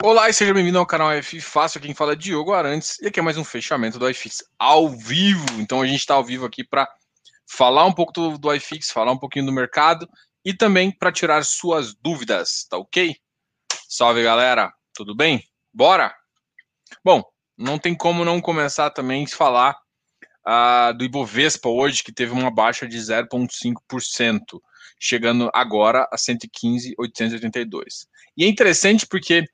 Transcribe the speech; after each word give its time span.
Olá 0.00 0.30
e 0.30 0.32
seja 0.32 0.54
bem-vindo 0.54 0.78
ao 0.78 0.86
canal 0.86 1.10
F 1.10 1.40
Fácil. 1.40 1.80
Quem 1.80 1.92
fala 1.92 2.12
é 2.12 2.16
Diogo 2.16 2.52
Arantes 2.52 3.00
e 3.00 3.08
aqui 3.08 3.18
é 3.18 3.22
mais 3.22 3.36
um 3.36 3.42
fechamento 3.42 3.98
do 3.98 4.08
iFix 4.08 4.44
ao 4.56 4.88
vivo. 4.88 5.44
Então 5.60 5.82
a 5.82 5.86
gente 5.86 5.98
está 5.98 6.14
ao 6.14 6.22
vivo 6.22 6.46
aqui 6.46 6.62
para 6.62 6.88
falar 7.50 7.84
um 7.84 7.92
pouco 7.92 8.12
do, 8.12 8.38
do 8.38 8.54
iFix, 8.54 8.92
falar 8.92 9.10
um 9.10 9.18
pouquinho 9.18 9.46
do 9.46 9.52
mercado 9.52 10.08
e 10.44 10.54
também 10.54 10.92
para 10.92 11.10
tirar 11.10 11.44
suas 11.44 11.94
dúvidas, 11.94 12.64
tá 12.70 12.78
ok? 12.78 13.16
Salve 13.88 14.22
galera, 14.22 14.72
tudo 14.94 15.16
bem? 15.16 15.42
Bora! 15.74 16.14
Bom, 17.04 17.24
não 17.56 17.76
tem 17.76 17.92
como 17.92 18.24
não 18.24 18.40
começar 18.40 18.90
também 18.90 19.24
a 19.24 19.28
falar 19.28 19.76
uh, 20.46 20.96
do 20.96 21.04
Ibovespa 21.04 21.68
hoje, 21.68 22.04
que 22.04 22.12
teve 22.12 22.30
uma 22.30 22.52
baixa 22.52 22.86
de 22.86 22.96
0,5%, 22.96 24.60
chegando 25.00 25.50
agora 25.52 26.08
a 26.12 26.16
115,882. 26.16 28.06
E 28.36 28.44
é 28.44 28.48
interessante 28.48 29.04
porque 29.04 29.44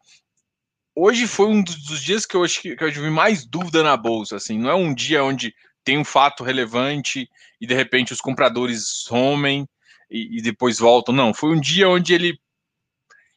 hoje 0.94 1.26
foi 1.26 1.46
um 1.46 1.62
dos 1.62 2.02
dias 2.02 2.24
que 2.24 2.36
eu 2.36 2.44
acho 2.44 2.60
que, 2.60 2.76
eu 2.78 2.92
tive 2.92 3.10
mais 3.10 3.44
dúvida 3.44 3.82
na 3.82 3.96
bolsa. 3.96 4.36
Assim, 4.36 4.58
não 4.58 4.70
é 4.70 4.74
um 4.74 4.94
dia 4.94 5.24
onde 5.24 5.54
tem 5.82 5.98
um 5.98 6.04
fato 6.04 6.44
relevante 6.44 7.28
e 7.60 7.66
de 7.66 7.74
repente 7.74 8.12
os 8.12 8.20
compradores 8.20 8.86
somem 8.86 9.68
e, 10.10 10.38
e 10.38 10.42
depois 10.42 10.78
voltam. 10.78 11.14
Não, 11.14 11.34
foi 11.34 11.50
um 11.50 11.60
dia 11.60 11.88
onde 11.88 12.14
ele 12.14 12.38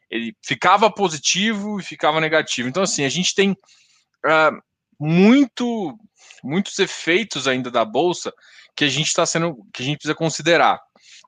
ele 0.09 0.34
ficava 0.41 0.89
positivo 0.89 1.79
e 1.79 1.84
ficava 1.84 2.21
negativo. 2.21 2.70
Então, 2.70 2.84
assim, 2.84 3.03
a 3.03 3.09
gente 3.09 3.35
tem 3.35 3.51
uh, 3.51 4.62
muito, 4.98 5.98
muitos 6.41 6.79
efeitos 6.79 7.45
ainda 7.45 7.70
da 7.70 7.84
bolsa 7.84 8.34
que 8.73 8.85
a 8.85 8.89
gente 8.89 9.07
está 9.07 9.26
sendo, 9.26 9.57
que 9.73 9.84
a 9.84 9.85
gente 9.85 9.98
precisa 9.98 10.15
considerar. 10.15 10.79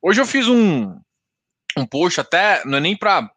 Hoje 0.01 0.21
eu 0.21 0.25
fiz 0.25 0.47
um, 0.47 0.97
um 1.75 1.85
post 1.85 2.21
até, 2.21 2.63
não 2.65 2.77
é 2.77 2.81
nem 2.81 2.95
para 2.95 3.29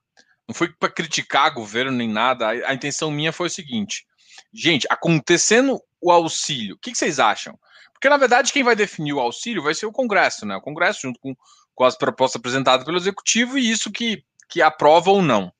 não 0.48 0.54
foi 0.54 0.72
para 0.72 0.90
criticar 0.90 1.52
governo 1.54 1.92
nem 1.92 2.08
nada. 2.08 2.48
A, 2.48 2.70
a, 2.70 2.74
intenção 2.74 3.10
minha 3.10 3.32
foi 3.32 3.46
o 3.46 3.50
seguinte: 3.50 4.06
gente, 4.52 4.86
acontecendo 4.90 5.80
o 6.00 6.10
auxílio, 6.10 6.74
o 6.74 6.78
que, 6.78 6.92
que, 6.92 6.98
vocês 6.98 7.18
acham? 7.18 7.58
Porque 7.92 8.08
na 8.08 8.16
verdade 8.16 8.52
quem 8.52 8.64
vai 8.64 8.74
definir 8.74 9.12
o 9.12 9.20
auxílio 9.20 9.62
vai 9.62 9.74
ser 9.74 9.86
o 9.86 9.92
Congresso, 9.92 10.44
né? 10.44 10.56
O 10.56 10.60
Congresso 10.60 11.02
junto 11.02 11.20
com, 11.20 11.34
com 11.74 11.84
as 11.84 11.96
propostas 11.96 12.40
apresentadas 12.40 12.84
pelo 12.84 12.98
Executivo 12.98 13.56
e 13.56 13.70
isso 13.70 13.92
que, 13.92 14.24
que 14.48 14.60
aprova 14.60 15.10
ou 15.10 15.22
não. 15.22 15.52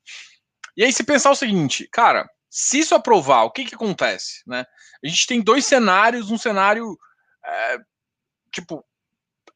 E 0.77 0.85
aí 0.85 0.93
se 0.93 1.05
pensar 1.05 1.31
o 1.31 1.37
seguinte, 1.37 1.89
cara, 1.93 2.29
se 2.51 2.81
isso 2.81 2.95
aprovar, 2.95 3.45
o 3.45 3.51
que 3.51 3.65
que 3.65 3.75
acontece, 3.75 4.43
né? 4.47 4.67
A 5.05 5.09
gente 5.09 5.27
tem 5.27 5.41
dois 5.41 5.65
cenários, 5.65 6.31
um 6.31 6.39
cenário 6.39 6.99
é, 7.45 7.79
tipo 8.53 8.85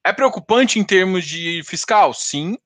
é 0.06 0.12
preocupante 0.12 0.78
em 0.78 0.84
termos 0.84 1.26
de 1.26 1.62
fiscal, 1.64 2.14
sim. 2.14 2.56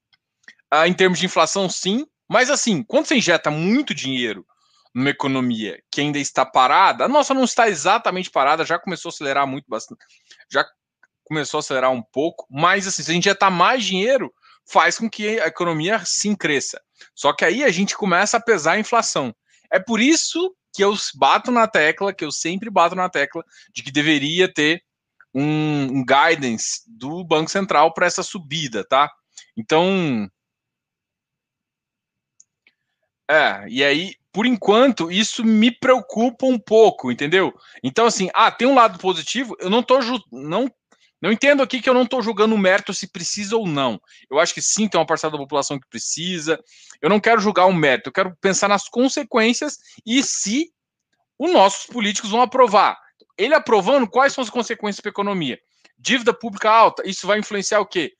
Ah, 0.70 0.86
em 0.86 0.92
termos 0.92 1.18
de 1.18 1.24
inflação, 1.24 1.70
sim. 1.70 2.06
Mas 2.30 2.48
assim, 2.48 2.84
quando 2.84 3.06
você 3.06 3.16
injeta 3.16 3.50
muito 3.50 3.92
dinheiro 3.92 4.46
numa 4.94 5.10
economia 5.10 5.82
que 5.90 6.00
ainda 6.00 6.18
está 6.18 6.46
parada, 6.46 7.04
a 7.04 7.08
nossa 7.08 7.34
não 7.34 7.42
está 7.42 7.68
exatamente 7.68 8.30
parada, 8.30 8.64
já 8.64 8.78
começou 8.78 9.08
a 9.08 9.12
acelerar 9.12 9.48
muito 9.48 9.64
bastante, 9.68 10.04
já 10.48 10.64
começou 11.24 11.58
a 11.58 11.60
acelerar 11.60 11.90
um 11.90 12.00
pouco, 12.00 12.46
mas 12.48 12.86
assim, 12.86 13.02
se 13.02 13.10
a 13.10 13.14
injetar 13.14 13.50
mais 13.50 13.84
dinheiro, 13.84 14.32
faz 14.64 14.96
com 14.96 15.10
que 15.10 15.40
a 15.40 15.48
economia 15.48 16.00
sim 16.04 16.36
cresça. 16.36 16.80
Só 17.16 17.32
que 17.32 17.44
aí 17.44 17.64
a 17.64 17.70
gente 17.70 17.96
começa 17.96 18.36
a 18.36 18.40
pesar 18.42 18.72
a 18.72 18.78
inflação. 18.78 19.34
É 19.72 19.80
por 19.80 20.00
isso 20.00 20.54
que 20.72 20.84
eu 20.84 20.94
bato 21.16 21.50
na 21.50 21.66
tecla, 21.66 22.14
que 22.14 22.24
eu 22.24 22.30
sempre 22.30 22.70
bato 22.70 22.94
na 22.94 23.08
tecla, 23.08 23.42
de 23.74 23.82
que 23.82 23.90
deveria 23.90 24.52
ter 24.52 24.84
um 25.34 26.04
guidance 26.04 26.82
do 26.86 27.24
Banco 27.24 27.50
Central 27.50 27.92
para 27.92 28.06
essa 28.06 28.22
subida, 28.22 28.84
tá? 28.84 29.10
Então, 29.56 30.28
é, 33.30 33.64
e 33.68 33.84
aí, 33.84 34.14
por 34.32 34.44
enquanto, 34.44 35.10
isso 35.10 35.44
me 35.44 35.70
preocupa 35.70 36.46
um 36.46 36.58
pouco, 36.58 37.12
entendeu? 37.12 37.54
Então, 37.82 38.06
assim, 38.06 38.28
ah, 38.34 38.50
tem 38.50 38.66
um 38.66 38.74
lado 38.74 38.98
positivo, 38.98 39.56
eu 39.60 39.70
não 39.70 39.82
tô 39.82 39.98
não 40.32 40.68
não 41.22 41.30
entendo 41.30 41.62
aqui 41.62 41.82
que 41.82 41.88
eu 41.88 41.92
não 41.92 42.04
estou 42.04 42.22
julgando 42.22 42.54
o 42.54 42.58
mérito 42.58 42.94
se 42.94 43.06
precisa 43.06 43.54
ou 43.54 43.66
não. 43.66 44.00
Eu 44.30 44.38
acho 44.38 44.54
que 44.54 44.62
sim, 44.62 44.88
tem 44.88 44.98
uma 44.98 45.06
parcela 45.06 45.32
da 45.32 45.38
população 45.38 45.78
que 45.78 45.86
precisa. 45.86 46.58
Eu 47.00 47.10
não 47.10 47.20
quero 47.20 47.42
julgar 47.42 47.66
o 47.66 47.74
mérito, 47.74 48.08
eu 48.08 48.12
quero 48.12 48.34
pensar 48.40 48.68
nas 48.68 48.88
consequências 48.88 49.78
e 50.06 50.22
se 50.22 50.72
os 51.38 51.52
nossos 51.52 51.86
políticos 51.86 52.30
vão 52.30 52.40
aprovar. 52.40 52.98
Ele 53.36 53.54
aprovando, 53.54 54.08
quais 54.08 54.32
são 54.32 54.42
as 54.42 54.50
consequências 54.50 55.00
para 55.00 55.10
a 55.10 55.12
economia? 55.12 55.58
Dívida 55.98 56.32
pública 56.32 56.70
alta, 56.70 57.06
isso 57.06 57.26
vai 57.26 57.38
influenciar 57.38 57.80
o 57.80 57.86
quê? 57.86 58.12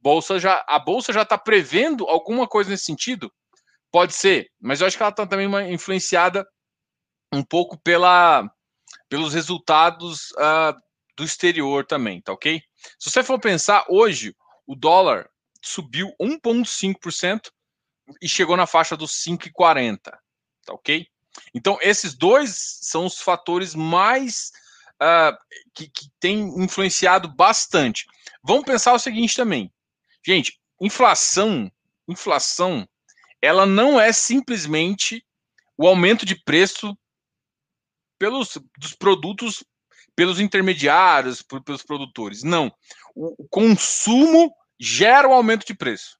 Bolsa 0.00 0.38
já, 0.38 0.64
a 0.68 0.78
bolsa 0.78 1.12
já 1.12 1.22
está 1.22 1.36
prevendo 1.36 2.06
alguma 2.06 2.46
coisa 2.46 2.70
nesse 2.70 2.84
sentido? 2.84 3.30
Pode 3.90 4.14
ser, 4.14 4.50
mas 4.60 4.80
eu 4.80 4.86
acho 4.86 4.96
que 4.96 5.02
ela 5.02 5.10
está 5.10 5.26
também 5.26 5.72
influenciada 5.72 6.46
um 7.32 7.42
pouco 7.42 7.76
pela, 7.78 8.48
pelos 9.08 9.34
resultados 9.34 10.30
uh, 10.32 10.74
do 11.16 11.24
exterior 11.24 11.84
também, 11.84 12.20
tá 12.20 12.32
ok? 12.32 12.62
Se 12.98 13.10
você 13.10 13.22
for 13.22 13.38
pensar, 13.38 13.84
hoje 13.88 14.34
o 14.66 14.74
dólar 14.74 15.28
subiu 15.60 16.14
1,5% 16.20 17.50
e 18.22 18.28
chegou 18.28 18.56
na 18.56 18.66
faixa 18.66 18.96
dos 18.96 19.12
5,40, 19.24 19.98
tá 20.02 20.20
ok? 20.68 21.06
Então, 21.54 21.78
esses 21.80 22.14
dois 22.14 22.78
são 22.82 23.06
os 23.06 23.20
fatores 23.20 23.74
mais 23.74 24.52
uh, 25.02 25.36
que, 25.74 25.88
que 25.88 26.08
têm 26.18 26.62
influenciado 26.62 27.28
bastante. 27.28 28.06
Vamos 28.42 28.64
pensar 28.64 28.92
o 28.92 28.98
seguinte 28.98 29.36
também. 29.36 29.72
Gente, 30.24 30.60
inflação, 30.80 31.70
inflação 32.08 32.88
ela 33.42 33.66
não 33.66 34.00
é 34.00 34.12
simplesmente 34.12 35.24
o 35.76 35.86
aumento 35.86 36.26
de 36.26 36.34
preço 36.34 36.96
pelos 38.18 38.58
dos 38.78 38.94
produtos 38.94 39.64
pelos 40.14 40.38
intermediários, 40.38 41.42
pelos 41.64 41.82
produtores. 41.82 42.42
Não. 42.42 42.70
O, 43.14 43.44
o 43.44 43.48
consumo 43.48 44.52
gera 44.78 45.26
o 45.26 45.30
um 45.30 45.34
aumento 45.34 45.66
de 45.66 45.72
preço. 45.72 46.18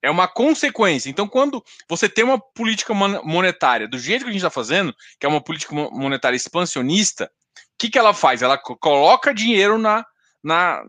É 0.00 0.08
uma 0.08 0.28
consequência. 0.28 1.10
Então, 1.10 1.28
quando 1.28 1.60
você 1.88 2.08
tem 2.08 2.24
uma 2.24 2.40
política 2.40 2.94
monetária 2.94 3.88
do 3.88 3.98
jeito 3.98 4.22
que 4.22 4.30
a 4.30 4.32
gente 4.32 4.40
está 4.40 4.50
fazendo, 4.50 4.94
que 5.18 5.26
é 5.26 5.28
uma 5.28 5.42
política 5.42 5.74
monetária 5.74 6.36
expansionista, 6.36 7.24
o 7.24 7.60
que, 7.76 7.90
que 7.90 7.98
ela 7.98 8.14
faz? 8.14 8.40
Ela 8.40 8.56
coloca 8.56 9.34
dinheiro 9.34 9.78
na, 9.78 10.06
na, 10.42 10.82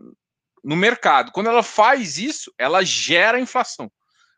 no 0.62 0.76
mercado. 0.76 1.32
Quando 1.32 1.48
ela 1.48 1.62
faz 1.62 2.16
isso, 2.16 2.52
ela 2.56 2.84
gera 2.84 3.40
inflação. 3.40 3.90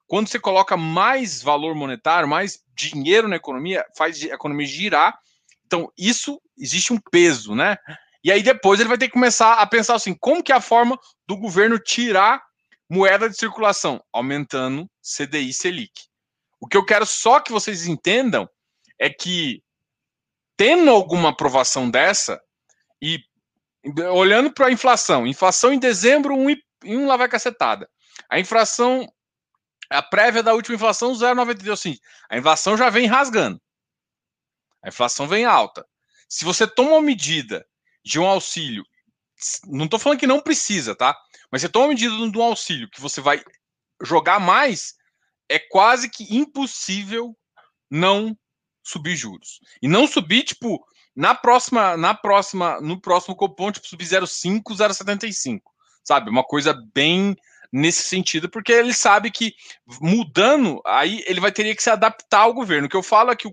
Quando 0.07 0.29
você 0.29 0.39
coloca 0.39 0.77
mais 0.77 1.43
valor 1.43 1.75
monetário, 1.75 2.29
mais 2.29 2.63
dinheiro 2.75 3.29
na 3.29 3.37
economia, 3.37 3.85
faz 3.97 4.23
a 4.23 4.35
economia 4.35 4.67
girar. 4.67 5.19
Então, 5.67 5.91
isso 5.97 6.41
existe 6.59 6.93
um 6.93 6.99
peso, 7.11 7.55
né? 7.55 7.77
E 8.23 8.31
aí 8.33 8.43
depois 8.43 8.81
ele 8.81 8.89
vai 8.89 8.99
ter 8.99 9.07
que 9.07 9.13
começar 9.13 9.55
a 9.55 9.67
pensar 9.67 9.95
assim, 9.95 10.15
como 10.15 10.43
que 10.43 10.53
é 10.53 10.55
a 10.55 10.61
forma 10.61 10.99
do 11.27 11.37
governo 11.37 11.79
tirar 11.79 12.43
moeda 12.89 13.29
de 13.29 13.37
circulação, 13.37 14.03
aumentando 14.13 14.89
CDI 15.03 15.53
Selic. 15.53 15.93
O 16.61 16.67
que 16.67 16.77
eu 16.77 16.85
quero 16.85 17.05
só 17.05 17.41
que 17.41 17.53
vocês 17.53 17.87
entendam 17.87 18.49
é 18.99 19.11
que 19.11 19.63
tendo 20.57 20.91
alguma 20.91 21.31
aprovação 21.31 21.91
dessa 21.91 22.41
e 23.03 23.19
olhando 24.13 24.53
para 24.53 24.69
a 24.69 24.73
inflação, 24.73 25.27
inflação 25.27 25.73
em 25.73 25.79
dezembro, 25.79 26.35
um, 26.35 26.47
um 26.85 27.07
lá 27.07 27.17
vai 27.17 27.29
cacetada. 27.29 27.89
A 28.31 28.39
inflação 28.39 29.07
a 29.95 30.03
prévia 30.03 30.43
da 30.43 30.55
última 30.55 30.75
inflação, 30.75 31.13
0,92. 31.13 31.73
Assim, 31.73 31.99
a 32.29 32.37
inflação 32.37 32.77
já 32.77 32.91
vem 32.91 33.07
rasgando. 33.07 33.61
A 34.83 34.89
inflação 34.89 35.27
vem 35.27 35.45
alta. 35.45 35.87
Se 36.29 36.45
você 36.45 36.67
toma 36.67 36.91
uma 36.93 37.03
medida 37.03 37.67
de 38.05 38.19
um 38.19 38.27
auxílio, 38.27 38.85
não 39.67 39.85
estou 39.85 39.99
falando 39.99 40.19
que 40.19 40.27
não 40.27 40.41
precisa, 40.41 40.95
tá? 40.95 41.17
Mas 41.51 41.63
você 41.63 41.69
toma 41.69 41.87
uma 41.87 41.91
medida 41.91 42.15
de 42.15 42.39
um 42.39 42.43
auxílio 42.43 42.91
que 42.91 43.01
você 43.01 43.21
vai 43.21 43.43
jogar 44.03 44.41
mais, 44.41 44.95
é 45.49 45.59
quase 45.59 46.11
que 46.11 46.35
impossível 46.35 47.37
não 47.91 48.37
subir 48.83 49.17
juros. 49.17 49.61
E 49.81 49.89
não 49.89 50.07
subir, 50.07 50.43
tipo, 50.43 50.85
na 51.15 51.35
próxima, 51.35 51.97
na 51.97 52.15
próxima, 52.15 52.81
no 52.81 53.01
próximo 53.01 53.37
cupom, 53.37 53.71
tipo, 53.71 53.87
subir 53.87 54.05
0,5, 54.05 54.63
0,75. 54.75 55.61
Sabe? 56.03 56.29
Uma 56.29 56.45
coisa 56.45 56.75
bem 56.93 57.37
nesse 57.75 58.05
sentido, 58.05 58.49
porque 58.49 58.73
ele 58.73 58.95
sabe 58.95 59.33
que 59.33 59.53
mudando, 60.01 60.81
aí 60.87 61.25
ele 61.27 61.41
vai 61.41 61.51
ter 61.51 61.75
que 61.75 61.83
se 61.83 61.91
adaptar 61.91 62.43
ao 62.43 62.55
governo. 62.55 62.87
O 62.87 62.89
que 62.89 62.97
eu 62.97 63.03
falo 63.03 63.33
é 63.33 63.37
que 63.37 63.49
o, 63.49 63.53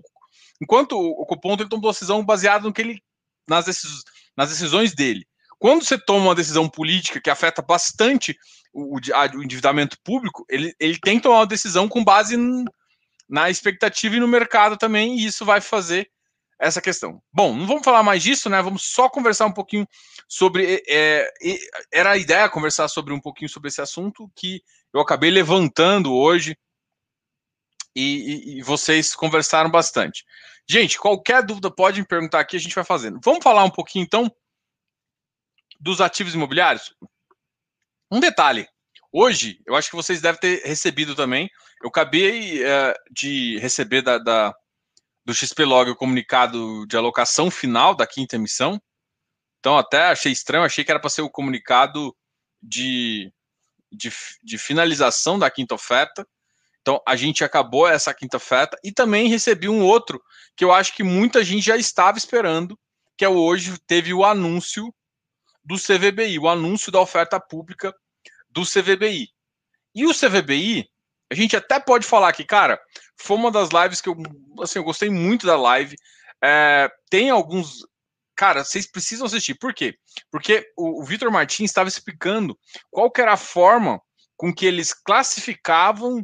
enquanto 0.60 0.92
o, 0.92 1.26
o 1.28 1.54
ele 1.58 1.68
tomou 1.68 1.90
decisão 1.90 2.24
baseada 2.24 2.64
no 2.64 2.72
que 2.72 2.82
ele 2.82 3.02
nas, 3.48 3.64
decis, 3.64 4.04
nas 4.36 4.48
decisões 4.48 4.94
dele. 4.94 5.26
Quando 5.58 5.84
você 5.84 5.98
toma 5.98 6.26
uma 6.26 6.34
decisão 6.36 6.68
política 6.68 7.20
que 7.20 7.30
afeta 7.30 7.60
bastante 7.60 8.38
o, 8.72 8.96
o 8.96 9.42
endividamento 9.42 9.98
público, 10.04 10.44
ele, 10.48 10.72
ele 10.78 11.00
tem 11.00 11.16
que 11.16 11.24
tomar 11.24 11.40
uma 11.40 11.46
decisão 11.46 11.88
com 11.88 12.04
base 12.04 12.36
na 13.28 13.50
expectativa 13.50 14.14
e 14.14 14.20
no 14.20 14.28
mercado 14.28 14.76
também, 14.76 15.18
e 15.18 15.26
isso 15.26 15.44
vai 15.44 15.60
fazer 15.60 16.08
essa 16.62 16.80
questão. 16.80 17.20
Bom, 17.32 17.54
não 17.54 17.66
vamos 17.66 17.82
falar 17.82 18.04
mais 18.04 18.22
disso, 18.22 18.48
né? 18.48 18.62
Vamos 18.62 18.84
só 18.84 19.08
conversar 19.08 19.46
um 19.46 19.52
pouquinho 19.52 19.86
sobre. 20.28 20.80
É, 20.88 21.28
era 21.92 22.12
a 22.12 22.16
ideia 22.16 22.48
conversar 22.48 22.86
sobre 22.86 23.12
um 23.12 23.20
pouquinho 23.20 23.48
sobre 23.48 23.68
esse 23.68 23.80
assunto 23.80 24.30
que 24.36 24.62
eu 24.94 25.00
acabei 25.00 25.28
levantando 25.28 26.14
hoje 26.14 26.56
e, 27.96 28.58
e, 28.58 28.62
vocês 28.62 29.12
conversaram 29.12 29.68
bastante. 29.68 30.24
Gente, 30.68 30.98
qualquer 30.98 31.44
dúvida 31.44 31.68
pode 31.68 32.00
me 32.00 32.06
perguntar 32.06 32.38
aqui, 32.38 32.56
a 32.56 32.60
gente 32.60 32.74
vai 32.76 32.84
fazendo. 32.84 33.18
Vamos 33.24 33.42
falar 33.42 33.64
um 33.64 33.70
pouquinho 33.70 34.04
então 34.04 34.32
dos 35.80 36.00
ativos 36.00 36.32
imobiliários? 36.32 36.94
Um 38.08 38.20
detalhe. 38.20 38.68
Hoje, 39.12 39.60
eu 39.66 39.74
acho 39.74 39.90
que 39.90 39.96
vocês 39.96 40.20
devem 40.20 40.40
ter 40.40 40.62
recebido 40.64 41.16
também. 41.16 41.50
Eu 41.82 41.88
acabei 41.88 42.62
uh, 42.62 42.94
de 43.10 43.58
receber 43.58 44.00
da, 44.00 44.16
da, 44.16 44.54
do 45.24 45.34
XPlog 45.34 45.90
o 45.90 45.96
comunicado 45.96 46.86
de 46.86 46.96
alocação 46.96 47.50
final 47.50 47.94
da 47.94 48.06
quinta 48.06 48.36
emissão. 48.36 48.80
Então, 49.60 49.78
até 49.78 50.06
achei 50.06 50.32
estranho, 50.32 50.64
achei 50.64 50.84
que 50.84 50.90
era 50.90 51.00
para 51.00 51.10
ser 51.10 51.22
o 51.22 51.30
comunicado 51.30 52.14
de, 52.60 53.32
de, 53.90 54.12
de 54.42 54.58
finalização 54.58 55.38
da 55.38 55.50
quinta 55.50 55.74
oferta. 55.74 56.26
Então, 56.80 57.00
a 57.06 57.14
gente 57.14 57.44
acabou 57.44 57.86
essa 57.86 58.12
quinta 58.12 58.38
oferta 58.38 58.76
e 58.82 58.90
também 58.90 59.28
recebi 59.28 59.68
um 59.68 59.84
outro 59.84 60.20
que 60.56 60.64
eu 60.64 60.72
acho 60.72 60.94
que 60.94 61.04
muita 61.04 61.44
gente 61.44 61.64
já 61.64 61.76
estava 61.76 62.18
esperando, 62.18 62.76
que 63.16 63.24
é 63.24 63.28
hoje 63.28 63.78
teve 63.86 64.12
o 64.12 64.24
anúncio 64.24 64.92
do 65.64 65.76
CVBI, 65.76 66.40
o 66.40 66.48
anúncio 66.48 66.90
da 66.90 67.00
oferta 67.00 67.38
pública 67.38 67.94
do 68.50 68.62
CVBI. 68.62 69.28
E 69.94 70.06
o 70.06 70.12
CVBI, 70.12 70.90
a 71.32 71.34
gente 71.34 71.56
até 71.56 71.80
pode 71.80 72.06
falar 72.06 72.30
que, 72.34 72.44
cara, 72.44 72.78
foi 73.16 73.38
uma 73.38 73.50
das 73.50 73.70
lives 73.70 74.02
que 74.02 74.08
eu, 74.10 74.16
assim, 74.60 74.78
eu 74.78 74.84
gostei 74.84 75.08
muito 75.08 75.46
da 75.46 75.56
live. 75.56 75.96
É, 76.44 76.90
tem 77.08 77.30
alguns. 77.30 77.86
Cara, 78.36 78.62
vocês 78.62 78.86
precisam 78.86 79.26
assistir. 79.26 79.54
Por 79.54 79.72
quê? 79.72 79.96
Porque 80.30 80.70
o, 80.76 81.00
o 81.00 81.04
Vitor 81.04 81.30
Martins 81.30 81.70
estava 81.70 81.88
explicando 81.88 82.58
qual 82.90 83.10
era 83.16 83.32
a 83.32 83.38
forma 83.38 83.98
com 84.36 84.52
que 84.52 84.66
eles 84.66 84.92
classificavam 84.92 86.22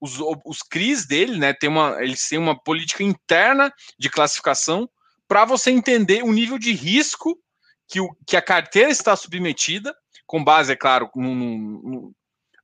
os, 0.00 0.18
os 0.44 0.58
CRIs 0.58 1.06
dele, 1.06 1.38
né? 1.38 1.52
Tem 1.52 1.70
uma, 1.70 2.02
eles 2.02 2.28
têm 2.28 2.38
uma 2.38 2.60
política 2.60 3.04
interna 3.04 3.72
de 3.96 4.10
classificação 4.10 4.90
para 5.28 5.44
você 5.44 5.70
entender 5.70 6.24
o 6.24 6.32
nível 6.32 6.58
de 6.58 6.72
risco 6.72 7.38
que, 7.86 8.00
o, 8.00 8.08
que 8.26 8.36
a 8.36 8.42
carteira 8.42 8.90
está 8.90 9.14
submetida, 9.14 9.94
com 10.26 10.42
base, 10.42 10.72
é 10.72 10.76
claro, 10.76 11.08
num, 11.14 12.12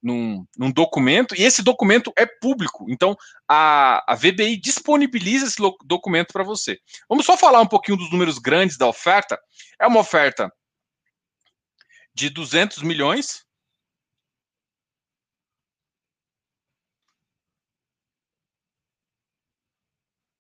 num, 0.05 0.71
documento, 0.71 1.35
e 1.35 1.43
esse 1.43 1.63
documento 1.63 2.13
é 2.17 2.27
público. 2.27 2.85
Então, 2.91 3.17
a, 3.49 4.13
a 4.13 4.15
VBI 4.15 4.61
disponibiliza 4.61 5.47
esse 5.47 5.57
documento 5.85 6.33
para 6.33 6.45
você. 6.45 6.79
Vamos 7.09 7.25
só 7.25 7.37
falar 7.37 7.61
um 7.61 7.67
pouquinho 7.67 7.97
dos 7.97 8.11
números 8.11 8.39
grandes 8.39 8.77
da 8.77 8.87
oferta. 8.87 9.41
É 9.81 9.87
uma 9.87 10.01
oferta 10.01 10.53
de 12.15 12.29
200 12.29 12.83
milhões, 12.83 13.45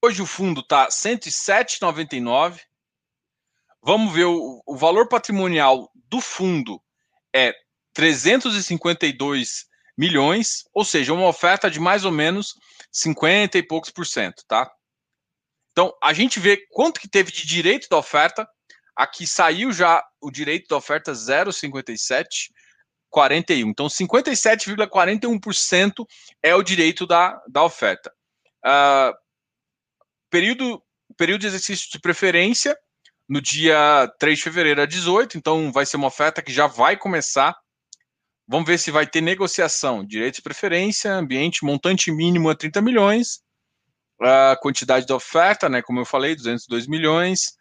Hoje 0.06 0.20
o 0.20 0.26
fundo 0.26 0.60
está 0.60 0.88
107,99. 0.88 2.60
Vamos 3.80 4.12
ver 4.12 4.26
o, 4.26 4.62
o, 4.66 4.76
valor 4.76 5.08
patrimonial 5.08 5.90
do 5.94 6.20
fundo 6.20 6.78
é 7.34 7.54
352 7.94 9.64
milhões, 9.96 10.64
ou 10.74 10.84
seja, 10.84 11.14
uma 11.14 11.28
oferta 11.28 11.70
de 11.70 11.80
mais 11.80 12.04
ou 12.04 12.10
menos 12.10 12.52
50 12.90 13.56
e 13.56 13.62
poucos 13.62 13.90
por 13.90 14.04
cento, 14.06 14.44
tá? 14.46 14.70
Então, 15.72 15.96
a 16.02 16.12
gente 16.12 16.38
vê 16.38 16.58
quanto 16.70 17.00
que 17.00 17.08
teve 17.08 17.32
de 17.32 17.46
direito 17.46 17.88
da 17.88 17.96
oferta. 17.96 18.46
Aqui 18.96 19.26
saiu 19.26 19.72
já 19.72 20.04
o 20.20 20.30
direito 20.30 20.68
da 20.68 20.76
oferta 20.76 21.12
0,57 21.12 22.50
41. 23.10 23.68
Então, 23.68 23.86
57,41% 23.86 26.04
é 26.42 26.54
o 26.54 26.62
direito 26.62 27.06
da, 27.06 27.40
da 27.48 27.62
oferta. 27.62 28.12
Uh, 28.64 29.14
período, 30.28 30.82
período 31.16 31.42
de 31.42 31.46
exercício 31.46 31.88
de 31.92 32.00
preferência 32.00 32.76
no 33.28 33.40
dia 33.40 34.12
3 34.18 34.38
de 34.38 34.44
fevereiro 34.44 34.82
a 34.82 34.86
18, 34.86 35.38
então 35.38 35.70
vai 35.70 35.86
ser 35.86 35.96
uma 35.96 36.08
oferta 36.08 36.42
que 36.42 36.52
já 36.52 36.66
vai 36.66 36.96
começar. 36.96 37.56
Vamos 38.46 38.66
ver 38.66 38.78
se 38.78 38.90
vai 38.90 39.06
ter 39.06 39.20
negociação, 39.20 40.04
direito 40.04 40.36
de 40.36 40.42
preferência, 40.42 41.12
ambiente, 41.12 41.64
montante 41.64 42.12
mínimo 42.12 42.50
a 42.50 42.54
30 42.54 42.82
milhões, 42.82 43.42
a 44.20 44.56
quantidade 44.60 45.06
da 45.06 45.16
oferta, 45.16 45.68
né, 45.68 45.82
como 45.82 46.00
eu 46.00 46.04
falei, 46.04 46.34
202 46.34 46.86
milhões. 46.86 47.56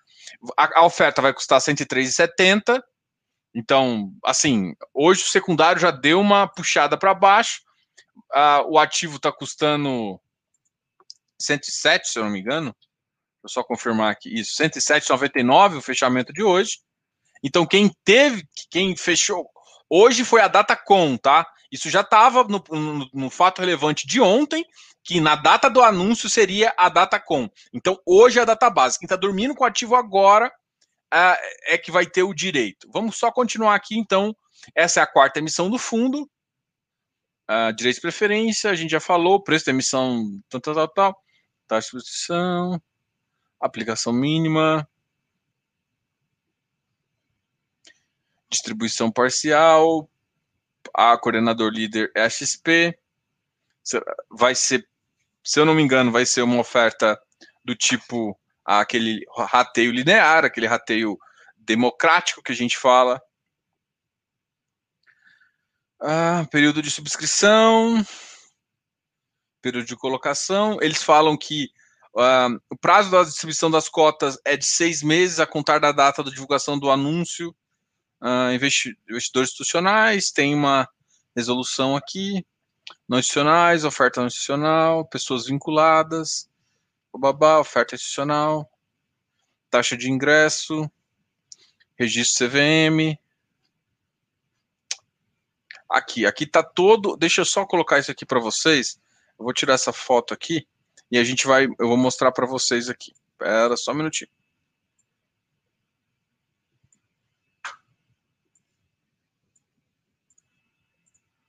A, 0.57 0.81
a 0.81 0.85
oferta 0.85 1.21
vai 1.21 1.33
custar 1.33 1.59
103,70. 1.59 2.81
Então, 3.55 4.11
assim, 4.23 4.73
hoje 4.93 5.23
o 5.23 5.27
secundário 5.27 5.79
já 5.79 5.91
deu 5.91 6.19
uma 6.19 6.47
puxada 6.47 6.97
para 6.97 7.13
baixo. 7.13 7.61
Uh, 8.35 8.73
o 8.73 8.79
ativo 8.79 9.17
está 9.17 9.31
custando 9.31 10.19
107, 11.39 12.09
se 12.09 12.19
eu 12.19 12.23
não 12.23 12.31
me 12.31 12.39
engano. 12.39 12.75
Deixa 13.43 13.45
eu 13.45 13.49
só 13.49 13.63
confirmar 13.63 14.11
aqui. 14.11 14.33
Isso, 14.33 14.61
107,99 14.61 15.77
o 15.77 15.81
fechamento 15.81 16.33
de 16.33 16.43
hoje. 16.43 16.79
Então, 17.43 17.65
quem 17.65 17.91
teve, 18.03 18.47
quem 18.71 18.95
fechou. 18.95 19.49
Hoje 19.89 20.23
foi 20.23 20.41
a 20.41 20.47
data 20.47 20.75
com, 20.75 21.17
tá? 21.17 21.45
Isso 21.71 21.89
já 21.89 22.01
estava 22.01 22.43
no, 22.43 22.63
no, 22.69 23.09
no, 23.13 23.29
fato 23.29 23.59
relevante 23.59 24.05
de 24.05 24.21
ontem, 24.21 24.63
que 25.03 25.19
na 25.19 25.35
data 25.35 25.69
do 25.69 25.81
anúncio 25.81 26.29
seria 26.29 26.73
a 26.77 26.87
data 26.89 27.19
com. 27.19 27.49
Então, 27.73 27.99
hoje 28.05 28.39
é 28.39 28.41
a 28.43 28.45
data 28.45 28.69
base. 28.69 28.99
Quem 28.99 29.05
está 29.05 29.15
dormindo 29.15 29.55
com 29.55 29.63
o 29.63 29.67
ativo 29.67 29.95
agora 29.95 30.47
uh, 31.13 31.37
é 31.67 31.77
que 31.77 31.91
vai 31.91 32.05
ter 32.05 32.23
o 32.23 32.33
direito. 32.33 32.87
Vamos 32.91 33.17
só 33.17 33.31
continuar 33.31 33.75
aqui, 33.75 33.97
então. 33.97 34.35
Essa 34.75 34.99
é 34.99 35.03
a 35.03 35.07
quarta 35.07 35.39
emissão 35.39 35.69
do 35.69 35.77
fundo. 35.77 36.29
Uh, 37.49 37.73
direito 37.75 37.95
de 37.95 38.01
preferência, 38.01 38.69
a 38.69 38.75
gente 38.75 38.91
já 38.91 38.99
falou, 38.99 39.43
preço 39.43 39.65
da 39.65 39.71
emissão, 39.71 40.23
tal, 40.49 40.61
tal, 40.61 40.87
tal, 40.87 41.23
taxa 41.67 41.85
de 41.85 41.91
substituição, 41.91 42.81
aplicação 43.59 44.13
mínima, 44.13 44.87
distribuição 48.53 49.11
parcial, 49.11 50.09
a 50.93 51.17
coordenador 51.17 51.71
líder 51.71 52.11
é 52.15 52.23
a 52.23 52.29
XP, 52.29 52.97
vai 54.29 54.55
ser, 54.55 54.87
se 55.43 55.59
eu 55.59 55.65
não 55.65 55.75
me 55.75 55.81
engano, 55.81 56.11
vai 56.11 56.25
ser 56.25 56.41
uma 56.41 56.59
oferta 56.59 57.19
do 57.63 57.75
tipo 57.75 58.39
aquele 58.65 59.25
rateio 59.35 59.91
linear, 59.91 60.45
aquele 60.45 60.67
rateio 60.67 61.17
democrático 61.57 62.41
que 62.41 62.51
a 62.51 62.55
gente 62.55 62.77
fala. 62.77 63.21
Ah, 66.01 66.45
período 66.51 66.81
de 66.81 66.91
subscrição, 66.91 68.05
período 69.61 69.85
de 69.85 69.95
colocação. 69.95 70.77
Eles 70.81 71.01
falam 71.01 71.37
que 71.37 71.69
uh, 72.15 72.59
o 72.69 72.77
prazo 72.77 73.09
da 73.09 73.23
distribuição 73.23 73.71
das 73.71 73.87
cotas 73.87 74.37
é 74.45 74.57
de 74.57 74.65
seis 74.65 75.01
meses 75.01 75.39
a 75.39 75.47
contar 75.47 75.79
da 75.79 75.91
data 75.91 76.21
da 76.21 76.29
divulgação 76.29 76.77
do 76.77 76.91
anúncio. 76.91 77.55
Uh, 78.23 78.53
investidores 78.53 79.49
institucionais, 79.49 80.31
tem 80.31 80.55
uma 80.55 80.87
resolução 81.35 81.93
aqui. 81.93 82.45
Não 83.07 83.19
institucionais, 83.19 83.83
oferta 83.83 84.21
não 84.21 84.27
institucional, 84.27 85.05
pessoas 85.05 85.45
vinculadas, 85.45 86.49
babá, 87.13 87.59
oferta 87.59 87.95
institucional, 87.95 88.69
taxa 89.69 89.97
de 89.97 90.09
ingresso, 90.09 90.89
registro 91.99 92.47
CVM. 92.47 93.19
Aqui, 95.89 96.25
aqui 96.25 96.45
tá 96.47 96.63
todo. 96.63 97.17
Deixa 97.17 97.41
eu 97.41 97.45
só 97.45 97.65
colocar 97.65 97.99
isso 97.99 98.09
aqui 98.11 98.25
para 98.25 98.39
vocês. 98.39 98.97
Eu 99.37 99.43
vou 99.43 99.53
tirar 99.53 99.73
essa 99.73 99.91
foto 99.91 100.33
aqui 100.33 100.65
e 101.11 101.17
a 101.17 101.23
gente 101.25 101.45
vai, 101.45 101.65
eu 101.65 101.87
vou 101.87 101.97
mostrar 101.97 102.31
para 102.31 102.47
vocês 102.47 102.89
aqui. 102.89 103.13
Espera 103.33 103.75
só 103.75 103.91
um 103.91 103.95
minutinho. 103.95 104.31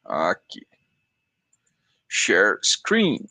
Aqui. 0.04 0.66
Share 2.08 2.58
screen. 2.62 3.28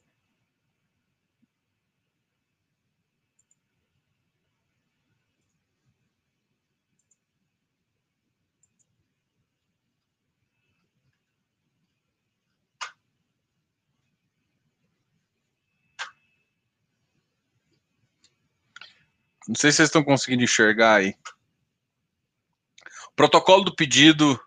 Não 19.48 19.56
sei 19.56 19.72
se 19.72 19.78
vocês 19.78 19.90
estão 19.90 20.04
conseguindo 20.04 20.44
enxergar 20.44 20.96
aí. 20.96 21.16
Protocolo 23.16 23.64
do 23.66 23.76
pedido. 23.76 24.40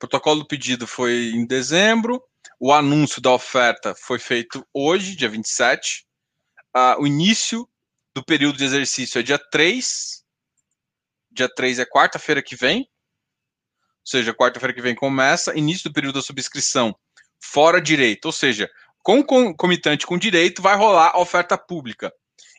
Protocolo 0.00 0.40
do 0.40 0.46
pedido 0.46 0.86
foi 0.86 1.30
em 1.34 1.44
dezembro. 1.44 2.24
O 2.58 2.72
anúncio 2.72 3.20
da 3.20 3.30
oferta 3.30 3.94
foi 3.94 4.18
feito 4.18 4.66
hoje, 4.72 5.14
dia 5.14 5.28
27. 5.28 6.06
Uh, 6.74 7.02
o 7.02 7.06
início 7.06 7.68
do 8.14 8.24
período 8.24 8.56
de 8.56 8.64
exercício 8.64 9.18
é 9.18 9.22
dia 9.22 9.38
3. 9.38 10.24
Dia 11.30 11.54
3 11.54 11.80
é 11.80 11.84
quarta-feira 11.84 12.42
que 12.42 12.56
vem. 12.56 12.78
Ou 12.78 14.06
seja, 14.06 14.32
quarta-feira 14.32 14.72
que 14.72 14.80
vem 14.80 14.94
começa. 14.94 15.56
Início 15.56 15.90
do 15.90 15.92
período 15.92 16.14
da 16.14 16.22
subscrição 16.22 16.96
fora 17.38 17.78
direito. 17.78 18.24
Ou 18.24 18.32
seja, 18.32 18.70
concomitante 19.02 20.06
com 20.06 20.16
direito, 20.16 20.62
vai 20.62 20.76
rolar 20.76 21.10
a 21.12 21.20
oferta 21.20 21.58
pública. 21.58 22.10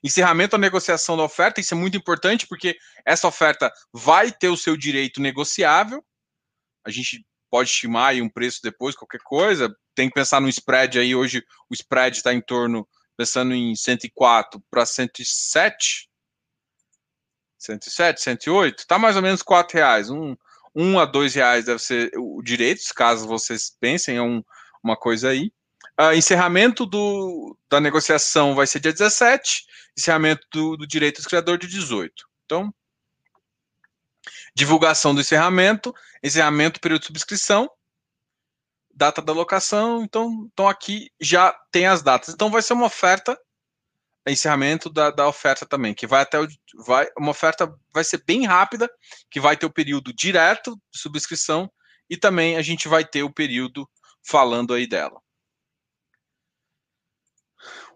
Encerramento 0.03 0.51
da 0.51 0.57
negociação 0.60 1.17
da 1.17 1.24
oferta, 1.24 1.60
isso 1.60 1.74
é 1.74 1.77
muito 1.77 1.98
importante 1.98 2.45
porque 2.45 2.77
essa 3.03 3.27
oferta 3.27 3.74
vai 3.91 4.31
ter 4.31 4.50
o 4.50 4.57
seu 4.57 4.77
direito 4.77 5.19
negociável. 5.19 6.05
A 6.86 6.91
gente 6.91 7.25
pode 7.51 7.70
estimar 7.70 8.12
aí 8.12 8.22
um 8.22 8.29
preço 8.29 8.62
depois, 8.63 8.96
qualquer 8.96 9.20
coisa. 9.20 9.75
Tem 9.93 10.08
que 10.08 10.15
pensar 10.15 10.39
no 10.39 10.48
spread 10.48 10.98
aí. 10.98 11.13
Hoje 11.13 11.43
o 11.70 11.74
spread 11.74 12.15
está 12.15 12.34
em 12.34 12.41
torno, 12.41 12.88
pensando 13.17 13.53
em 13.53 13.75
104 13.75 14.63
para 14.72 14.86
107. 14.86 16.10
107, 17.60 18.22
108, 18.22 18.79
está 18.79 18.98
mais 18.98 19.15
ou 19.15 19.22
menos 19.22 19.43
4 19.43 19.77
reais. 19.77 20.10
Um, 20.10 20.36
um 20.74 20.98
a 20.98 21.05
dois 21.05 21.36
reais 21.36 21.65
deve 21.65 21.79
ser 21.79 22.12
o 22.17 22.41
direito, 22.41 22.81
caso 22.96 23.27
vocês 23.27 23.75
pensem, 23.79 24.17
é 24.17 24.22
um, 24.22 24.41
uma 24.81 24.96
coisa 24.96 25.29
aí. 25.29 25.51
Uh, 26.00 26.13
encerramento 26.15 26.86
do, 26.86 27.55
da 27.70 27.79
negociação 27.79 28.55
vai 28.55 28.65
ser 28.65 28.79
dia 28.79 28.93
17, 28.93 29.65
encerramento 29.96 30.48
do, 30.51 30.77
do 30.77 30.88
direito 30.88 31.22
do 31.22 31.27
criador 31.27 31.60
de 31.60 31.67
18. 31.67 32.12
Então, 32.46 32.74
divulgação 34.53 35.15
do 35.15 35.22
encerramento, 35.22 35.93
encerramento 36.24 36.79
do 36.79 36.81
período 36.81 37.01
de 37.01 37.08
subscrição, 37.08 37.70
data 38.93 39.22
da 39.22 39.34
locação, 39.34 40.03
então, 40.03 40.50
então 40.51 40.67
aqui 40.67 41.10
já 41.20 41.53
tem 41.72 41.88
as 41.88 42.01
datas. 42.01 42.34
Então 42.34 42.50
vai 42.50 42.62
ser 42.62 42.74
uma 42.74 42.86
oferta, 42.86 43.39
encerramento 44.27 44.89
da, 44.89 45.10
da 45.10 45.27
oferta 45.27 45.65
também, 45.65 45.93
que 45.93 46.05
vai 46.05 46.22
até 46.22 46.39
o, 46.39 46.48
vai, 46.86 47.08
uma 47.17 47.31
oferta 47.31 47.74
vai 47.93 48.03
ser 48.03 48.24
bem 48.25 48.46
rápida, 48.46 48.89
que 49.29 49.39
vai 49.39 49.58
ter 49.58 49.65
o 49.65 49.74
período 49.74 50.13
direto 50.13 50.75
de 50.91 51.00
subscrição 51.00 51.72
e 52.10 52.17
também 52.17 52.58
a 52.58 52.62
gente 52.62 52.88
vai 52.88 53.05
ter 53.05 53.24
o 53.24 53.34
período 53.34 53.89
falando 54.24 54.74
aí 54.74 54.86
dela. 54.86 55.20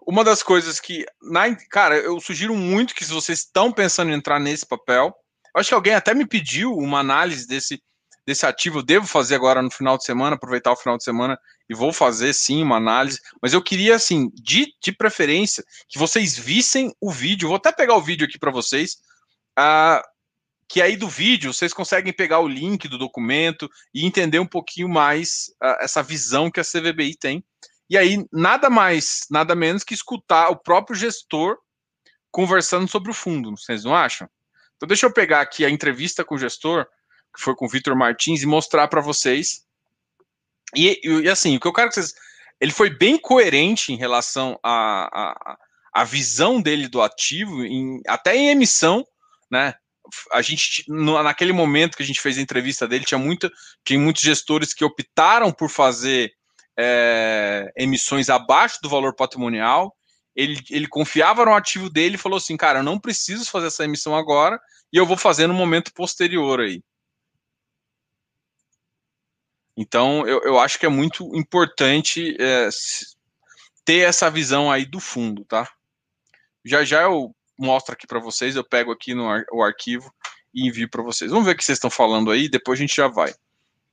Uma 0.07 0.23
das 0.23 0.43
coisas 0.43 0.79
que, 0.79 1.03
na, 1.21 1.55
cara, 1.67 1.97
eu 1.97 2.19
sugiro 2.19 2.55
muito 2.55 2.93
que 2.93 3.03
se 3.03 3.11
vocês 3.11 3.39
estão 3.39 3.71
pensando 3.71 4.11
em 4.11 4.13
entrar 4.13 4.39
nesse 4.39 4.65
papel, 4.65 5.15
acho 5.55 5.69
que 5.69 5.75
alguém 5.75 5.93
até 5.93 6.13
me 6.13 6.25
pediu 6.25 6.73
uma 6.73 6.99
análise 6.99 7.47
desse, 7.47 7.81
desse 8.25 8.45
ativo. 8.45 8.79
Eu 8.79 8.83
devo 8.83 9.07
fazer 9.07 9.35
agora 9.35 9.61
no 9.61 9.71
final 9.71 9.97
de 9.97 10.03
semana, 10.03 10.35
aproveitar 10.35 10.71
o 10.71 10.75
final 10.75 10.97
de 10.97 11.03
semana 11.03 11.39
e 11.69 11.75
vou 11.75 11.93
fazer 11.93 12.33
sim 12.33 12.61
uma 12.61 12.77
análise. 12.77 13.19
Mas 13.41 13.53
eu 13.53 13.61
queria, 13.61 13.95
assim, 13.95 14.29
de, 14.33 14.73
de 14.81 14.91
preferência, 14.91 15.63
que 15.87 15.97
vocês 15.97 16.37
vissem 16.37 16.93
o 16.99 17.11
vídeo. 17.11 17.47
Vou 17.47 17.57
até 17.57 17.71
pegar 17.71 17.95
o 17.95 18.01
vídeo 18.01 18.25
aqui 18.25 18.37
para 18.37 18.51
vocês. 18.51 18.97
Uh, 19.57 20.01
que 20.67 20.81
aí 20.81 20.97
do 20.97 21.07
vídeo 21.07 21.53
vocês 21.53 21.73
conseguem 21.73 22.11
pegar 22.11 22.39
o 22.39 22.47
link 22.47 22.87
do 22.87 22.97
documento 22.97 23.69
e 23.93 24.05
entender 24.05 24.39
um 24.39 24.47
pouquinho 24.47 24.89
mais 24.89 25.45
uh, 25.63 25.77
essa 25.79 26.01
visão 26.01 26.49
que 26.49 26.59
a 26.59 26.63
CVBI 26.63 27.15
tem. 27.15 27.43
E 27.89 27.97
aí, 27.97 28.25
nada 28.31 28.69
mais, 28.69 29.25
nada 29.29 29.55
menos 29.55 29.83
que 29.83 29.93
escutar 29.93 30.49
o 30.49 30.57
próprio 30.57 30.95
gestor 30.95 31.57
conversando 32.31 32.87
sobre 32.87 33.11
o 33.11 33.13
fundo, 33.13 33.55
vocês 33.55 33.83
não 33.83 33.95
acham? 33.95 34.27
Então, 34.75 34.87
deixa 34.87 35.05
eu 35.05 35.13
pegar 35.13 35.41
aqui 35.41 35.65
a 35.65 35.69
entrevista 35.69 36.23
com 36.23 36.35
o 36.35 36.37
gestor, 36.37 36.85
que 37.35 37.41
foi 37.41 37.55
com 37.55 37.65
o 37.65 37.69
Vitor 37.69 37.95
Martins, 37.95 38.41
e 38.41 38.45
mostrar 38.45 38.87
para 38.87 39.01
vocês. 39.01 39.65
E, 40.75 40.99
e, 41.03 41.29
assim, 41.29 41.55
o 41.55 41.59
que 41.59 41.67
eu 41.67 41.73
quero 41.73 41.89
que 41.89 41.95
vocês. 41.95 42.13
Ele 42.59 42.71
foi 42.71 42.89
bem 42.89 43.17
coerente 43.17 43.91
em 43.91 43.97
relação 43.97 44.57
à 44.63 45.09
a, 45.11 45.57
a, 45.93 46.03
visão 46.03 46.61
dele 46.61 46.87
do 46.87 47.01
ativo, 47.01 47.65
em, 47.65 48.01
até 48.07 48.35
em 48.35 48.49
emissão, 48.49 49.05
né? 49.51 49.73
A 50.31 50.41
gente, 50.41 50.85
naquele 50.87 51.51
momento 51.51 51.97
que 51.97 52.03
a 52.03 52.05
gente 52.05 52.21
fez 52.21 52.37
a 52.37 52.41
entrevista 52.41 52.87
dele, 52.87 53.03
tinha, 53.03 53.17
muita, 53.17 53.51
tinha 53.83 53.99
muitos 53.99 54.21
gestores 54.21 54.73
que 54.73 54.85
optaram 54.85 55.51
por 55.51 55.69
fazer 55.69 56.31
é, 56.77 57.71
emissões 57.75 58.29
abaixo 58.29 58.79
do 58.81 58.89
valor 58.89 59.15
patrimonial. 59.15 59.95
Ele, 60.35 60.61
ele 60.69 60.87
confiava 60.87 61.45
no 61.45 61.53
ativo 61.53 61.89
dele 61.89 62.15
e 62.15 62.19
falou 62.19 62.37
assim: 62.37 62.57
cara, 62.57 62.79
eu 62.79 62.83
não 62.83 62.99
preciso 62.99 63.49
fazer 63.49 63.67
essa 63.67 63.85
emissão 63.85 64.15
agora 64.15 64.59
e 64.91 64.97
eu 64.97 65.05
vou 65.05 65.17
fazer 65.17 65.47
no 65.47 65.53
momento 65.53 65.93
posterior 65.93 66.59
aí. 66.59 66.83
Então, 69.77 70.25
eu, 70.25 70.41
eu 70.43 70.59
acho 70.59 70.79
que 70.79 70.85
é 70.85 70.89
muito 70.89 71.35
importante 71.35 72.35
é, 72.39 72.69
ter 73.83 74.07
essa 74.07 74.29
visão 74.29 74.71
aí 74.71 74.85
do 74.85 74.99
fundo, 74.99 75.43
tá? 75.45 75.69
Já 76.63 76.83
já 76.83 77.03
eu 77.03 77.35
mostro 77.57 77.93
aqui 77.93 78.07
para 78.07 78.19
vocês, 78.19 78.55
eu 78.55 78.63
pego 78.63 78.91
aqui 78.91 79.13
no 79.13 79.29
ar, 79.29 79.43
o 79.51 79.63
arquivo 79.63 80.13
e 80.53 80.67
envio 80.67 80.89
para 80.89 81.03
vocês. 81.03 81.29
Vamos 81.29 81.45
ver 81.45 81.53
o 81.53 81.57
que 81.57 81.63
vocês 81.63 81.77
estão 81.77 81.89
falando 81.89 82.31
aí, 82.31 82.49
depois 82.49 82.79
a 82.79 82.81
gente 82.81 82.95
já 82.95 83.07
vai. 83.07 83.33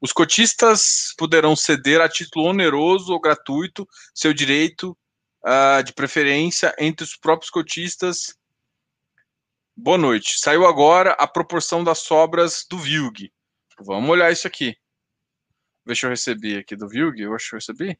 Os 0.01 0.13
cotistas 0.13 1.15
poderão 1.17 1.55
ceder 1.55 2.01
a 2.01 2.09
título 2.09 2.47
oneroso 2.47 3.13
ou 3.13 3.21
gratuito 3.21 3.87
seu 4.15 4.33
direito 4.33 4.97
uh, 5.45 5.83
de 5.83 5.93
preferência 5.93 6.75
entre 6.79 7.05
os 7.05 7.17
próprios 7.17 7.51
cotistas. 7.51 8.39
Boa 9.77 9.99
noite. 9.99 10.39
Saiu 10.39 10.67
agora 10.67 11.13
a 11.13 11.27
proporção 11.27 11.83
das 11.83 12.01
sobras 12.01 12.67
do 12.69 12.79
VILG. 12.79 13.33
Vamos 13.81 14.11
olhar 14.11 14.31
isso 14.31 14.47
aqui. 14.47 14.77
Deixa 15.85 16.07
eu 16.07 16.11
receber 16.11 16.59
aqui 16.59 16.77
do 16.77 16.89
VILG. 16.89 17.23
Eu 17.23 17.35
acho 17.35 17.49
que 17.49 17.55
eu 17.55 17.59
recebi. 17.59 17.99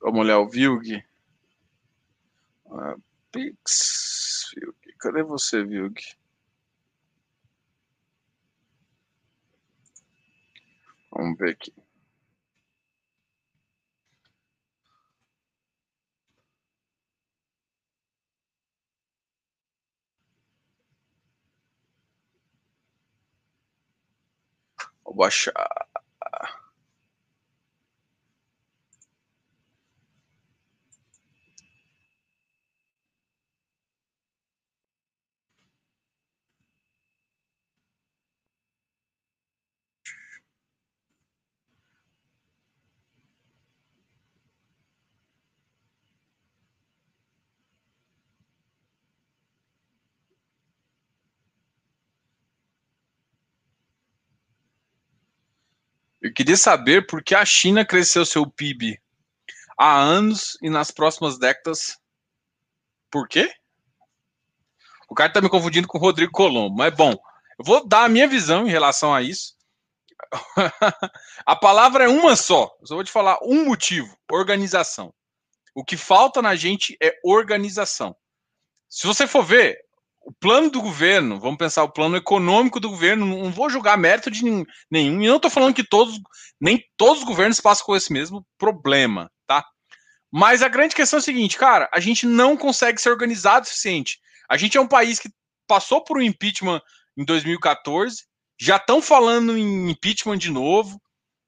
Vamos 0.00 0.20
olhar 0.20 0.38
o 0.38 0.48
VILG. 0.48 1.04
Uh, 2.66 3.02
Pix. 3.32 4.50
VILG. 4.54 4.96
Cadê 4.98 5.22
você, 5.22 5.62
VILG? 5.64 6.02
Vamos 11.10 11.38
ver 11.38 11.50
aqui. 11.50 11.72
Vou 25.14 25.28
Eu 56.20 56.32
queria 56.32 56.56
saber 56.56 57.06
por 57.06 57.22
que 57.22 57.34
a 57.34 57.44
China 57.44 57.84
cresceu 57.84 58.26
seu 58.26 58.46
PIB 58.46 59.00
há 59.78 59.98
anos 59.98 60.58
e 60.62 60.68
nas 60.68 60.90
próximas 60.90 61.38
décadas. 61.38 61.98
Por 63.10 63.26
quê? 63.26 63.50
O 65.08 65.14
cara 65.14 65.30
está 65.30 65.40
me 65.40 65.48
confundindo 65.48 65.88
com 65.88 65.96
o 65.96 66.00
Rodrigo 66.00 66.30
Colombo, 66.30 66.76
mas 66.76 66.94
bom, 66.94 67.12
eu 67.58 67.64
vou 67.64 67.86
dar 67.86 68.04
a 68.04 68.08
minha 68.08 68.28
visão 68.28 68.66
em 68.66 68.70
relação 68.70 69.14
a 69.14 69.22
isso. 69.22 69.56
a 71.46 71.56
palavra 71.56 72.04
é 72.04 72.08
uma 72.08 72.36
só. 72.36 72.70
Eu 72.80 72.86
só 72.86 72.94
vou 72.94 73.04
te 73.04 73.10
falar 73.10 73.38
um 73.42 73.64
motivo: 73.64 74.16
organização. 74.30 75.12
O 75.74 75.84
que 75.84 75.96
falta 75.96 76.42
na 76.42 76.54
gente 76.54 76.96
é 77.02 77.18
organização. 77.24 78.14
Se 78.88 79.06
você 79.06 79.26
for 79.26 79.44
ver, 79.44 79.80
o 80.22 80.32
plano 80.32 80.70
do 80.70 80.80
governo, 80.80 81.40
vamos 81.40 81.58
pensar 81.58 81.82
o 81.82 81.92
plano 81.92 82.16
econômico 82.16 82.78
do 82.78 82.90
governo, 82.90 83.26
não 83.26 83.50
vou 83.50 83.70
julgar 83.70 83.96
mérito 83.96 84.30
de 84.30 84.44
nenhum, 84.44 85.22
e 85.22 85.26
não 85.26 85.36
estou 85.36 85.50
falando 85.50 85.74
que 85.74 85.84
todos, 85.84 86.20
nem 86.60 86.84
todos 86.96 87.22
os 87.22 87.28
governos 87.28 87.60
passam 87.60 87.86
com 87.86 87.96
esse 87.96 88.12
mesmo 88.12 88.46
problema, 88.58 89.30
tá? 89.46 89.64
Mas 90.30 90.62
a 90.62 90.68
grande 90.68 90.94
questão 90.94 91.18
é 91.18 91.20
a 91.20 91.24
seguinte, 91.24 91.56
cara, 91.56 91.88
a 91.92 91.98
gente 91.98 92.26
não 92.26 92.56
consegue 92.56 93.00
ser 93.00 93.10
organizado 93.10 93.64
o 93.64 93.68
suficiente. 93.68 94.18
A 94.48 94.56
gente 94.56 94.76
é 94.76 94.80
um 94.80 94.86
país 94.86 95.18
que 95.18 95.30
passou 95.66 96.04
por 96.04 96.18
um 96.18 96.22
impeachment 96.22 96.80
em 97.16 97.24
2014, 97.24 98.24
já 98.60 98.76
estão 98.76 99.00
falando 99.00 99.56
em 99.56 99.90
impeachment 99.90 100.38
de 100.38 100.50
novo. 100.50 101.00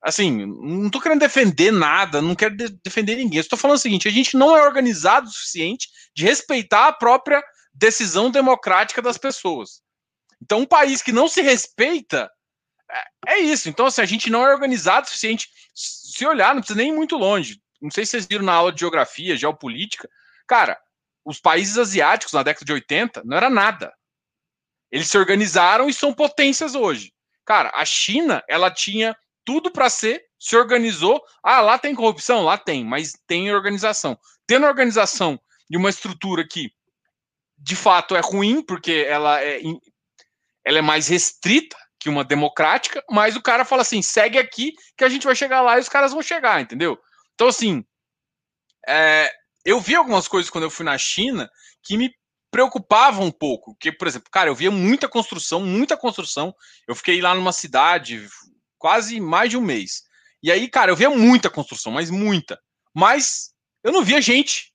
Assim, 0.03 0.47
não 0.47 0.87
estou 0.87 1.01
querendo 1.01 1.21
defender 1.21 1.71
nada, 1.71 2.21
não 2.21 2.35
quero 2.35 2.57
de 2.57 2.71
defender 2.85 3.17
ninguém. 3.17 3.39
Estou 3.39 3.59
falando 3.59 3.77
o 3.77 3.81
seguinte: 3.81 4.09
a 4.09 4.11
gente 4.11 4.37
não 4.37 4.57
é 4.57 4.63
organizado 4.63 5.29
o 5.29 5.31
suficiente 5.33 5.89
de 6.17 6.25
respeitar 6.25 6.89
a 6.89 6.93
própria 6.93 7.43
decisão 7.73 8.31
democrática 8.31 9.01
das 9.01 9.19
pessoas. 9.19 9.83
Então, 10.41 10.61
um 10.61 10.67
país 10.67 11.03
que 11.03 11.13
não 11.13 11.29
se 11.29 11.41
respeita 11.41 12.31
é, 13.27 13.35
é 13.35 13.39
isso. 13.39 13.69
Então, 13.69 13.87
assim, 13.87 14.03
a 14.03 14.07
gente 14.07 14.31
não 14.31 14.47
é 14.47 14.53
organizado 14.53 15.07
o 15.07 15.09
suficiente. 15.09 15.49
Se 15.75 16.27
olhar, 16.27 16.55
não 16.55 16.61
precisa 16.61 16.79
nem 16.79 16.91
ir 16.91 16.95
muito 16.95 17.17
longe. 17.17 17.61
Não 17.81 17.91
sei 17.91 18.05
se 18.05 18.13
vocês 18.13 18.27
viram 18.27 18.45
na 18.45 18.53
aula 18.53 18.73
de 18.73 18.81
geografia, 18.81 19.37
geopolítica. 19.37 20.09
Cara, 20.47 20.79
os 21.25 21.41
países 21.41 21.79
asiáticos 21.79 22.33
na 22.33 22.43
década 22.43 22.65
de 22.65 22.73
80 22.73 23.23
não 23.25 23.37
era 23.37 23.49
nada. 23.49 23.93
Eles 24.91 25.09
se 25.09 25.17
organizaram 25.17 25.89
e 25.89 25.95
são 25.95 26.13
potências 26.13 26.75
hoje. 26.75 27.13
Cara, 27.45 27.73
a 27.75 27.85
China, 27.85 28.43
ela 28.49 28.71
tinha 28.71 29.17
tudo 29.45 29.71
para 29.71 29.89
ser 29.89 30.25
se 30.43 30.57
organizou. 30.57 31.23
Ah, 31.41 31.61
lá 31.61 31.79
tem 31.79 31.95
corrupção? 31.95 32.43
Lá 32.43 32.59
tem, 32.59 32.85
mas 32.85 33.13
tem 33.29 33.55
organização. 33.55 34.19
Tendo 34.45 34.67
organização 34.67 35.41
e 35.71 35.77
uma 35.77 35.89
estrutura 35.89 36.47
que, 36.47 36.73
de 37.63 37.77
fato, 37.77 38.17
é 38.17 38.21
ruim, 38.21 38.63
porque 38.63 39.07
ela 39.09 39.41
é, 39.41 39.61
ela 40.65 40.79
é 40.79 40.83
mais 40.83 41.09
restrita 41.09 41.77
que 41.99 42.09
uma 42.09 42.25
democrática, 42.25 43.03
mas 43.09 43.37
o 43.37 43.43
cara 43.43 43.65
fala 43.65 43.83
assim: 43.83 44.03
segue 44.03 44.39
aqui 44.39 44.73
que 44.97 45.05
a 45.05 45.09
gente 45.09 45.25
vai 45.25 45.37
chegar 45.37 45.63
lá 45.63 45.79
e 45.79 45.81
os 45.81 45.89
caras 45.89 46.13
vão 46.13 46.23
chegar, 46.23 46.61
entendeu? 46.61 46.99
Então, 47.35 47.47
assim, 47.47 47.85
é, 48.87 49.31
eu 49.65 49.81
vi 49.81 49.95
algumas 49.95 50.27
coisas 50.27 50.51
quando 50.51 50.65
eu 50.65 50.71
fui 50.71 50.85
na 50.85 50.99
China 50.99 51.49
que 51.85 51.97
me 51.97 52.13
preocupavam 52.51 53.27
um 53.27 53.31
pouco. 53.31 53.77
Que, 53.79 53.93
por 53.93 54.09
exemplo, 54.09 54.29
cara, 54.31 54.51
eu 54.51 54.55
via 54.55 54.71
muita 54.71 55.09
construção, 55.09 55.61
muita 55.61 55.97
construção. 55.97 56.53
Eu 56.89 56.95
fiquei 56.97 57.21
lá 57.21 57.35
numa 57.35 57.53
cidade 57.53 58.29
quase 58.77 59.21
mais 59.21 59.51
de 59.51 59.57
um 59.57 59.63
mês. 59.63 60.03
E 60.43 60.51
aí, 60.51 60.69
cara, 60.69 60.91
eu 60.91 60.97
via 60.97 61.09
muita 61.09 61.49
construção, 61.49 61.93
mas 61.93 62.11
muita. 62.11 62.59
Mas 62.93 63.53
eu 63.85 63.93
não 63.93 64.05
via 64.05 64.21
gente. 64.21 64.72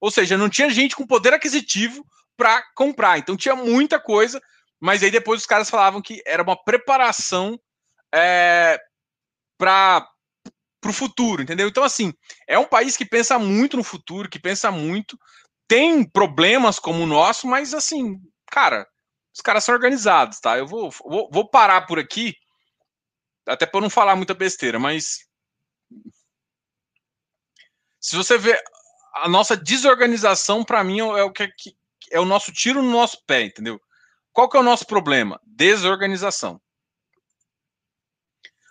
Ou 0.00 0.10
seja, 0.10 0.36
não 0.36 0.48
tinha 0.48 0.70
gente 0.70 0.94
com 0.94 1.06
poder 1.06 1.34
aquisitivo 1.34 2.04
para 2.36 2.62
comprar. 2.74 3.18
Então 3.18 3.36
tinha 3.36 3.56
muita 3.56 3.98
coisa, 3.98 4.40
mas 4.80 5.02
aí 5.02 5.10
depois 5.10 5.40
os 5.40 5.46
caras 5.46 5.68
falavam 5.68 6.00
que 6.00 6.22
era 6.24 6.42
uma 6.42 6.56
preparação 6.56 7.58
é, 8.14 8.80
para 9.58 10.08
o 10.86 10.92
futuro, 10.92 11.42
entendeu? 11.42 11.68
Então, 11.68 11.82
assim, 11.82 12.12
é 12.46 12.58
um 12.58 12.64
país 12.64 12.96
que 12.96 13.04
pensa 13.04 13.38
muito 13.38 13.76
no 13.76 13.82
futuro, 13.82 14.28
que 14.28 14.38
pensa 14.38 14.70
muito, 14.70 15.18
tem 15.66 16.08
problemas 16.08 16.78
como 16.78 17.02
o 17.02 17.06
nosso, 17.06 17.46
mas 17.46 17.74
assim, 17.74 18.18
cara, 18.50 18.86
os 19.34 19.40
caras 19.40 19.64
são 19.64 19.74
organizados, 19.74 20.40
tá? 20.40 20.56
Eu 20.56 20.66
vou, 20.66 20.90
vou, 20.90 21.28
vou 21.30 21.50
parar 21.50 21.82
por 21.86 21.98
aqui 21.98 22.34
até 23.46 23.66
para 23.66 23.80
não 23.80 23.90
falar 23.90 24.14
muita 24.14 24.34
besteira, 24.34 24.78
mas 24.78 25.26
se 28.00 28.14
você 28.14 28.38
vê 28.38 28.60
a 29.14 29.28
nossa 29.28 29.56
desorganização, 29.56 30.64
para 30.64 30.84
mim 30.84 31.00
é 31.00 31.22
o 31.22 31.32
que 31.32 31.52
é 32.10 32.20
o 32.20 32.24
nosso 32.24 32.52
tiro 32.52 32.82
no 32.82 32.90
nosso 32.90 33.22
pé, 33.26 33.42
entendeu? 33.42 33.80
Qual 34.32 34.48
que 34.48 34.56
é 34.56 34.60
o 34.60 34.64
nosso 34.64 34.86
problema? 34.86 35.40
Desorganização. 35.44 36.60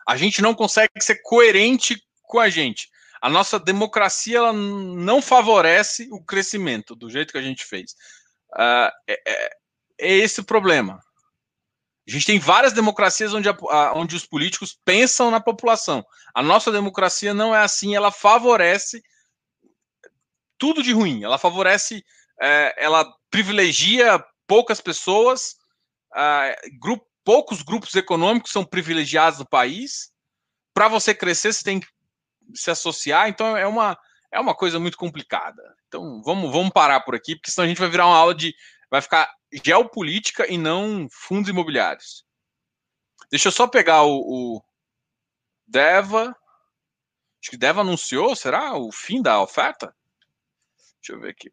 A 0.08 0.16
gente 0.16 0.42
não 0.42 0.56
consegue 0.56 0.94
ser 1.00 1.22
coerente 1.22 2.02
com 2.24 2.40
a 2.40 2.50
gente. 2.50 2.90
A 3.22 3.30
nossa 3.30 3.60
democracia 3.60 4.38
ela 4.38 4.54
não 4.54 5.22
favorece 5.22 6.08
o 6.12 6.24
crescimento 6.24 6.96
do 6.96 7.10
jeito 7.10 7.32
que 7.32 7.38
a 7.38 7.44
gente 7.44 7.66
fez. 7.66 7.92
Uh, 8.54 8.90
é, 9.08 9.22
é, 9.28 9.50
é 10.00 10.14
esse 10.14 10.40
o 10.40 10.46
problema. 10.46 11.02
A 12.08 12.12
gente 12.12 12.26
tem 12.26 12.40
várias 12.40 12.72
democracias 12.72 13.34
onde, 13.34 13.50
a, 13.50 13.94
onde 13.94 14.16
os 14.16 14.26
políticos 14.26 14.80
pensam 14.86 15.30
na 15.30 15.42
população. 15.42 16.06
A 16.34 16.42
nossa 16.42 16.72
democracia 16.72 17.34
não 17.34 17.54
é 17.54 17.60
assim, 17.60 17.96
ela 17.96 18.12
favorece 18.12 19.04
tudo 20.58 20.84
de 20.84 20.92
ruim. 20.92 21.24
Ela 21.24 21.38
favorece, 21.38 22.04
é, 22.42 22.76
ela 22.84 23.06
privilegia 23.30 24.24
poucas 24.46 24.82
pessoas, 24.82 25.56
é, 26.16 26.56
grupo, 26.80 27.06
poucos 27.24 27.62
grupos 27.62 27.94
econômicos 27.96 28.52
são 28.52 28.64
privilegiados 28.64 29.40
no 29.40 29.48
país. 29.48 30.12
Para 30.74 30.88
você 30.88 31.14
crescer, 31.14 31.54
você 31.54 31.64
tem 31.64 31.80
que 31.80 31.88
se 32.54 32.72
associar. 32.72 33.28
Então 33.28 33.58
é 33.58 33.68
uma, 33.68 33.98
é 34.32 34.40
uma 34.40 34.56
coisa 34.56 34.80
muito 34.80 34.98
complicada. 34.98 35.62
Então 35.88 36.22
vamos, 36.24 36.52
vamos 36.52 36.72
parar 36.72 37.02
por 37.02 37.16
aqui, 37.16 37.36
porque 37.36 37.52
senão 37.52 37.66
a 37.66 37.68
gente 37.68 37.80
vai 37.80 37.90
virar 37.90 38.08
uma 38.08 38.18
aula 38.18 38.34
de. 38.34 38.56
Vai 38.90 39.02
ficar 39.02 39.30
geopolítica 39.64 40.50
e 40.52 40.58
não 40.58 41.08
fundos 41.12 41.50
imobiliários. 41.50 42.26
Deixa 43.30 43.50
eu 43.50 43.52
só 43.52 43.68
pegar 43.68 44.04
o, 44.04 44.20
o 44.20 44.62
Deva. 45.68 46.36
Acho 47.42 47.52
que 47.52 47.58
Deva 47.58 47.82
anunciou, 47.82 48.36
será? 48.36 48.78
O 48.78 48.92
fim 48.92 49.22
da 49.22 49.42
oferta? 49.42 49.94
Deixa 51.02 51.14
eu 51.14 51.20
ver 51.20 51.30
aqui. 51.30 51.52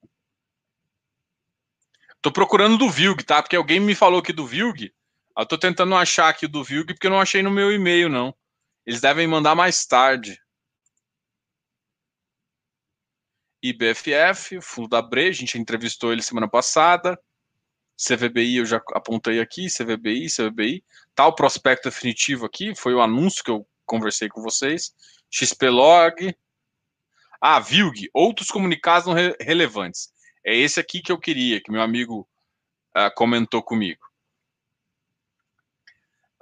Tô 2.21 2.33
procurando 2.33 2.79
do 2.79 2.91
Vilg, 2.91 3.23
tá? 3.23 3.43
Porque 3.43 3.57
alguém 3.57 3.79
me 3.79 3.95
falou 3.95 4.21
aqui 4.21 4.33
do 4.33 4.47
Vilg. 4.47 4.93
Eu 5.37 5.47
tô 5.47 5.59
tentando 5.59 5.95
achar 5.95 6.29
aqui 6.29 6.47
do 6.47 6.65
Vilg 6.65 6.95
porque 6.95 7.07
eu 7.07 7.11
não 7.11 7.21
achei 7.21 7.43
no 7.43 7.51
meu 7.51 7.73
e-mail, 7.73 8.09
não. 8.09 8.35
Eles 8.87 9.01
devem 9.01 9.27
mandar 9.27 9.55
mais 9.55 9.85
tarde. 9.85 10.41
IBFF, 13.63 14.61
fundo 14.61 14.89
da 14.89 15.01
Bre, 15.01 15.29
a 15.29 15.33
gente 15.33 15.59
entrevistou 15.59 16.13
ele 16.13 16.23
semana 16.23 16.49
passada. 16.49 17.19
CVBI 17.97 18.57
eu 18.57 18.67
já 18.67 18.81
apontei 18.93 19.41
aqui, 19.41 19.69
CVBI, 19.69 20.27
CVBI. 20.29 20.85
Tá 21.15 21.27
o 21.27 21.35
prospecto 21.35 21.89
definitivo 21.89 22.45
aqui, 22.45 22.75
foi 22.75 22.93
o 22.93 23.01
anúncio 23.01 23.43
que 23.43 23.51
eu 23.51 23.67
conversei 23.87 24.29
com 24.29 24.43
vocês. 24.43 24.95
XPlog. 25.31 26.35
Ah, 27.47 27.61
VILG, 27.61 28.09
outros 28.15 28.51
comunicados 28.51 29.07
não 29.07 29.13
re 29.13 29.37
relevantes. 29.39 30.11
É 30.43 30.57
esse 30.57 30.81
aqui 30.81 31.03
que 31.03 31.13
eu 31.13 31.21
queria, 31.21 31.63
que 31.63 31.71
meu 31.71 31.83
amigo 31.83 32.27
uh, 32.97 33.15
comentou 33.15 33.63
comigo. 33.63 34.01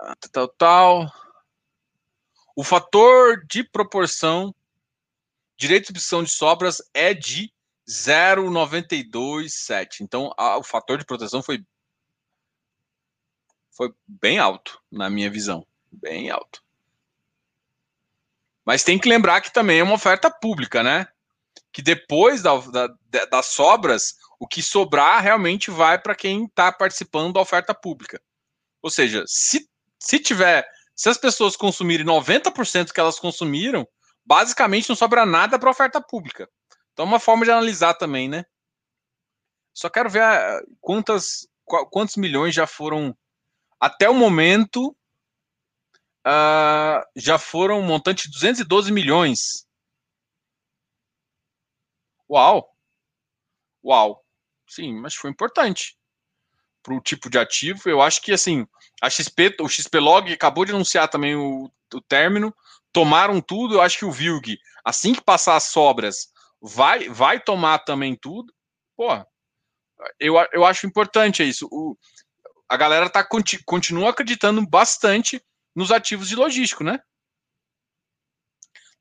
Uh, 0.00 0.14
tal, 0.30 0.46
tal. 0.46 1.12
O 2.54 2.62
fator 2.62 3.44
de 3.46 3.64
proporção 3.64 4.54
direito 5.56 5.92
de 5.92 6.00
substituição 6.00 6.22
de 6.22 6.30
sobras 6.30 6.80
é 6.94 7.12
de 7.12 7.52
0,927. 7.90 10.04
Então, 10.04 10.32
a, 10.38 10.56
o 10.56 10.62
fator 10.62 10.98
de 10.98 11.04
proteção 11.04 11.42
foi 11.42 11.66
foi 13.72 13.92
bem 14.06 14.38
alto, 14.38 14.80
na 14.88 15.10
minha 15.10 15.28
visão. 15.28 15.66
Bem 15.90 16.30
alto. 16.30 16.61
Mas 18.64 18.84
tem 18.84 18.98
que 18.98 19.08
lembrar 19.08 19.40
que 19.40 19.52
também 19.52 19.80
é 19.80 19.82
uma 19.82 19.94
oferta 19.94 20.30
pública, 20.30 20.82
né? 20.82 21.06
Que 21.72 21.82
depois 21.82 22.42
da, 22.42 22.56
da, 22.58 23.24
das 23.26 23.46
sobras, 23.46 24.14
o 24.38 24.46
que 24.46 24.62
sobrar 24.62 25.22
realmente 25.22 25.70
vai 25.70 25.98
para 25.98 26.14
quem 26.14 26.44
está 26.44 26.70
participando 26.72 27.32
da 27.32 27.40
oferta 27.40 27.74
pública. 27.74 28.20
Ou 28.82 28.90
seja, 28.90 29.24
se, 29.26 29.68
se 29.98 30.18
tiver, 30.18 30.68
se 30.94 31.08
as 31.08 31.18
pessoas 31.18 31.56
consumirem 31.56 32.04
90% 32.04 32.92
que 32.92 33.00
elas 33.00 33.18
consumiram, 33.18 33.86
basicamente 34.24 34.88
não 34.88 34.96
sobra 34.96 35.26
nada 35.26 35.58
para 35.58 35.70
oferta 35.70 36.00
pública. 36.00 36.48
Então, 36.92 37.04
é 37.04 37.08
uma 37.08 37.20
forma 37.20 37.44
de 37.44 37.50
analisar 37.50 37.94
também, 37.94 38.28
né? 38.28 38.44
Só 39.74 39.88
quero 39.88 40.10
ver 40.10 40.22
ah, 40.22 40.60
quantas, 40.80 41.46
quantos 41.90 42.16
milhões 42.16 42.54
já 42.54 42.66
foram 42.66 43.16
até 43.80 44.08
o 44.08 44.14
momento. 44.14 44.94
Uh, 46.26 47.02
já 47.16 47.36
foram 47.36 47.80
um 47.80 47.86
montante 47.86 48.28
de 48.28 48.34
212 48.34 48.92
milhões. 48.92 49.66
Uau! 52.30 52.74
Uau! 53.84 54.24
Sim, 54.68 54.94
mas 54.94 55.14
foi 55.14 55.30
importante 55.30 55.98
para 56.82 56.94
o 56.94 57.00
tipo 57.00 57.28
de 57.28 57.38
ativo. 57.38 57.88
Eu 57.88 58.00
acho 58.00 58.22
que 58.22 58.32
assim, 58.32 58.66
a 59.00 59.10
XP, 59.10 59.56
o 59.60 59.68
XP 59.68 59.98
Log 59.98 60.32
acabou 60.32 60.64
de 60.64 60.72
anunciar 60.72 61.08
também 61.08 61.34
o, 61.34 61.70
o 61.92 62.00
término, 62.00 62.54
tomaram 62.92 63.40
tudo. 63.40 63.74
Eu 63.74 63.80
acho 63.82 63.98
que 63.98 64.04
o 64.04 64.12
Vilg, 64.12 64.58
assim 64.84 65.14
que 65.14 65.20
passar 65.20 65.56
as 65.56 65.64
sobras, 65.64 66.28
vai, 66.60 67.08
vai 67.08 67.40
tomar 67.40 67.80
também 67.80 68.16
tudo. 68.16 68.52
Pô, 68.96 69.08
eu, 70.18 70.34
eu 70.52 70.64
acho 70.64 70.86
importante 70.86 71.46
isso. 71.46 71.68
O, 71.70 71.96
a 72.68 72.76
galera 72.76 73.10
tá, 73.10 73.26
continua 73.66 74.10
acreditando 74.10 74.66
bastante 74.66 75.42
nos 75.74 75.90
ativos 75.90 76.28
de 76.28 76.36
logístico, 76.36 76.84
né? 76.84 77.00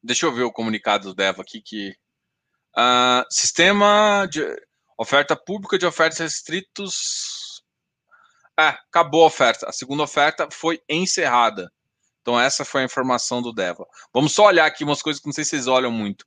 Deixa 0.04 0.26
eu 0.26 0.34
ver 0.34 0.44
o 0.44 0.52
comunicado 0.52 1.10
do 1.10 1.16
Deva 1.16 1.42
aqui 1.42 1.62
que 1.62 1.92
uh, 2.76 3.24
sistema 3.30 4.26
de 4.30 4.42
oferta 4.98 5.36
pública 5.36 5.78
de 5.78 5.86
ofertas 5.86 6.20
restritos. 6.20 7.64
É, 8.60 8.68
acabou 8.68 9.24
a 9.24 9.28
oferta. 9.28 9.68
A 9.68 9.72
segunda 9.72 10.04
oferta 10.04 10.48
foi 10.52 10.82
encerrada. 10.88 11.72
Então, 12.22 12.40
essa 12.40 12.64
foi 12.64 12.82
a 12.82 12.86
informação 12.86 13.42
do 13.42 13.52
Deva. 13.52 13.86
Vamos 14.14 14.34
só 14.34 14.46
olhar 14.46 14.66
aqui 14.66 14.84
umas 14.84 15.02
coisas 15.02 15.20
que 15.20 15.28
não 15.28 15.34
sei 15.34 15.44
se 15.44 15.52
vocês 15.52 15.68
olham 15.68 15.92
muito. 15.92 16.26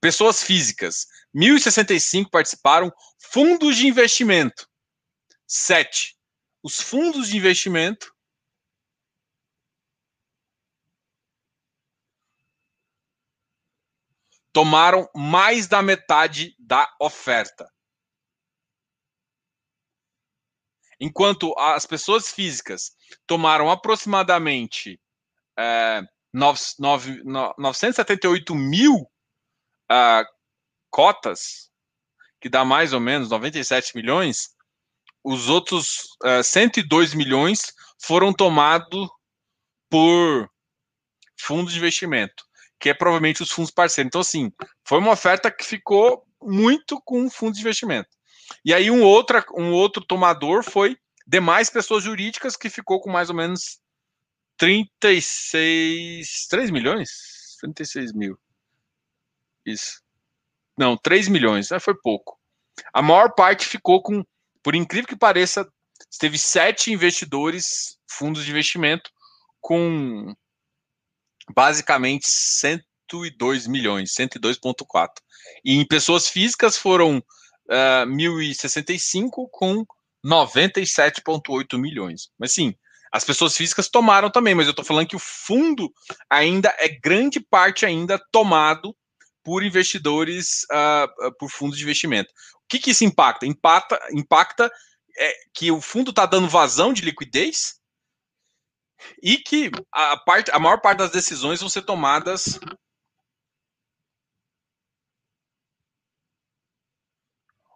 Pessoas 0.00 0.42
físicas, 0.42 1.06
1.065 1.34 2.30
participaram. 2.30 2.92
Fundos 3.32 3.76
de 3.76 3.86
investimento, 3.86 4.66
7. 5.46 6.16
Os 6.62 6.80
fundos 6.80 7.28
de 7.28 7.36
investimento 7.36 8.12
tomaram 14.52 15.08
mais 15.14 15.66
da 15.66 15.82
metade 15.82 16.54
da 16.58 16.92
oferta. 17.00 17.70
Enquanto 21.00 21.56
as 21.58 21.86
pessoas 21.86 22.30
físicas 22.30 22.92
tomaram 23.26 23.70
aproximadamente 23.70 25.00
é, 25.58 26.02
9, 26.32 26.60
9, 26.78 27.22
978 27.24 28.54
mil 28.54 28.96
uh, 29.90 30.24
cotas, 30.90 31.70
que 32.40 32.48
dá 32.48 32.64
mais 32.64 32.92
ou 32.92 33.00
menos 33.00 33.30
97 33.30 33.96
milhões, 33.96 34.54
os 35.24 35.48
outros 35.48 36.16
uh, 36.24 36.42
102 36.42 37.14
milhões 37.14 37.72
foram 38.02 38.32
tomados 38.32 39.08
por 39.90 40.48
fundos 41.38 41.72
de 41.72 41.78
investimento, 41.78 42.44
que 42.80 42.88
é 42.88 42.94
provavelmente 42.94 43.42
os 43.42 43.50
fundos 43.50 43.70
parceiros. 43.70 44.08
Então, 44.08 44.22
assim, 44.22 44.50
foi 44.84 44.98
uma 44.98 45.12
oferta 45.12 45.50
que 45.50 45.64
ficou 45.64 46.24
muito 46.42 47.00
com 47.04 47.28
fundos 47.28 47.58
de 47.58 47.62
investimento. 47.62 48.08
E 48.64 48.72
aí 48.72 48.90
um 48.90 49.02
outro, 49.02 49.44
um 49.54 49.70
outro 49.72 50.04
tomador 50.04 50.64
foi 50.64 50.96
demais 51.26 51.68
pessoas 51.70 52.02
jurídicas 52.02 52.56
que 52.56 52.70
ficou 52.70 53.00
com 53.00 53.10
mais 53.10 53.28
ou 53.28 53.36
menos 53.36 53.78
36, 54.56 56.46
3 56.48 56.70
milhões? 56.70 57.10
36 57.60 58.12
mil. 58.14 58.38
Isso. 59.64 60.02
Não, 60.76 60.96
3 60.96 61.28
milhões, 61.28 61.68
foi 61.80 61.94
pouco. 62.02 62.38
A 62.92 63.02
maior 63.02 63.34
parte 63.34 63.66
ficou 63.66 64.02
com, 64.02 64.24
por 64.62 64.74
incrível 64.74 65.06
que 65.06 65.16
pareça, 65.16 65.70
teve 66.18 66.38
sete 66.38 66.90
investidores, 66.90 67.98
fundos 68.08 68.44
de 68.44 68.50
investimento, 68.50 69.10
com 69.60 70.34
basicamente 71.54 72.26
102 72.26 73.66
milhões, 73.66 74.12
102,4. 74.14 75.08
E 75.64 75.74
em 75.74 75.86
pessoas 75.86 76.28
físicas 76.28 76.76
foram 76.76 77.18
uh, 77.18 77.22
ah, 77.70 78.04
1.065 78.06 79.48
com 79.50 79.84
97,8 80.24 81.78
milhões. 81.78 82.30
Mas 82.38 82.52
sim, 82.52 82.74
as 83.12 83.24
pessoas 83.24 83.56
físicas 83.56 83.88
tomaram 83.88 84.30
também, 84.30 84.54
mas 84.54 84.66
eu 84.66 84.70
estou 84.70 84.84
falando 84.84 85.08
que 85.08 85.16
o 85.16 85.20
fundo 85.20 85.92
ainda 86.28 86.74
é 86.78 86.88
grande 86.88 87.40
parte 87.40 87.84
ainda 87.84 88.20
tomado 88.30 88.94
por 89.42 89.64
investidores, 89.64 90.64
uh, 90.70 91.32
por 91.38 91.50
fundos 91.50 91.78
de 91.78 91.82
investimento. 91.82 92.30
O 92.56 92.68
que, 92.68 92.78
que 92.78 92.90
isso 92.90 93.04
impacta? 93.04 93.46
Impacta, 93.46 93.98
impacta 94.12 94.70
é, 95.18 95.34
que 95.52 95.72
o 95.72 95.80
fundo 95.80 96.10
está 96.10 96.26
dando 96.26 96.48
vazão 96.48 96.92
de 96.92 97.02
liquidez 97.02 97.79
e 99.22 99.38
que 99.38 99.70
a, 99.92 100.16
parte, 100.16 100.50
a 100.50 100.58
maior 100.58 100.80
parte 100.80 100.98
das 100.98 101.10
decisões 101.10 101.60
vão 101.60 101.68
ser 101.68 101.82
tomadas 101.82 102.58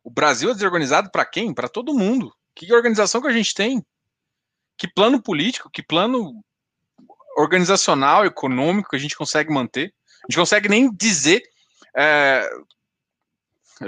O 0.05 0.11
Brasil 0.11 0.51
é 0.51 0.53
desorganizado 0.53 1.11
para 1.11 1.25
quem? 1.25 1.55
Para 1.55 1.67
todo 1.67 1.95
mundo. 1.95 2.31
Que 2.55 2.73
organização 2.75 3.23
que 3.23 3.27
a 3.27 3.33
gente 3.33 3.55
tem? 3.55 3.83
Que 4.77 4.87
plano 4.87 5.21
político, 5.21 5.71
que 5.71 5.83
plano 5.83 6.45
organizacional, 7.39 8.27
econômico 8.27 8.91
que 8.91 8.97
a 8.97 8.99
gente 8.99 9.17
consegue 9.17 9.51
manter? 9.51 9.95
A 10.23 10.27
gente 10.31 10.39
consegue 10.39 10.69
nem 10.69 10.93
dizer 10.95 11.43
é, 11.97 12.47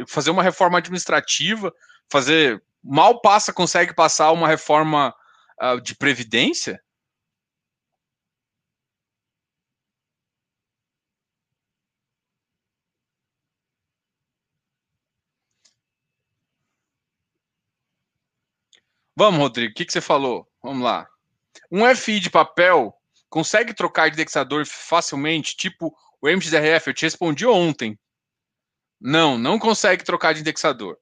fazer 0.08 0.30
uma 0.30 0.42
reforma 0.42 0.78
administrativa, 0.78 1.72
fazer 2.10 2.62
mal 2.82 3.20
passa, 3.20 3.52
consegue 3.52 3.94
passar 3.94 4.32
uma 4.32 4.48
reforma 4.48 5.14
uh, 5.62 5.80
de 5.80 5.94
previdência? 5.94 6.82
Vamos, 19.16 19.40
Rodrigo, 19.40 19.72
o 19.72 19.74
que, 19.74 19.86
que 19.86 19.92
você 19.92 20.00
falou? 20.00 20.46
Vamos 20.62 20.84
lá. 20.84 21.08
Um 21.72 21.86
FI 21.94 22.20
de 22.20 22.28
papel 22.28 22.94
consegue 23.30 23.72
trocar 23.72 24.08
de 24.08 24.14
indexador 24.14 24.66
facilmente, 24.66 25.56
tipo 25.56 25.96
o 26.20 26.28
MXRF? 26.28 26.88
Eu 26.88 26.94
te 26.94 27.02
respondi 27.02 27.46
ontem. 27.46 27.98
Não, 29.00 29.38
não 29.38 29.58
consegue 29.58 30.04
trocar 30.04 30.34
de 30.34 30.40
indexador. 30.40 30.98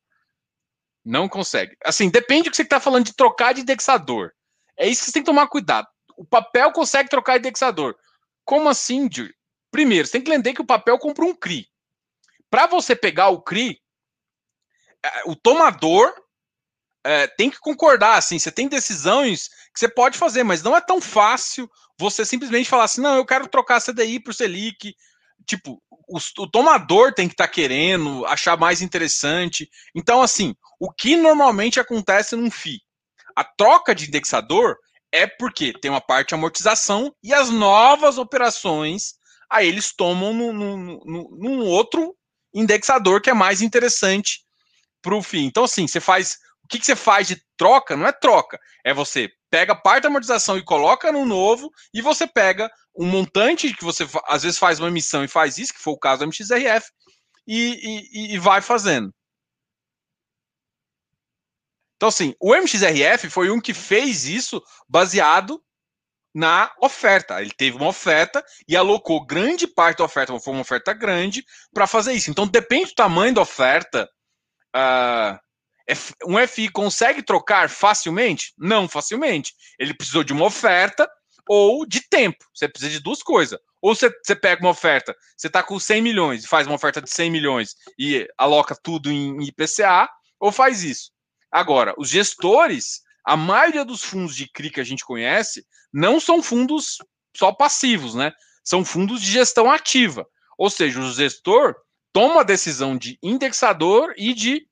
Não 1.05 1.29
consegue. 1.29 1.77
Assim, 1.85 2.09
depende 2.09 2.45
do 2.45 2.51
que 2.51 2.57
você 2.57 2.63
está 2.63 2.79
falando 2.79 3.05
de 3.05 3.15
trocar 3.15 3.53
de 3.53 3.63
indexador. 3.63 4.33
É 4.77 4.89
isso 4.89 5.01
que 5.01 5.07
você 5.07 5.13
tem 5.13 5.23
que 5.23 5.31
tomar 5.31 5.49
cuidado. 5.49 5.87
O 6.17 6.25
papel 6.25 6.73
consegue 6.73 7.09
trocar 7.09 7.35
de 7.35 7.41
indexador. 7.41 7.97
Como 8.45 8.69
assim, 8.69 9.09
Dir? 9.09 9.35
Primeiro, 9.71 10.07
você 10.07 10.13
tem 10.13 10.23
que 10.23 10.31
lembrar 10.31 10.55
que 10.55 10.63
o 10.63 10.67
papel 10.67 10.99
compra 10.99 11.25
um 11.25 11.35
CRI. 11.35 11.67
Para 12.49 12.69
você 12.69 12.95
pegar 12.95 13.31
o 13.31 13.43
CRI, 13.43 13.81
é, 15.05 15.23
o 15.27 15.35
tomador 15.35 16.15
é, 17.05 17.27
tem 17.27 17.51
que 17.51 17.59
concordar, 17.59 18.17
assim, 18.17 18.39
você 18.39 18.51
tem 18.51 18.67
decisões 18.67 19.49
que 19.73 19.79
você 19.79 19.89
pode 19.89 20.17
fazer, 20.17 20.43
mas 20.43 20.63
não 20.63 20.77
é 20.77 20.81
tão 20.81 21.01
fácil 21.01 21.71
você 21.99 22.25
simplesmente 22.25 22.69
falar 22.69 22.85
assim, 22.85 23.01
não, 23.01 23.17
eu 23.17 23.27
quero 23.27 23.47
trocar 23.47 23.81
CDI 23.81 24.19
por 24.21 24.35
Selic. 24.35 24.95
Tipo, 25.47 25.81
o, 26.09 26.19
o 26.39 26.51
tomador 26.51 27.13
tem 27.13 27.29
que 27.29 27.35
estar 27.35 27.47
tá 27.47 27.53
querendo, 27.53 28.25
achar 28.27 28.57
mais 28.57 28.81
interessante. 28.81 29.69
Então, 29.95 30.23
assim, 30.23 30.55
o 30.81 30.91
que 30.91 31.17
normalmente 31.17 31.79
acontece 31.79 32.35
num 32.35 32.51
FI? 32.51 32.81
A 33.37 33.45
troca 33.45 33.95
de 33.95 34.07
indexador 34.07 34.77
é 35.13 35.27
porque 35.27 35.73
tem 35.81 35.91
uma 35.91 36.01
parte 36.01 36.29
de 36.31 36.35
amortização 36.35 37.15
e 37.23 37.33
as 37.33 37.51
novas 37.51 38.19
operações 38.19 39.15
aí 39.51 39.69
eles 39.69 39.93
tomam 39.95 40.33
no, 40.33 40.53
no, 40.53 41.37
num 41.39 41.61
outro 41.61 42.17
indexador 42.53 43.21
que 43.21 43.31
é 43.31 43.35
mais 43.35 43.63
interessante 43.63 44.41
para 45.01 45.15
o 45.15 45.23
FII. 45.23 45.45
Então, 45.45 45.65
assim, 45.65 45.87
você 45.87 46.01
faz 46.01 46.39
o 46.65 46.69
que, 46.69 46.79
que 46.79 46.87
você 46.87 46.97
faz 46.97 47.29
de 47.29 47.43
troca? 47.57 47.97
Não 47.97 48.07
é 48.07 48.13
troca. 48.13 48.59
É 48.85 48.95
você 48.95 49.31
pega 49.51 49.75
parte 49.75 50.03
da 50.03 50.09
amortização 50.09 50.57
e 50.59 50.65
coloca 50.65 51.13
no 51.13 51.25
novo, 51.25 51.71
e 51.93 52.01
você 52.01 52.27
pega 52.27 52.71
um 52.97 53.07
montante 53.07 53.73
que 53.75 53.85
você 53.85 54.07
às 54.27 54.43
vezes 54.43 54.59
faz 54.59 54.81
uma 54.81 54.89
emissão 54.89 55.23
e 55.23 55.29
faz 55.29 55.59
isso, 55.59 55.75
que 55.75 55.81
foi 55.81 55.93
o 55.93 55.99
caso 55.99 56.21
do 56.21 56.27
MXRF, 56.27 56.91
e, 57.47 58.09
e, 58.13 58.35
e 58.35 58.39
vai 58.39 58.61
fazendo. 58.61 59.15
Então, 61.97 62.09
assim, 62.09 62.35
o 62.41 62.55
MXRF 62.55 63.31
foi 63.31 63.51
um 63.51 63.61
que 63.61 63.73
fez 63.73 64.25
isso 64.25 64.63
baseado 64.89 65.63
na 66.35 66.73
oferta. 66.81 67.41
Ele 67.41 67.53
teve 67.57 67.77
uma 67.77 67.89
oferta 67.89 68.45
e 68.67 68.77
alocou 68.77 69.25
grande 69.25 69.67
parte 69.67 69.99
da 69.99 70.05
oferta, 70.05 70.39
foi 70.41 70.53
uma 70.53 70.63
oferta 70.63 70.93
grande, 70.93 71.45
para 71.73 71.87
fazer 71.87 72.13
isso. 72.13 72.31
Então, 72.31 72.47
depende 72.47 72.87
do 72.87 72.95
tamanho 72.95 73.35
da 73.35 73.43
oferta. 73.43 74.09
Uh, 74.75 75.39
um 76.27 76.47
FI 76.47 76.71
consegue 76.71 77.23
trocar 77.23 77.69
facilmente? 77.69 78.55
Não 78.57 78.89
facilmente. 78.89 79.55
Ele 79.79 79.95
precisou 79.95 80.25
de 80.25 80.33
uma 80.33 80.47
oferta 80.47 81.09
ou 81.49 81.85
de 81.87 82.01
tempo. 82.09 82.45
Você 82.55 82.69
precisa 82.69 82.91
de 82.91 83.01
duas 83.01 83.23
coisas. 83.23 83.59
Ou 83.83 83.95
você, 83.95 84.11
você 84.23 84.35
pega 84.35 84.63
uma 84.63 84.71
oferta, 84.71 85.15
você 85.37 85.47
está 85.47 85.63
com 85.63 85.79
100 85.79 86.01
milhões 86.01 86.47
faz 86.47 86.67
uma 86.67 86.77
oferta 86.77 87.03
de 87.03 87.11
100 87.11 87.31
milhões 87.31 87.75
e 87.99 88.27
aloca 88.39 88.75
tudo 88.83 89.11
em 89.11 89.43
IPCA, 89.43 90.09
ou 90.41 90.51
faz 90.51 90.83
isso. 90.83 91.11
Agora, 91.51 91.95
os 91.99 92.09
gestores, 92.09 93.03
a 93.25 93.37
maioria 93.37 93.85
dos 93.85 94.03
fundos 94.03 94.35
de 94.35 94.51
CRI 94.51 94.71
que 94.71 94.81
a 94.81 94.85
gente 94.85 95.05
conhece, 95.05 95.67
não 95.93 96.19
são 96.19 96.43
fundos 96.43 96.97
só 97.37 97.53
passivos, 97.53 98.15
né? 98.15 98.33
São 98.65 98.85
fundos 98.85 99.21
de 99.21 99.31
gestão 99.31 99.71
ativa. 99.71 100.27
Ou 100.57 100.71
seja, 100.71 101.01
o 101.01 101.13
gestor 101.13 101.75
toma 102.13 102.41
a 102.41 102.45
decisão 102.45 102.97
de 102.97 103.19
indexador 103.23 104.15
e 104.17 104.33
de 104.33 104.67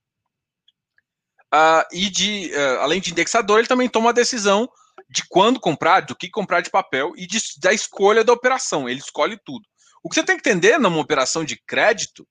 Uh, 1.52 1.84
e 1.92 2.08
de, 2.08 2.50
uh, 2.54 2.80
além 2.80 3.00
de 3.00 3.10
indexador, 3.10 3.58
ele 3.58 3.68
também 3.68 3.88
toma 3.88 4.10
a 4.10 4.14
decisão 4.14 4.68
de 5.10 5.22
quando 5.28 5.60
comprar, 5.60 6.00
do 6.00 6.16
que 6.16 6.30
comprar 6.30 6.62
de 6.62 6.70
papel 6.70 7.12
e 7.16 7.26
de, 7.26 7.38
da 7.60 7.72
escolha 7.72 8.24
da 8.24 8.32
operação. 8.32 8.88
Ele 8.88 9.00
escolhe 9.00 9.38
tudo. 9.44 9.62
O 10.02 10.08
que 10.08 10.14
você 10.14 10.24
tem 10.24 10.36
que 10.36 10.48
entender 10.48 10.78
numa 10.78 10.98
operação 10.98 11.44
de 11.44 11.60
crédito 11.66 12.26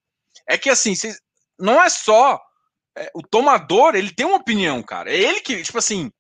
é 0.49 0.57
que 0.57 0.69
assim, 0.69 0.93
não 1.59 1.81
é 1.81 1.89
só 1.89 2.39
é, 2.97 3.11
o 3.13 3.21
tomador, 3.21 3.95
ele 3.95 4.11
tem 4.11 4.25
uma 4.25 4.37
opinião, 4.37 4.81
cara. 4.81 5.11
É 5.11 5.17
ele 5.17 5.39
que, 5.41 5.61
tipo 5.61 5.77
assim, 5.77 6.11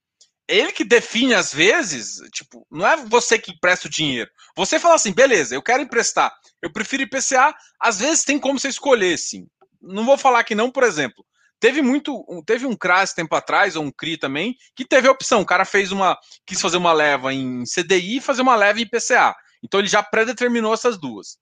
é 0.47 0.55
ele 0.55 0.71
que 0.71 0.83
define 0.83 1.33
às 1.33 1.53
vezes, 1.53 2.17
tipo, 2.31 2.65
não 2.69 2.87
é 2.87 2.97
você 2.97 3.39
que 3.39 3.51
empresta 3.51 3.87
o 3.87 3.91
dinheiro. 3.91 4.29
Você 4.55 4.79
fala 4.79 4.95
assim, 4.95 5.11
beleza, 5.11 5.55
eu 5.55 5.61
quero 5.61 5.81
emprestar, 5.81 6.33
eu 6.61 6.71
prefiro 6.71 7.03
IPCA, 7.03 7.55
às 7.79 7.99
vezes 7.99 8.23
tem 8.23 8.39
como 8.39 8.59
você 8.59 8.67
escolher, 8.67 9.17
sim. 9.17 9.47
Não 9.81 10.05
vou 10.05 10.17
falar 10.17 10.43
que 10.43 10.53
não, 10.53 10.69
por 10.69 10.83
exemplo, 10.83 11.25
Teve 11.61 11.83
muito, 11.83 12.25
teve 12.43 12.65
um 12.65 12.75
CRAS 12.75 13.13
tempo 13.13 13.35
atrás, 13.35 13.75
ou 13.75 13.83
um 13.83 13.91
CRI 13.91 14.17
também, 14.17 14.57
que 14.75 14.83
teve 14.83 15.07
a 15.07 15.11
opção. 15.11 15.41
O 15.41 15.45
cara 15.45 15.63
fez 15.63 15.91
uma, 15.91 16.17
quis 16.43 16.59
fazer 16.59 16.77
uma 16.77 16.91
leva 16.91 17.31
em 17.31 17.63
CDI 17.65 18.17
e 18.17 18.21
fazer 18.21 18.41
uma 18.41 18.55
leva 18.55 18.81
em 18.81 18.89
PCA. 18.89 19.35
Então 19.63 19.79
ele 19.79 19.87
já 19.87 20.01
predeterminou 20.01 20.73
essas 20.73 20.99
duas. 20.99 21.37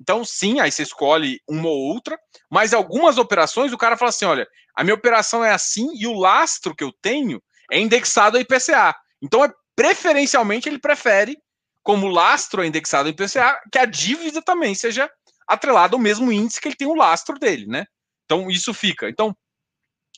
Então, 0.00 0.24
sim, 0.24 0.60
aí 0.60 0.70
você 0.70 0.84
escolhe 0.84 1.40
uma 1.48 1.68
ou 1.68 1.76
outra, 1.92 2.16
mas 2.48 2.72
algumas 2.72 3.18
operações 3.18 3.72
o 3.72 3.76
cara 3.76 3.96
fala 3.96 4.10
assim: 4.10 4.24
olha, 4.24 4.46
a 4.76 4.84
minha 4.84 4.94
operação 4.94 5.44
é 5.44 5.50
assim 5.50 5.90
e 5.96 6.06
o 6.06 6.12
lastro 6.12 6.74
que 6.74 6.84
eu 6.84 6.92
tenho 7.02 7.42
é 7.68 7.80
indexado 7.80 8.36
a 8.36 8.40
IPCA. 8.40 8.94
Então, 9.20 9.44
é, 9.44 9.52
preferencialmente, 9.74 10.68
ele 10.68 10.78
prefere, 10.78 11.36
como 11.82 12.06
lastro 12.06 12.62
é 12.62 12.66
indexado 12.68 13.08
a 13.08 13.10
IPCA, 13.10 13.60
que 13.72 13.78
a 13.78 13.86
dívida 13.86 14.40
também 14.40 14.72
seja 14.72 15.10
atrelada 15.48 15.96
ao 15.96 16.00
mesmo 16.00 16.30
índice 16.30 16.60
que 16.60 16.68
ele 16.68 16.76
tem 16.76 16.86
o 16.86 16.94
lastro 16.94 17.36
dele, 17.40 17.66
né? 17.66 17.86
Então, 18.24 18.48
isso 18.48 18.72
fica. 18.72 19.08
Então, 19.08 19.36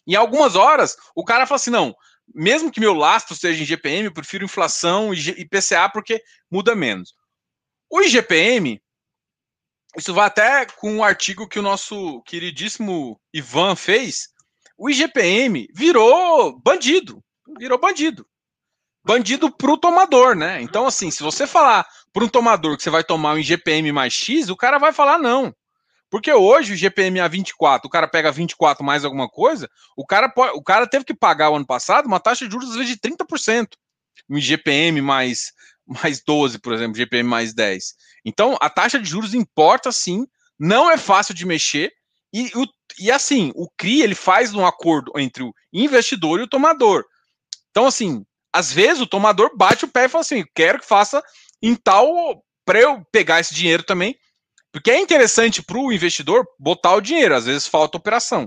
em 0.06 0.14
algumas 0.14 0.54
horas, 0.54 0.96
o 1.14 1.24
cara 1.24 1.46
fala 1.46 1.56
assim: 1.56 1.70
não, 1.70 1.94
mesmo 2.34 2.70
que 2.70 2.80
meu 2.80 2.94
lastro 2.94 3.34
seja 3.34 3.62
em 3.62 3.66
GPM, 3.66 4.06
eu 4.06 4.12
prefiro 4.12 4.44
inflação 4.44 5.12
e 5.12 5.18
IPCA 5.18 5.88
porque 5.92 6.22
muda 6.50 6.74
menos. 6.74 7.14
O 7.90 8.00
IGPM, 8.02 8.80
isso 9.96 10.12
vai 10.12 10.26
até 10.26 10.66
com 10.66 10.92
um 10.92 11.04
artigo 11.04 11.48
que 11.48 11.58
o 11.58 11.62
nosso 11.62 12.20
queridíssimo 12.22 13.20
Ivan 13.32 13.76
fez. 13.76 14.28
O 14.76 14.90
IGPM 14.90 15.68
virou 15.72 16.60
bandido, 16.60 17.22
virou 17.58 17.78
bandido. 17.78 18.26
Bandido 19.04 19.50
para 19.50 19.70
o 19.70 19.78
tomador, 19.78 20.34
né? 20.34 20.60
Então, 20.60 20.84
assim, 20.84 21.12
se 21.12 21.22
você 21.22 21.46
falar 21.46 21.86
para 22.12 22.24
um 22.24 22.28
tomador 22.28 22.76
que 22.76 22.82
você 22.82 22.90
vai 22.90 23.04
tomar 23.04 23.34
um 23.34 23.38
IGPM 23.38 23.92
mais 23.92 24.12
X, 24.12 24.50
o 24.50 24.56
cara 24.56 24.78
vai 24.78 24.92
falar 24.92 25.16
não. 25.16 25.54
Porque 26.16 26.32
hoje 26.32 26.72
o 26.72 26.76
GPM 26.76 27.20
a 27.20 27.28
24, 27.28 27.86
o 27.86 27.90
cara 27.90 28.08
pega 28.08 28.32
24 28.32 28.82
mais 28.82 29.04
alguma 29.04 29.28
coisa, 29.28 29.68
o 29.94 30.02
cara, 30.02 30.30
pode, 30.30 30.56
o 30.56 30.62
cara 30.62 30.86
teve 30.86 31.04
que 31.04 31.12
pagar 31.12 31.50
o 31.50 31.56
ano 31.56 31.66
passado 31.66 32.06
uma 32.06 32.18
taxa 32.18 32.46
de 32.46 32.52
juros 32.52 32.70
às 32.70 32.76
vezes 32.76 32.94
de 32.94 32.98
30%. 32.98 33.72
Um 34.26 34.38
IGPM 34.38 35.02
mais, 35.02 35.52
mais 35.86 36.22
12, 36.24 36.58
por 36.58 36.72
exemplo, 36.72 36.96
GPM 36.96 37.28
mais 37.28 37.52
10. 37.52 37.94
Então, 38.24 38.56
a 38.62 38.70
taxa 38.70 38.98
de 38.98 39.06
juros 39.06 39.34
importa 39.34 39.92
sim, 39.92 40.26
não 40.58 40.90
é 40.90 40.96
fácil 40.96 41.34
de 41.34 41.44
mexer, 41.44 41.92
e, 42.32 42.50
o, 42.54 42.66
e 42.98 43.10
assim, 43.10 43.52
o 43.54 43.68
CRI 43.76 44.00
ele 44.00 44.14
faz 44.14 44.54
um 44.54 44.64
acordo 44.64 45.12
entre 45.18 45.42
o 45.42 45.52
investidor 45.70 46.40
e 46.40 46.44
o 46.44 46.48
tomador. 46.48 47.04
Então, 47.70 47.84
assim, 47.86 48.24
às 48.50 48.72
vezes 48.72 49.02
o 49.02 49.06
tomador 49.06 49.54
bate 49.54 49.84
o 49.84 49.88
pé 49.88 50.06
e 50.06 50.08
fala 50.08 50.22
assim: 50.22 50.46
quero 50.54 50.78
que 50.78 50.86
faça 50.86 51.22
em 51.60 51.74
tal 51.74 52.42
para 52.64 52.80
eu 52.80 53.04
pegar 53.12 53.38
esse 53.38 53.54
dinheiro 53.54 53.82
também, 53.82 54.16
porque 54.76 54.90
é 54.90 55.00
interessante 55.00 55.62
para 55.62 55.78
o 55.78 55.90
investidor 55.90 56.46
botar 56.58 56.92
o 56.92 57.00
dinheiro, 57.00 57.34
às 57.34 57.46
vezes 57.46 57.66
falta 57.66 57.96
operação. 57.96 58.46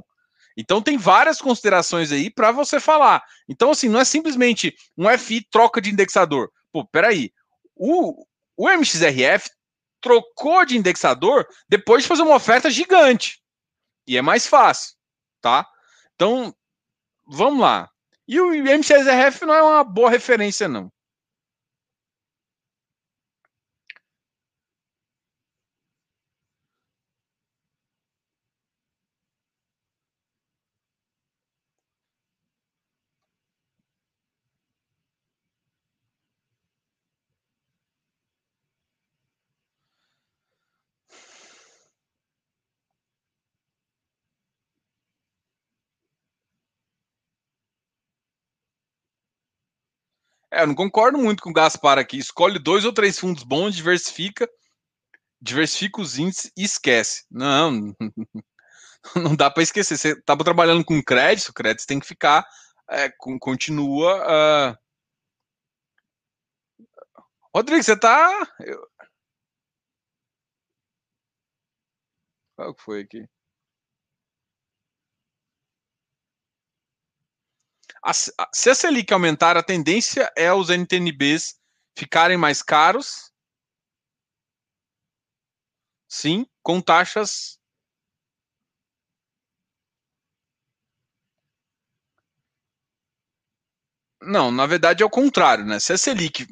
Então 0.56 0.80
tem 0.80 0.96
várias 0.96 1.42
considerações 1.42 2.12
aí 2.12 2.30
para 2.30 2.52
você 2.52 2.80
falar. 2.80 3.24
Então, 3.48 3.72
assim, 3.72 3.90
não 3.90 4.00
é 4.00 4.06
simplesmente 4.06 4.76
um 4.96 5.10
FI 5.18 5.44
troca 5.50 5.82
de 5.82 5.90
indexador. 5.90 6.52
Pô, 6.72 6.86
peraí. 6.86 7.32
O, 7.76 8.28
o 8.56 8.70
MXRF 8.70 9.50
trocou 10.00 10.64
de 10.66 10.78
indexador 10.78 11.48
depois 11.68 12.04
de 12.04 12.08
fazer 12.08 12.22
uma 12.22 12.36
oferta 12.36 12.70
gigante. 12.70 13.42
E 14.06 14.16
é 14.16 14.22
mais 14.22 14.46
fácil, 14.46 14.94
tá? 15.42 15.66
Então, 16.14 16.54
vamos 17.28 17.60
lá. 17.60 17.90
E 18.28 18.40
o 18.40 18.52
MXRF 18.52 19.48
não 19.48 19.56
é 19.56 19.64
uma 19.64 19.84
boa 19.84 20.12
referência, 20.12 20.68
não. 20.68 20.92
É, 50.60 50.64
eu 50.64 50.68
não 50.68 50.76
concordo 50.76 51.18
muito 51.18 51.42
com 51.42 51.52
o 51.52 51.54
Gaspar 51.54 51.98
aqui. 51.98 52.18
Escolhe 52.18 52.60
dois 52.60 52.84
ou 52.84 52.92
três 52.92 53.18
fundos 53.18 53.44
bons, 53.44 53.76
diversifica, 53.76 54.50
diversifica 55.42 56.02
os 56.02 56.18
índices 56.18 56.52
e 56.58 56.64
esquece. 56.66 57.26
Não, 57.32 57.96
não 59.16 59.36
dá 59.38 59.50
para 59.50 59.64
esquecer. 59.64 59.98
Você 59.98 60.10
estava 60.12 60.44
trabalhando 60.44 60.84
com 60.84 61.02
crédito, 61.02 61.54
crédito 61.54 61.88
tem 61.88 62.00
que 62.00 62.08
ficar, 62.08 62.46
é, 62.90 63.10
com, 63.18 63.40
continua. 63.40 64.74
Uh... 64.74 64.78
Rodrigo, 67.56 67.82
você 67.84 67.94
está. 67.94 68.30
Qual 72.58 72.76
que 72.76 72.82
foi 72.84 73.02
aqui? 73.02 73.26
A, 78.04 78.14
se 78.14 78.70
a 78.70 78.76
Selic 78.76 79.14
aumentar, 79.14 79.58
a 79.58 79.64
tendência 79.64 80.32
é 80.36 80.52
os 80.54 80.70
NTNBs 80.70 81.56
ficarem 81.98 82.38
mais 82.38 82.62
caros. 82.62 83.32
Sim, 86.08 86.46
com 86.64 86.82
taxas. 86.82 87.60
Não, 94.22 94.52
na 94.52 94.66
verdade 94.66 95.04
é 95.04 95.06
o 95.06 95.10
contrário, 95.10 95.66
né? 95.66 95.80
Se 95.80 95.94
a 95.94 95.98
Selic. 95.98 96.48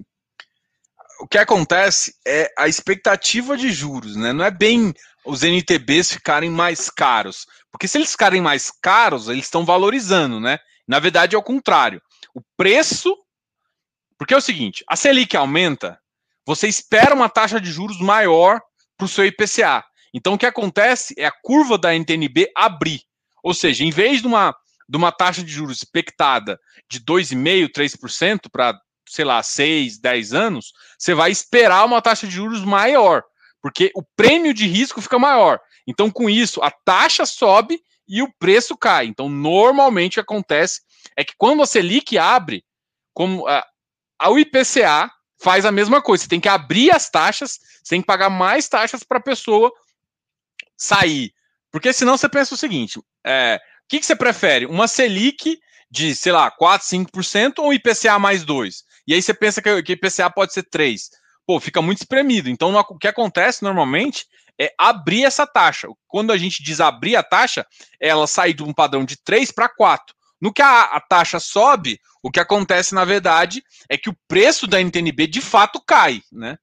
O 1.20 1.28
que 1.28 1.38
acontece 1.38 2.16
é 2.26 2.54
a 2.58 2.68
expectativa 2.68 3.58
de 3.58 3.72
juros, 3.72 4.16
né? 4.16 4.32
Não 4.32 4.46
é 4.46 4.52
bem 4.52 4.94
os 5.26 5.44
NTBs 5.44 6.12
ficarem 6.12 6.50
mais 6.50 6.90
caros. 6.90 7.46
Porque 7.72 7.88
se 7.88 7.98
eles 7.98 8.12
ficarem 8.12 8.42
mais 8.42 8.72
caros, 8.72 9.28
eles 9.28 9.46
estão 9.46 9.66
valorizando, 9.66 10.40
né? 10.40 10.60
Na 10.88 11.00
verdade, 11.00 11.36
é 11.36 11.38
o 11.38 11.44
contrário. 11.44 12.02
O 12.34 12.42
preço. 12.56 13.16
Porque 14.18 14.34
é 14.34 14.38
o 14.38 14.42
seguinte: 14.42 14.84
a 14.88 14.96
Selic 14.96 15.36
aumenta, 15.36 16.00
você 16.46 16.68
espera 16.68 17.14
uma 17.14 17.30
taxa 17.30 17.60
de 17.60 17.72
juros 17.72 18.00
maior 18.00 18.62
para 18.98 19.06
o 19.06 19.10
seu 19.10 19.26
IPCA. 19.26 19.84
Então, 20.14 20.34
o 20.34 20.38
que 20.38 20.46
acontece 20.46 21.14
é 21.18 21.26
a 21.26 21.32
curva 21.32 21.78
da 21.78 21.94
NTNB 21.94 22.50
abrir. 22.56 23.02
Ou 23.44 23.54
seja, 23.54 23.84
em 23.84 23.92
vez 23.92 24.22
de 24.22 24.28
uma, 24.28 24.56
de 24.90 24.98
uma 24.98 25.12
taxa 25.12 25.44
de 25.44 25.52
juros 25.52 25.78
expectada 25.78 26.60
de 26.90 27.00
2,5%, 27.02 27.70
3% 27.72 28.40
para, 28.52 28.80
sei 29.08 29.26
lá, 29.26 29.44
6, 29.44 30.00
10 30.00 30.34
anos, 30.34 30.72
você 30.98 31.14
vai 31.14 31.32
esperar 31.32 31.86
uma 31.86 32.02
taxa 32.02 32.26
de 32.26 32.34
juros 32.34 32.64
maior, 32.64 33.24
porque 33.62 33.92
o 33.96 34.04
prêmio 34.16 34.54
de 34.54 34.66
risco 34.66 35.02
fica 35.02 35.20
maior. 35.20 35.60
Então, 35.86 36.10
com 36.10 36.30
isso, 36.30 36.62
a 36.64 36.72
taxa 36.72 37.26
sobe 37.26 37.80
e 38.08 38.22
o 38.22 38.32
preço 38.40 38.78
cai. 38.78 39.06
Então, 39.06 39.30
normalmente 39.30 40.20
acontece 40.20 40.82
é 41.16 41.24
que 41.24 41.34
quando 41.38 41.62
a 41.62 41.66
Selic 41.66 42.18
abre, 42.18 42.64
como 43.14 43.48
a, 43.48 43.66
a 44.20 44.32
IPCA 44.40 45.12
faz 45.42 45.66
a 45.66 45.72
mesma 45.72 46.02
coisa. 46.02 46.24
Você 46.24 46.30
tem 46.30 46.40
que 46.40 46.50
abrir 46.50 46.92
as 46.92 47.10
taxas, 47.10 47.60
você 47.84 47.96
tem 47.96 48.02
que 48.02 48.08
pagar 48.08 48.30
mais 48.30 48.68
taxas 48.68 49.04
para 49.04 49.18
a 49.18 49.24
pessoa 49.24 49.72
sair. 50.76 51.34
Porque 51.72 51.94
senão 51.94 52.18
você 52.18 52.28
pensa 52.28 52.54
o 52.54 52.58
seguinte: 52.58 53.00
é, 53.26 53.60
o 53.60 53.88
que, 53.90 54.00
que 54.00 54.06
você 54.06 54.16
prefere? 54.16 54.66
Uma 54.66 54.88
Selic 54.88 55.60
de, 55.90 56.16
sei 56.16 56.32
lá, 56.32 56.52
4, 56.52 56.88
5% 56.88 57.60
ou 57.60 57.74
IPCA 57.74 58.20
mais 58.20 58.44
2? 58.44 58.84
E 59.08 59.14
aí 59.14 59.22
você 59.22 59.34
pensa 59.34 59.62
que, 59.62 59.84
que 59.84 59.94
IPCA 59.94 60.30
pode 60.30 60.54
ser 60.54 60.64
3. 60.64 61.10
Pô, 61.46 61.60
fica 61.60 61.82
muito 61.82 62.00
espremido. 62.00 62.50
Então, 62.50 62.76
o 62.76 62.98
que 62.98 63.08
acontece 63.08 63.64
normalmente 63.64 64.26
é 64.60 64.74
abrir 64.78 65.26
essa 65.26 65.46
taxa. 65.46 65.88
Quando 66.08 66.32
a 66.32 66.38
gente 66.38 66.64
diz 66.64 66.80
abrir 66.80 67.16
a 67.16 67.24
taxa, 67.24 67.66
ela 68.00 68.28
sai 68.28 68.54
de 68.54 68.64
um 68.64 68.74
padrão 68.74 69.06
de 69.06 69.16
3 69.18 69.52
para 69.52 69.70
4. 69.70 70.16
No 70.40 70.54
que 70.54 70.62
a, 70.62 70.84
a, 70.84 71.02
taxa 71.02 71.40
sobe, 71.40 72.00
o 72.22 72.30
que 72.30 72.40
acontece, 72.40 72.94
na 72.94 73.06
verdade, 73.06 73.64
é 73.90 73.98
que 73.98 74.10
o 74.10 74.18
preço 74.28 74.68
da 74.68 74.80
NTNB 74.80 75.28
de 75.28 75.42
fato 75.42 75.82
cai, 75.86 76.22
né? 76.32 76.58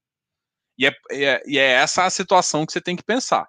E 0.77 0.85
é, 0.85 0.91
é, 1.11 1.43
e 1.45 1.57
é 1.57 1.71
essa 1.71 2.05
a 2.05 2.09
situação 2.09 2.65
que 2.65 2.71
você 2.71 2.81
tem 2.81 2.95
que 2.95 3.03
pensar. 3.03 3.47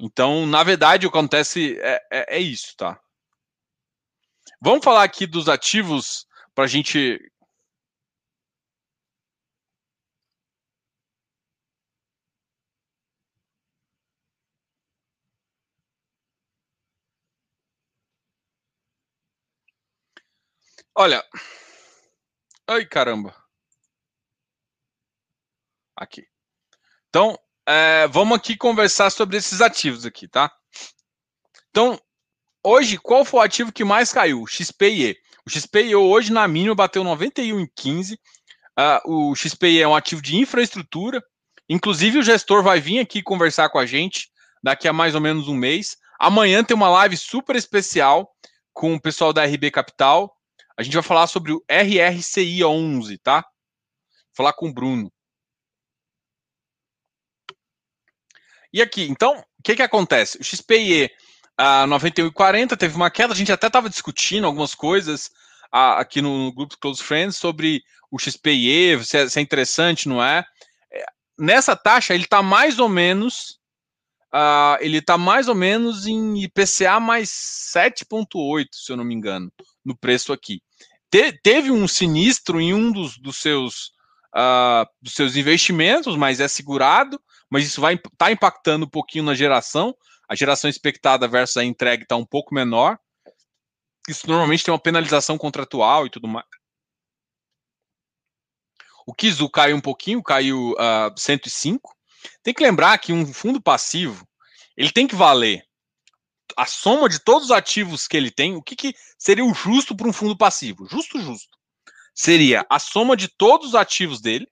Então, 0.00 0.46
na 0.46 0.62
verdade, 0.64 1.06
o 1.06 1.10
que 1.10 1.16
acontece 1.16 1.78
é, 1.80 2.02
é, 2.10 2.36
é 2.36 2.38
isso, 2.40 2.74
tá? 2.76 3.00
Vamos 4.60 4.84
falar 4.84 5.04
aqui 5.04 5.26
dos 5.26 5.48
ativos 5.48 6.26
para 6.54 6.64
a 6.64 6.68
gente 6.68 7.20
Olha. 20.94 21.24
Ai, 22.68 22.84
caramba. 22.84 23.34
Aqui. 25.96 26.26
Então, 27.08 27.38
é, 27.66 28.06
vamos 28.08 28.36
aqui 28.36 28.56
conversar 28.56 29.10
sobre 29.10 29.38
esses 29.38 29.60
ativos 29.60 30.04
aqui, 30.04 30.28
tá? 30.28 30.52
Então, 31.70 31.98
hoje, 32.62 32.98
qual 32.98 33.24
foi 33.24 33.40
o 33.40 33.42
ativo 33.42 33.72
que 33.72 33.84
mais 33.84 34.12
caiu? 34.12 34.42
O 34.42 34.46
XPE. 34.46 35.16
O 35.46 35.50
XPE 35.50 35.94
hoje, 35.96 36.32
na 36.32 36.46
mínima, 36.46 36.74
bateu 36.74 37.02
91,15. 37.02 38.14
Uh, 38.14 38.18
ah, 38.76 39.02
o 39.06 39.34
XPE 39.34 39.80
é 39.80 39.88
um 39.88 39.94
ativo 39.94 40.20
de 40.20 40.36
infraestrutura. 40.36 41.22
Inclusive, 41.68 42.18
o 42.18 42.22
gestor 42.22 42.62
vai 42.62 42.80
vir 42.80 42.98
aqui 42.98 43.22
conversar 43.22 43.70
com 43.70 43.78
a 43.78 43.86
gente 43.86 44.30
daqui 44.62 44.86
a 44.86 44.92
mais 44.92 45.14
ou 45.14 45.20
menos 45.20 45.48
um 45.48 45.54
mês. 45.54 45.96
Amanhã 46.18 46.62
tem 46.62 46.76
uma 46.76 46.88
live 46.90 47.16
super 47.16 47.56
especial 47.56 48.30
com 48.72 48.94
o 48.94 49.00
pessoal 49.00 49.32
da 49.32 49.44
RB 49.44 49.70
Capital 49.70 50.34
a 50.76 50.82
gente 50.82 50.94
vai 50.94 51.02
falar 51.02 51.26
sobre 51.26 51.52
o 51.52 51.62
RRCI 51.68 52.64
11, 52.64 53.18
tá? 53.18 53.40
Vou 53.40 54.36
falar 54.36 54.52
com 54.52 54.68
o 54.68 54.72
Bruno. 54.72 55.12
E 58.72 58.80
aqui, 58.80 59.02
então, 59.04 59.38
o 59.38 59.62
que 59.62 59.76
que 59.76 59.82
acontece? 59.82 60.38
O 60.38 60.44
XPIE 60.44 61.10
a 61.56 61.86
91,40 61.86 62.76
teve 62.76 62.96
uma 62.96 63.10
queda, 63.10 63.34
a 63.34 63.36
gente 63.36 63.52
até 63.52 63.66
estava 63.66 63.90
discutindo 63.90 64.46
algumas 64.46 64.74
coisas 64.74 65.30
a, 65.70 66.00
aqui 66.00 66.22
no, 66.22 66.46
no, 66.46 66.52
grupo 66.52 66.78
Close 66.78 67.02
Friends 67.02 67.36
sobre 67.36 67.82
o 68.10 68.18
XPIE, 68.18 69.04
se 69.04 69.18
é, 69.18 69.28
se 69.28 69.38
é 69.38 69.42
interessante, 69.42 70.08
não 70.08 70.22
é? 70.22 70.44
é? 70.90 71.04
Nessa 71.38 71.76
taxa, 71.76 72.14
ele 72.14 72.24
está 72.24 72.42
mais 72.42 72.78
ou 72.78 72.88
menos 72.88 73.60
Uh, 74.34 74.80
ele 74.80 74.96
está 74.96 75.18
mais 75.18 75.46
ou 75.46 75.54
menos 75.54 76.06
em 76.06 76.42
IPCA 76.42 76.98
mais 76.98 77.28
7,8, 77.28 78.66
se 78.72 78.90
eu 78.90 78.96
não 78.96 79.04
me 79.04 79.14
engano, 79.14 79.52
no 79.84 79.96
preço 79.96 80.32
aqui. 80.32 80.62
Te, 81.10 81.32
teve 81.42 81.70
um 81.70 81.86
sinistro 81.86 82.60
em 82.60 82.72
um 82.72 82.90
dos, 82.90 83.18
dos 83.18 83.36
seus 83.36 83.92
uh, 84.34 84.88
dos 85.00 85.14
seus 85.14 85.36
investimentos, 85.36 86.16
mas 86.16 86.40
é 86.40 86.48
segurado, 86.48 87.20
mas 87.50 87.66
isso 87.66 87.80
vai 87.80 87.98
tá 88.16 88.32
impactando 88.32 88.86
um 88.86 88.88
pouquinho 88.88 89.24
na 89.24 89.34
geração. 89.34 89.94
A 90.28 90.34
geração 90.34 90.70
expectada 90.70 91.28
versus 91.28 91.56
a 91.58 91.64
entrega 91.64 92.02
está 92.02 92.16
um 92.16 92.24
pouco 92.24 92.54
menor. 92.54 92.98
Isso 94.08 94.26
normalmente 94.26 94.64
tem 94.64 94.72
uma 94.72 94.80
penalização 94.80 95.36
contratual 95.36 96.06
e 96.06 96.10
tudo 96.10 96.26
mais. 96.26 96.46
O 99.06 99.14
Kizu 99.14 99.50
caiu 99.50 99.76
um 99.76 99.80
pouquinho, 99.80 100.22
caiu 100.22 100.72
uh, 100.72 100.76
ah, 100.78 101.14
105. 101.16 101.94
Tem 102.42 102.54
que 102.54 102.62
lembrar 102.62 102.96
que 102.98 103.12
um 103.12 103.26
fundo 103.32 103.60
passivo 103.60 104.26
ele 104.76 104.90
tem 104.90 105.06
que 105.06 105.14
valer 105.14 105.64
a 106.56 106.66
soma 106.66 107.08
de 107.08 107.18
todos 107.18 107.46
os 107.46 107.50
ativos 107.50 108.06
que 108.06 108.16
ele 108.16 108.30
tem. 108.30 108.56
O 108.56 108.62
que, 108.62 108.76
que 108.76 108.94
seria 109.18 109.44
o 109.44 109.54
justo 109.54 109.96
para 109.96 110.08
um 110.08 110.12
fundo 110.12 110.36
passivo? 110.36 110.86
Justo, 110.88 111.20
justo. 111.20 111.58
Seria 112.14 112.66
a 112.68 112.78
soma 112.78 113.16
de 113.16 113.28
todos 113.28 113.68
os 113.68 113.74
ativos 113.74 114.20
dele, 114.20 114.46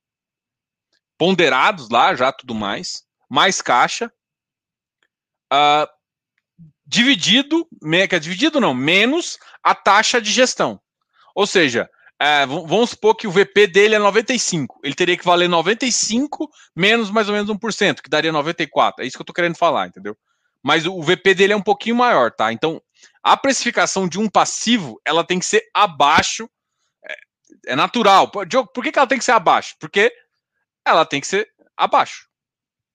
ponderados 1.18 1.88
lá, 1.90 2.14
já 2.14 2.32
tudo 2.32 2.54
mais, 2.54 3.04
mais 3.28 3.60
caixa, 3.60 4.12
uh, 5.52 5.86
dividido, 6.86 7.68
que 8.08 8.14
é 8.14 8.18
dividido 8.18 8.60
não, 8.60 8.74
menos 8.74 9.38
a 9.62 9.74
taxa 9.74 10.20
de 10.20 10.32
gestão. 10.32 10.80
Ou 11.34 11.46
seja, 11.46 11.88
é, 12.20 12.44
vamos 12.44 12.90
supor 12.90 13.14
que 13.14 13.26
o 13.26 13.30
VP 13.30 13.66
dele 13.66 13.94
é 13.94 13.98
95. 13.98 14.80
Ele 14.84 14.94
teria 14.94 15.16
que 15.16 15.24
valer 15.24 15.48
95 15.48 16.50
menos 16.76 17.10
mais 17.10 17.28
ou 17.28 17.34
menos 17.34 17.50
1%, 17.50 18.02
que 18.02 18.10
daria 18.10 18.30
94. 18.30 19.02
É 19.02 19.06
isso 19.06 19.16
que 19.16 19.22
eu 19.22 19.24
estou 19.24 19.34
querendo 19.34 19.56
falar, 19.56 19.86
entendeu? 19.86 20.16
Mas 20.62 20.87
o 20.87 21.03
VP 21.03 21.35
dele 21.35 21.53
é 21.53 21.57
um 21.57 21.62
pouquinho 21.62 21.96
maior, 21.96 22.31
tá? 22.31 22.53
Então, 22.53 22.83
a 23.23 23.37
precificação 23.37 24.09
de 24.09 24.18
um 24.18 24.29
passivo, 24.29 25.01
ela 25.05 25.25
tem 25.25 25.38
que 25.38 25.46
ser 25.46 25.62
abaixo. 25.75 26.49
É, 27.05 27.14
é 27.68 27.77
natural. 27.77 28.31
Diogo, 28.46 28.70
por 28.73 28.85
que, 28.85 28.92
que 28.92 28.99
ela 28.99 29.09
tem 29.09 29.18
que 29.18 29.25
ser 29.25 29.33
abaixo? 29.33 29.75
Porque 29.79 30.12
ela 30.85 31.05
tem 31.05 31.20
que 31.20 31.27
ser 31.27 31.49
abaixo. 31.77 32.29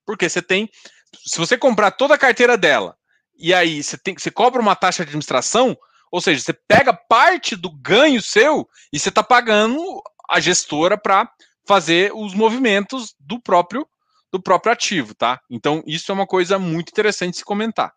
Porque 0.05 0.29
você 0.29 0.41
tem. 0.41 0.69
Se 1.25 1.37
você 1.37 1.57
comprar 1.57 1.91
toda 1.91 2.15
a 2.15 2.19
carteira 2.19 2.57
dela 2.57 2.97
e 3.37 3.53
aí 3.53 3.83
você, 3.83 3.97
tem, 3.97 4.15
você 4.17 4.29
cobra 4.29 4.61
uma 4.61 4.75
taxa 4.75 5.03
de 5.03 5.09
administração, 5.09 5.77
ou 6.11 6.21
seja, 6.21 6.41
você 6.41 6.53
pega 6.53 6.93
parte 6.93 7.55
do 7.55 7.71
ganho 7.71 8.21
seu 8.21 8.67
e 8.91 8.99
você 8.99 9.09
está 9.09 9.23
pagando 9.23 10.01
a 10.29 10.39
gestora 10.39 10.97
para 10.97 11.31
fazer 11.67 12.11
os 12.13 12.33
movimentos 12.33 13.15
do 13.19 13.39
próprio 13.39 13.87
do 14.37 14.41
próprio 14.41 14.73
ativo, 14.73 15.15
tá? 15.15 15.39
Então 15.49 15.83
isso 15.85 16.11
é 16.11 16.15
uma 16.15 16.27
coisa 16.27 16.59
muito 16.59 16.89
interessante 16.89 17.37
se 17.37 17.45
comentar. 17.45 17.93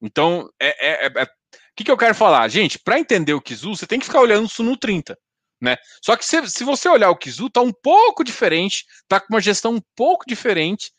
Então 0.00 0.48
é, 0.60 0.68
é, 0.68 1.06
é, 1.06 1.22
é... 1.22 1.24
o 1.24 1.28
que, 1.76 1.84
que 1.84 1.90
eu 1.90 1.96
quero 1.96 2.14
falar, 2.14 2.46
gente? 2.48 2.78
Para 2.78 2.98
entender 2.98 3.34
o 3.34 3.40
Kizu, 3.40 3.76
você 3.76 3.86
tem 3.86 3.98
que 3.98 4.06
ficar 4.06 4.20
olhando 4.20 4.46
isso 4.46 4.62
no 4.62 4.76
30. 4.76 5.18
Né? 5.60 5.76
Só 6.02 6.16
que 6.16 6.26
se, 6.26 6.46
se 6.48 6.64
você 6.64 6.88
olhar 6.88 7.10
o 7.10 7.16
Kizu, 7.16 7.48
tá 7.48 7.62
um 7.62 7.72
pouco 7.72 8.22
diferente, 8.22 8.84
tá 9.08 9.18
com 9.18 9.32
uma 9.32 9.40
gestão 9.40 9.74
um 9.74 9.80
pouco 9.96 10.26
diferente 10.26 10.92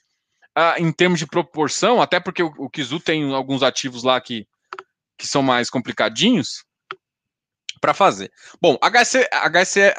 uh, 0.57 0.81
em 0.81 0.91
termos 0.91 1.19
de 1.19 1.27
proporção, 1.27 2.01
até 2.01 2.19
porque 2.19 2.41
o, 2.41 2.51
o 2.57 2.69
Kizu 2.69 2.99
tem 2.99 3.33
alguns 3.33 3.61
ativos 3.61 4.03
lá 4.03 4.19
que 4.19 4.47
que 5.17 5.27
são 5.27 5.41
mais 5.41 5.69
complicadinhos 5.69 6.65
para 7.79 7.93
fazer. 7.93 8.31
Bom, 8.61 8.77
HC, 8.81 9.27
HC, 9.31 9.93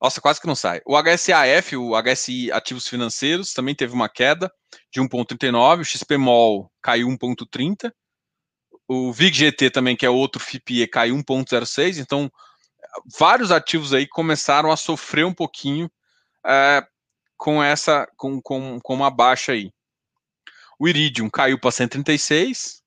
nossa, 0.00 0.20
quase 0.20 0.40
que 0.40 0.46
não 0.46 0.54
sai. 0.54 0.80
O 0.86 0.96
HSAF, 0.96 1.76
o 1.76 1.92
HSI 2.00 2.52
Ativos 2.52 2.86
Financeiros, 2.86 3.52
também 3.52 3.74
teve 3.74 3.92
uma 3.92 4.08
queda 4.08 4.52
de 4.92 5.00
1,39, 5.00 5.80
o 5.80 5.84
XPMOL 5.84 6.70
caiu 6.80 7.08
1,30, 7.08 7.92
o 8.86 9.12
VIG-GT 9.12 9.70
também, 9.70 9.96
que 9.96 10.06
é 10.06 10.10
outro 10.10 10.40
FIPE, 10.40 10.86
caiu 10.86 11.16
1,06, 11.16 11.98
então 11.98 12.30
vários 13.18 13.50
ativos 13.50 13.92
aí 13.92 14.06
começaram 14.06 14.70
a 14.70 14.76
sofrer 14.76 15.26
um 15.26 15.34
pouquinho 15.34 15.90
é, 16.46 16.86
com 17.36 17.62
essa, 17.62 18.08
com, 18.16 18.40
com, 18.40 18.80
com 18.80 18.94
uma 18.94 19.10
baixa 19.10 19.52
aí. 19.52 19.70
O 20.78 20.88
Iridium 20.88 21.28
caiu 21.28 21.58
para 21.58 21.70
136, 21.70 22.82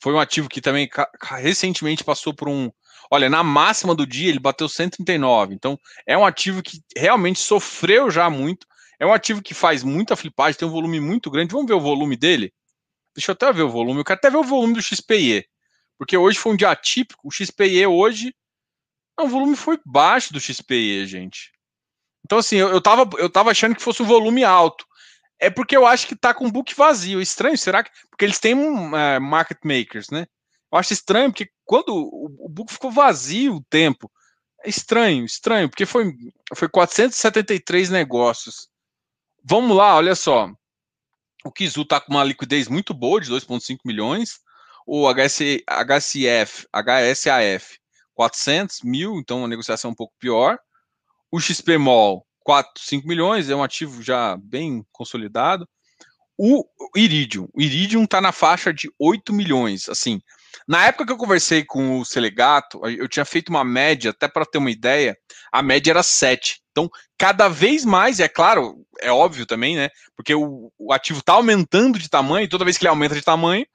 foi 0.00 0.12
um 0.12 0.20
ativo 0.20 0.48
que 0.48 0.60
também 0.60 0.88
recentemente 1.22 2.04
passou 2.04 2.34
por 2.34 2.48
um. 2.48 2.70
Olha, 3.10 3.28
na 3.28 3.42
máxima 3.42 3.94
do 3.94 4.06
dia 4.06 4.28
ele 4.28 4.38
bateu 4.38 4.68
139. 4.68 5.54
Então, 5.54 5.78
é 6.06 6.16
um 6.16 6.24
ativo 6.24 6.62
que 6.62 6.80
realmente 6.96 7.38
sofreu 7.38 8.10
já 8.10 8.28
muito. 8.28 8.66
É 8.98 9.06
um 9.06 9.12
ativo 9.12 9.42
que 9.42 9.54
faz 9.54 9.82
muita 9.82 10.16
flipagem, 10.16 10.58
tem 10.58 10.68
um 10.68 10.72
volume 10.72 11.00
muito 11.00 11.30
grande. 11.30 11.52
Vamos 11.52 11.68
ver 11.68 11.74
o 11.74 11.80
volume 11.80 12.16
dele? 12.16 12.52
Deixa 13.14 13.30
eu 13.30 13.34
até 13.34 13.52
ver 13.52 13.62
o 13.62 13.70
volume. 13.70 14.00
Eu 14.00 14.04
quero 14.04 14.18
até 14.18 14.30
ver 14.30 14.36
o 14.36 14.44
volume 14.44 14.74
do 14.74 14.82
XPE. 14.82 15.46
Porque 15.96 16.16
hoje 16.16 16.38
foi 16.38 16.52
um 16.52 16.56
dia 16.56 16.70
atípico. 16.70 17.26
O 17.26 17.30
XPE 17.30 17.86
hoje. 17.86 18.34
Não, 19.16 19.26
o 19.26 19.28
volume 19.28 19.56
foi 19.56 19.78
baixo 19.84 20.32
do 20.32 20.40
XPE, 20.40 21.06
gente. 21.06 21.52
Então, 22.24 22.38
assim, 22.38 22.56
eu, 22.56 22.68
eu, 22.68 22.80
tava, 22.80 23.08
eu 23.18 23.30
tava 23.30 23.50
achando 23.50 23.74
que 23.74 23.82
fosse 23.82 24.02
um 24.02 24.06
volume 24.06 24.44
alto 24.44 24.88
é 25.38 25.48
porque 25.48 25.76
eu 25.76 25.86
acho 25.86 26.06
que 26.06 26.16
tá 26.16 26.34
com 26.34 26.50
book 26.50 26.74
vazio. 26.74 27.20
Estranho, 27.20 27.56
será 27.56 27.82
que. 27.82 27.90
Porque 28.10 28.24
eles 28.24 28.40
têm 28.40 28.54
um, 28.54 28.88
uh, 28.88 29.20
market 29.20 29.58
makers, 29.64 30.10
né? 30.10 30.26
Eu 30.70 30.78
acho 30.78 30.92
estranho, 30.92 31.30
porque 31.30 31.50
quando 31.64 31.94
o, 31.94 32.46
o 32.46 32.48
book 32.48 32.72
ficou 32.72 32.90
vazio 32.90 33.56
o 33.56 33.64
tempo. 33.64 34.10
É 34.64 34.68
estranho, 34.68 35.24
estranho, 35.24 35.68
porque 35.68 35.86
foi, 35.86 36.12
foi 36.54 36.68
473 36.68 37.90
negócios. 37.90 38.68
Vamos 39.44 39.76
lá, 39.76 39.96
olha 39.96 40.14
só. 40.14 40.50
O 41.44 41.52
Kizu 41.52 41.84
tá 41.84 42.00
com 42.00 42.12
uma 42.12 42.24
liquidez 42.24 42.68
muito 42.68 42.92
boa, 42.92 43.20
de 43.20 43.30
2,5 43.30 43.78
milhões. 43.84 44.40
O 44.84 45.06
HC, 45.08 45.64
HCF, 45.66 46.66
HSAF, 46.72 47.78
400 48.14 48.82
mil, 48.82 49.18
então 49.18 49.38
uma 49.38 49.48
negociação 49.48 49.92
um 49.92 49.94
pouco 49.94 50.14
pior. 50.18 50.58
O 51.30 51.38
XPMOL, 51.38 52.26
4, 52.40 52.82
5 52.82 53.06
milhões, 53.06 53.48
é 53.48 53.54
um 53.54 53.62
ativo 53.62 54.02
já 54.02 54.36
bem 54.38 54.84
consolidado. 54.90 55.68
O 56.36 56.64
Iridium, 56.96 57.48
o 57.52 57.60
Iridium 57.60 58.04
está 58.04 58.20
na 58.20 58.32
faixa 58.32 58.72
de 58.72 58.90
8 58.98 59.32
milhões. 59.32 59.88
Assim, 59.88 60.20
na 60.66 60.86
época 60.86 61.06
que 61.06 61.12
eu 61.12 61.16
conversei 61.16 61.64
com 61.64 61.98
o 61.98 62.04
Selegato, 62.04 62.80
eu 62.86 63.08
tinha 63.08 63.24
feito 63.24 63.48
uma 63.48 63.64
média, 63.64 64.10
até 64.10 64.28
para 64.28 64.44
ter 64.44 64.58
uma 64.58 64.70
ideia, 64.70 65.16
a 65.52 65.62
média 65.62 65.90
era 65.90 66.02
7. 66.02 66.60
Então, 66.70 66.90
cada 67.16 67.48
vez 67.48 67.84
mais, 67.84 68.20
é 68.20 68.28
claro, 68.28 68.84
é 69.00 69.10
óbvio 69.10 69.46
também, 69.46 69.76
né? 69.76 69.88
Porque 70.16 70.34
o, 70.34 70.72
o 70.78 70.92
ativo 70.92 71.20
está 71.20 71.32
aumentando 71.34 71.98
de 71.98 72.08
tamanho, 72.08 72.48
toda 72.48 72.64
vez 72.64 72.76
que 72.76 72.84
ele 72.84 72.90
aumenta 72.90 73.14
de 73.14 73.22
tamanho, 73.22 73.66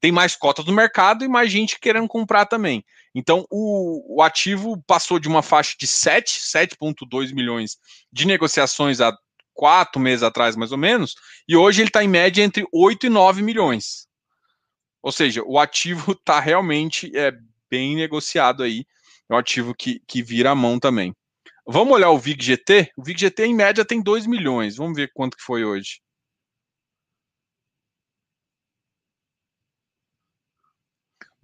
tem 0.00 0.10
mais 0.10 0.34
cotas 0.34 0.64
do 0.64 0.72
mercado 0.72 1.24
e 1.24 1.28
mais 1.28 1.50
gente 1.50 1.78
querendo 1.78 2.08
comprar 2.08 2.46
também. 2.46 2.84
Então, 3.14 3.46
o, 3.50 4.16
o 4.16 4.22
ativo 4.22 4.82
passou 4.86 5.18
de 5.18 5.28
uma 5.28 5.42
faixa 5.42 5.74
de 5.78 5.86
7, 5.86 6.40
7,2 6.40 7.32
milhões 7.32 7.76
de 8.12 8.26
negociações 8.26 9.00
há 9.00 9.16
quatro 9.54 10.00
meses 10.00 10.22
atrás, 10.22 10.56
mais 10.56 10.72
ou 10.72 10.78
menos, 10.78 11.14
e 11.46 11.56
hoje 11.56 11.82
ele 11.82 11.88
está 11.88 12.02
em 12.02 12.08
média 12.08 12.42
entre 12.42 12.66
8 12.72 13.06
e 13.06 13.08
9 13.08 13.42
milhões. 13.42 14.06
Ou 15.02 15.12
seja, 15.12 15.42
o 15.44 15.58
ativo 15.58 16.12
está 16.12 16.38
realmente 16.40 17.10
é, 17.16 17.32
bem 17.70 17.96
negociado 17.96 18.62
aí. 18.62 18.84
É 19.28 19.34
um 19.34 19.38
ativo 19.38 19.74
que, 19.74 20.00
que 20.06 20.22
vira 20.22 20.50
a 20.50 20.54
mão 20.54 20.78
também. 20.78 21.14
Vamos 21.66 21.94
olhar 21.94 22.10
o 22.10 22.18
VIG 22.18 22.42
GT? 22.42 22.92
O 22.96 23.02
VIG 23.02 23.20
GT, 23.20 23.46
em 23.46 23.54
média, 23.54 23.84
tem 23.84 24.02
2 24.02 24.26
milhões. 24.26 24.76
Vamos 24.76 24.96
ver 24.96 25.10
quanto 25.14 25.36
que 25.36 25.42
foi 25.42 25.64
hoje. 25.64 26.00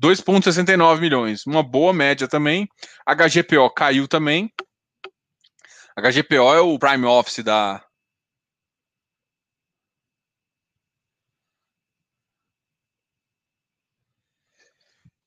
2,69 0.01 1.01
milhões, 1.01 1.45
uma 1.45 1.63
boa 1.63 1.93
média 1.93 2.29
também. 2.29 2.69
HGPO 3.05 3.69
caiu 3.71 4.07
também. 4.07 4.53
HGPO 5.97 6.55
é 6.55 6.61
o 6.61 6.79
Prime 6.79 7.05
Office 7.05 7.43
da. 7.43 7.85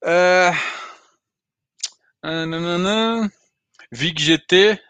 É... 0.03 0.51
VIG 3.91 4.21
GT. 4.21 4.81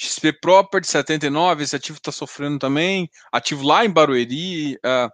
XP 0.00 0.32
Property 0.40 0.86
79, 0.86 1.64
esse 1.64 1.74
ativo 1.74 1.98
está 1.98 2.12
sofrendo 2.12 2.58
também. 2.58 3.10
Ativo 3.32 3.66
lá 3.66 3.84
em 3.84 3.90
Barueri. 3.90 4.76
Uh, 4.76 5.10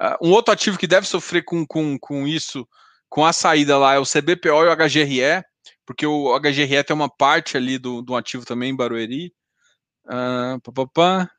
Uh, 0.00 0.28
um 0.28 0.30
outro 0.30 0.54
ativo 0.54 0.78
que 0.78 0.86
deve 0.86 1.08
sofrer 1.08 1.44
com, 1.44 1.66
com, 1.66 1.98
com 1.98 2.26
isso, 2.26 2.66
com 3.08 3.24
a 3.26 3.32
saída 3.32 3.76
lá, 3.76 3.94
é 3.94 3.98
o 3.98 4.04
CBPO 4.04 4.64
e 4.64 4.68
o 4.68 4.76
HGRE, 4.76 5.44
porque 5.84 6.06
o 6.06 6.38
HGRE 6.38 6.84
tem 6.84 6.94
uma 6.94 7.08
parte 7.08 7.56
ali 7.56 7.78
do, 7.78 8.00
do 8.00 8.14
ativo 8.14 8.44
também 8.44 8.70
em 8.70 8.76
Barueri. 8.76 9.32
Uh, 10.06 10.60
pá, 10.62 10.72
pá, 10.72 10.86
pá. 10.86 11.30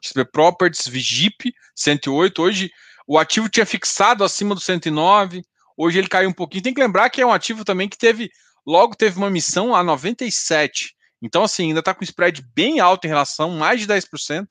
XP 0.00 0.24
Properties, 0.26 0.86
Vigip, 0.86 1.52
108. 1.74 2.40
Hoje 2.40 2.70
o 3.08 3.18
ativo 3.18 3.48
tinha 3.48 3.64
fixado 3.64 4.22
acima 4.22 4.54
do 4.54 4.60
109, 4.60 5.42
hoje 5.74 5.98
ele 5.98 6.08
caiu 6.08 6.28
um 6.28 6.32
pouquinho. 6.32 6.62
Tem 6.62 6.74
que 6.74 6.80
lembrar 6.80 7.08
que 7.08 7.22
é 7.22 7.26
um 7.26 7.32
ativo 7.32 7.64
também 7.64 7.88
que 7.88 7.96
teve, 7.96 8.30
logo 8.66 8.94
teve 8.94 9.16
uma 9.16 9.30
missão 9.30 9.74
a 9.74 9.82
97. 9.82 10.94
Então, 11.22 11.42
assim, 11.42 11.68
ainda 11.68 11.80
está 11.80 11.94
com 11.94 12.04
spread 12.04 12.46
bem 12.54 12.80
alto 12.80 13.06
em 13.06 13.08
relação, 13.08 13.52
mais 13.52 13.80
de 13.80 13.86
10%. 13.86 14.46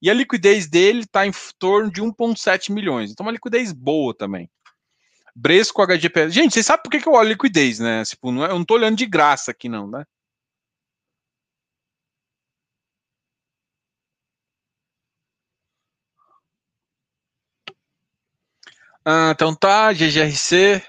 E 0.00 0.08
a 0.08 0.14
liquidez 0.14 0.66
dele 0.66 1.00
está 1.00 1.26
em 1.26 1.32
torno 1.58 1.92
de 1.92 2.00
1,7 2.00 2.72
milhões. 2.72 3.10
Então, 3.10 3.26
uma 3.26 3.32
liquidez 3.32 3.72
boa 3.72 4.16
também. 4.16 4.48
Bresco 5.36 5.82
HGPS. 5.86 6.30
Gente, 6.30 6.54
vocês 6.54 6.64
sabem 6.64 6.82
por 6.82 6.90
que, 6.90 7.06
eu 7.06 7.12
olho 7.12 7.28
liquidez, 7.28 7.78
né? 7.78 8.02
Tipo, 8.04 8.32
não 8.32 8.44
é, 8.44 8.46
eu 8.46 8.54
não 8.54 8.62
estou 8.62 8.78
olhando 8.78 8.96
de 8.96 9.04
graça 9.04 9.50
aqui, 9.50 9.68
não, 9.68 9.86
né? 9.86 10.04
Ah, 19.10 19.30
então 19.30 19.54
tá, 19.54 19.90
GGRC, 19.90 20.84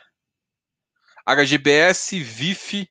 HGBS, 1.25 2.19
VIF. 2.19 2.85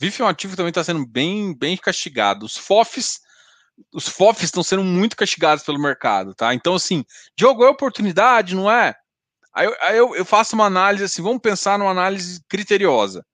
VIF 0.00 0.20
é 0.20 0.24
um 0.24 0.28
ativo 0.28 0.50
que 0.52 0.56
também 0.56 0.70
está 0.70 0.82
sendo 0.82 1.06
bem, 1.06 1.56
bem 1.56 1.76
castigado. 1.76 2.44
Os 2.44 2.56
FOFs, 2.56 3.20
os 3.92 4.08
FOFs 4.08 4.42
estão 4.42 4.64
sendo 4.64 4.82
muito 4.82 5.16
castigados 5.16 5.62
pelo 5.62 5.78
mercado, 5.78 6.34
tá? 6.34 6.52
Então, 6.52 6.74
assim, 6.74 7.04
Diogo, 7.36 7.64
é 7.64 7.68
oportunidade, 7.68 8.56
não 8.56 8.68
é? 8.68 8.96
Aí, 9.54 9.72
aí 9.80 9.96
eu, 9.96 10.16
eu 10.16 10.24
faço 10.24 10.56
uma 10.56 10.66
análise 10.66 11.04
assim, 11.04 11.22
vamos 11.22 11.40
pensar 11.40 11.78
numa 11.78 11.92
análise 11.92 12.42
criteriosa. 12.48 13.24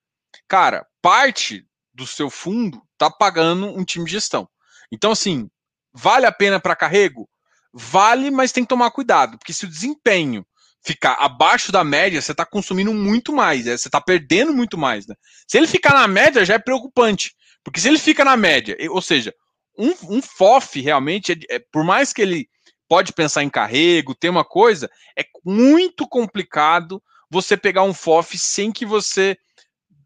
Cara, 0.47 0.87
parte 1.01 1.67
do 1.95 2.07
seu 2.07 2.29
fundo 2.29 2.83
tá 2.99 3.11
pagando 3.11 3.67
um 3.67 3.83
time 3.83 4.05
de 4.05 4.13
gestão. 4.13 4.47
Então, 4.93 5.13
assim, 5.13 5.49
vale 5.91 6.27
a 6.27 6.33
pena 6.33 6.61
para 6.61 6.77
carrego? 6.77 7.27
Vale, 7.73 8.31
mas 8.31 8.53
tem 8.53 8.63
que 8.63 8.69
tomar 8.69 8.91
cuidado, 8.91 9.39
porque 9.39 9.55
se 9.55 9.65
o 9.65 9.71
desempenho 9.71 10.45
ficar 10.83 11.15
abaixo 11.15 11.71
da 11.71 11.85
média, 11.85 12.21
você 12.21 12.33
está 12.33 12.45
consumindo 12.45 12.93
muito 12.95 13.33
mais, 13.33 13.65
né? 13.65 13.77
você 13.77 13.89
está 13.89 14.01
perdendo 14.01 14.53
muito 14.53 14.79
mais. 14.79 15.07
Né? 15.07 15.15
Se 15.47 15.59
ele 15.59 15.67
ficar 15.67 15.95
na 15.95 16.09
média, 16.09 16.45
já 16.45 16.55
é 16.55 16.59
preocupante, 16.59 17.35
porque 17.63 17.81
se 17.81 17.89
ele 17.89 17.99
fica 17.99 18.25
na 18.25 18.37
média, 18.37 18.77
ou 18.91 19.03
seja, 19.03 19.35
um, 19.79 20.17
um 20.17 20.23
FOF 20.23 20.81
realmente, 20.81 21.33
é, 21.33 21.57
é, 21.57 21.59
por 21.73 21.85
mais 21.85 22.13
que 22.13 22.23
ele 22.23 22.49
pode 22.89 23.13
pensar 23.13 23.43
em 23.43 23.51
carrego, 23.51 24.15
ter 24.15 24.29
uma 24.29 24.45
coisa, 24.45 24.91
é 25.17 25.25
muito 25.45 26.09
complicado 26.09 27.03
você 27.31 27.57
pegar 27.57 27.85
um 27.85 27.95
FOF 27.95 28.37
sem 28.37 28.73
que 28.73 28.85
você 28.85 29.37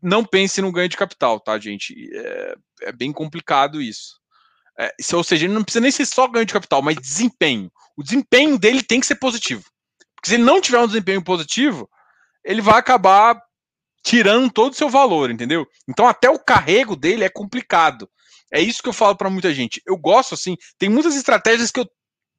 não 0.03 0.25
pense 0.25 0.61
no 0.61 0.71
ganho 0.71 0.89
de 0.89 0.97
capital, 0.97 1.41
tá, 1.41 1.59
gente? 1.59 1.95
É, 2.13 2.55
é 2.83 2.93
bem 2.93 3.11
complicado 3.11 3.81
isso. 3.81 4.21
É, 4.79 4.93
ou 5.15 5.25
seja, 5.25 5.47
ele 5.47 5.55
não 5.55 5.63
precisa 5.63 5.81
nem 5.81 5.91
ser 5.91 6.05
só 6.05 6.29
ganho 6.29 6.45
de 6.45 6.53
capital, 6.53 6.83
mas 6.83 6.97
desempenho. 6.97 7.71
O 7.97 8.03
desempenho 8.03 8.59
dele 8.59 8.83
tem 8.83 9.01
que 9.01 9.07
ser 9.07 9.17
positivo. 9.17 9.65
Porque 10.25 10.31
se 10.31 10.37
ele 10.37 10.45
não 10.45 10.59
tiver 10.59 10.79
um 10.81 10.87
desempenho 10.87 11.23
positivo, 11.23 11.87
ele 12.43 12.63
vai 12.63 12.79
acabar 12.79 13.39
tirando 14.03 14.51
todo 14.51 14.73
o 14.73 14.75
seu 14.75 14.89
valor, 14.89 15.31
entendeu? 15.31 15.67
Então 15.87 16.09
até 16.09 16.31
o 16.31 16.39
carrego 16.39 16.97
dele 16.97 17.25
é 17.25 17.29
complicado. 17.29 18.09
É 18.51 18.59
isso 18.59 18.83
que 18.83 18.89
eu 18.89 18.95
falo 18.95 19.15
para 19.17 19.29
muita 19.29 19.53
gente. 19.53 19.83
Eu 19.85 19.99
gosto 19.99 20.35
assim, 20.35 20.57
tem 20.79 20.89
muitas 20.89 21.15
estratégias 21.15 21.71
que 21.71 21.79
eu 21.79 21.87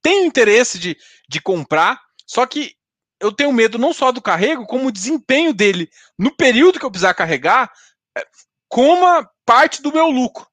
tenho 0.01 0.25
interesse 0.25 0.79
de, 0.79 0.97
de 1.29 1.39
comprar, 1.39 2.01
só 2.25 2.47
que 2.47 2.73
eu 3.19 3.31
tenho 3.31 3.53
medo 3.53 3.77
não 3.77 3.93
só 3.93 4.11
do 4.11 4.21
carrego, 4.21 4.65
como 4.65 4.87
o 4.87 4.91
desempenho 4.91 5.53
dele 5.53 5.87
no 6.17 6.35
período 6.35 6.79
que 6.79 6.85
eu 6.85 6.91
precisar 6.91 7.13
carregar, 7.13 7.71
é, 8.17 8.25
coma 8.67 9.29
parte 9.45 9.83
do 9.83 9.93
meu 9.93 10.09
lucro. 10.09 10.47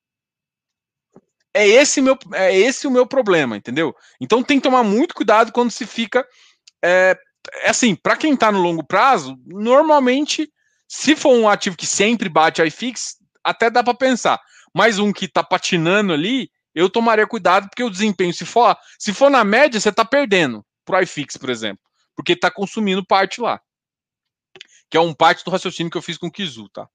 É 1.54 1.66
esse, 1.66 2.02
meu, 2.02 2.18
é 2.34 2.54
esse 2.54 2.86
o 2.86 2.90
meu 2.90 3.06
problema, 3.06 3.56
entendeu? 3.56 3.96
Então 4.20 4.42
tem 4.42 4.58
que 4.58 4.62
tomar 4.64 4.82
muito 4.82 5.14
cuidado 5.14 5.50
quando 5.50 5.70
se 5.70 5.86
fica. 5.86 6.26
É, 6.84 7.16
é 7.62 7.70
assim, 7.70 7.94
para 7.94 8.16
quem 8.16 8.34
está 8.34 8.50
no 8.50 8.60
longo 8.60 8.84
prazo, 8.84 9.36
normalmente, 9.46 10.50
se 10.88 11.16
for 11.16 11.34
um 11.34 11.48
ativo 11.48 11.76
que 11.76 11.86
sempre 11.86 12.28
bate 12.28 12.62
iFix, 12.62 13.16
até 13.42 13.70
dá 13.70 13.82
para 13.82 13.94
pensar. 13.94 14.40
Mas 14.74 14.98
um 14.98 15.12
que 15.12 15.26
está 15.26 15.42
patinando 15.42 16.12
ali, 16.12 16.50
eu 16.74 16.88
tomaria 16.88 17.26
cuidado, 17.26 17.68
porque 17.68 17.84
o 17.84 17.90
desempenho, 17.90 18.32
se 18.32 18.46
for, 18.46 18.76
se 18.98 19.12
for 19.12 19.30
na 19.30 19.44
média, 19.44 19.80
você 19.80 19.90
está 19.90 20.04
perdendo 20.04 20.64
pro 20.84 21.00
iFix, 21.02 21.36
por 21.36 21.50
exemplo. 21.50 21.82
Porque 22.16 22.32
está 22.32 22.50
consumindo 22.50 23.04
parte 23.04 23.40
lá. 23.40 23.60
Que 24.90 24.96
é 24.96 25.00
um 25.00 25.14
parte 25.14 25.44
do 25.44 25.50
raciocínio 25.50 25.90
que 25.90 25.96
eu 25.96 26.02
fiz 26.02 26.18
com 26.18 26.26
o 26.26 26.30
Kizu, 26.30 26.68
tá? 26.68 26.88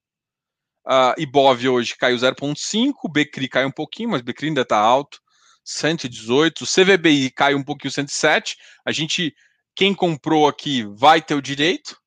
Uh, 0.88 1.20
Ibov 1.20 1.68
hoje 1.68 1.98
caiu 1.98 2.16
0,5, 2.16 3.12
Becri 3.12 3.50
caiu 3.50 3.68
um 3.68 3.72
pouquinho, 3.72 4.10
mas 4.10 4.22
Becri 4.22 4.48
ainda 4.48 4.62
está 4.62 4.78
alto, 4.78 5.20
118. 5.66 6.64
O 6.64 6.68
CVBI 6.68 7.30
caiu 7.32 7.58
um 7.58 7.64
pouquinho, 7.64 7.92
107. 7.92 8.56
A 8.86 8.92
gente, 8.92 9.36
quem 9.78 9.94
comprou 9.94 10.48
aqui 10.48 10.84
vai 10.96 11.22
ter 11.22 11.36
o 11.36 11.42
direito. 11.42 12.02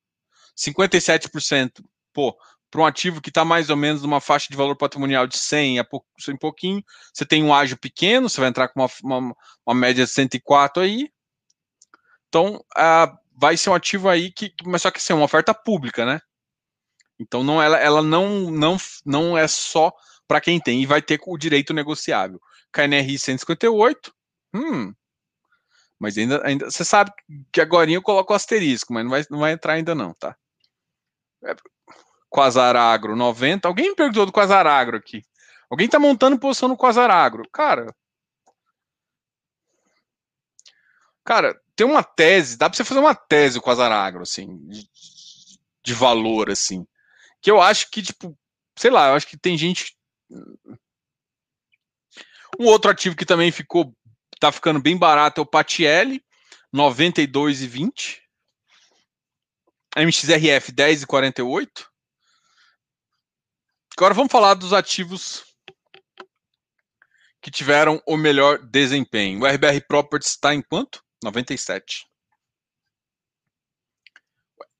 57%, 0.57 1.81
pô, 2.11 2.37
para 2.69 2.81
um 2.81 2.85
ativo 2.85 3.21
que 3.21 3.29
está 3.29 3.45
mais 3.45 3.69
ou 3.69 3.77
menos 3.77 4.01
numa 4.01 4.19
faixa 4.19 4.47
de 4.49 4.57
valor 4.57 4.75
patrimonial 4.75 5.25
de 5.25 5.37
100 5.37 5.79
a 5.79 5.83
pouco, 5.85 6.05
100 6.19 6.35
pouquinho, 6.35 6.83
você 7.13 7.25
tem 7.25 7.41
um 7.41 7.53
ágio 7.53 7.77
pequeno, 7.77 8.29
você 8.29 8.41
vai 8.41 8.49
entrar 8.49 8.67
com 8.67 8.81
uma, 8.81 8.89
uma, 9.01 9.35
uma 9.65 9.73
média 9.73 10.03
de 10.03 10.11
104 10.11 10.83
aí. 10.83 11.09
Então, 12.27 12.61
vai 13.33 13.55
ser 13.55 13.69
um 13.69 13.73
ativo 13.73 14.09
aí 14.09 14.33
que, 14.33 14.53
mas 14.65 14.81
só 14.81 14.91
que 14.91 14.97
assim, 14.97 15.13
é 15.13 15.15
uma 15.15 15.25
oferta 15.25 15.53
pública, 15.53 16.05
né? 16.05 16.19
Então 17.17 17.41
não 17.41 17.61
ela, 17.61 17.77
ela 17.77 18.01
não, 18.01 18.51
não, 18.51 18.77
não 19.05 19.37
é 19.37 19.47
só 19.47 19.93
para 20.27 20.41
quem 20.41 20.59
tem 20.59 20.81
e 20.81 20.85
vai 20.85 21.01
ter 21.01 21.21
o 21.25 21.37
direito 21.37 21.73
negociável. 21.73 22.41
KNRI 22.73 23.17
158, 23.17 24.13
hum, 24.53 24.93
mas 26.01 26.17
ainda, 26.17 26.41
ainda 26.45 26.69
você 26.69 26.83
sabe 26.83 27.11
que 27.51 27.61
agora 27.61 27.89
eu 27.91 28.01
coloco 28.01 28.33
asterisco, 28.33 28.93
mas 28.93 29.03
não 29.03 29.11
vai, 29.11 29.25
não 29.29 29.39
vai 29.39 29.51
entrar 29.53 29.73
ainda 29.73 29.95
não, 29.95 30.13
tá? 30.13 30.35
É, 31.45 31.55
Quasar 32.29 32.75
Agro 32.75 33.15
90, 33.15 33.67
alguém 33.67 33.89
me 33.89 33.95
perguntou 33.95 34.25
do 34.25 34.31
Quasar 34.31 34.65
Agro 34.67 34.97
aqui. 34.97 35.21
Alguém 35.69 35.87
tá 35.87 35.99
montando 35.99 36.39
posição 36.39 36.69
no 36.69 36.77
Quasar 36.77 37.09
Agro. 37.09 37.43
Cara, 37.51 37.93
cara, 41.23 41.59
tem 41.75 41.85
uma 41.85 42.03
tese, 42.03 42.57
dá 42.57 42.69
para 42.69 42.77
você 42.77 42.83
fazer 42.83 42.99
uma 42.99 43.15
tese 43.15 43.59
com 43.59 43.65
Quasar 43.65 43.91
Agro, 43.91 44.23
assim, 44.23 44.57
de, 44.67 44.87
de 45.83 45.93
valor, 45.93 46.49
assim 46.49 46.85
que 47.41 47.49
eu 47.49 47.59
acho 47.59 47.89
que, 47.89 48.01
tipo, 48.01 48.37
sei 48.77 48.91
lá, 48.91 49.09
eu 49.09 49.15
acho 49.15 49.27
que 49.27 49.37
tem 49.37 49.57
gente. 49.57 49.97
Um 52.59 52.65
outro 52.65 52.91
ativo 52.91 53.15
que 53.15 53.25
também 53.25 53.51
ficou, 53.51 53.93
tá 54.41 54.51
ficando 54.51 54.81
bem 54.81 54.97
barato 54.97 55.39
é 55.39 55.43
o 55.43 55.45
Patielli, 55.45 56.25
92,20. 56.73 58.19
MXRF 59.95 60.71
10,48. 60.71 61.85
Agora 63.95 64.15
vamos 64.15 64.31
falar 64.31 64.55
dos 64.55 64.73
ativos 64.73 65.45
que 67.39 67.51
tiveram 67.51 68.01
o 68.07 68.17
melhor 68.17 68.57
desempenho. 68.57 69.41
O 69.41 69.45
RBR 69.45 69.81
Properties 69.87 70.31
está 70.31 70.55
em 70.55 70.61
quanto? 70.61 71.03
97. 71.23 72.07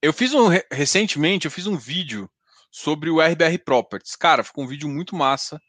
Eu 0.01 0.11
fiz 0.11 0.33
um 0.33 0.47
recentemente, 0.71 1.45
eu 1.45 1.51
fiz 1.51 1.67
um 1.67 1.77
vídeo 1.77 2.27
sobre 2.71 3.11
o 3.11 3.21
RBR 3.21 3.59
Properties. 3.63 4.15
Cara, 4.15 4.43
ficou 4.43 4.63
um 4.63 4.67
vídeo 4.67 4.89
muito 4.89 5.15
massa. 5.15 5.61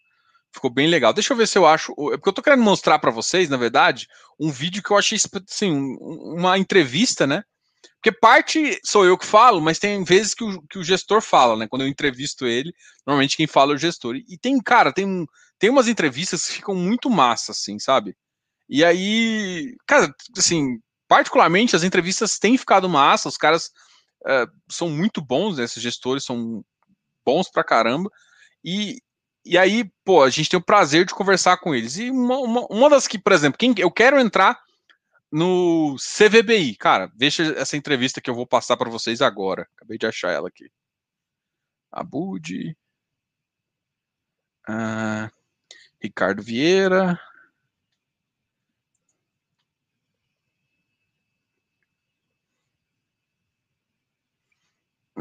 Ficou 0.52 0.70
bem 0.70 0.86
legal. 0.86 1.12
Deixa 1.12 1.32
eu 1.32 1.36
ver 1.36 1.48
se 1.48 1.56
eu 1.56 1.66
acho. 1.66 1.92
É 2.12 2.16
porque 2.16 2.28
eu 2.28 2.32
tô 2.32 2.42
querendo 2.42 2.62
mostrar 2.62 2.98
para 2.98 3.10
vocês, 3.10 3.48
na 3.48 3.56
verdade, 3.56 4.06
um 4.38 4.50
vídeo 4.50 4.82
que 4.82 4.90
eu 4.90 4.98
achei 4.98 5.18
assim, 5.48 5.96
uma 6.00 6.58
entrevista, 6.58 7.26
né? 7.26 7.42
Porque 8.02 8.18
parte 8.18 8.80
sou 8.84 9.04
eu 9.04 9.16
que 9.16 9.24
falo, 9.24 9.60
mas 9.60 9.78
tem 9.78 10.02
vezes 10.02 10.34
que 10.34 10.42
o, 10.42 10.60
que 10.62 10.78
o 10.78 10.84
gestor 10.84 11.22
fala, 11.22 11.56
né? 11.56 11.68
Quando 11.68 11.82
eu 11.82 11.88
entrevisto 11.88 12.46
ele, 12.46 12.74
normalmente 13.06 13.36
quem 13.36 13.46
fala 13.46 13.72
é 13.72 13.76
o 13.76 13.78
gestor. 13.78 14.16
E, 14.16 14.36
tem, 14.36 14.60
cara, 14.60 14.92
tem, 14.92 15.24
tem 15.56 15.70
umas 15.70 15.86
entrevistas 15.86 16.46
que 16.46 16.54
ficam 16.54 16.74
muito 16.74 17.08
massa, 17.08 17.52
assim, 17.52 17.78
sabe? 17.78 18.16
E 18.68 18.84
aí, 18.84 19.76
cara, 19.86 20.12
assim, 20.36 20.80
particularmente 21.06 21.76
as 21.76 21.84
entrevistas 21.84 22.38
têm 22.38 22.58
ficado 22.58 22.88
massa, 22.88 23.28
os 23.28 23.36
caras 23.36 23.66
uh, 24.26 24.50
são 24.68 24.90
muito 24.90 25.24
bons, 25.24 25.58
né? 25.58 25.64
Esses 25.64 25.82
gestores 25.82 26.24
são 26.24 26.64
bons 27.24 27.48
pra 27.50 27.62
caramba. 27.62 28.10
E, 28.64 28.98
e 29.44 29.58
aí, 29.58 29.90
pô, 30.04 30.22
a 30.22 30.30
gente 30.30 30.48
tem 30.48 30.58
o 30.58 30.64
prazer 30.64 31.04
de 31.04 31.14
conversar 31.14 31.56
com 31.58 31.74
eles. 31.74 31.96
E 31.98 32.10
uma, 32.10 32.38
uma, 32.38 32.66
uma 32.70 32.90
das 32.90 33.08
que, 33.08 33.18
por 33.18 33.32
exemplo, 33.32 33.58
quem 33.58 33.74
eu 33.78 33.90
quero 33.90 34.18
entrar 34.20 34.60
no 35.30 35.96
CVBI, 35.96 36.76
cara, 36.76 37.10
veja 37.16 37.54
essa 37.58 37.76
entrevista 37.76 38.20
que 38.20 38.30
eu 38.30 38.34
vou 38.34 38.46
passar 38.46 38.76
para 38.76 38.90
vocês 38.90 39.20
agora. 39.22 39.68
Acabei 39.76 39.98
de 39.98 40.06
achar 40.06 40.30
ela 40.30 40.48
aqui. 40.48 40.70
Abud. 41.90 42.76
Ah, 44.68 45.30
Ricardo 46.00 46.42
Vieira. 46.42 47.18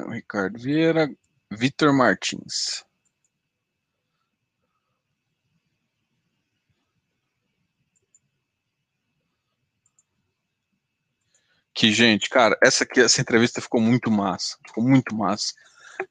Ricardo 0.10 0.60
Vieira, 0.60 1.10
Vitor 1.52 1.94
Martins. 1.94 2.84
Gente, 11.90 12.30
cara, 12.30 12.58
essa 12.62 12.84
aqui, 12.84 13.00
essa 13.00 13.22
entrevista 13.22 13.62
ficou 13.62 13.82
muito 13.82 14.12
massa. 14.12 14.58
Ficou 14.68 14.84
muito 14.84 15.16
massa. 15.16 15.54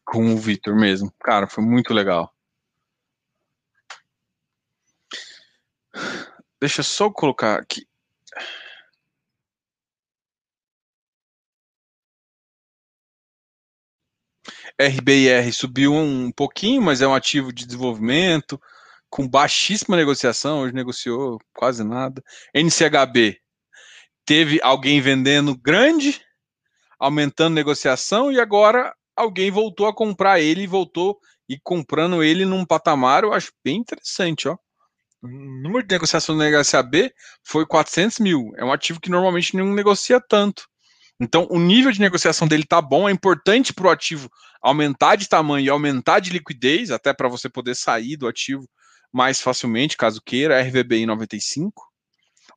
Com 0.05 0.35
o 0.35 0.39
Vitor 0.39 0.75
mesmo. 0.75 1.13
Cara, 1.23 1.47
foi 1.47 1.63
muito 1.63 1.93
legal. 1.93 2.33
Deixa 6.61 6.81
eu 6.81 6.85
só 6.85 7.11
colocar 7.11 7.59
aqui. 7.61 7.87
RBIR 14.81 15.53
subiu 15.53 15.93
um 15.93 16.33
pouquinho, 16.33 16.81
mas 16.81 17.03
é 17.03 17.07
um 17.07 17.15
ativo 17.15 17.53
de 17.53 17.67
desenvolvimento, 17.67 18.61
com 19.11 19.29
baixíssima 19.29 19.97
negociação, 19.97 20.61
hoje 20.61 20.75
negociou 20.75 21.39
quase 21.53 21.85
nada. 21.85 22.23
NCHB 22.55 23.41
teve 24.25 24.61
alguém 24.63 25.01
vendendo 25.01 25.57
grande, 25.57 26.21
aumentando 26.99 27.55
negociação 27.55 28.31
e 28.31 28.41
agora 28.41 28.95
alguém 29.17 29.51
voltou 29.51 29.87
a 29.87 29.95
comprar 29.95 30.41
ele 30.41 30.63
e 30.63 30.67
voltou 30.67 31.19
e 31.49 31.59
comprando 31.63 32.23
ele 32.23 32.45
num 32.45 32.65
patamar, 32.65 33.25
eu 33.25 33.33
acho 33.33 33.51
bem 33.65 33.79
interessante, 33.79 34.49
ó. 34.49 34.57
O 35.23 35.29
número 35.29 35.83
de 35.87 35.93
negociação 35.93 36.37
do 36.37 36.43
NHCAB 36.43 37.13
foi 37.45 37.67
400 37.67 38.21
mil. 38.21 38.53
É 38.57 38.65
um 38.65 38.73
ativo 38.73 39.01
que 39.01 39.11
normalmente 39.11 39.55
não 39.57 39.75
negocia 39.75 40.21
tanto. 40.21 40.67
Então, 41.21 41.47
o 41.51 41.59
nível 41.59 41.93
de 41.93 42.01
negociação 42.01 42.49
dele 42.49 42.65
tá 42.65 42.81
bom. 42.81 43.07
É 43.07 43.13
importante 43.13 43.75
para 43.75 43.89
o 43.89 43.91
ativo 43.91 44.31
aumentar 44.63 45.17
de 45.17 45.29
tamanho 45.29 45.67
e 45.67 45.69
aumentar 45.69 46.21
de 46.21 46.31
liquidez, 46.31 46.91
até 46.91 47.13
para 47.13 47.29
você 47.29 47.51
poder 47.51 47.75
sair 47.75 48.17
do 48.17 48.27
ativo 48.27 48.67
mais 49.13 49.41
facilmente, 49.43 49.97
caso 49.97 50.23
queira. 50.25 50.63
RVBI 50.63 51.05
95. 51.05 51.90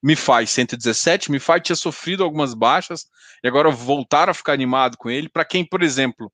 MiFi 0.03 0.45
117. 0.45 1.31
MiFi 1.31 1.61
tinha 1.61 1.75
sofrido 1.75 2.23
algumas 2.23 2.53
baixas 2.53 3.07
e 3.41 3.47
agora 3.47 3.71
voltaram 3.71 4.31
a 4.31 4.33
ficar 4.33 4.51
animado 4.51 4.97
com 4.97 5.09
ele. 5.09 5.29
Para 5.29 5.45
quem, 5.45 5.65
por 5.65 5.81
exemplo, 5.81 6.31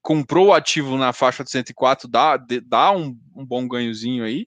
comprou 0.00 0.48
o 0.48 0.54
ativo 0.54 0.96
na 0.96 1.12
faixa 1.12 1.42
de 1.42 1.50
104, 1.50 2.08
dá, 2.08 2.36
dá 2.64 2.92
um, 2.92 3.18
um 3.34 3.44
bom 3.44 3.66
ganhozinho 3.66 4.24
aí. 4.24 4.46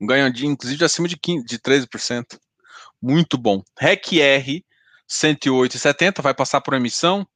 Um 0.00 0.06
ganho 0.06 0.32
de, 0.32 0.46
inclusive, 0.46 0.78
de 0.78 0.84
acima 0.84 1.08
de, 1.08 1.16
15, 1.16 1.44
de 1.44 1.58
13%. 1.58 2.38
Muito 3.02 3.36
bom. 3.36 3.62
REC-R 3.76 4.64
108,70 5.10 6.22
vai 6.22 6.32
passar 6.32 6.60
por 6.60 6.74
emissão. 6.74 7.26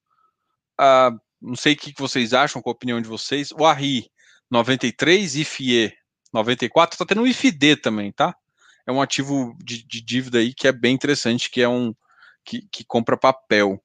Uh, 0.81 1.19
não 1.41 1.57
sei 1.57 1.73
o 1.73 1.77
que 1.77 1.93
vocês 1.99 2.33
acham, 2.33 2.63
qual 2.63 2.73
a 2.73 2.77
opinião 2.77 3.01
de 3.01 3.09
vocês. 3.09 3.51
O 3.51 3.65
ARRI 3.65 4.09
93, 4.49 5.35
IFIE 5.37 5.93
94, 6.33 6.95
está 6.95 7.05
tendo 7.05 7.23
um 7.23 7.27
IFD 7.27 7.77
também, 7.77 8.13
tá? 8.13 8.37
É 8.87 8.93
um 8.93 9.01
ativo 9.01 9.57
de, 9.63 9.87
de, 9.87 10.01
dívida 10.01 10.39
aí 10.39 10.55
que 10.55 10.67
é 10.67 10.73
bem 10.73 10.95
interessante, 10.95 11.51
que 11.51 11.61
é 11.61 11.69
um 11.69 11.95
que, 12.45 12.67
que 12.71 12.85
compra 12.85 13.17
papel. 13.17 13.83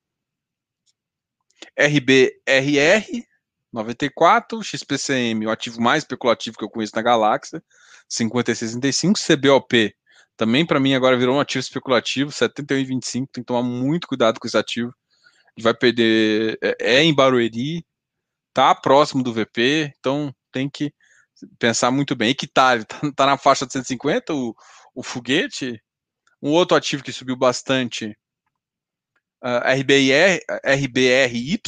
RBRR 1.77 3.25
94, 3.71 4.63
XPCM, 4.63 5.45
o 5.45 5.51
ativo 5.51 5.81
mais 5.81 6.03
especulativo 6.03 6.57
que 6.57 6.63
eu 6.63 6.69
conheço 6.69 6.95
na 6.95 7.01
galáxia, 7.01 7.63
56,65, 8.09 9.17
CBOP, 9.17 9.93
também 10.35 10.65
para 10.65 10.79
mim 10.79 10.93
agora 10.93 11.17
virou 11.17 11.35
um 11.35 11.39
ativo 11.39 11.59
especulativo, 11.59 12.31
71,25, 12.31 13.11
tem 13.11 13.43
que 13.43 13.43
tomar 13.43 13.63
muito 13.63 14.07
cuidado 14.07 14.39
com 14.39 14.47
esse 14.47 14.57
ativo. 14.57 14.93
Ele 15.55 15.63
vai 15.63 15.73
perder, 15.73 16.57
é, 16.61 16.77
é 16.79 17.03
em 17.03 17.13
Barueri, 17.13 17.83
tá 18.53 18.73
próximo 18.75 19.23
do 19.23 19.33
VP, 19.33 19.93
então 19.97 20.33
tem 20.51 20.69
que 20.69 20.93
pensar 21.59 21.91
muito 21.91 22.15
bem. 22.15 22.29
Equitário, 22.29 22.85
tá, 22.85 22.97
tá 23.15 23.25
na 23.25 23.37
faixa 23.37 23.65
de 23.65 23.73
150, 23.73 24.33
o, 24.33 24.55
o 24.97 25.03
foguete. 25.03 25.79
Um 26.41 26.51
outro 26.51 26.75
ativo 26.75 27.03
que 27.03 27.13
subiu 27.13 27.35
bastante, 27.35 28.17
uh, 29.43 29.61
RBR, 29.79 30.41
RBRY, 30.63 31.61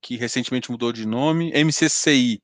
que 0.00 0.16
recentemente 0.16 0.70
mudou 0.70 0.92
de 0.92 1.06
nome, 1.06 1.52
MCCI 1.52 2.40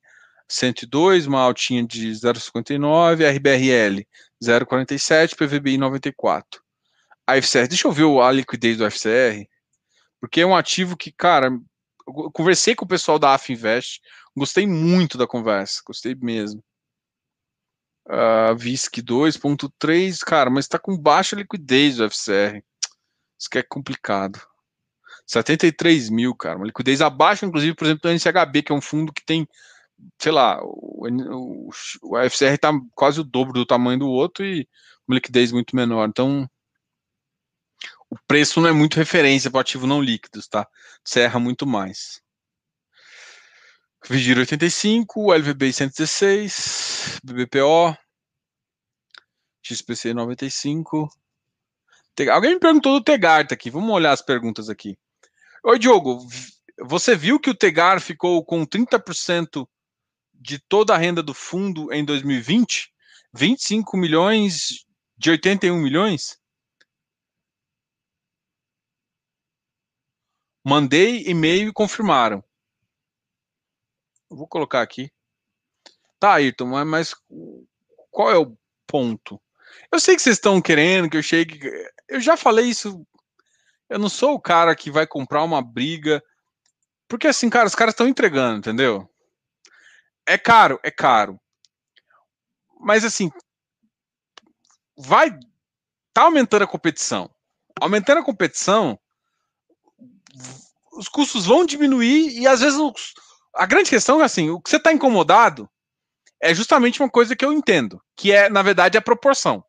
102, 0.49 1.25
uma 1.25 1.39
altinha 1.39 1.85
de 1.85 2.11
0,59, 2.11 3.25
RBRL 3.25 4.05
0,47, 4.43 5.35
PVBI 5.35 5.77
94. 5.77 6.61
A 7.25 7.37
FCR, 7.37 7.67
deixa 7.67 7.87
eu 7.87 7.91
ver 7.93 8.05
a 8.21 8.31
liquidez 8.31 8.77
do 8.77 8.85
FCR, 8.85 9.47
porque 10.19 10.41
é 10.41 10.45
um 10.45 10.55
ativo 10.55 10.97
que, 10.97 11.13
cara, 11.13 11.47
eu 12.05 12.29
conversei 12.31 12.75
com 12.75 12.83
o 12.83 12.87
pessoal 12.87 13.17
da 13.17 13.33
AF 13.33 13.53
Invest, 13.53 14.01
gostei 14.35 14.67
muito 14.67 15.17
da 15.17 15.25
conversa, 15.25 15.81
gostei 15.85 16.13
mesmo. 16.15 16.61
Uh, 18.05 18.55
VISC 18.57 19.01
2.3, 19.01 20.19
cara, 20.19 20.49
mas 20.49 20.65
está 20.65 20.77
com 20.77 20.97
baixa 20.97 21.35
liquidez 21.35 21.99
o 21.99 22.09
FCR. 22.09 22.61
Isso 23.39 23.49
que 23.49 23.57
é 23.57 23.63
complicado. 23.63 24.41
73 25.25 26.09
mil, 26.09 26.35
cara. 26.35 26.57
Uma 26.57 26.65
liquidez 26.65 27.01
abaixo, 27.01 27.45
inclusive, 27.45 27.75
por 27.75 27.85
exemplo, 27.85 28.01
do 28.03 28.09
NCHB, 28.09 28.63
que 28.63 28.71
é 28.71 28.75
um 28.75 28.81
fundo 28.81 29.13
que 29.13 29.25
tem 29.25 29.47
sei 30.19 30.31
lá, 30.31 30.59
o, 30.63 31.07
o, 31.07 31.69
o 32.03 32.17
FCR 32.29 32.55
está 32.55 32.71
quase 32.95 33.19
o 33.21 33.23
dobro 33.23 33.53
do 33.53 33.65
tamanho 33.65 33.99
do 33.99 34.09
outro 34.09 34.45
e 34.45 34.67
uma 35.07 35.15
liquidez 35.15 35.51
muito 35.51 35.75
menor. 35.75 36.07
Então, 36.07 36.49
o 38.09 38.17
preço 38.27 38.61
não 38.61 38.69
é 38.69 38.71
muito 38.71 38.95
referência 38.95 39.51
para 39.51 39.61
ativo 39.61 39.87
não 39.87 40.01
líquidos, 40.01 40.47
tá? 40.47 40.67
Serra 41.03 41.39
muito 41.39 41.65
mais. 41.65 42.21
Vigir 44.09 44.37
85, 44.37 45.31
LVB 45.33 45.71
116, 45.71 47.21
BBPO, 47.23 47.97
XPC 49.61 50.13
95. 50.13 51.07
Alguém 52.29 52.55
me 52.55 52.59
perguntou 52.59 52.99
do 52.99 53.03
Tegart 53.03 53.53
aqui. 53.53 53.71
Vamos 53.71 53.89
olhar 53.89 54.11
as 54.11 54.21
perguntas 54.21 54.67
aqui. 54.67 54.97
Oi, 55.63 55.79
Diogo. 55.79 56.27
Você 56.81 57.15
viu 57.15 57.39
que 57.39 57.49
o 57.49 57.55
Tegar 57.55 58.01
ficou 58.01 58.43
com 58.43 58.65
30% 58.65 59.65
de 60.33 60.59
toda 60.59 60.93
a 60.93 60.97
renda 60.97 61.23
do 61.23 61.33
fundo 61.33 61.89
em 61.93 62.03
2020, 62.03 62.91
25 63.33 63.95
milhões 63.95 64.85
de 65.17 65.29
81 65.29 65.77
milhões? 65.77 66.37
Mandei 70.61 71.23
e-mail 71.25 71.69
e 71.69 71.73
confirmaram. 71.73 72.43
Vou 74.35 74.47
colocar 74.47 74.81
aqui. 74.81 75.11
Tá, 76.19 76.33
Ayrton, 76.35 76.65
mas, 76.65 76.87
mas 76.87 77.15
qual 78.11 78.31
é 78.31 78.37
o 78.37 78.57
ponto? 78.87 79.41
Eu 79.91 79.99
sei 79.99 80.15
que 80.15 80.21
vocês 80.21 80.37
estão 80.37 80.61
querendo 80.61 81.09
que 81.09 81.17
eu 81.17 81.23
chegue. 81.23 81.59
Eu 82.07 82.19
já 82.19 82.37
falei 82.37 82.65
isso. 82.65 83.05
Eu 83.89 83.99
não 83.99 84.09
sou 84.09 84.33
o 84.33 84.41
cara 84.41 84.75
que 84.75 84.91
vai 84.91 85.05
comprar 85.05 85.43
uma 85.43 85.61
briga. 85.61 86.23
Porque 87.07 87.27
assim, 87.27 87.49
cara, 87.49 87.67
os 87.67 87.75
caras 87.75 87.93
estão 87.93 88.07
entregando, 88.07 88.59
entendeu? 88.59 89.09
É 90.25 90.37
caro, 90.37 90.79
é 90.83 90.89
caro. 90.89 91.39
Mas 92.79 93.03
assim, 93.03 93.31
vai 94.97 95.29
tá 96.13 96.23
aumentando 96.23 96.63
a 96.63 96.67
competição. 96.67 97.29
Aumentando 97.81 98.19
a 98.19 98.23
competição, 98.23 98.99
os 100.93 101.07
custos 101.07 101.45
vão 101.45 101.65
diminuir 101.65 102.39
e 102.39 102.47
às 102.47 102.61
vezes 102.61 102.79
os, 102.79 103.13
a 103.55 103.65
grande 103.65 103.89
questão 103.89 104.21
é 104.21 104.25
assim, 104.25 104.49
o 104.49 104.59
que 104.59 104.69
você 104.69 104.77
está 104.77 104.91
incomodado 104.91 105.69
é 106.41 106.53
justamente 106.53 107.01
uma 107.01 107.09
coisa 107.09 107.35
que 107.35 107.45
eu 107.45 107.53
entendo, 107.53 108.01
que 108.17 108.31
é, 108.31 108.49
na 108.49 108.61
verdade, 108.61 108.97
a 108.97 109.01
proporção. 109.01 109.63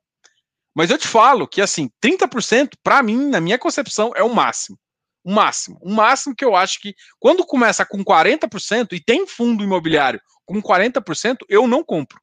Mas 0.75 0.91
eu 0.91 0.99
te 0.99 1.07
falo 1.07 1.47
que, 1.47 1.61
assim, 1.61 1.89
30%, 2.05 2.73
para 2.83 3.03
mim, 3.03 3.29
na 3.29 3.41
minha 3.41 3.59
concepção, 3.59 4.13
é 4.17 4.25
o 4.25 4.35
máximo. 4.35 4.77
O 5.23 5.33
máximo. 5.33 5.79
O 5.81 5.91
máximo 5.91 6.35
que 6.35 6.45
eu 6.45 6.57
acho 6.57 6.81
que, 6.81 6.95
quando 7.21 7.47
começa 7.47 7.87
com 7.87 8.05
40% 8.05 8.93
e 8.93 9.01
tem 9.01 9.27
fundo 9.27 9.63
imobiliário 9.63 10.21
com 10.45 10.61
40%, 10.61 11.39
eu 11.49 11.69
não 11.69 11.85
compro. 11.85 12.21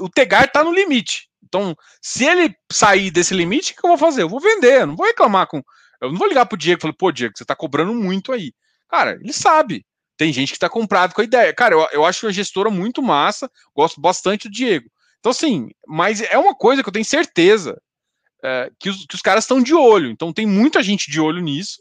O 0.00 0.08
Tegar 0.08 0.44
está 0.44 0.64
no 0.64 0.72
limite. 0.72 1.28
Então, 1.44 1.76
se 2.02 2.24
ele 2.24 2.54
sair 2.72 3.10
desse 3.10 3.34
limite, 3.34 3.72
o 3.72 3.76
que 3.76 3.86
eu 3.86 3.90
vou 3.90 3.98
fazer? 3.98 4.22
Eu 4.22 4.28
vou 4.28 4.40
vender, 4.40 4.80
eu 4.80 4.86
não 4.86 4.96
vou 4.96 5.06
reclamar 5.06 5.46
com. 5.46 5.62
Eu 6.00 6.10
não 6.10 6.18
vou 6.18 6.28
ligar 6.28 6.46
pro 6.46 6.58
Diego 6.58 6.78
e 6.78 6.82
falar, 6.82 6.94
pô, 6.94 7.12
Diego, 7.12 7.34
você 7.36 7.44
está 7.44 7.54
cobrando 7.54 7.94
muito 7.94 8.32
aí. 8.32 8.52
Cara, 8.88 9.18
ele 9.20 9.32
sabe. 9.32 9.84
Tem 10.18 10.32
gente 10.32 10.50
que 10.50 10.56
está 10.56 10.68
comprado 10.68 11.14
com 11.14 11.20
a 11.20 11.24
ideia. 11.24 11.54
Cara, 11.54 11.76
eu, 11.76 11.88
eu 11.92 12.04
acho 12.04 12.26
a 12.26 12.32
gestora 12.32 12.68
muito 12.68 13.00
massa, 13.00 13.48
gosto 13.72 14.00
bastante 14.00 14.48
do 14.48 14.52
Diego. 14.52 14.90
Então, 15.20 15.30
assim, 15.30 15.70
mas 15.86 16.20
é 16.20 16.36
uma 16.36 16.56
coisa 16.56 16.82
que 16.82 16.88
eu 16.88 16.92
tenho 16.92 17.04
certeza 17.04 17.80
é, 18.42 18.68
que, 18.80 18.90
os, 18.90 19.06
que 19.06 19.14
os 19.14 19.22
caras 19.22 19.44
estão 19.44 19.62
de 19.62 19.72
olho. 19.72 20.10
Então, 20.10 20.32
tem 20.32 20.44
muita 20.44 20.82
gente 20.82 21.08
de 21.08 21.20
olho 21.20 21.40
nisso. 21.40 21.80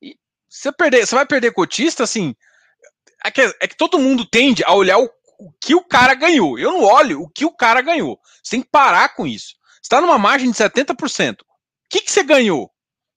E 0.00 0.16
você, 0.48 0.72
perder, 0.72 1.06
você 1.06 1.14
vai 1.14 1.26
perder 1.26 1.52
cotista, 1.52 2.02
assim, 2.02 2.34
é 3.22 3.30
que, 3.30 3.42
é 3.42 3.68
que 3.68 3.76
todo 3.76 3.98
mundo 3.98 4.24
tende 4.24 4.64
a 4.64 4.72
olhar 4.72 4.98
o, 4.98 5.10
o, 5.38 5.52
que 5.60 5.74
o 5.74 5.84
cara 5.84 6.14
ganhou. 6.14 6.58
Eu 6.58 6.72
não 6.72 6.84
olho 6.84 7.20
o 7.20 7.28
que 7.28 7.44
o 7.44 7.54
cara 7.54 7.82
ganhou. 7.82 8.18
Você 8.42 8.52
tem 8.52 8.62
que 8.62 8.70
parar 8.70 9.10
com 9.10 9.26
isso. 9.26 9.56
Você 9.74 9.80
está 9.82 10.00
numa 10.00 10.16
margem 10.16 10.50
de 10.50 10.56
70%. 10.56 11.42
O 11.42 11.44
que, 11.90 12.00
que 12.00 12.10
você 12.10 12.22
ganhou? 12.22 12.71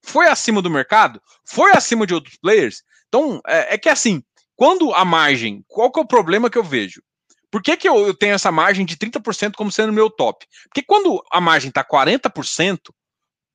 Foi 0.06 0.28
acima 0.28 0.62
do 0.62 0.70
mercado? 0.70 1.20
Foi 1.44 1.72
acima 1.72 2.06
de 2.06 2.14
outros 2.14 2.36
players? 2.36 2.82
Então, 3.08 3.40
é, 3.46 3.74
é 3.74 3.78
que 3.78 3.88
assim, 3.88 4.22
quando 4.54 4.94
a 4.94 5.04
margem, 5.04 5.64
qual 5.66 5.90
que 5.90 5.98
é 5.98 6.02
o 6.02 6.06
problema 6.06 6.48
que 6.48 6.56
eu 6.56 6.62
vejo? 6.62 7.02
Por 7.50 7.60
que, 7.62 7.76
que 7.76 7.88
eu, 7.88 8.06
eu 8.06 8.14
tenho 8.14 8.34
essa 8.34 8.52
margem 8.52 8.86
de 8.86 8.96
30% 8.96 9.54
como 9.56 9.72
sendo 9.72 9.92
meu 9.92 10.08
top? 10.08 10.46
Porque 10.64 10.82
quando 10.82 11.22
a 11.32 11.40
margem 11.40 11.70
está 11.70 11.84
40% 11.84 12.78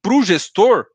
para 0.02 0.14
o 0.14 0.24
gestor, 0.24 0.86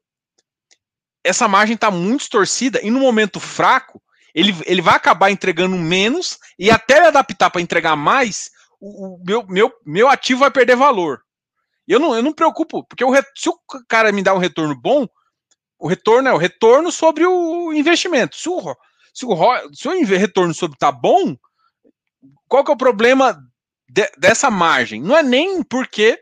essa 1.24 1.48
margem 1.48 1.74
está 1.74 1.90
muito 1.90 2.20
distorcida 2.20 2.80
e 2.82 2.90
no 2.90 3.00
momento 3.00 3.40
fraco, 3.40 4.02
ele, 4.34 4.54
ele 4.66 4.82
vai 4.82 4.94
acabar 4.94 5.30
entregando 5.30 5.76
menos 5.76 6.38
e 6.58 6.70
até 6.70 6.98
ele 6.98 7.06
adaptar 7.06 7.50
para 7.50 7.62
entregar 7.62 7.96
mais, 7.96 8.50
o, 8.78 9.14
o, 9.14 9.24
meu, 9.24 9.46
meu, 9.46 9.72
meu 9.86 10.08
ativo 10.08 10.40
vai 10.40 10.50
perder 10.50 10.76
valor. 10.76 11.20
Eu 11.88 11.98
não, 11.98 12.14
eu 12.14 12.22
não 12.22 12.30
me 12.30 12.36
preocupo, 12.36 12.84
porque 12.84 13.04
o, 13.04 13.14
se 13.34 13.48
o 13.48 13.58
cara 13.88 14.12
me 14.12 14.22
dá 14.22 14.34
um 14.34 14.38
retorno 14.38 14.74
bom, 14.78 15.06
o 15.78 15.86
retorno 15.86 16.28
é 16.28 16.32
o 16.32 16.38
retorno 16.38 16.90
sobre 16.90 17.26
o 17.26 17.72
investimento. 17.72 18.36
Se 18.36 18.48
o, 18.48 18.76
se 19.12 19.24
o, 19.26 19.74
se 19.74 19.88
o 19.88 20.04
retorno 20.18 20.54
sobre 20.54 20.78
tá 20.78 20.90
bom, 20.90 21.36
qual 22.48 22.64
que 22.64 22.70
é 22.70 22.74
o 22.74 22.78
problema 22.78 23.38
de, 23.88 24.10
dessa 24.18 24.50
margem? 24.50 25.02
Não 25.02 25.16
é 25.16 25.22
nem 25.22 25.62
porque 25.62 26.18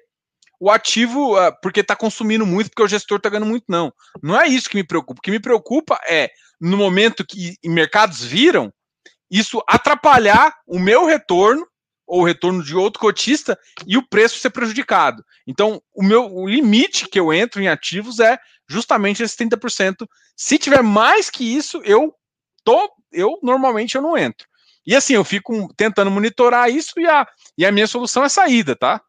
o 0.60 0.70
ativo 0.70 1.38
uh, 1.38 1.52
porque 1.60 1.80
está 1.80 1.94
consumindo 1.94 2.46
muito, 2.46 2.70
porque 2.70 2.82
o 2.82 2.88
gestor 2.88 3.18
está 3.18 3.28
ganhando 3.28 3.46
muito, 3.46 3.64
não. 3.68 3.92
Não 4.22 4.40
é 4.40 4.46
isso 4.46 4.68
que 4.68 4.76
me 4.76 4.84
preocupa. 4.84 5.18
O 5.18 5.22
que 5.22 5.30
me 5.30 5.40
preocupa 5.40 6.00
é, 6.08 6.30
no 6.60 6.76
momento 6.76 7.26
que 7.26 7.56
mercados 7.64 8.24
viram, 8.24 8.72
isso 9.30 9.62
atrapalhar 9.68 10.54
o 10.66 10.78
meu 10.78 11.04
retorno 11.04 11.66
ou 12.06 12.20
o 12.20 12.24
retorno 12.24 12.62
de 12.62 12.76
outro 12.76 13.00
cotista 13.00 13.58
e 13.86 13.96
o 13.96 14.06
preço 14.06 14.38
ser 14.38 14.50
prejudicado. 14.50 15.24
Então, 15.46 15.82
o 15.94 16.02
meu 16.02 16.32
o 16.32 16.48
limite 16.48 17.08
que 17.08 17.18
eu 17.18 17.32
entro 17.32 17.62
em 17.62 17.68
ativos 17.68 18.20
é 18.20 18.38
justamente 18.68 19.22
esse 19.22 19.36
30%. 19.36 20.06
Se 20.36 20.58
tiver 20.58 20.82
mais 20.82 21.30
que 21.30 21.44
isso, 21.44 21.80
eu 21.84 22.14
tô, 22.62 22.90
eu 23.12 23.38
normalmente 23.42 23.94
eu 23.94 24.02
não 24.02 24.16
entro. 24.16 24.46
E 24.86 24.94
assim, 24.94 25.14
eu 25.14 25.24
fico 25.24 25.72
tentando 25.74 26.10
monitorar 26.10 26.70
isso 26.70 26.92
e 26.98 27.06
a, 27.06 27.26
e 27.56 27.64
a 27.64 27.72
minha 27.72 27.86
solução 27.86 28.22
é 28.22 28.28
saída, 28.28 28.76
tá? 28.76 29.00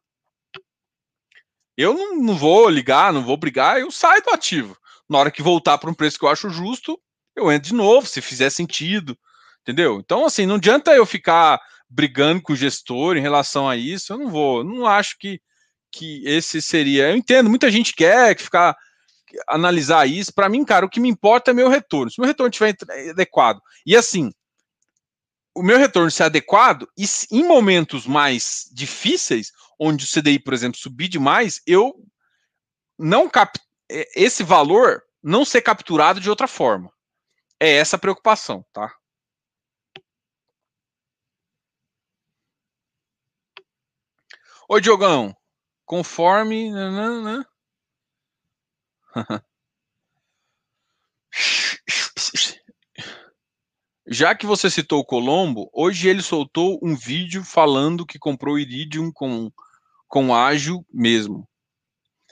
Eu 1.78 1.94
não, 1.94 2.16
não 2.16 2.36
vou 2.36 2.70
ligar, 2.70 3.12
não 3.12 3.24
vou 3.24 3.36
brigar, 3.36 3.80
eu 3.80 3.92
saio 3.92 4.24
do 4.24 4.30
ativo. 4.30 4.78
Na 5.10 5.20
hora 5.20 5.32
que 5.32 5.44
voltar 5.44 5.78
para 5.78 5.90
um 5.90 5.94
preço 5.94 6.18
que 6.18 6.24
eu 6.24 6.30
acho 6.30 6.50
justo, 6.50 7.00
eu 7.36 7.52
entro 7.52 7.70
de 7.70 7.76
novo, 7.76 8.08
se 8.08 8.22
fizer 8.22 8.50
sentido, 8.50 9.18
entendeu? 9.62 10.00
Então, 10.00 10.26
assim, 10.26 10.46
não 10.46 10.56
adianta 10.56 10.96
eu 10.96 11.06
ficar 11.06 11.60
brigando 11.90 12.42
com 12.42 12.54
o 12.54 12.56
gestor 12.56 13.18
em 13.18 13.22
relação 13.22 13.70
a 13.70 13.76
isso, 13.76 14.14
eu 14.14 14.18
não 14.18 14.30
vou, 14.30 14.64
não 14.64 14.86
acho 14.86 15.18
que, 15.18 15.40
que 15.92 16.24
esse 16.26 16.62
seria. 16.62 17.10
Eu 17.10 17.16
entendo, 17.16 17.50
muita 17.50 17.72
gente 17.72 17.94
quer 17.94 18.38
ficar 18.38 18.76
analisar 19.48 20.08
isso. 20.08 20.34
Para 20.34 20.50
mim, 20.50 20.64
cara, 20.64 20.86
o 20.86 20.90
que 20.90 21.00
me 21.00 21.10
importa 21.10 21.52
é 21.52 21.54
meu 21.54 21.70
retorno. 21.70 22.12
Se 22.12 22.20
meu 22.20 22.28
retorno 22.28 22.50
estiver 22.50 22.76
adequado, 23.12 23.60
e 23.86 23.96
assim, 23.96 24.32
o 25.56 25.64
meu 25.64 25.78
retorno 25.78 26.12
ser 26.12 26.24
adequado, 26.24 26.88
e 26.98 27.06
em 27.32 27.44
momentos 27.44 28.06
mais 28.06 28.70
difíceis, 28.74 29.52
onde 29.80 30.06
o 30.06 30.08
CDI, 30.08 30.40
por 30.40 30.54
exemplo, 30.54 30.80
subir 30.80 31.08
demais, 31.08 31.62
eu 31.66 31.94
não 32.98 33.30
cap 33.30 33.60
é, 33.90 34.08
esse 34.16 34.44
valor 34.44 35.02
não 35.24 35.46
ser 35.46 35.62
capturado 35.62 36.20
de 36.20 36.30
outra 36.30 36.48
forma. 36.48 36.92
É 37.60 37.72
essa 37.74 37.96
a 37.96 38.00
preocupação, 38.00 38.66
tá? 38.74 38.94
Oi, 44.68 44.82
Diogão. 44.82 45.36
Conforme. 45.86 46.72
Nanana. 46.72 47.46
Já 54.08 54.34
que 54.34 54.48
você 54.48 54.68
citou 54.70 55.00
o 55.02 55.06
Colombo, 55.06 55.70
hoje 55.72 56.08
ele 56.10 56.24
soltou 56.24 56.80
um 56.82 56.96
vídeo 56.96 57.44
falando 57.44 58.08
que 58.08 58.18
comprou 58.18 58.58
Iridium 58.58 59.12
com, 59.12 59.52
com 60.08 60.34
ágil 60.34 60.84
mesmo. 60.92 61.48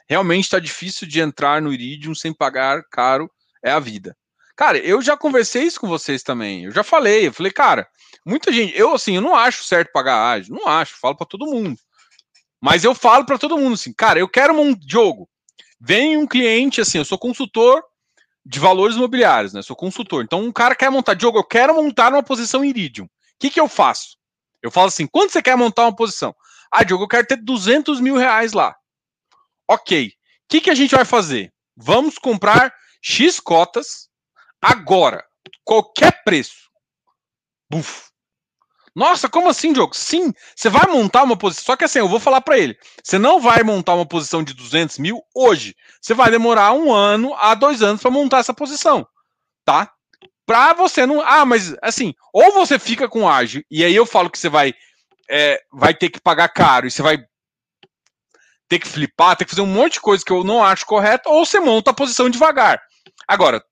Realmente 0.10 0.46
está 0.46 0.60
difícil 0.60 1.08
de 1.08 1.20
entrar 1.20 1.62
no 1.62 1.72
Iridium 1.72 2.16
sem 2.16 2.34
pagar 2.34 2.84
caro, 2.90 3.30
é 3.64 3.72
a 3.72 3.80
vida. 3.80 4.18
Cara, 4.56 4.80
eu 4.80 5.04
já 5.04 5.16
conversei 5.16 5.64
isso 5.64 5.80
com 5.80 5.88
vocês 5.88 6.24
também. 6.24 6.66
Eu 6.66 6.72
já 6.72 6.84
falei, 6.84 7.28
eu 7.28 7.34
falei, 7.34 7.52
cara, 7.52 7.88
muita 8.26 8.52
gente, 8.52 8.76
eu 8.78 8.94
assim, 8.94 9.16
eu 9.16 9.22
não 9.22 9.36
acho 9.36 9.64
certo 9.64 9.92
pagar 9.92 10.32
ágil, 10.32 10.56
não 10.56 10.68
acho, 10.68 11.00
falo 11.00 11.16
para 11.16 11.28
todo 11.28 11.46
mundo. 11.46 11.80
Mas 12.64 12.86
eu 12.86 12.96
falo 12.96 13.26
para 13.26 13.38
todo 13.38 13.58
mundo 13.58 13.74
assim, 13.74 13.92
cara, 13.92 14.18
eu 14.18 14.30
quero 14.30 14.58
um 14.58 14.74
jogo. 14.88 15.30
Vem 15.82 16.16
um 16.16 16.26
cliente 16.26 16.80
assim, 16.80 16.98
eu 16.98 17.04
sou 17.04 17.18
consultor 17.18 17.84
de 18.46 18.58
valores 18.58 18.96
imobiliários, 18.96 19.52
né? 19.52 19.62
Sou 19.62 19.76
consultor. 19.76 20.24
Então, 20.24 20.42
um 20.42 20.50
cara 20.50 20.74
quer 20.74 20.90
montar, 20.90 21.14
Diogo, 21.14 21.38
eu 21.38 21.44
quero 21.44 21.76
montar 21.76 22.14
uma 22.14 22.24
posição 22.24 22.64
Iridium. 22.64 23.04
O 23.04 23.10
que, 23.38 23.50
que 23.50 23.60
eu 23.60 23.68
faço? 23.68 24.18
Eu 24.62 24.72
falo 24.72 24.88
assim, 24.88 25.06
quanto 25.06 25.34
você 25.34 25.42
quer 25.42 25.58
montar 25.58 25.84
uma 25.84 25.94
posição? 25.94 26.34
Ah, 26.72 26.86
Diogo, 26.86 27.04
eu 27.04 27.08
quero 27.10 27.28
ter 27.28 27.36
200 27.36 28.00
mil 28.00 28.16
reais 28.16 28.54
lá. 28.54 28.74
Ok. 29.70 30.08
O 30.08 30.12
que, 30.48 30.62
que 30.62 30.70
a 30.70 30.76
gente 30.76 30.96
vai 30.96 31.04
fazer? 31.04 31.54
Vamos 31.76 32.18
comprar 32.18 32.74
X 33.02 33.42
cotas 33.42 34.08
agora. 34.62 35.22
Qualquer 35.66 36.24
preço. 36.24 36.70
Buf. 37.70 38.13
Nossa, 38.96 39.28
como 39.28 39.50
assim, 39.50 39.74
Diogo? 39.74 39.96
Sim, 39.96 40.32
você 40.56 40.70
vai 40.70 40.86
montar 40.88 41.24
uma 41.24 41.36
posição. 41.36 41.66
Só 41.66 41.76
que 41.76 41.84
assim, 41.84 42.00
eu 42.00 42.08
vou 42.08 42.20
falar 42.20 42.42
para 42.42 42.58
ele: 42.58 42.78
você 43.04 43.18
não 43.18 43.40
vai 43.40 43.64
montar 43.64 43.96
uma 43.96 44.06
posição 44.06 44.44
de 44.44 44.54
200 44.54 45.00
mil 45.00 45.22
hoje. 45.36 45.76
Você 46.02 46.14
vai 46.14 46.30
demorar 46.30 46.74
um 46.74 46.94
ano 46.94 47.34
a 47.36 47.56
dois 47.56 47.82
anos 47.82 48.02
para 48.02 48.12
montar 48.12 48.40
essa 48.40 48.54
posição, 48.54 49.08
tá? 49.66 49.92
Para 50.46 50.74
você 50.74 51.06
não. 51.06 51.22
Ah, 51.22 51.46
mas 51.46 51.76
assim, 51.82 52.14
ou 52.34 52.52
você 52.54 52.78
fica 52.78 53.10
com 53.10 53.28
ágil, 53.28 53.64
e 53.72 53.84
aí 53.84 53.96
eu 53.96 54.06
falo 54.06 54.30
que 54.30 54.38
você 54.38 54.50
vai, 54.50 54.74
é, 55.30 55.60
vai 55.72 55.94
ter 55.94 56.10
que 56.10 56.20
pagar 56.20 56.50
caro 56.50 56.86
e 56.86 56.92
você 56.92 57.02
vai 57.02 57.18
ter 58.70 58.80
que 58.80 58.88
flipar, 58.88 59.36
ter 59.36 59.46
que 59.46 59.52
fazer 59.52 59.62
um 59.62 59.68
monte 59.68 59.94
de 59.94 60.02
coisa 60.02 60.24
que 60.24 60.32
eu 60.32 60.44
não 60.44 60.64
acho 60.64 60.86
correto, 60.86 61.30
ou 61.30 61.46
você 61.46 61.60
monta 61.60 61.92
a 61.92 61.94
posição 61.94 62.30
devagar. 62.30 62.82
Agora, 63.28 63.64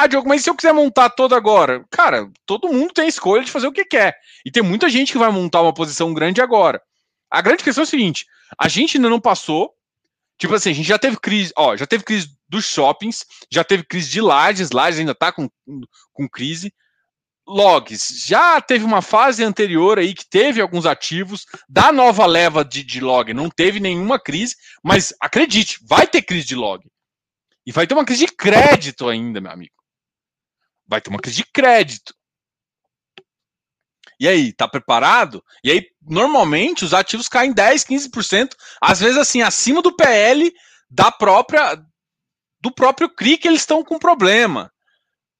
ah, 0.00 0.06
Diogo, 0.06 0.28
mas 0.28 0.44
se 0.44 0.48
eu 0.48 0.54
quiser 0.54 0.72
montar 0.72 1.10
toda 1.10 1.36
agora? 1.36 1.84
Cara, 1.90 2.30
todo 2.46 2.68
mundo 2.68 2.94
tem 2.94 3.08
escolha 3.08 3.42
de 3.42 3.50
fazer 3.50 3.66
o 3.66 3.72
que 3.72 3.84
quer. 3.84 4.16
E 4.46 4.50
tem 4.50 4.62
muita 4.62 4.88
gente 4.88 5.10
que 5.10 5.18
vai 5.18 5.28
montar 5.28 5.60
uma 5.60 5.74
posição 5.74 6.14
grande 6.14 6.40
agora. 6.40 6.80
A 7.28 7.40
grande 7.40 7.64
questão 7.64 7.82
é 7.82 7.84
o 7.84 7.90
seguinte: 7.90 8.24
a 8.56 8.68
gente 8.68 8.96
ainda 8.96 9.10
não 9.10 9.20
passou. 9.20 9.74
Tipo 10.38 10.54
assim, 10.54 10.70
a 10.70 10.72
gente 10.72 10.86
já 10.86 11.00
teve 11.00 11.16
crise, 11.18 11.52
ó, 11.56 11.76
já 11.76 11.84
teve 11.84 12.04
crise 12.04 12.30
dos 12.48 12.64
shoppings, 12.64 13.24
já 13.50 13.64
teve 13.64 13.82
crise 13.82 14.08
de 14.08 14.20
lajes, 14.20 14.70
lajes 14.70 15.00
ainda 15.00 15.16
tá 15.16 15.32
com, 15.32 15.50
com 16.12 16.28
crise. 16.28 16.72
Logs, 17.44 18.24
já 18.24 18.60
teve 18.60 18.84
uma 18.84 19.02
fase 19.02 19.42
anterior 19.42 19.98
aí 19.98 20.14
que 20.14 20.24
teve 20.30 20.60
alguns 20.60 20.86
ativos, 20.86 21.44
da 21.68 21.90
nova 21.90 22.24
leva 22.24 22.64
de, 22.64 22.84
de 22.84 23.00
log 23.00 23.34
não 23.34 23.50
teve 23.50 23.80
nenhuma 23.80 24.20
crise, 24.20 24.54
mas 24.80 25.12
acredite, 25.20 25.80
vai 25.82 26.06
ter 26.06 26.22
crise 26.22 26.46
de 26.46 26.54
log. 26.54 26.86
E 27.66 27.72
vai 27.72 27.84
ter 27.84 27.94
uma 27.94 28.04
crise 28.04 28.26
de 28.26 28.32
crédito 28.32 29.08
ainda, 29.08 29.40
meu 29.40 29.50
amigo 29.50 29.77
vai 30.88 31.00
ter 31.00 31.10
uma 31.10 31.20
crise 31.20 31.36
de 31.36 31.44
crédito. 31.52 32.14
E 34.20 34.26
aí, 34.26 34.52
tá 34.52 34.66
preparado? 34.66 35.44
E 35.62 35.70
aí, 35.70 35.86
normalmente, 36.02 36.84
os 36.84 36.92
ativos 36.92 37.28
caem 37.28 37.52
10, 37.52 37.84
15%, 37.84 38.54
às 38.80 38.98
vezes 38.98 39.16
assim, 39.16 39.42
acima 39.42 39.80
do 39.80 39.94
PL 39.94 40.52
da 40.90 41.12
própria 41.12 41.80
do 42.60 42.72
próprio 42.72 43.08
CRI 43.08 43.38
que 43.38 43.46
eles 43.46 43.60
estão 43.60 43.84
com 43.84 44.00
problema. 44.00 44.72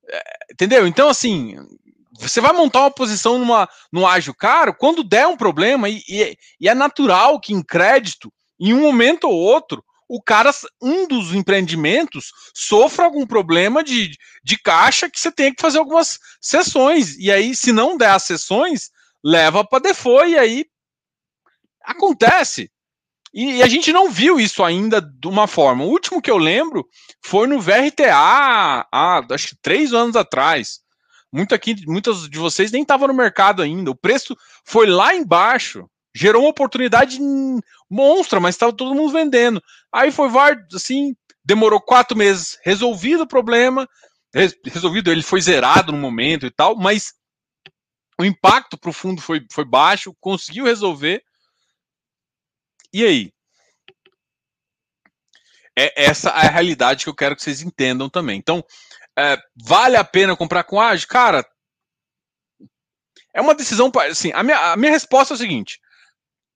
É, 0.09 0.23
entendeu? 0.53 0.87
Então, 0.87 1.09
assim, 1.09 1.57
você 2.19 2.41
vai 2.41 2.53
montar 2.53 2.81
uma 2.81 2.91
posição 2.93 3.39
numa, 3.39 3.69
no 3.93 4.07
ágil 4.07 4.33
caro, 4.33 4.73
quando 4.73 5.03
der 5.03 5.27
um 5.27 5.37
problema, 5.37 5.89
e, 5.89 6.01
e, 6.09 6.39
e 6.61 6.69
é 6.69 6.75
natural 6.75 7.41
que 7.41 7.53
em 7.53 7.63
crédito, 7.63 8.33
em 8.61 8.73
um 8.73 8.83
momento 8.83 9.25
ou 9.25 9.35
outro, 9.35 9.85
o 10.09 10.23
cara, 10.23 10.51
um 10.81 11.07
dos 11.07 11.35
empreendimentos, 11.35 12.33
sofra 12.55 13.05
algum 13.05 13.27
problema 13.27 13.85
de, 13.85 14.17
de 14.43 14.59
caixa 14.59 15.11
que 15.11 15.21
você 15.21 15.31
tem 15.31 15.53
que 15.53 15.61
fazer 15.61 15.79
algumas 15.79 16.19
sessões. 16.41 17.17
E 17.19 17.31
aí, 17.31 17.55
se 17.55 17.73
não 17.73 17.97
der 17.97 18.13
as 18.13 18.23
sessões, 18.23 18.91
leva 19.23 19.63
para 19.65 19.83
default 19.83 20.31
e 20.31 20.39
aí 20.39 20.65
acontece. 21.83 22.71
E, 23.35 23.57
e, 23.57 23.63
a 23.63 23.69
gente 23.69 23.93
não 23.93 24.11
viu 24.11 24.41
isso 24.41 24.65
ainda 24.65 25.03
de 25.03 25.29
uma 25.29 25.47
forma. 25.47 25.85
O 25.85 25.91
último 25.91 26.23
que 26.23 26.31
eu 26.31 26.39
lembro 26.39 26.89
foi 27.23 27.47
no 27.47 27.61
VRTA, 27.61 28.11
há 28.15 29.23
acho 29.31 29.49
que 29.49 29.57
três 29.61 29.93
anos 29.93 30.17
atrás. 30.17 30.81
Muito 31.31 31.55
aqui, 31.55 31.77
muitas 31.87 32.27
de 32.27 32.39
vocês 32.39 32.73
nem 32.73 32.81
estavam 32.81 33.09
no 33.09 33.15
mercado 33.15 33.61
ainda. 33.61 33.91
O 33.91 33.95
preço 33.95 34.35
foi 34.65 34.87
lá 34.87 35.15
embaixo 35.15 35.87
gerou 36.19 36.43
uma 36.43 36.51
oportunidade 36.51 37.21
monstra, 37.89 38.41
mas 38.41 38.57
estava 38.57 38.73
todo 38.73 38.95
mundo 38.95 39.13
vendendo. 39.13 39.63
Aí 39.93 40.11
foi 40.11 40.29
assim, 40.75 41.15
demorou 41.45 41.81
quatro 41.81 42.17
meses, 42.17 42.59
resolvido 42.65 43.23
o 43.23 43.29
problema, 43.29 43.89
resolvido, 44.65 45.13
ele 45.13 45.23
foi 45.23 45.41
zerado 45.41 45.93
no 45.93 45.99
momento 45.99 46.45
e 46.45 46.51
tal, 46.51 46.77
mas 46.77 47.15
o 48.21 48.25
impacto 48.25 48.77
para 48.77 48.91
o 48.91 48.93
fundo 48.93 49.23
foi, 49.23 49.47
foi 49.53 49.65
baixo, 49.65 50.15
conseguiu 50.21 50.65
resolver. 50.65 51.23
E 52.93 53.05
aí? 53.05 53.33
É 55.79 56.05
essa 56.07 56.31
a 56.31 56.43
realidade 56.43 57.05
que 57.05 57.11
eu 57.11 57.15
quero 57.15 57.37
que 57.37 57.43
vocês 57.43 57.63
entendam 57.63 58.11
também. 58.11 58.37
Então, 58.37 58.65
é, 59.17 59.39
vale 59.55 59.97
a 59.97 60.03
pena 60.03 60.37
comprar 60.37 60.65
com 60.65 60.81
ágil? 60.81 61.07
Cara, 61.07 61.49
é 63.33 63.41
uma 63.41 63.55
decisão. 63.55 63.93
Assim, 64.11 64.33
a 64.33 64.43
minha, 64.43 64.73
a 64.73 64.77
minha 64.77 64.91
resposta 64.91 65.35
é 65.35 65.37
a 65.37 65.39
seguinte: 65.39 65.79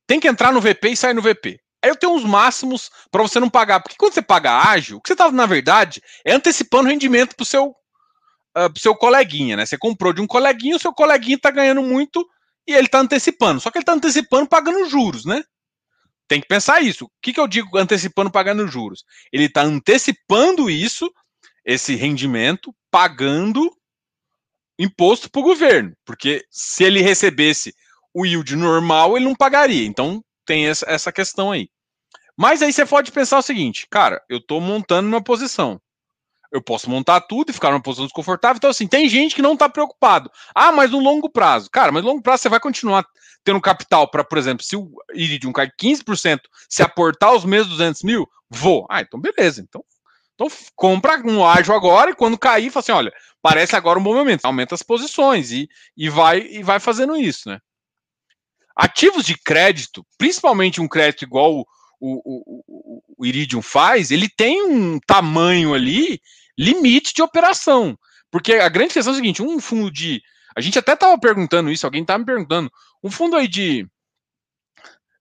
tem 0.07 0.20
que 0.20 0.28
entrar 0.28 0.53
no 0.53 0.61
VP 0.61 0.90
e 0.90 0.96
sair 0.96 1.14
no 1.14 1.22
VP. 1.22 1.61
Aí 1.82 1.90
eu 1.90 1.96
tenho 1.96 2.12
uns 2.12 2.24
máximos 2.24 2.90
para 3.11 3.22
você 3.22 3.40
não 3.40 3.50
pagar. 3.50 3.80
Porque 3.80 3.96
quando 3.96 4.14
você 4.14 4.22
paga 4.22 4.57
ágil, 4.57 4.98
o 4.98 5.00
que 5.00 5.09
você 5.09 5.14
está, 5.14 5.30
na 5.32 5.46
verdade, 5.46 6.00
é 6.24 6.32
antecipando 6.32 6.88
rendimento 6.88 7.34
para 7.34 7.42
o 7.42 7.46
seu, 7.46 7.70
uh, 7.70 8.78
seu 8.78 8.94
coleguinha, 8.94 9.57
né? 9.57 9.66
Você 9.66 9.76
comprou 9.76 10.12
de 10.12 10.20
um 10.20 10.26
coleguinha, 10.26 10.76
o 10.76 10.80
seu 10.80 10.92
coleguinha 10.92 11.36
está 11.36 11.50
ganhando 11.50 11.82
muito 11.82 12.24
e 12.66 12.72
ele 12.72 12.86
está 12.86 13.00
antecipando. 13.00 13.61
Só 13.61 13.70
que 13.70 13.78
ele 13.78 13.82
está 13.82 13.94
antecipando 13.94 14.48
pagando 14.48 14.88
juros, 14.88 15.24
né? 15.24 15.42
Tem 16.28 16.40
que 16.40 16.46
pensar 16.46 16.80
isso. 16.80 17.07
O 17.07 17.11
que, 17.20 17.32
que 17.32 17.40
eu 17.40 17.48
digo 17.48 17.76
antecipando 17.76 18.30
pagando 18.30 18.66
juros? 18.68 19.05
Ele 19.32 19.46
está 19.46 19.62
antecipando 19.62 20.70
isso, 20.70 21.12
esse 21.64 21.96
rendimento, 21.96 22.72
pagando 22.92 23.70
imposto 24.78 25.28
para 25.28 25.40
o 25.40 25.44
governo. 25.44 25.94
Porque 26.05 26.44
se 26.48 26.84
ele 26.84 27.03
recebesse 27.03 27.74
o 28.14 28.26
yield 28.26 28.54
normal 28.56 29.16
ele 29.16 29.26
não 29.26 29.34
pagaria. 29.34 29.86
Então 29.86 30.22
tem 30.44 30.66
essa, 30.66 31.12
questão 31.12 31.50
aí. 31.50 31.68
Mas 32.36 32.62
aí 32.62 32.72
você 32.72 32.84
pode 32.84 33.12
pensar 33.12 33.38
o 33.38 33.42
seguinte, 33.42 33.86
cara, 33.90 34.22
eu 34.28 34.38
estou 34.38 34.60
montando 34.60 35.08
uma 35.08 35.22
posição. 35.22 35.80
Eu 36.50 36.60
posso 36.60 36.90
montar 36.90 37.20
tudo 37.22 37.50
e 37.50 37.52
ficar 37.52 37.70
numa 37.70 37.80
posição 37.80 38.04
desconfortável. 38.04 38.58
Então, 38.58 38.68
assim, 38.68 38.86
tem 38.86 39.08
gente 39.08 39.34
que 39.34 39.40
não 39.40 39.54
está 39.54 39.70
preocupado. 39.70 40.30
Ah, 40.54 40.70
mas 40.70 40.90
no 40.90 40.98
longo 40.98 41.30
prazo. 41.30 41.70
Cara, 41.70 41.90
mas 41.90 42.02
no 42.02 42.10
longo 42.10 42.22
prazo 42.22 42.42
você 42.42 42.48
vai 42.50 42.60
continuar 42.60 43.06
tendo 43.42 43.60
capital 43.60 44.06
para, 44.08 44.22
por 44.22 44.36
exemplo, 44.36 44.64
se 44.64 44.76
o 44.76 44.92
Iridium 45.14 45.52
cai 45.52 45.70
15%, 45.70 46.40
se 46.68 46.82
aportar 46.82 47.34
os 47.34 47.44
mesmos 47.44 47.78
200 47.78 48.02
mil, 48.02 48.28
vou. 48.50 48.86
Ah, 48.90 49.00
então 49.00 49.18
beleza. 49.18 49.62
Então, 49.62 49.82
então 50.34 50.46
compra 50.76 51.18
um 51.24 51.44
ágio 51.44 51.74
agora 51.74 52.10
e 52.10 52.14
quando 52.14 52.38
cair, 52.38 52.70
fala 52.70 52.82
assim, 52.82 52.92
olha, 52.92 53.12
parece 53.40 53.74
agora 53.74 53.98
um 53.98 54.02
bom 54.02 54.14
momento. 54.14 54.44
Aumenta 54.44 54.74
as 54.74 54.82
posições 54.82 55.52
e, 55.52 55.68
e, 55.96 56.10
vai, 56.10 56.40
e 56.40 56.62
vai 56.62 56.78
fazendo 56.78 57.16
isso, 57.16 57.48
né? 57.48 57.58
Ativos 58.76 59.24
de 59.24 59.36
crédito, 59.36 60.04
principalmente 60.16 60.80
um 60.80 60.88
crédito 60.88 61.24
igual 61.24 61.60
o, 61.60 61.66
o, 62.00 62.62
o, 62.66 63.02
o 63.18 63.26
Iridium 63.26 63.62
faz, 63.62 64.10
ele 64.10 64.28
tem 64.28 64.62
um 64.62 64.98
tamanho 64.98 65.74
ali, 65.74 66.20
limite 66.58 67.14
de 67.14 67.22
operação. 67.22 67.96
Porque 68.30 68.54
a 68.54 68.68
grande 68.68 68.94
questão 68.94 69.12
é 69.12 69.14
a 69.14 69.16
seguinte: 69.16 69.42
um 69.42 69.60
fundo 69.60 69.90
de. 69.90 70.22
A 70.56 70.60
gente 70.60 70.78
até 70.78 70.94
estava 70.94 71.18
perguntando 71.18 71.70
isso, 71.70 71.86
alguém 71.86 72.02
estava 72.02 72.18
me 72.18 72.24
perguntando. 72.24 72.70
Um 73.04 73.10
fundo 73.10 73.36
aí 73.36 73.46
de. 73.46 73.86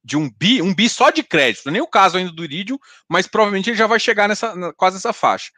De 0.03 0.17
um 0.17 0.31
bi, 0.31 0.63
um 0.63 0.73
bi 0.73 0.89
só 0.89 1.11
de 1.11 1.21
crédito, 1.21 1.69
nem 1.69 1.79
o 1.79 1.87
caso 1.87 2.17
ainda 2.17 2.31
do 2.31 2.43
Iridium, 2.43 2.79
mas 3.07 3.27
provavelmente 3.27 3.69
ele 3.69 3.77
já 3.77 3.85
vai 3.85 3.99
chegar 3.99 4.27
nessa, 4.27 4.73
quase 4.73 4.97
essa 4.97 5.13
faixa. 5.13 5.51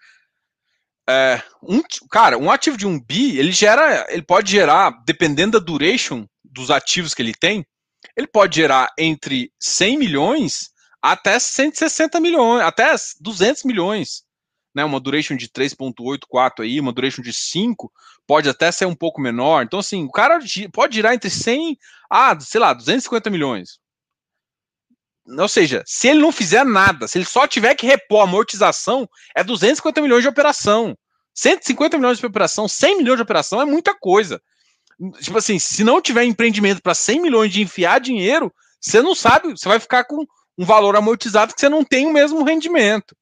É, 1.10 1.42
um, 1.62 1.82
cara, 2.12 2.38
um 2.38 2.52
ativo 2.52 2.76
de 2.76 2.86
um 2.86 3.00
bi, 3.00 3.38
ele 3.38 3.54
gera, 3.54 4.06
ele 4.10 4.22
pode 4.22 4.52
gerar, 4.52 4.92
dependendo 5.06 5.58
da 5.58 5.66
duration 5.66 6.28
dos 6.44 6.70
ativos 6.70 7.14
que 7.14 7.22
ele 7.22 7.34
tem, 7.34 7.66
ele 8.16 8.28
pode 8.28 8.56
gerar 8.56 8.92
entre 8.98 9.52
100 9.60 9.98
milhões 9.98 10.72
até 11.02 11.38
160 11.38 12.20
milhões, 12.20 12.62
até 12.64 12.94
200 13.20 13.64
milhões. 13.64 14.24
Né, 14.76 14.84
uma 14.84 15.00
duration 15.00 15.36
de 15.36 15.48
3.84 15.50 16.64
aí, 16.64 16.80
uma 16.80 16.92
duration 16.92 17.22
de 17.22 17.32
5, 17.32 17.92
pode 18.26 18.50
até 18.50 18.72
ser 18.72 18.88
um 18.88 18.96
pouco 18.96 19.22
menor. 19.22 19.64
Então, 19.64 19.80
assim, 19.80 20.04
o 20.04 20.12
cara 20.12 20.40
pode 20.72 20.96
girar 20.96 21.14
entre 21.14 21.30
100 21.30 21.78
a, 22.10 22.40
sei 22.40 22.60
lá, 22.60 22.74
250 22.74 23.30
milhões. 23.30 23.80
Ou 25.28 25.48
seja, 25.48 25.84
se 25.86 26.08
ele 26.08 26.20
não 26.20 26.32
fizer 26.32 26.66
nada, 26.66 27.08
se 27.08 27.18
ele 27.18 27.26
só 27.26 27.46
tiver 27.48 27.76
que 27.76 27.86
repor 27.86 28.22
a 28.22 28.24
amortização, 28.24 29.08
é 29.36 29.44
250 29.44 30.02
milhões 30.02 30.24
de 30.24 30.28
operação. 30.28 30.98
150 31.36 31.98
milhões 31.98 32.20
de 32.20 32.26
operação, 32.26 32.68
100 32.68 32.98
milhões 32.98 33.18
de 33.18 33.24
operação 33.24 33.62
é 33.62 33.66
muita 33.66 33.96
coisa. 33.96 34.42
Tipo 35.20 35.38
assim, 35.38 35.60
se 35.60 35.84
não 35.84 36.02
tiver 36.02 36.24
empreendimento 36.24 36.82
para 36.82 36.94
100 36.94 37.22
milhões 37.22 37.52
de 37.52 37.62
enfiar 37.62 38.00
dinheiro, 38.00 38.54
você 38.80 39.02
não 39.02 39.16
sabe, 39.16 39.52
você 39.52 39.68
vai 39.68 39.80
ficar 39.80 40.04
com 40.04 40.26
um 40.58 40.66
valor 40.66 40.96
amortizado 40.96 41.54
que 41.54 41.60
você 41.60 41.70
não 41.70 41.84
tem 41.84 42.06
o 42.06 42.14
mesmo 42.14 42.44
rendimento. 42.44 43.16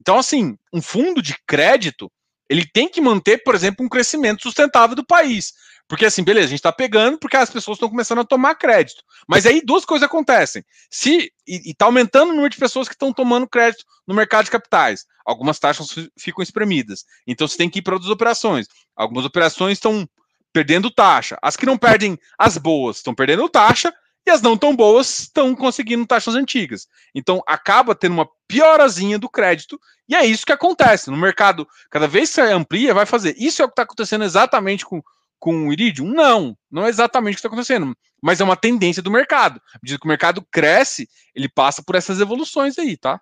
Então, 0.00 0.18
assim, 0.18 0.56
um 0.72 0.80
fundo 0.80 1.20
de 1.20 1.36
crédito, 1.46 2.10
ele 2.48 2.64
tem 2.64 2.88
que 2.88 3.00
manter, 3.00 3.42
por 3.42 3.54
exemplo, 3.54 3.84
um 3.84 3.88
crescimento 3.88 4.42
sustentável 4.42 4.96
do 4.96 5.04
país. 5.04 5.52
Porque 5.90 6.06
assim, 6.06 6.22
beleza, 6.22 6.46
a 6.46 6.50
gente 6.50 6.60
está 6.60 6.70
pegando 6.70 7.18
porque 7.18 7.36
as 7.36 7.50
pessoas 7.50 7.74
estão 7.74 7.88
começando 7.88 8.20
a 8.20 8.24
tomar 8.24 8.54
crédito. 8.54 9.02
Mas 9.26 9.44
aí 9.44 9.60
duas 9.60 9.84
coisas 9.84 10.06
acontecem. 10.06 10.64
Se 10.88 11.32
e 11.44 11.70
está 11.70 11.86
aumentando 11.86 12.30
o 12.30 12.32
número 12.32 12.48
de 12.48 12.58
pessoas 12.58 12.86
que 12.86 12.94
estão 12.94 13.12
tomando 13.12 13.48
crédito 13.48 13.84
no 14.06 14.14
mercado 14.14 14.44
de 14.44 14.52
capitais, 14.52 15.04
algumas 15.26 15.58
taxas 15.58 15.88
ficam 16.16 16.44
espremidas. 16.44 17.04
Então 17.26 17.48
você 17.48 17.56
tem 17.56 17.68
que 17.68 17.80
ir 17.80 17.82
para 17.82 17.94
outras 17.94 18.10
operações. 18.10 18.68
Algumas 18.94 19.24
operações 19.24 19.78
estão 19.78 20.08
perdendo 20.52 20.90
taxa. 20.90 21.38
As 21.42 21.56
que 21.56 21.66
não 21.66 21.78
perdem 21.78 22.18
as 22.38 22.58
boas 22.58 22.96
estão 22.96 23.14
perdendo 23.14 23.48
taxa 23.48 23.92
e 24.26 24.30
as 24.30 24.42
não 24.42 24.56
tão 24.56 24.74
boas 24.74 25.20
estão 25.20 25.54
conseguindo 25.54 26.06
taxas 26.06 26.34
antigas. 26.34 26.86
Então 27.14 27.42
acaba 27.46 27.94
tendo 27.94 28.12
uma 28.12 28.28
piorazinha 28.46 29.18
do 29.18 29.28
crédito 29.28 29.80
e 30.08 30.14
é 30.14 30.24
isso 30.24 30.44
que 30.44 30.52
acontece 30.52 31.10
no 31.10 31.16
mercado. 31.16 31.66
Cada 31.90 32.08
vez 32.08 32.34
que 32.34 32.40
amplia, 32.40 32.92
vai 32.92 33.06
fazer. 33.06 33.34
Isso 33.38 33.62
é 33.62 33.64
o 33.64 33.68
que 33.68 33.72
está 33.72 33.82
acontecendo 33.82 34.24
exatamente 34.24 34.84
com, 34.84 35.02
com 35.38 35.68
o 35.68 35.72
Iridium? 35.72 36.08
Não, 36.08 36.56
não 36.70 36.84
é 36.84 36.88
exatamente 36.88 37.34
o 37.34 37.36
que 37.36 37.38
está 37.38 37.48
acontecendo, 37.48 37.96
mas 38.20 38.40
é 38.40 38.44
uma 38.44 38.56
tendência 38.56 39.02
do 39.02 39.10
mercado. 39.10 39.60
À 39.72 39.78
medida 39.82 39.98
que 39.98 40.04
o 40.04 40.08
mercado 40.08 40.44
cresce, 40.50 41.08
ele 41.34 41.48
passa 41.48 41.82
por 41.82 41.94
essas 41.94 42.20
evoluções 42.20 42.78
aí, 42.78 42.96
tá? 42.96 43.20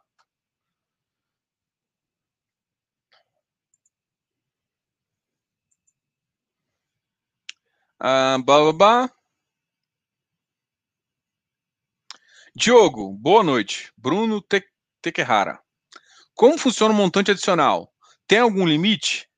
Ah, 8.01 8.39
blá, 8.45 8.61
blá, 8.61 8.73
blá. 8.73 9.11
Diogo, 12.55 13.13
boa 13.15 13.43
noite. 13.43 13.93
Bruno 13.97 14.41
Te 14.43 14.63
Tequerrara. 15.03 15.61
Como 16.35 16.59
funciona 16.59 16.95
o 16.95 16.97
montante 16.97 17.31
adicional? 17.33 17.93
Tem 18.27 18.39
algum 18.41 18.67
limite? 18.67 19.29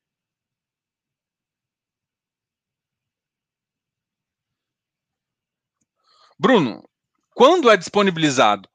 Bruno, 6.39 6.83
quando 7.35 7.69
é 7.69 7.77
disponibilizado 7.77 8.69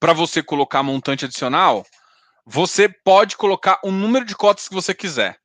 para 0.00 0.12
você 0.12 0.42
colocar 0.42 0.82
montante 0.82 1.24
adicional, 1.24 1.84
você 2.46 2.88
pode 2.88 3.36
colocar 3.36 3.80
o 3.84 3.90
número 3.90 4.24
de 4.24 4.36
cotas 4.36 4.68
que 4.68 4.74
você 4.74 4.94
quiser. 4.94 5.40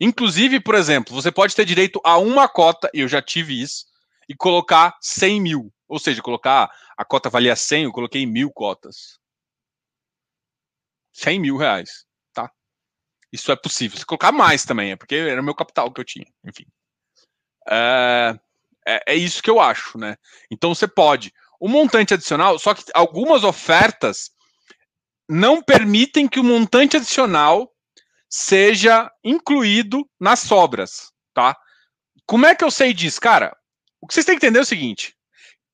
Inclusive, 0.00 0.60
por 0.60 0.74
exemplo, 0.74 1.14
você 1.14 1.30
pode 1.30 1.54
ter 1.54 1.64
direito 1.66 2.00
a 2.02 2.16
uma 2.16 2.48
cota, 2.48 2.90
e 2.94 3.00
eu 3.00 3.08
já 3.08 3.20
tive 3.20 3.60
isso, 3.60 3.84
e 4.28 4.34
colocar 4.34 4.96
100 5.00 5.40
mil. 5.40 5.72
Ou 5.86 5.98
seja, 5.98 6.22
colocar 6.22 6.70
a 6.96 7.04
cota 7.04 7.28
valia 7.28 7.54
100, 7.54 7.84
eu 7.84 7.92
coloquei 7.92 8.24
mil 8.24 8.50
cotas. 8.50 9.18
100 11.12 11.40
mil 11.40 11.56
reais, 11.56 12.06
tá? 12.32 12.50
Isso 13.32 13.52
é 13.52 13.56
possível. 13.56 13.98
Se 13.98 14.06
colocar 14.06 14.32
mais 14.32 14.64
também, 14.64 14.92
é 14.92 14.96
porque 14.96 15.16
era 15.16 15.40
o 15.40 15.44
meu 15.44 15.54
capital 15.54 15.92
que 15.92 16.00
eu 16.00 16.04
tinha. 16.04 16.26
Enfim. 16.46 16.64
É, 17.68 18.38
é, 18.86 19.02
é 19.08 19.14
isso 19.14 19.42
que 19.42 19.50
eu 19.50 19.60
acho, 19.60 19.98
né? 19.98 20.16
Então 20.50 20.74
você 20.74 20.88
pode. 20.88 21.32
O 21.58 21.68
montante 21.68 22.14
adicional, 22.14 22.58
só 22.58 22.72
que 22.72 22.84
algumas 22.94 23.44
ofertas 23.44 24.30
não 25.28 25.62
permitem 25.62 26.26
que 26.26 26.40
o 26.40 26.44
montante 26.44 26.96
adicional 26.96 27.70
seja 28.30 29.10
incluído 29.24 30.08
nas 30.18 30.38
sobras, 30.38 31.12
tá? 31.34 31.56
Como 32.24 32.46
é 32.46 32.54
que 32.54 32.62
eu 32.62 32.70
sei 32.70 32.94
disso? 32.94 33.20
Cara, 33.20 33.56
o 34.00 34.06
que 34.06 34.14
vocês 34.14 34.24
têm 34.24 34.38
que 34.38 34.46
entender 34.46 34.60
é 34.60 34.62
o 34.62 34.66
seguinte: 34.66 35.16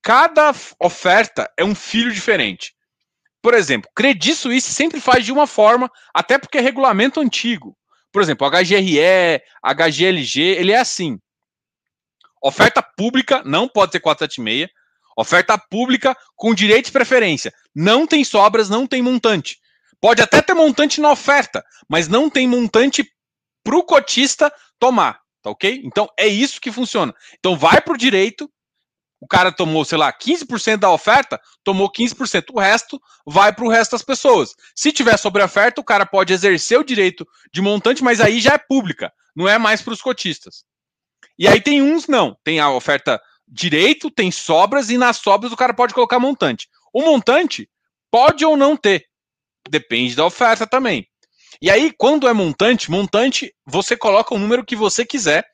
cada 0.03 0.53
oferta 0.81 1.53
é 1.57 1.63
um 1.63 1.75
filho 1.75 2.13
diferente. 2.13 2.75
Por 3.43 3.55
exemplo, 3.55 3.91
Credit 3.95 4.35
Suisse 4.35 4.73
sempre 4.73 5.01
faz 5.01 5.25
de 5.25 5.31
uma 5.31 5.47
forma, 5.47 5.91
até 6.13 6.39
porque 6.39 6.59
é 6.59 6.61
regulamento 6.61 7.21
antigo. 7.21 7.77
Por 8.11 8.23
exemplo, 8.23 8.49
HGRE, 8.49 9.43
HGLG, 9.63 10.41
ele 10.41 10.73
é 10.73 10.79
assim. 10.79 11.19
Oferta 12.43 12.83
pública 12.83 13.43
não 13.45 13.69
pode 13.69 13.93
ser 13.93 14.01
476. 14.01 14.71
Oferta 15.17 15.59
pública 15.59 16.17
com 16.35 16.55
direito 16.55 16.87
de 16.87 16.93
preferência. 16.93 17.53
Não 17.75 18.07
tem 18.07 18.25
sobras, 18.25 18.69
não 18.69 18.87
tem 18.87 19.03
montante. 19.03 19.59
Pode 20.01 20.23
até 20.23 20.43
ter 20.43 20.55
montante 20.55 21.01
na 21.01 21.11
oferta, 21.11 21.65
mas 21.89 22.09
não 22.09 22.29
tem 22.29 22.47
montante 22.47 23.05
para 23.65 23.77
o 23.77 23.83
cotista 23.83 24.53
tomar, 24.79 25.21
tá 25.43 25.51
ok? 25.51 25.83
Então 25.85 26.09
é 26.19 26.27
isso 26.27 26.61
que 26.61 26.71
funciona. 26.71 27.15
Então 27.39 27.57
vai 27.57 27.81
para 27.81 27.95
o 27.95 27.99
direito, 27.99 28.51
o 29.21 29.27
cara 29.27 29.51
tomou, 29.51 29.85
sei 29.85 29.99
lá, 29.99 30.13
15% 30.13 30.77
da 30.77 30.91
oferta, 30.91 31.41
tomou 31.65 31.91
15%. 31.91 32.51
O 32.53 32.61
resto 32.61 33.01
vai 33.27 33.53
para 33.53 33.65
o 33.65 33.69
resto 33.69 33.93
das 33.93 34.03
pessoas. 34.03 34.55
Se 34.75 34.93
tiver 34.93 35.17
sobre 35.17 35.43
oferta, 35.43 35.81
o 35.81 35.85
cara 35.85 36.05
pode 36.05 36.33
exercer 36.33 36.79
o 36.79 36.85
direito 36.85 37.27
de 37.53 37.63
montante, 37.63 38.05
mas 38.05 38.21
aí 38.21 38.41
já 38.41 38.53
é 38.53 38.59
pública, 38.59 39.13
não 39.35 39.49
é 39.49 39.59
mais 39.59 39.81
para 39.83 39.95
os 39.95 40.03
cotistas. 40.03 40.65
E 41.39 41.49
aí 41.49 41.61
tem 41.61 41.83
uns 41.83 42.07
não, 42.07 42.37
tem 42.45 42.61
a 42.61 42.71
oferta 42.71 43.21
direito, 43.49 44.11
tem 44.11 44.31
sobras 44.31 44.91
e 44.91 44.99
nas 44.99 45.19
sobras 45.19 45.53
o 45.53 45.57
cara 45.57 45.75
pode 45.75 45.95
colocar 45.95 46.19
montante. 46.19 46.69
O 46.93 47.03
montante 47.03 47.69
pode 48.11 48.45
ou 48.45 48.57
não 48.57 48.77
ter. 48.77 49.07
Depende 49.69 50.15
da 50.15 50.25
oferta 50.25 50.67
também. 50.67 51.07
E 51.61 51.71
aí, 51.71 51.93
quando 51.97 52.29
é 52.29 52.33
montante, 52.33 52.91
montante, 52.91 53.53
você 53.65 53.97
coloca 53.97 54.35
o 54.35 54.39
número 54.39 54.65
que 54.65 54.77
você 54.77 55.05
quiser. 55.05 55.45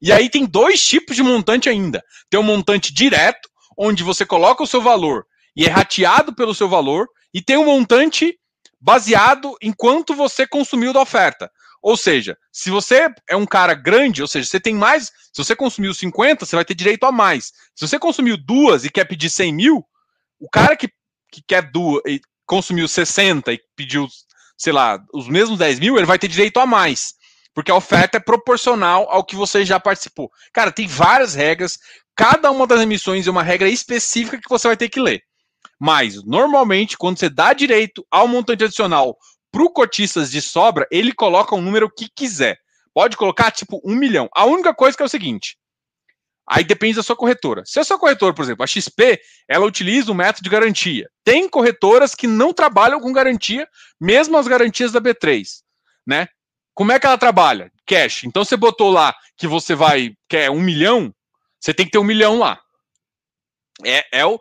E 0.00 0.12
aí 0.12 0.28
tem 0.28 0.44
dois 0.44 0.84
tipos 0.84 1.16
de 1.16 1.22
montante 1.22 1.68
ainda. 1.68 2.02
Tem 2.28 2.38
o 2.38 2.42
um 2.42 2.46
montante 2.46 2.92
direto, 2.92 3.48
onde 3.76 4.02
você 4.02 4.26
coloca 4.26 4.62
o 4.62 4.66
seu 4.66 4.80
valor 4.80 5.26
e 5.56 5.64
é 5.64 5.70
rateado 5.70 6.34
pelo 6.34 6.54
seu 6.54 6.68
valor, 6.68 7.08
e 7.32 7.40
tem 7.40 7.56
um 7.56 7.64
montante 7.64 8.38
baseado 8.78 9.56
em 9.62 9.72
quanto 9.72 10.14
você 10.14 10.46
consumiu 10.46 10.92
da 10.92 11.00
oferta. 11.00 11.50
Ou 11.82 11.96
seja, 11.96 12.36
se 12.52 12.70
você 12.70 13.08
é 13.28 13.36
um 13.36 13.46
cara 13.46 13.72
grande, 13.72 14.20
ou 14.20 14.28
seja, 14.28 14.46
você 14.46 14.60
tem 14.60 14.74
mais. 14.74 15.06
Se 15.32 15.42
você 15.42 15.56
consumiu 15.56 15.94
50, 15.94 16.44
você 16.44 16.56
vai 16.56 16.64
ter 16.64 16.74
direito 16.74 17.04
a 17.04 17.12
mais. 17.12 17.52
Se 17.74 17.86
você 17.86 17.98
consumiu 17.98 18.36
duas 18.36 18.84
e 18.84 18.90
quer 18.90 19.04
pedir 19.06 19.30
100 19.30 19.52
mil, 19.52 19.84
o 20.38 20.48
cara 20.50 20.76
que, 20.76 20.88
que 21.32 21.42
quer 21.46 21.70
duas, 21.70 22.02
consumiu 22.46 22.88
60 22.88 23.52
e 23.52 23.60
pediu, 23.74 24.06
sei 24.56 24.72
lá, 24.72 24.98
os 25.12 25.28
mesmos 25.28 25.58
10 25.58 25.80
mil, 25.80 25.96
ele 25.96 26.06
vai 26.06 26.18
ter 26.18 26.28
direito 26.28 26.58
a 26.58 26.66
mais. 26.66 27.14
Porque 27.54 27.70
a 27.70 27.76
oferta 27.76 28.18
é 28.18 28.20
proporcional 28.20 29.06
ao 29.10 29.24
que 29.24 29.34
você 29.34 29.64
já 29.64 29.80
participou. 29.80 30.30
Cara, 30.52 30.70
tem 30.70 30.86
várias 30.86 31.34
regras. 31.34 31.78
Cada 32.14 32.50
uma 32.50 32.66
das 32.66 32.80
emissões 32.80 33.26
é 33.26 33.30
uma 33.30 33.42
regra 33.42 33.68
específica 33.68 34.38
que 34.38 34.48
você 34.48 34.68
vai 34.68 34.76
ter 34.76 34.88
que 34.88 35.00
ler. 35.00 35.22
Mas, 35.80 36.22
normalmente, 36.24 36.96
quando 36.96 37.18
você 37.18 37.28
dá 37.28 37.52
direito 37.52 38.06
ao 38.10 38.28
montante 38.28 38.64
adicional 38.64 39.16
para 39.50 39.62
o 39.62 39.70
cotistas 39.70 40.30
de 40.30 40.40
sobra, 40.40 40.86
ele 40.90 41.12
coloca 41.12 41.54
o 41.54 41.58
um 41.58 41.62
número 41.62 41.90
que 41.90 42.08
quiser. 42.14 42.58
Pode 42.92 43.16
colocar, 43.16 43.50
tipo, 43.50 43.80
um 43.84 43.94
milhão. 43.94 44.28
A 44.34 44.44
única 44.44 44.74
coisa 44.74 44.96
que 44.96 45.02
é 45.02 45.06
o 45.06 45.08
seguinte, 45.08 45.56
Aí 46.48 46.62
depende 46.62 46.96
da 46.96 47.02
sua 47.02 47.16
corretora. 47.16 47.62
Se 47.66 47.80
a 47.80 47.84
sua 47.84 47.98
corretora, 47.98 48.32
por 48.32 48.42
exemplo, 48.42 48.62
a 48.62 48.66
XP, 48.66 49.20
ela 49.48 49.66
utiliza 49.66 50.12
o 50.12 50.14
método 50.14 50.44
de 50.44 50.50
garantia. 50.50 51.10
Tem 51.24 51.48
corretoras 51.48 52.14
que 52.14 52.26
não 52.26 52.52
trabalham 52.52 53.00
com 53.00 53.12
garantia, 53.12 53.68
mesmo 54.00 54.36
as 54.36 54.46
garantias 54.46 54.92
da 54.92 55.00
B3, 55.00 55.44
né? 56.06 56.28
Como 56.72 56.92
é 56.92 57.00
que 57.00 57.06
ela 57.06 57.18
trabalha? 57.18 57.72
Cash. 57.86 58.24
Então 58.24 58.44
você 58.44 58.56
botou 58.56 58.90
lá 58.90 59.14
que 59.36 59.46
você 59.46 59.74
vai 59.74 60.14
quer 60.28 60.50
um 60.50 60.60
milhão, 60.60 61.12
você 61.58 61.74
tem 61.74 61.86
que 61.86 61.92
ter 61.92 61.98
um 61.98 62.04
milhão 62.04 62.38
lá. 62.38 62.60
É, 63.84 64.20
é 64.20 64.26
o, 64.26 64.40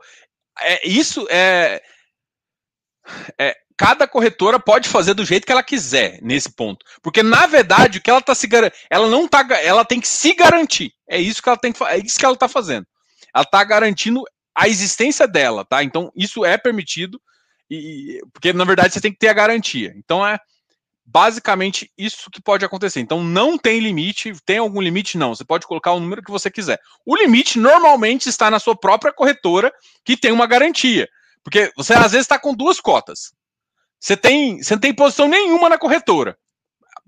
é 0.59 0.87
isso 0.87 1.27
é, 1.29 1.81
é 3.39 3.55
cada 3.77 4.07
corretora 4.07 4.59
pode 4.59 4.87
fazer 4.87 5.13
do 5.13 5.25
jeito 5.25 5.45
que 5.45 5.51
ela 5.51 5.63
quiser 5.63 6.19
nesse 6.21 6.49
ponto. 6.49 6.85
Porque, 7.01 7.21
na 7.21 7.45
verdade, 7.45 7.97
o 7.97 8.01
que 8.01 8.09
ela 8.09 8.19
está 8.19 8.33
se 8.33 8.47
ela 8.89 9.07
não 9.07 9.27
tá, 9.27 9.45
ela 9.61 9.83
tem 9.83 9.99
que 9.99 10.07
se 10.07 10.33
garantir. 10.33 10.93
É 11.09 11.19
isso 11.19 11.41
que 11.41 11.49
ela 11.49 11.57
tem 11.57 11.71
que 11.71 11.83
é 11.83 11.97
isso 11.97 12.17
que 12.17 12.25
ela 12.25 12.33
está 12.33 12.47
fazendo. 12.47 12.85
Ela 13.33 13.43
está 13.43 13.63
garantindo 13.63 14.23
a 14.55 14.67
existência 14.67 15.27
dela, 15.27 15.65
tá? 15.65 15.83
Então, 15.83 16.11
isso 16.15 16.45
é 16.45 16.57
permitido, 16.57 17.19
e, 17.69 18.21
porque 18.31 18.53
na 18.53 18.63
verdade 18.63 18.93
você 18.93 19.01
tem 19.01 19.11
que 19.11 19.19
ter 19.19 19.27
a 19.27 19.33
garantia. 19.33 19.93
Então 19.97 20.25
é 20.25 20.39
basicamente 21.05 21.91
isso 21.97 22.29
que 22.31 22.41
pode 22.41 22.65
acontecer. 22.65 22.99
Então 22.99 23.23
não 23.23 23.57
tem 23.57 23.79
limite, 23.79 24.33
tem 24.45 24.57
algum 24.57 24.81
limite? 24.81 25.17
Não. 25.17 25.35
Você 25.35 25.43
pode 25.43 25.67
colocar 25.67 25.91
o 25.91 25.99
número 25.99 26.23
que 26.23 26.31
você 26.31 26.49
quiser. 26.49 26.79
O 27.05 27.15
limite 27.15 27.59
normalmente 27.59 28.29
está 28.29 28.49
na 28.49 28.59
sua 28.59 28.75
própria 28.75 29.13
corretora, 29.13 29.71
que 30.03 30.17
tem 30.17 30.31
uma 30.31 30.47
garantia. 30.47 31.07
Porque 31.43 31.71
você 31.75 31.93
às 31.93 32.11
vezes 32.11 32.25
está 32.25 32.39
com 32.39 32.55
duas 32.55 32.79
cotas. 32.79 33.33
Você 34.05 34.15
tem, 34.15 34.61
você 34.61 34.75
não 34.75 34.79
tem 34.79 34.93
posição 34.93 35.27
nenhuma 35.27 35.67
na 35.67 35.79
corretora. 35.79 36.37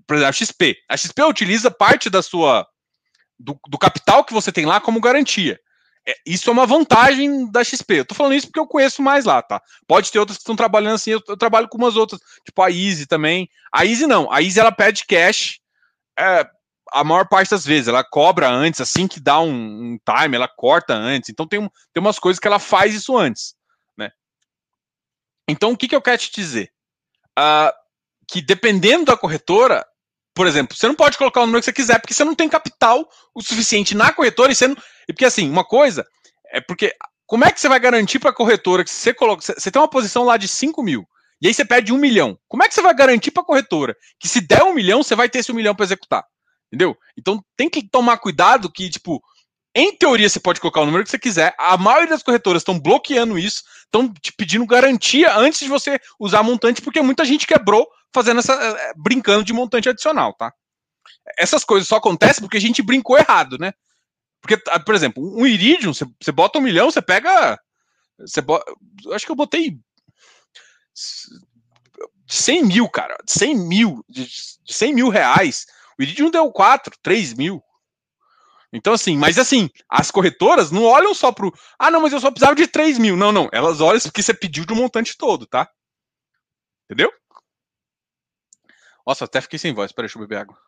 Por 0.04 0.16
exemplo, 0.16 0.30
a 0.30 0.32
XP. 0.32 0.76
A 0.88 0.96
XP 0.96 1.22
utiliza 1.22 1.70
parte 1.70 2.10
da 2.10 2.20
sua 2.22 2.66
do, 3.38 3.56
do 3.68 3.78
capital 3.78 4.24
que 4.24 4.32
você 4.32 4.50
tem 4.50 4.66
lá 4.66 4.80
como 4.80 5.00
garantia. 5.00 5.60
É, 6.04 6.16
isso 6.26 6.50
é 6.50 6.52
uma 6.52 6.66
vantagem 6.66 7.48
da 7.52 7.62
XP. 7.62 8.00
Eu 8.00 8.04
tô 8.04 8.16
falando 8.16 8.34
isso 8.34 8.48
porque 8.48 8.58
eu 8.58 8.66
conheço 8.66 9.00
mais 9.00 9.24
lá, 9.24 9.40
tá? 9.40 9.62
Pode 9.86 10.10
ter 10.10 10.18
outras 10.18 10.38
que 10.38 10.42
estão 10.42 10.56
trabalhando 10.56 10.96
assim, 10.96 11.12
eu, 11.12 11.22
eu, 11.28 11.36
trabalho 11.36 11.68
com 11.68 11.78
umas 11.78 11.94
outras, 11.94 12.20
tipo 12.44 12.60
a 12.62 12.68
Easy 12.68 13.06
também. 13.06 13.48
A 13.72 13.86
Easy 13.86 14.04
não, 14.04 14.28
a 14.32 14.42
Easy 14.42 14.58
ela 14.58 14.72
pede 14.72 15.06
cash 15.06 15.60
é, 16.18 16.50
a 16.90 17.04
maior 17.04 17.28
parte 17.28 17.50
das 17.50 17.64
vezes, 17.64 17.86
ela 17.86 18.02
cobra 18.02 18.50
antes, 18.50 18.80
assim 18.80 19.06
que 19.06 19.20
dá 19.20 19.38
um, 19.38 19.52
um 19.52 19.98
time, 20.04 20.34
ela 20.34 20.48
corta 20.48 20.94
antes. 20.94 21.30
Então 21.30 21.46
tem, 21.46 21.60
tem 21.60 22.00
umas 22.00 22.18
coisas 22.18 22.40
que 22.40 22.48
ela 22.48 22.58
faz 22.58 22.92
isso 22.92 23.16
antes, 23.16 23.54
né? 23.96 24.10
Então 25.48 25.70
o 25.70 25.76
que, 25.76 25.86
que 25.86 25.94
eu 25.94 26.02
quero 26.02 26.18
te 26.18 26.32
dizer? 26.32 26.72
Que 28.28 28.40
dependendo 28.42 29.06
da 29.06 29.16
corretora, 29.16 29.84
por 30.34 30.46
exemplo, 30.46 30.76
você 30.76 30.86
não 30.86 30.94
pode 30.94 31.18
colocar 31.18 31.40
o 31.40 31.46
número 31.46 31.60
que 31.60 31.64
você 31.64 31.72
quiser, 31.72 31.98
porque 31.98 32.14
você 32.14 32.24
não 32.24 32.34
tem 32.34 32.48
capital 32.48 33.08
o 33.34 33.42
suficiente 33.42 33.94
na 33.94 34.12
corretora 34.12 34.52
e 34.52 34.54
você 34.54 34.68
não. 34.68 34.76
E 35.08 35.12
porque 35.12 35.24
assim, 35.24 35.48
uma 35.50 35.64
coisa 35.64 36.06
é 36.52 36.60
porque. 36.60 36.94
Como 37.26 37.44
é 37.44 37.52
que 37.52 37.60
você 37.60 37.68
vai 37.68 37.78
garantir 37.78 38.18
para 38.18 38.30
a 38.30 38.34
corretora 38.34 38.82
que 38.82 38.90
você 38.90 39.12
coloca. 39.12 39.42
Você 39.42 39.70
tem 39.70 39.82
uma 39.82 39.90
posição 39.90 40.24
lá 40.24 40.36
de 40.36 40.48
5 40.48 40.82
mil. 40.82 41.06
E 41.42 41.46
aí 41.46 41.54
você 41.54 41.64
pede 41.64 41.92
um 41.92 41.98
milhão. 41.98 42.38
Como 42.48 42.62
é 42.62 42.68
que 42.68 42.74
você 42.74 42.80
vai 42.80 42.94
garantir 42.94 43.30
para 43.30 43.42
a 43.42 43.46
corretora 43.46 43.94
que 44.18 44.26
se 44.26 44.40
der 44.40 44.62
um 44.62 44.72
milhão, 44.72 45.02
você 45.02 45.14
vai 45.14 45.28
ter 45.28 45.40
esse 45.40 45.52
um 45.52 45.54
milhão 45.54 45.74
para 45.74 45.84
executar? 45.84 46.24
Entendeu? 46.68 46.96
Então 47.16 47.42
tem 47.56 47.68
que 47.68 47.88
tomar 47.88 48.18
cuidado 48.18 48.70
que, 48.70 48.88
tipo, 48.90 49.22
em 49.78 49.96
teoria, 49.96 50.28
você 50.28 50.40
pode 50.40 50.60
colocar 50.60 50.80
o 50.80 50.86
número 50.86 51.04
que 51.04 51.10
você 51.10 51.18
quiser. 51.18 51.54
A 51.58 51.76
maioria 51.76 52.08
das 52.08 52.22
corretoras 52.22 52.62
estão 52.62 52.78
bloqueando 52.78 53.38
isso, 53.38 53.62
estão 53.84 54.12
te 54.12 54.32
pedindo 54.32 54.66
garantia 54.66 55.36
antes 55.36 55.60
de 55.60 55.68
você 55.68 56.00
usar 56.18 56.42
montante, 56.42 56.82
porque 56.82 57.00
muita 57.00 57.24
gente 57.24 57.46
quebrou 57.46 57.88
fazendo 58.12 58.40
essa. 58.40 58.54
Eh, 58.54 58.92
brincando 58.96 59.44
de 59.44 59.52
montante 59.52 59.88
adicional, 59.88 60.34
tá? 60.34 60.52
Essas 61.38 61.64
coisas 61.64 61.88
só 61.88 61.96
acontecem 61.96 62.42
porque 62.42 62.56
a 62.56 62.60
gente 62.60 62.82
brincou 62.82 63.16
errado, 63.16 63.56
né? 63.58 63.72
Porque, 64.40 64.60
ah, 64.68 64.80
por 64.80 64.94
exemplo, 64.94 65.22
um 65.22 65.46
Iridium, 65.46 65.94
você, 65.94 66.06
você 66.20 66.32
bota 66.32 66.58
um 66.58 66.62
milhão, 66.62 66.90
você 66.90 67.02
pega. 67.02 67.58
Você 68.18 68.40
bota, 68.40 68.64
acho 69.12 69.24
que 69.24 69.30
eu 69.30 69.36
botei 69.36 69.78
100 72.26 72.64
mil, 72.64 72.88
cara. 72.88 73.16
100 73.26 73.54
mil. 73.56 74.04
De 74.08 74.28
100 74.66 74.94
mil 74.94 75.08
reais. 75.08 75.66
O 75.98 76.02
Iridium 76.02 76.30
deu 76.30 76.50
4, 76.50 76.94
3 77.02 77.34
mil. 77.34 77.62
Então, 78.72 78.92
assim, 78.92 79.16
mas 79.16 79.38
assim, 79.38 79.70
as 79.88 80.10
corretoras 80.10 80.70
não 80.70 80.84
olham 80.84 81.14
só 81.14 81.32
pro. 81.32 81.52
Ah, 81.78 81.90
não, 81.90 82.00
mas 82.00 82.12
eu 82.12 82.20
só 82.20 82.30
precisava 82.30 82.54
de 82.54 82.66
3 82.66 82.98
mil. 82.98 83.16
Não, 83.16 83.32
não. 83.32 83.48
Elas 83.52 83.80
olham 83.80 84.00
porque 84.00 84.22
você 84.22 84.34
pediu 84.34 84.66
de 84.66 84.72
um 84.72 84.76
montante 84.76 85.16
todo, 85.16 85.46
tá? 85.46 85.70
Entendeu? 86.84 87.10
Nossa, 89.06 89.24
até 89.24 89.40
fiquei 89.40 89.58
sem 89.58 89.72
voz. 89.72 89.90
Peraí, 89.90 90.06
deixa 90.06 90.18
eu 90.18 90.22
beber 90.22 90.40
água. 90.40 90.58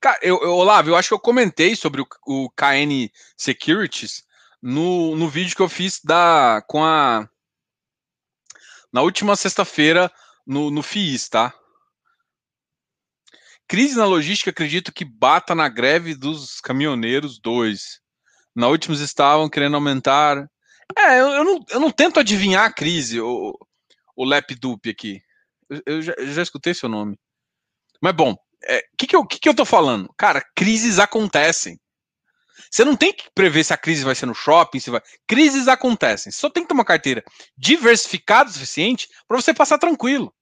Cara, 0.00 0.18
eu, 0.22 0.40
eu, 0.42 0.54
Olavo, 0.54 0.90
eu 0.90 0.96
acho 0.96 1.08
que 1.08 1.14
eu 1.14 1.18
comentei 1.18 1.74
sobre 1.74 2.00
o, 2.00 2.06
o 2.26 2.50
KN 2.50 3.10
Securities 3.36 4.24
no, 4.62 5.16
no 5.16 5.28
vídeo 5.28 5.56
que 5.56 5.62
eu 5.62 5.68
fiz 5.68 6.00
da, 6.04 6.62
com 6.68 6.84
a 6.84 7.28
na 8.92 9.02
última 9.02 9.36
sexta-feira 9.36 10.10
no, 10.46 10.70
no 10.70 10.82
FIIs, 10.82 11.28
tá? 11.28 11.54
Crise 13.68 13.96
na 13.96 14.06
logística, 14.06 14.50
acredito 14.50 14.92
que 14.92 15.04
bata 15.04 15.54
na 15.54 15.68
greve 15.68 16.14
dos 16.14 16.58
caminhoneiros 16.60 17.38
2. 17.38 18.00
Na 18.56 18.66
última 18.66 18.96
estavam 18.96 19.48
querendo 19.48 19.74
aumentar. 19.74 20.48
É, 20.96 21.20
eu, 21.20 21.28
eu, 21.28 21.44
não, 21.44 21.64
eu 21.68 21.80
não 21.80 21.90
tento 21.90 22.18
adivinhar 22.18 22.64
a 22.64 22.72
crise, 22.72 23.20
o, 23.20 23.54
o 24.16 24.24
Dup 24.58 24.88
aqui. 24.88 25.20
Eu, 25.68 25.82
eu, 25.84 26.02
já, 26.02 26.14
eu, 26.16 26.32
já, 26.32 26.42
escutei 26.42 26.72
seu 26.72 26.88
nome. 26.88 27.18
Mas 28.02 28.14
bom, 28.14 28.32
o 28.32 28.38
é, 28.64 28.82
que, 28.96 29.06
que, 29.06 29.14
eu, 29.14 29.26
que, 29.26 29.38
que 29.38 29.48
eu 29.48 29.54
tô 29.54 29.66
falando? 29.66 30.12
Cara, 30.16 30.42
crises 30.56 30.98
acontecem. 30.98 31.78
Você 32.70 32.84
não 32.84 32.96
tem 32.96 33.12
que 33.12 33.24
prever 33.34 33.64
se 33.64 33.72
a 33.72 33.76
crise 33.76 34.04
vai 34.04 34.14
ser 34.14 34.26
no 34.26 34.34
shopping, 34.34 34.80
se 34.80 34.90
vai. 34.90 35.00
Crises 35.26 35.68
acontecem. 35.68 36.32
Você 36.32 36.40
só 36.40 36.50
tem 36.50 36.62
que 36.62 36.68
ter 36.68 36.74
uma 36.74 36.84
carteira 36.84 37.22
diversificada 37.56 38.50
o 38.50 38.52
suficiente 38.52 39.08
para 39.26 39.40
você 39.40 39.54
passar 39.54 39.78
tranquilo. 39.78 40.32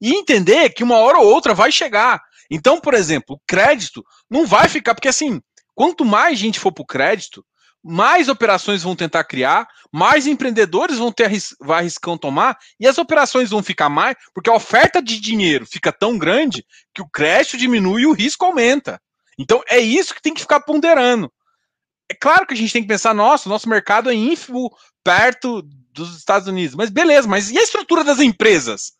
E 0.00 0.14
entender 0.14 0.70
que 0.70 0.82
uma 0.82 0.98
hora 0.98 1.18
ou 1.18 1.26
outra 1.26 1.54
vai 1.54 1.70
chegar. 1.70 2.20
Então, 2.50 2.80
por 2.80 2.94
exemplo, 2.94 3.36
o 3.36 3.40
crédito 3.46 4.04
não 4.28 4.46
vai 4.46 4.68
ficar, 4.68 4.94
porque 4.94 5.08
assim, 5.08 5.40
quanto 5.74 6.04
mais 6.04 6.38
gente 6.38 6.60
for 6.60 6.72
para 6.72 6.82
o 6.82 6.86
crédito, 6.86 7.44
mais 7.82 8.28
operações 8.28 8.82
vão 8.82 8.94
tentar 8.94 9.24
criar, 9.24 9.66
mais 9.92 10.26
empreendedores 10.26 10.98
vão 10.98 11.10
ter 11.10 11.30
vai 11.60 11.88
tomar, 12.20 12.56
e 12.78 12.86
as 12.86 12.96
operações 12.98 13.50
vão 13.50 13.62
ficar 13.62 13.88
mais, 13.88 14.16
porque 14.32 14.48
a 14.48 14.54
oferta 14.54 15.02
de 15.02 15.18
dinheiro 15.18 15.66
fica 15.66 15.92
tão 15.92 16.16
grande 16.16 16.64
que 16.94 17.02
o 17.02 17.08
crédito 17.08 17.56
diminui 17.56 18.02
e 18.02 18.06
o 18.06 18.12
risco 18.12 18.44
aumenta. 18.44 19.00
Então 19.38 19.62
é 19.68 19.78
isso 19.78 20.14
que 20.14 20.22
tem 20.22 20.34
que 20.34 20.40
ficar 20.40 20.60
ponderando. 20.60 21.32
É 22.12 22.14
claro 22.14 22.46
que 22.46 22.52
a 22.52 22.56
gente 22.56 22.74
tem 22.74 22.82
que 22.82 22.88
pensar, 22.88 23.14
nossa, 23.14 23.48
nosso 23.48 23.66
mercado 23.66 24.10
é 24.10 24.14
ínfimo 24.14 24.70
perto 25.02 25.62
dos 25.94 26.14
Estados 26.14 26.46
Unidos. 26.46 26.74
Mas 26.76 26.90
beleza, 26.90 27.26
mas 27.26 27.50
e 27.50 27.58
a 27.58 27.62
estrutura 27.62 28.04
das 28.04 28.20
empresas? 28.20 28.92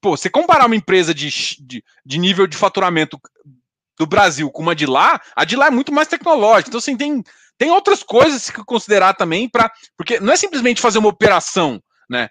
Pô, 0.00 0.16
você 0.16 0.28
comparar 0.28 0.66
uma 0.66 0.74
empresa 0.74 1.14
de, 1.14 1.28
de, 1.60 1.84
de 2.04 2.18
nível 2.18 2.48
de 2.48 2.56
faturamento 2.56 3.16
do 3.96 4.06
Brasil 4.06 4.50
com 4.50 4.60
uma 4.60 4.74
de 4.74 4.86
lá, 4.86 5.20
a 5.36 5.44
de 5.44 5.54
lá 5.54 5.68
é 5.68 5.70
muito 5.70 5.92
mais 5.92 6.08
tecnológica. 6.08 6.68
Então, 6.68 6.78
assim, 6.78 6.96
tem, 6.96 7.22
tem 7.56 7.70
outras 7.70 8.02
coisas 8.02 8.50
que 8.50 8.64
considerar 8.64 9.14
também 9.14 9.48
para. 9.48 9.70
Porque 9.96 10.18
não 10.18 10.32
é 10.32 10.36
simplesmente 10.36 10.80
fazer 10.80 10.98
uma 10.98 11.10
operação, 11.10 11.80
né? 12.10 12.28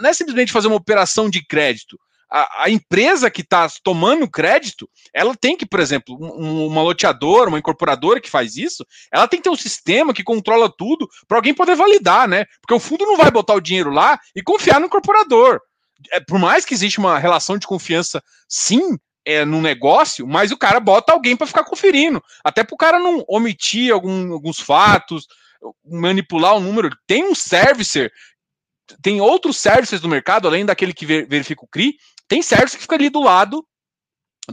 Não 0.00 0.10
é 0.10 0.12
simplesmente 0.12 0.50
fazer 0.50 0.66
uma 0.66 0.76
operação 0.76 1.30
de 1.30 1.46
crédito 1.46 1.96
a, 2.30 2.64
a 2.64 2.70
empresa 2.70 3.30
que 3.30 3.42
está 3.42 3.68
tomando 3.82 4.30
crédito, 4.30 4.88
ela 5.12 5.34
tem 5.34 5.56
que, 5.56 5.66
por 5.66 5.80
exemplo, 5.80 6.16
um, 6.20 6.66
uma 6.66 6.82
loteadora, 6.82 7.48
uma 7.48 7.58
incorporadora 7.58 8.20
que 8.20 8.30
faz 8.30 8.56
isso, 8.56 8.84
ela 9.12 9.28
tem 9.28 9.38
que 9.38 9.44
ter 9.44 9.50
um 9.50 9.56
sistema 9.56 10.14
que 10.14 10.22
controla 10.22 10.72
tudo 10.76 11.08
para 11.28 11.38
alguém 11.38 11.54
poder 11.54 11.76
validar, 11.76 12.28
né? 12.28 12.44
Porque 12.60 12.74
o 12.74 12.80
fundo 12.80 13.04
não 13.06 13.16
vai 13.16 13.30
botar 13.30 13.54
o 13.54 13.60
dinheiro 13.60 13.90
lá 13.90 14.18
e 14.34 14.42
confiar 14.42 14.80
no 14.80 14.86
incorporador. 14.86 15.60
É, 16.12 16.20
por 16.20 16.38
mais 16.38 16.64
que 16.64 16.74
exista 16.74 17.00
uma 17.00 17.18
relação 17.18 17.56
de 17.56 17.66
confiança, 17.66 18.22
sim, 18.48 18.96
é, 19.24 19.44
no 19.44 19.60
negócio, 19.60 20.26
mas 20.26 20.52
o 20.52 20.56
cara 20.56 20.78
bota 20.78 21.12
alguém 21.12 21.36
para 21.36 21.46
ficar 21.46 21.64
conferindo. 21.64 22.22
Até 22.42 22.62
para 22.62 22.74
o 22.74 22.78
cara 22.78 22.98
não 22.98 23.24
omitir 23.26 23.92
algum, 23.92 24.32
alguns 24.32 24.60
fatos, 24.60 25.26
manipular 25.84 26.54
o 26.54 26.60
número. 26.60 26.90
Tem 27.06 27.24
um 27.24 27.34
servicer, 27.34 28.12
tem 29.02 29.20
outros 29.20 29.56
services 29.56 30.00
no 30.02 30.08
mercado, 30.08 30.46
além 30.46 30.66
daquele 30.66 30.92
que 30.92 31.06
verifica 31.06 31.64
o 31.64 31.68
CRI, 31.68 31.96
tem 32.28 32.42
service 32.42 32.76
que 32.76 32.82
fica 32.82 32.94
ali 32.94 33.10
do 33.10 33.20
lado 33.20 33.66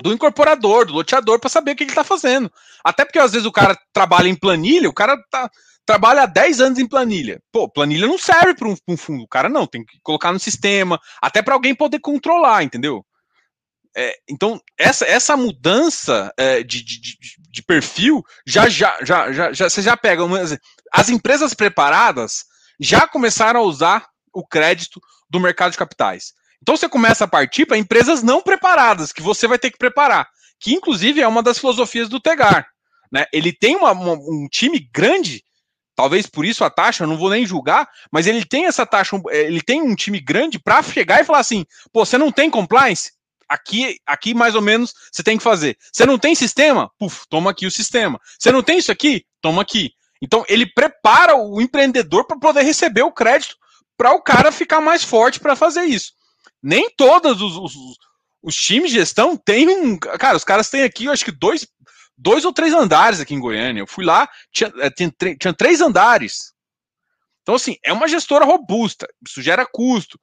do 0.02 0.14
incorporador, 0.14 0.86
do 0.86 0.94
loteador, 0.94 1.40
para 1.40 1.50
saber 1.50 1.72
o 1.72 1.76
que 1.76 1.84
ele 1.84 1.92
está 1.92 2.04
fazendo. 2.04 2.52
Até 2.84 3.04
porque 3.04 3.20
às 3.20 3.34
vezes 3.34 3.46
o 3.46 3.52
cara 3.52 3.78
trabalha 3.92 4.30
em 4.30 4.36
planilha, 4.36 4.90
o 4.90 4.94
cara 4.94 5.22
tá, 5.30 5.50
trabalha 5.86 6.24
há 6.24 6.26
10 6.26 6.62
anos 6.62 6.80
em 6.80 6.88
planilha. 6.88 7.42
Pô, 7.52 7.70
planilha 7.70 8.08
não 8.08 8.18
serve 8.18 8.56
para 8.56 8.70
um, 8.70 8.76
um, 8.88 8.96
fundo. 8.96 9.24
O 9.24 9.28
cara 9.28 9.50
não, 9.50 9.68
tem 9.68 9.84
que 9.84 10.00
colocar 10.02 10.32
no 10.32 10.40
sistema, 10.40 10.98
até 11.22 11.42
para 11.42 11.54
alguém 11.54 11.76
poder 11.76 12.00
controlar, 12.00 12.64
entendeu? 12.64 13.06
é, 13.96 14.16
então, 14.30 14.60
essa, 14.78 15.06
essa 15.06 15.36
mudança 15.36 16.34
é, 16.38 16.64
de, 16.64 16.84
de, 16.84 17.18
de, 17.50 17.64
perfil 17.64 18.24
já, 18.46 18.70
já, 18.70 18.98
já, 19.02 19.32
já, 19.32 19.54
já, 19.54 19.70
você 19.70 19.82
já 19.82 19.98
pega. 19.98 20.24
Uma, 20.24 20.40
as 20.92 21.10
empresas 21.10 21.54
preparadas 21.54 22.46
já 22.80 23.06
começaram 23.08 23.60
a 23.60 23.64
usar 23.64 24.08
o 24.34 24.46
crédito 24.48 25.02
do 25.30 25.40
mercado 25.40 25.72
de 25.72 25.78
capitais. 25.78 26.34
Então 26.62 26.78
você 26.78 26.88
começa 26.88 27.26
a 27.26 27.28
partir 27.28 27.66
para 27.66 27.78
empresas 27.78 28.22
não 28.22 28.42
preparadas, 28.42 29.12
que 29.12 29.22
você 29.22 29.48
vai 29.48 29.58
ter 29.58 29.72
que 29.72 29.78
preparar, 29.78 30.28
que 30.60 30.74
inclusive 30.74 31.22
é 31.22 31.28
uma 31.28 31.42
das 31.42 31.58
filosofias 31.58 32.08
do 32.08 32.20
Tegar. 32.20 32.68
Né? 33.12 33.26
Ele 33.34 33.52
tem 33.52 33.76
uma, 33.76 33.92
uma, 33.92 34.14
um 34.14 34.48
time 34.50 34.80
grande, 34.94 35.44
talvez 35.96 36.28
por 36.28 36.46
isso 36.46 36.64
a 36.64 36.70
taxa, 36.70 37.08
não 37.08 37.18
vou 37.18 37.30
nem 37.30 37.46
julgar, 37.46 37.90
mas 38.12 38.28
ele 38.28 38.46
tem 38.46 38.66
essa 38.66 38.86
taxa, 38.86 39.20
ele 39.32 39.62
tem 39.62 39.82
um 39.82 39.96
time 39.96 40.20
grande 40.20 40.60
para 40.60 40.82
chegar 40.84 41.20
e 41.20 41.26
falar 41.26 41.40
assim: 41.40 41.66
pô, 41.92 42.06
você 42.06 42.18
não 42.18 42.32
tem 42.32 42.50
compliance? 42.50 43.12
aqui, 43.52 43.98
aqui 44.06 44.34
mais 44.34 44.56
ou 44.56 44.62
menos 44.62 44.94
você 45.12 45.22
tem 45.22 45.38
que 45.38 45.44
fazer. 45.44 45.78
Você 45.92 46.06
não 46.06 46.18
tem 46.18 46.34
sistema? 46.34 46.90
Puf, 46.98 47.26
toma 47.30 47.52
aqui 47.52 47.66
o 47.66 47.72
sistema. 47.72 48.20
Você 48.40 48.52
não 48.52 48.64
tem 48.64 48.78
isso 48.78 48.92
aqui? 48.92 49.26
Toma 49.42 49.62
aqui. 49.62 49.92
Então 50.22 50.46
ele 50.48 50.66
prepara 50.66 51.36
o 51.36 51.62
empreendedor 51.62 52.26
para 52.26 52.40
poder 52.40 52.62
receber 52.62 53.02
o 53.02 53.12
crédito 53.12 53.56
para 53.98 54.14
o 54.14 54.22
cara 54.22 54.52
ficar 54.52 54.80
mais 54.80 55.04
forte 55.04 55.40
para 55.40 55.56
fazer 55.56 55.84
isso. 55.84 56.14
Nem 56.62 56.90
todos 56.96 57.42
os, 57.42 57.58
os, 57.58 57.74
os, 58.42 58.56
times 58.56 58.92
de 58.92 58.98
gestão 58.98 59.36
têm 59.36 59.68
um. 59.70 59.98
Cara, 59.98 60.38
os 60.38 60.44
caras 60.44 60.70
têm 60.70 60.84
aqui, 60.84 61.06
eu 61.06 61.12
acho 61.12 61.26
que 61.26 61.32
dois, 61.32 61.68
dois 62.18 62.46
ou 62.46 62.54
três 62.54 62.74
andares 62.74 63.20
aqui 63.20 63.34
em 63.34 63.40
Goiânia. 63.40 63.82
Eu 63.82 63.88
fui 63.88 64.06
lá, 64.06 64.30
tinha, 64.52 64.72
é, 64.78 64.90
tinha, 64.90 65.12
tinha 65.40 65.54
três 65.54 65.82
andares. 65.82 66.54
Então, 67.42 67.56
assim, 67.56 67.76
é 67.84 67.92
uma 67.92 68.08
gestora 68.08 68.46
robusta, 68.46 69.08
isso 69.26 69.42
gera 69.42 69.66
custo 69.66 70.20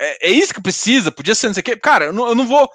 é, 0.00 0.28
é, 0.28 0.30
isso 0.30 0.54
que 0.54 0.62
precisa, 0.62 1.10
podia 1.10 1.34
ser 1.34 1.48
não 1.48 1.54
sei 1.54 1.60
o 1.60 1.64
quê. 1.64 1.76
Cara, 1.76 2.06
eu 2.06 2.12
não, 2.12 2.28
eu 2.28 2.34
não 2.34 2.46
vou. 2.46 2.70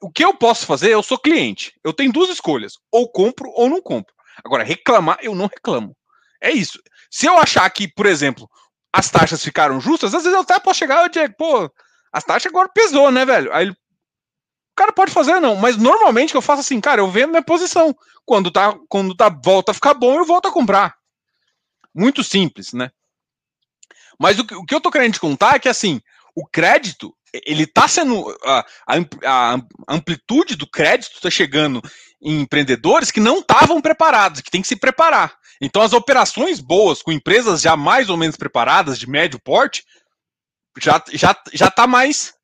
O 0.00 0.10
que 0.10 0.24
eu 0.24 0.34
posso 0.34 0.66
fazer? 0.66 0.92
Eu 0.92 1.02
sou 1.02 1.18
cliente. 1.18 1.72
Eu 1.84 1.92
tenho 1.92 2.12
duas 2.12 2.30
escolhas: 2.30 2.74
ou 2.90 3.10
compro 3.10 3.50
ou 3.54 3.68
não 3.68 3.82
compro. 3.82 4.14
Agora, 4.44 4.64
reclamar, 4.64 5.18
eu 5.20 5.34
não 5.34 5.46
reclamo. 5.46 5.96
É 6.40 6.50
isso. 6.50 6.80
Se 7.10 7.26
eu 7.26 7.38
achar 7.38 7.68
que, 7.70 7.88
por 7.88 8.06
exemplo, 8.06 8.48
as 8.96 9.10
taxas 9.10 9.44
ficaram 9.44 9.78
justas, 9.78 10.14
às 10.14 10.22
vezes 10.22 10.34
eu 10.34 10.42
até 10.42 10.58
posso 10.58 10.78
chegar 10.78 11.04
e 11.04 11.10
dizer, 11.10 11.36
pô, 11.36 11.70
as 12.10 12.24
taxas 12.24 12.50
agora 12.50 12.66
pesou, 12.66 13.10
né, 13.12 13.26
velho? 13.26 13.52
Aí 13.52 13.68
o 13.68 13.76
cara 14.74 14.90
pode 14.90 15.12
fazer, 15.12 15.38
não. 15.38 15.54
Mas 15.54 15.76
normalmente 15.76 16.34
eu 16.34 16.40
faço 16.40 16.60
assim, 16.60 16.80
cara, 16.80 17.02
eu 17.02 17.10
vendo 17.10 17.30
minha 17.30 17.42
posição. 17.42 17.94
Quando 18.24 18.50
tá, 18.50 18.74
quando 18.88 19.14
tá, 19.14 19.28
volta 19.28 19.72
a 19.72 19.74
ficar 19.74 19.92
bom, 19.92 20.16
eu 20.16 20.24
volto 20.24 20.48
a 20.48 20.52
comprar. 20.52 20.96
Muito 21.94 22.24
simples, 22.24 22.72
né? 22.72 22.90
Mas 24.18 24.38
o, 24.38 24.42
o 24.42 24.64
que 24.64 24.74
eu 24.74 24.80
tô 24.80 24.90
querendo 24.90 25.12
te 25.12 25.20
contar 25.20 25.56
é 25.56 25.58
que, 25.58 25.68
assim, 25.68 26.00
o 26.34 26.46
crédito, 26.46 27.14
ele 27.44 27.66
tá 27.66 27.86
sendo. 27.86 28.34
A, 28.44 28.66
a, 29.24 29.58
amplitude 29.86 30.56
do 30.56 30.66
crédito 30.66 31.16
está 31.16 31.28
chegando 31.28 31.82
em 32.20 32.40
empreendedores 32.40 33.10
que 33.10 33.20
não 33.20 33.40
estavam 33.40 33.80
preparados, 33.80 34.40
que 34.40 34.50
tem 34.50 34.62
que 34.62 34.68
se 34.68 34.76
preparar. 34.76 35.34
Então, 35.60 35.82
as 35.82 35.92
operações 35.92 36.60
boas 36.60 37.02
com 37.02 37.12
empresas 37.12 37.60
já 37.60 37.76
mais 37.76 38.08
ou 38.10 38.16
menos 38.16 38.36
preparadas, 38.36 38.98
de 38.98 39.08
médio 39.08 39.38
porte, 39.38 39.84
já, 40.78 41.02
já, 41.12 41.36
já 41.52 41.70
tá 41.70 41.86
mais. 41.86 42.34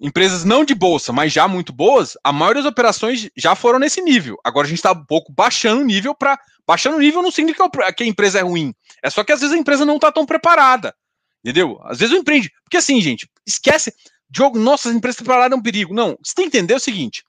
Empresas 0.00 0.44
não 0.44 0.64
de 0.64 0.74
bolsa, 0.74 1.12
mas 1.12 1.32
já 1.32 1.46
muito 1.46 1.72
boas, 1.72 2.16
a 2.24 2.32
maioria 2.32 2.62
das 2.62 2.72
operações 2.72 3.28
já 3.36 3.54
foram 3.54 3.78
nesse 3.78 4.00
nível. 4.00 4.38
Agora 4.42 4.66
a 4.66 4.68
gente 4.68 4.78
está 4.78 4.92
um 4.92 5.04
pouco 5.04 5.30
baixando 5.30 5.82
o 5.82 5.84
nível 5.84 6.14
para 6.14 6.38
Baixando 6.70 6.98
o 6.98 7.00
nível 7.00 7.20
não 7.20 7.32
significa 7.32 7.68
que 7.92 8.04
a 8.04 8.06
empresa 8.06 8.38
é 8.38 8.42
ruim. 8.42 8.72
É 9.02 9.10
só 9.10 9.24
que 9.24 9.32
às 9.32 9.40
vezes 9.40 9.52
a 9.52 9.58
empresa 9.58 9.84
não 9.84 9.96
está 9.96 10.12
tão 10.12 10.24
preparada. 10.24 10.94
Entendeu? 11.42 11.80
Às 11.82 11.98
vezes 11.98 12.14
o 12.14 12.18
empreende. 12.18 12.48
Porque 12.62 12.76
assim, 12.76 13.00
gente, 13.00 13.28
esquece. 13.44 13.92
Diogo, 14.28 14.56
nossa, 14.56 14.88
as 14.88 14.94
empresas 14.94 15.16
preparadas 15.16 15.50
é 15.50 15.58
um 15.58 15.62
perigo. 15.62 15.92
Não, 15.92 16.16
você 16.22 16.32
tem 16.32 16.48
que 16.48 16.56
entender 16.56 16.74
o 16.74 16.78
seguinte: 16.78 17.24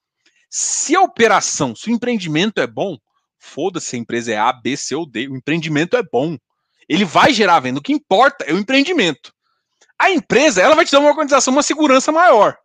se 0.54 0.94
a 0.94 1.02
operação, 1.02 1.74
se 1.74 1.90
o 1.90 1.94
empreendimento 1.94 2.60
é 2.60 2.68
bom, 2.68 2.98
foda-se 3.40 3.88
se 3.88 3.96
a 3.96 4.00
empresa 4.00 4.34
é 4.34 4.38
A, 4.38 4.52
B, 4.52 4.76
C 4.76 4.94
ou 4.94 5.10
D, 5.10 5.30
o 5.30 5.36
empreendimento 5.38 5.96
é 5.96 6.04
bom. 6.04 6.38
Ele 6.90 7.06
vai 7.06 7.32
gerar 7.32 7.62
venda. 7.62 7.80
O 7.80 7.82
que 7.82 7.94
importa 7.94 8.44
é 8.44 8.54
o 8.54 8.58
empreendimento. 8.58 9.34
A 9.98 10.12
empresa, 10.12 10.62
ela 10.62 10.76
vai 10.76 10.84
te 10.84 10.92
dar 10.92 11.00
uma 11.00 11.10
organização, 11.10 11.54
uma 11.54 11.64
segurança 11.64 12.12
maior. 12.12 12.58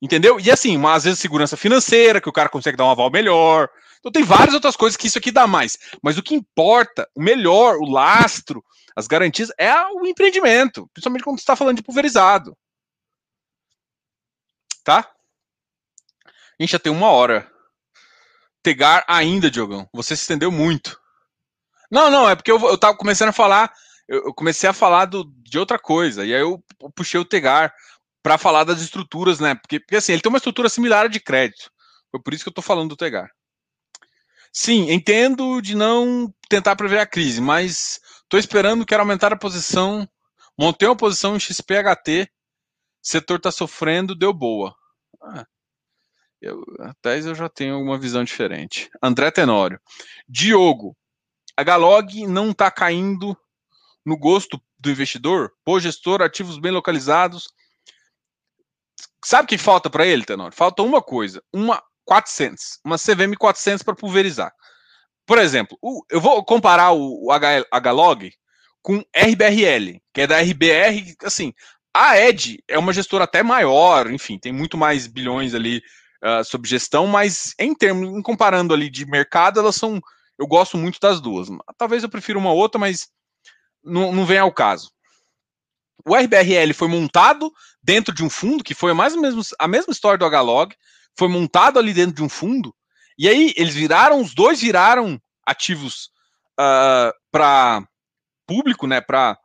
Entendeu? 0.00 0.40
E 0.40 0.50
assim, 0.50 0.76
uma, 0.76 0.94
às 0.94 1.04
vezes 1.04 1.20
segurança 1.20 1.56
financeira, 1.56 2.20
que 2.20 2.28
o 2.28 2.32
cara 2.32 2.48
consegue 2.48 2.76
dar 2.76 2.86
um 2.86 2.90
aval 2.90 3.08
melhor, 3.08 3.70
então 4.00 4.10
tem 4.10 4.24
várias 4.24 4.52
outras 4.52 4.74
coisas 4.74 4.96
que 4.96 5.06
isso 5.06 5.16
aqui 5.16 5.30
dá 5.30 5.46
mais. 5.46 5.78
Mas 6.02 6.18
o 6.18 6.22
que 6.24 6.34
importa, 6.34 7.08
o 7.14 7.22
melhor, 7.22 7.76
o 7.76 7.88
lastro, 7.88 8.64
as 8.96 9.06
garantias, 9.06 9.52
é 9.56 9.72
o 9.92 10.04
empreendimento. 10.04 10.90
Principalmente 10.92 11.22
quando 11.22 11.38
você 11.38 11.42
está 11.42 11.54
falando 11.54 11.76
de 11.76 11.84
pulverizado. 11.84 12.56
Tá? 14.82 15.08
A 16.62 16.64
gente 16.64 16.72
já 16.72 16.78
tem 16.78 16.92
uma 16.92 17.08
hora. 17.08 17.50
Tegar 18.62 19.04
ainda, 19.08 19.50
Diogão. 19.50 19.88
Você 19.92 20.14
se 20.14 20.22
estendeu 20.22 20.52
muito. 20.52 20.96
Não, 21.90 22.08
não, 22.08 22.30
é 22.30 22.36
porque 22.36 22.52
eu, 22.52 22.60
eu 22.68 22.78
tava 22.78 22.96
começando 22.96 23.30
a 23.30 23.32
falar. 23.32 23.72
Eu, 24.06 24.26
eu 24.26 24.32
comecei 24.32 24.70
a 24.70 24.72
falar 24.72 25.06
do, 25.06 25.24
de 25.38 25.58
outra 25.58 25.76
coisa. 25.76 26.24
E 26.24 26.32
aí 26.32 26.40
eu, 26.40 26.62
eu 26.80 26.90
puxei 26.92 27.18
o 27.18 27.24
Tegar 27.24 27.74
para 28.22 28.38
falar 28.38 28.62
das 28.62 28.80
estruturas, 28.80 29.40
né? 29.40 29.56
Porque, 29.56 29.80
porque 29.80 29.96
assim, 29.96 30.12
ele 30.12 30.22
tem 30.22 30.30
uma 30.30 30.38
estrutura 30.38 30.68
similar 30.68 31.08
de 31.08 31.18
crédito. 31.18 31.68
Foi 32.12 32.22
por 32.22 32.32
isso 32.32 32.44
que 32.44 32.48
eu 32.48 32.54
tô 32.54 32.62
falando 32.62 32.90
do 32.90 32.96
Tegar. 32.96 33.28
Sim, 34.52 34.92
entendo 34.92 35.60
de 35.60 35.74
não 35.74 36.32
tentar 36.48 36.76
prever 36.76 37.00
a 37.00 37.06
crise, 37.06 37.40
mas 37.40 38.00
estou 38.22 38.38
esperando, 38.38 38.86
quero 38.86 39.02
aumentar 39.02 39.32
a 39.32 39.36
posição. 39.36 40.08
Montei 40.56 40.86
uma 40.86 40.94
posição 40.94 41.34
em 41.34 41.40
XPHT, 41.40 42.30
setor 43.02 43.38
está 43.38 43.50
sofrendo, 43.50 44.14
deu 44.14 44.32
boa. 44.32 44.72
Ah, 45.20 45.44
eu, 46.42 46.64
até 46.80 47.20
eu 47.20 47.34
já 47.34 47.48
tenho 47.48 47.80
uma 47.80 47.96
visão 47.96 48.24
diferente. 48.24 48.90
André 49.00 49.30
Tenório. 49.30 49.80
Diogo, 50.28 50.96
a 51.56 51.62
Galog 51.62 52.26
não 52.26 52.50
está 52.50 52.70
caindo 52.70 53.36
no 54.04 54.18
gosto 54.18 54.60
do 54.78 54.90
investidor? 54.90 55.52
Pô, 55.64 55.78
gestor, 55.78 56.20
ativos 56.20 56.58
bem 56.58 56.72
localizados. 56.72 57.48
Sabe 59.24 59.44
o 59.44 59.48
que 59.48 59.56
falta 59.56 59.88
para 59.88 60.04
ele, 60.04 60.24
Tenório? 60.24 60.56
Falta 60.56 60.82
uma 60.82 61.00
coisa, 61.00 61.40
uma 61.52 61.80
400, 62.04 62.80
uma 62.84 62.98
CVM 62.98 63.36
400 63.38 63.84
para 63.84 63.94
pulverizar. 63.94 64.52
Por 65.24 65.38
exemplo, 65.38 65.78
eu 66.10 66.20
vou 66.20 66.44
comparar 66.44 66.92
o, 66.92 67.28
HLog 67.30 68.32
com 68.82 69.04
RBRL, 69.16 70.00
que 70.12 70.22
é 70.22 70.26
da 70.26 70.40
RBR, 70.40 71.14
assim, 71.22 71.54
a 71.94 72.18
Ed 72.18 72.58
é 72.66 72.76
uma 72.76 72.92
gestora 72.92 73.24
até 73.24 73.44
maior, 73.44 74.10
enfim, 74.10 74.38
tem 74.38 74.52
muito 74.52 74.76
mais 74.76 75.06
bilhões 75.06 75.54
ali 75.54 75.80
uh, 76.24 76.44
sob 76.44 76.68
gestão, 76.68 77.06
mas 77.06 77.54
em 77.58 77.74
termos, 77.74 78.08
em 78.08 78.22
comparando 78.22 78.72
ali 78.72 78.88
de 78.88 79.04
mercado, 79.06 79.60
elas 79.60 79.76
são, 79.76 80.00
eu 80.38 80.46
gosto 80.46 80.76
muito 80.76 80.98
das 81.00 81.20
duas. 81.20 81.48
Talvez 81.76 82.02
eu 82.02 82.08
prefira 82.08 82.38
uma 82.38 82.52
outra, 82.52 82.78
mas 82.78 83.08
não, 83.82 84.12
não 84.12 84.24
vem 84.24 84.38
ao 84.38 84.52
caso. 84.52 84.90
O 86.06 86.16
RBRL 86.16 86.72
foi 86.74 86.88
montado 86.88 87.52
dentro 87.82 88.14
de 88.14 88.24
um 88.24 88.30
fundo, 88.30 88.64
que 88.64 88.74
foi 88.74 88.92
mais 88.92 89.14
ou 89.14 89.20
menos 89.20 89.54
a 89.58 89.68
mesma 89.68 89.92
história 89.92 90.18
do 90.18 90.24
HLog, 90.24 90.74
foi 91.16 91.28
montado 91.28 91.78
ali 91.78 91.92
dentro 91.92 92.14
de 92.14 92.22
um 92.22 92.28
fundo, 92.28 92.74
e 93.18 93.28
aí 93.28 93.52
eles 93.56 93.74
viraram, 93.74 94.20
os 94.20 94.34
dois 94.34 94.60
viraram 94.60 95.20
ativos 95.44 96.06
uh, 96.58 96.60
ah, 96.60 97.14
para 97.30 97.86
público, 98.46 98.86
né, 98.86 99.00
para 99.00 99.38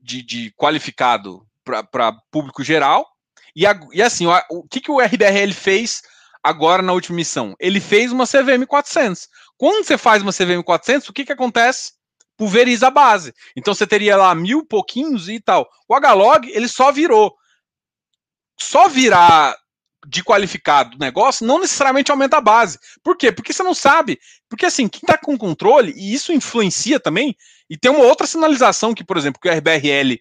de, 0.00 0.22
de, 0.22 0.50
qualificado 0.52 1.46
para 1.64 2.12
público 2.30 2.64
geral. 2.64 3.06
E, 3.54 3.66
a, 3.66 3.78
e 3.92 4.02
assim, 4.02 4.26
o, 4.26 4.32
o 4.50 4.68
que, 4.68 4.80
que 4.80 4.90
o 4.90 5.00
RBRL 5.00 5.52
fez 5.52 6.02
agora 6.42 6.82
na 6.82 6.92
última 6.92 7.16
missão? 7.16 7.54
Ele 7.58 7.80
fez 7.80 8.12
uma 8.12 8.26
CVM 8.26 8.66
400. 8.66 9.28
Quando 9.56 9.84
você 9.84 9.98
faz 9.98 10.22
uma 10.22 10.32
CVM 10.32 10.62
400, 10.64 11.08
o 11.08 11.12
que, 11.12 11.24
que 11.24 11.32
acontece? 11.32 11.92
Pulveriza 12.36 12.86
a 12.86 12.90
base. 12.90 13.34
Então 13.54 13.74
você 13.74 13.86
teria 13.86 14.16
lá 14.16 14.34
mil 14.34 14.64
pouquinhos 14.64 15.28
e 15.28 15.40
tal. 15.40 15.68
O 15.88 15.94
HLog, 15.94 16.50
ele 16.50 16.68
só 16.68 16.90
virou. 16.90 17.34
Só 18.58 18.88
virar 18.88 19.56
de 20.06 20.24
qualificado 20.24 20.90
do 20.90 20.98
negócio 20.98 21.46
não 21.46 21.58
necessariamente 21.58 22.10
aumenta 22.10 22.38
a 22.38 22.40
base. 22.40 22.78
Por 23.02 23.16
quê? 23.16 23.30
Porque 23.30 23.52
você 23.52 23.62
não 23.62 23.74
sabe. 23.74 24.18
Porque 24.48 24.66
assim, 24.66 24.88
quem 24.88 25.00
está 25.02 25.18
com 25.18 25.36
controle, 25.36 25.92
e 25.96 26.14
isso 26.14 26.32
influencia 26.32 26.98
também, 26.98 27.36
e 27.68 27.76
tem 27.76 27.90
uma 27.90 28.04
outra 28.04 28.26
sinalização 28.26 28.94
que, 28.94 29.04
por 29.04 29.16
exemplo, 29.16 29.40
que 29.40 29.48
o 29.48 29.52
RBRL 29.52 30.18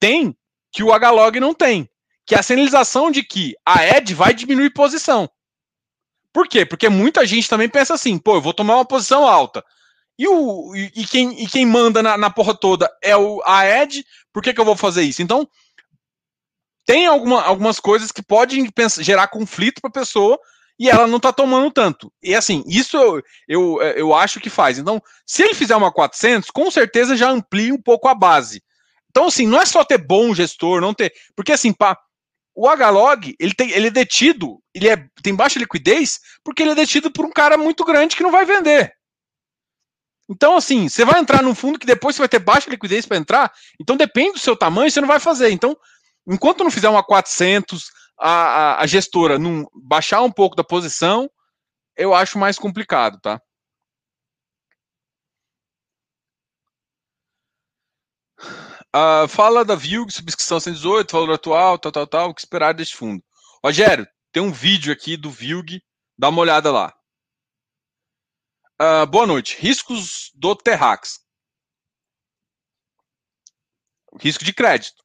tem, 0.00 0.36
que 0.70 0.82
o 0.82 0.92
HLog 0.92 1.40
não 1.40 1.52
tem, 1.52 1.88
que 2.28 2.34
é 2.34 2.38
a 2.38 2.42
sinalização 2.42 3.10
de 3.10 3.22
que 3.22 3.56
a 3.64 3.82
ED 3.86 4.12
vai 4.12 4.34
diminuir 4.34 4.68
posição. 4.74 5.30
Por 6.30 6.46
quê? 6.46 6.66
Porque 6.66 6.86
muita 6.90 7.26
gente 7.26 7.48
também 7.48 7.70
pensa 7.70 7.94
assim, 7.94 8.18
pô, 8.18 8.34
eu 8.34 8.42
vou 8.42 8.52
tomar 8.52 8.74
uma 8.74 8.84
posição 8.84 9.26
alta. 9.26 9.64
E, 10.18 10.28
o, 10.28 10.76
e, 10.76 10.92
e 10.94 11.06
quem, 11.06 11.42
e 11.42 11.46
quem 11.46 11.64
manda 11.64 12.02
na, 12.02 12.18
na 12.18 12.28
porra 12.28 12.54
toda 12.54 12.86
é 13.02 13.16
o, 13.16 13.42
a 13.46 13.64
ED, 13.64 14.04
por 14.30 14.42
que, 14.42 14.52
que 14.52 14.60
eu 14.60 14.64
vou 14.66 14.76
fazer 14.76 15.04
isso? 15.04 15.22
Então, 15.22 15.48
tem 16.84 17.06
alguma, 17.06 17.42
algumas 17.42 17.80
coisas 17.80 18.12
que 18.12 18.22
podem 18.22 18.70
pensar, 18.70 19.02
gerar 19.02 19.28
conflito 19.28 19.80
para 19.80 19.88
a 19.88 19.92
pessoa 19.92 20.38
e 20.78 20.90
ela 20.90 21.06
não 21.06 21.16
está 21.16 21.32
tomando 21.32 21.70
tanto. 21.70 22.12
E 22.22 22.34
assim, 22.34 22.62
isso 22.66 22.98
eu, 22.98 23.22
eu, 23.48 23.82
eu 23.96 24.14
acho 24.14 24.38
que 24.38 24.50
faz. 24.50 24.78
Então, 24.78 25.02
se 25.26 25.42
ele 25.42 25.54
fizer 25.54 25.76
uma 25.76 25.90
400, 25.90 26.50
com 26.50 26.70
certeza 26.70 27.16
já 27.16 27.30
amplia 27.30 27.72
um 27.72 27.80
pouco 27.80 28.06
a 28.06 28.14
base. 28.14 28.62
Então, 29.08 29.28
assim, 29.28 29.46
não 29.46 29.58
é 29.58 29.64
só 29.64 29.82
ter 29.82 29.96
bom 29.96 30.34
gestor, 30.34 30.82
não 30.82 30.92
ter. 30.92 31.10
Porque, 31.34 31.52
assim, 31.52 31.72
pá, 31.72 31.98
o 32.60 32.74
Hlog, 32.74 33.36
ele, 33.38 33.54
tem, 33.54 33.70
ele 33.70 33.86
é 33.86 33.90
detido, 33.90 34.60
ele 34.74 34.88
é, 34.88 34.96
tem 35.22 35.32
baixa 35.32 35.60
liquidez, 35.60 36.18
porque 36.42 36.62
ele 36.64 36.72
é 36.72 36.74
detido 36.74 37.08
por 37.08 37.24
um 37.24 37.30
cara 37.30 37.56
muito 37.56 37.84
grande 37.84 38.16
que 38.16 38.22
não 38.22 38.32
vai 38.32 38.44
vender. 38.44 38.92
Então, 40.28 40.56
assim, 40.56 40.88
você 40.88 41.04
vai 41.04 41.20
entrar 41.20 41.40
num 41.40 41.54
fundo 41.54 41.78
que 41.78 41.86
depois 41.86 42.16
você 42.16 42.22
vai 42.22 42.28
ter 42.28 42.40
baixa 42.40 42.68
liquidez 42.68 43.06
para 43.06 43.16
entrar, 43.16 43.52
então 43.80 43.96
depende 43.96 44.32
do 44.32 44.38
seu 44.40 44.56
tamanho, 44.56 44.90
você 44.90 45.00
não 45.00 45.06
vai 45.06 45.20
fazer. 45.20 45.50
Então, 45.50 45.76
enquanto 46.26 46.64
não 46.64 46.70
fizer 46.70 46.88
uma 46.88 47.02
400, 47.02 47.92
a, 48.18 48.30
a, 48.30 48.82
a 48.82 48.86
gestora 48.88 49.38
não 49.38 49.64
baixar 49.72 50.22
um 50.22 50.30
pouco 50.30 50.56
da 50.56 50.64
posição, 50.64 51.30
eu 51.96 52.12
acho 52.12 52.38
mais 52.40 52.58
complicado, 52.58 53.20
tá? 53.20 53.40
Uh, 58.94 59.28
fala 59.28 59.64
da 59.64 59.74
VILG, 59.74 60.10
subscrição 60.10 60.58
118, 60.58 61.12
valor 61.12 61.34
atual, 61.34 61.78
tal, 61.78 61.92
tal, 61.92 62.06
tal, 62.06 62.30
o 62.30 62.34
que 62.34 62.40
esperar 62.40 62.72
deste 62.72 62.96
fundo. 62.96 63.22
Rogério, 63.62 64.06
tem 64.32 64.42
um 64.42 64.50
vídeo 64.50 64.92
aqui 64.92 65.16
do 65.16 65.30
VILG, 65.30 65.82
dá 66.16 66.30
uma 66.30 66.40
olhada 66.40 66.72
lá. 66.72 66.94
Uh, 68.80 69.06
boa 69.06 69.26
noite. 69.26 69.56
Riscos 69.60 70.30
do 70.34 70.54
Terrax. 70.54 71.20
Risco 74.20 74.44
de 74.44 74.54
crédito. 74.54 75.02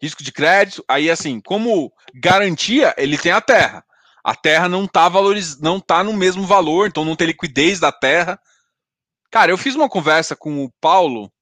Risco 0.00 0.22
de 0.22 0.32
crédito, 0.32 0.84
aí 0.88 1.10
assim, 1.10 1.40
como 1.40 1.92
garantia, 2.14 2.94
ele 2.96 3.18
tem 3.18 3.30
a 3.30 3.40
terra. 3.40 3.84
A 4.24 4.34
terra 4.34 4.68
não 4.68 4.86
está 4.86 5.08
valoriz... 5.08 5.60
não 5.60 5.78
tá 5.80 6.02
no 6.02 6.12
mesmo 6.12 6.44
valor, 6.46 6.88
então 6.88 7.04
não 7.04 7.14
tem 7.14 7.28
liquidez 7.28 7.78
da 7.78 7.92
terra. 7.92 8.40
Cara, 9.30 9.52
eu 9.52 9.58
fiz 9.58 9.74
uma 9.74 9.88
conversa 9.88 10.34
com 10.34 10.64
o 10.64 10.70
Paulo 10.80 11.32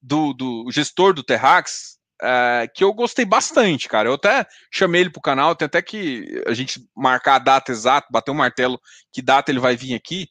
do, 0.00 0.32
do 0.32 0.70
gestor 0.70 1.12
do 1.12 1.22
Terrax, 1.22 1.98
é, 2.20 2.68
que 2.74 2.82
eu 2.82 2.92
gostei 2.92 3.24
bastante, 3.24 3.88
cara. 3.88 4.08
Eu 4.08 4.14
até 4.14 4.46
chamei 4.72 5.02
ele 5.02 5.10
pro 5.10 5.20
canal, 5.20 5.54
tem 5.54 5.66
até 5.66 5.80
que 5.80 6.42
a 6.46 6.54
gente 6.54 6.80
marcar 6.96 7.36
a 7.36 7.40
data 7.40 7.72
exata, 7.72 8.08
bater 8.10 8.30
o 8.30 8.34
um 8.34 8.36
martelo, 8.36 8.80
que 9.12 9.22
data 9.22 9.50
ele 9.50 9.60
vai 9.60 9.76
vir 9.76 9.94
aqui. 9.94 10.28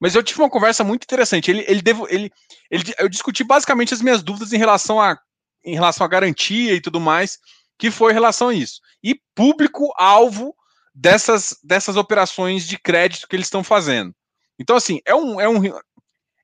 Mas 0.00 0.14
eu 0.14 0.22
tive 0.22 0.40
uma 0.40 0.50
conversa 0.50 0.82
muito 0.82 1.04
interessante. 1.04 1.50
Ele, 1.50 1.64
ele, 1.68 1.82
devo, 1.82 2.06
ele, 2.08 2.30
ele, 2.70 2.84
eu 2.98 3.08
discuti 3.08 3.44
basicamente 3.44 3.92
as 3.92 4.00
minhas 4.00 4.22
dúvidas 4.22 4.52
em 4.52 4.58
relação 4.58 5.00
a 5.00 5.18
em 5.64 5.74
relação 5.74 6.04
à 6.04 6.08
garantia 6.08 6.74
e 6.74 6.80
tudo 6.80 7.00
mais, 7.00 7.38
que 7.78 7.90
foi 7.90 8.12
em 8.12 8.14
relação 8.14 8.48
a 8.48 8.54
isso. 8.54 8.80
E 9.02 9.18
público-alvo 9.34 10.54
dessas, 10.94 11.56
dessas 11.62 11.96
operações 11.96 12.66
de 12.66 12.78
crédito 12.78 13.26
que 13.26 13.34
eles 13.34 13.46
estão 13.46 13.64
fazendo. 13.64 14.14
Então, 14.58 14.76
assim, 14.76 15.00
é 15.04 15.14
um, 15.14 15.40
é, 15.40 15.48
um, 15.48 15.62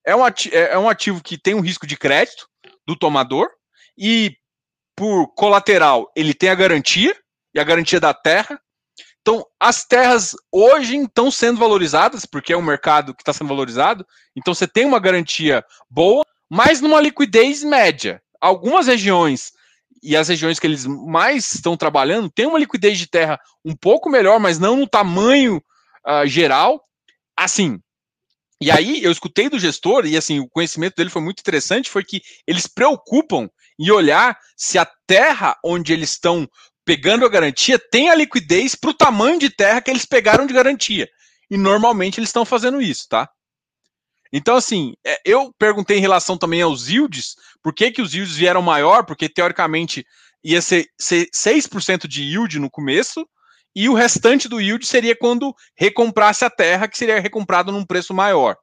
é, 0.05 0.17
um 0.17 0.25
ativo, 0.25 0.57
é 0.57 0.79
um 0.79 0.89
ativo 0.89 1.23
que 1.23 1.39
tem 1.39 1.55
um 1.55 1.61
risco 1.61 1.87
de 1.87 1.97
crédito, 1.97 2.49
do 2.91 2.97
tomador 2.97 3.49
e 3.97 4.37
por 4.97 5.29
colateral 5.35 6.11
ele 6.17 6.35
tem 6.35 6.49
a 6.49 6.55
garantia 6.55 7.17
e 7.55 7.61
a 7.61 7.65
garantia 7.65 8.01
da 8.01 8.13
terra. 8.13 8.61
Então, 9.21 9.47
as 9.61 9.85
terras 9.85 10.35
hoje 10.51 10.97
estão 10.97 11.31
sendo 11.31 11.59
valorizadas, 11.59 12.25
porque 12.25 12.53
é 12.53 12.57
um 12.57 12.63
mercado 12.63 13.15
que 13.15 13.23
está 13.23 13.33
sendo 13.33 13.49
valorizado. 13.49 14.05
Então, 14.35 14.55
você 14.55 14.67
tem 14.67 14.85
uma 14.85 14.99
garantia 14.99 15.65
boa, 15.89 16.25
mas 16.49 16.81
numa 16.81 17.01
liquidez 17.01 17.63
média. 17.63 18.21
Algumas 18.41 18.87
regiões, 18.87 19.53
e 20.03 20.17
as 20.17 20.29
regiões 20.29 20.59
que 20.59 20.67
eles 20.67 20.87
mais 20.87 21.53
estão 21.53 21.77
trabalhando, 21.77 22.31
tem 22.31 22.47
uma 22.47 22.59
liquidez 22.59 22.99
de 22.99 23.07
terra 23.07 23.39
um 23.65 23.77
pouco 23.77 24.09
melhor, 24.09 24.41
mas 24.41 24.59
não 24.59 24.77
no 24.77 24.87
tamanho 24.87 25.63
uh, 26.07 26.27
geral. 26.27 26.83
Assim, 27.37 27.79
e 28.61 28.71
aí 28.71 29.03
eu 29.03 29.11
escutei 29.11 29.49
do 29.49 29.59
gestor, 29.59 30.07
e 30.07 30.17
assim, 30.17 30.39
o 30.39 30.49
conhecimento 30.49 30.95
dele 30.97 31.11
foi 31.11 31.23
muito 31.23 31.41
interessante, 31.41 31.91
foi 31.91 32.05
que 32.05 32.21
eles 32.47 32.67
preocupam 32.67 33.49
em 33.79 33.91
olhar 33.91 34.39
se 34.57 34.79
a 34.79 34.87
terra 35.07 35.57
onde 35.65 35.93
eles 35.93 36.11
estão 36.11 36.47
pegando 36.85 37.25
a 37.25 37.29
garantia 37.29 37.79
tem 37.79 38.11
a 38.11 38.15
liquidez 38.15 38.75
para 38.75 38.91
o 38.91 38.95
tamanho 38.95 39.39
de 39.39 39.49
terra 39.49 39.81
que 39.81 39.91
eles 39.91 40.05
pegaram 40.05 40.47
de 40.47 40.53
garantia. 40.53 41.09
E 41.51 41.57
normalmente 41.57 42.21
eles 42.21 42.29
estão 42.29 42.45
fazendo 42.45 42.83
isso, 42.83 43.07
tá? 43.09 43.29
Então, 44.33 44.57
assim, 44.57 44.95
é, 45.05 45.19
eu 45.25 45.53
perguntei 45.59 45.99
em 45.99 46.01
relação 46.01 46.37
também 46.37 46.63
aos 46.63 46.89
yields, 46.89 47.35
por 47.63 47.75
que, 47.75 47.91
que 47.91 48.03
os 48.03 48.15
yields 48.15 48.37
vieram 48.37 48.63
maior? 48.63 49.05
Porque 49.05 49.29
teoricamente 49.29 50.05
ia 50.45 50.63
ser, 50.63 50.87
ser 50.99 51.29
6% 51.35 52.07
de 52.07 52.23
yield 52.23 52.59
no 52.59 52.71
começo, 52.71 53.27
e 53.75 53.89
o 53.89 53.95
restante 53.95 54.49
do 54.49 54.61
yield 54.61 54.87
seria 54.87 55.17
quando 55.17 55.55
recomprasse 55.77 56.45
a 56.45 56.51
terra, 56.51 56.89
que 56.89 56.99
seria 56.99 57.21
recomprado 57.21 57.71
num 57.71 57.85
preço 57.85 58.13
maior. 58.13 58.57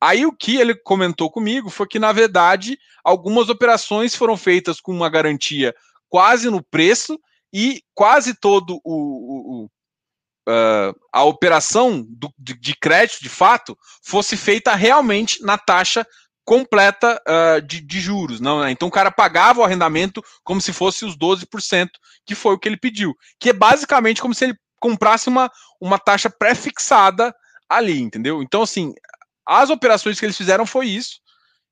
Aí 0.00 0.26
o 0.26 0.32
que 0.32 0.56
ele 0.56 0.74
comentou 0.74 1.30
comigo 1.30 1.70
foi 1.70 1.86
que, 1.86 1.98
na 1.98 2.12
verdade, 2.12 2.78
algumas 3.02 3.48
operações 3.48 4.14
foram 4.14 4.36
feitas 4.36 4.80
com 4.80 4.92
uma 4.92 5.08
garantia 5.08 5.74
quase 6.08 6.50
no 6.50 6.62
preço 6.62 7.18
e 7.52 7.82
quase 7.94 8.34
todo 8.34 8.80
o, 8.84 8.94
o, 8.94 9.64
o 9.64 9.70
uh, 10.48 10.94
a 11.12 11.24
operação 11.24 12.04
do, 12.06 12.32
de, 12.38 12.54
de, 12.54 12.76
crédito, 12.76 13.22
de 13.22 13.28
fato, 13.28 13.76
fosse 14.02 14.36
feita 14.36 14.74
realmente 14.74 15.42
na 15.42 15.56
taxa 15.56 16.06
completa 16.44 17.20
uh, 17.26 17.62
de, 17.62 17.80
de, 17.80 18.00
juros. 18.00 18.40
não 18.40 18.60
né? 18.60 18.70
Então 18.70 18.88
o 18.88 18.90
cara 18.90 19.10
pagava 19.10 19.60
o 19.60 19.64
arrendamento 19.64 20.22
como 20.42 20.60
se 20.60 20.72
fosse 20.72 21.04
os 21.04 21.16
12%, 21.16 21.88
que 22.26 22.34
foi 22.34 22.54
o 22.54 22.58
que 22.58 22.68
ele 22.68 22.76
pediu. 22.76 23.14
Que 23.40 23.50
é 23.50 23.52
basicamente 23.52 24.20
como 24.20 24.34
se 24.34 24.44
ele 24.44 24.58
comprasse 24.78 25.28
uma, 25.28 25.50
uma 25.80 25.98
taxa 25.98 26.28
pré-fixada 26.28 27.34
ali, 27.68 28.00
entendeu? 28.00 28.42
Então, 28.42 28.62
assim, 28.62 28.92
as 29.46 29.70
operações 29.70 30.18
que 30.18 30.26
eles 30.26 30.36
fizeram 30.36 30.66
foi 30.66 30.88
isso. 30.88 31.20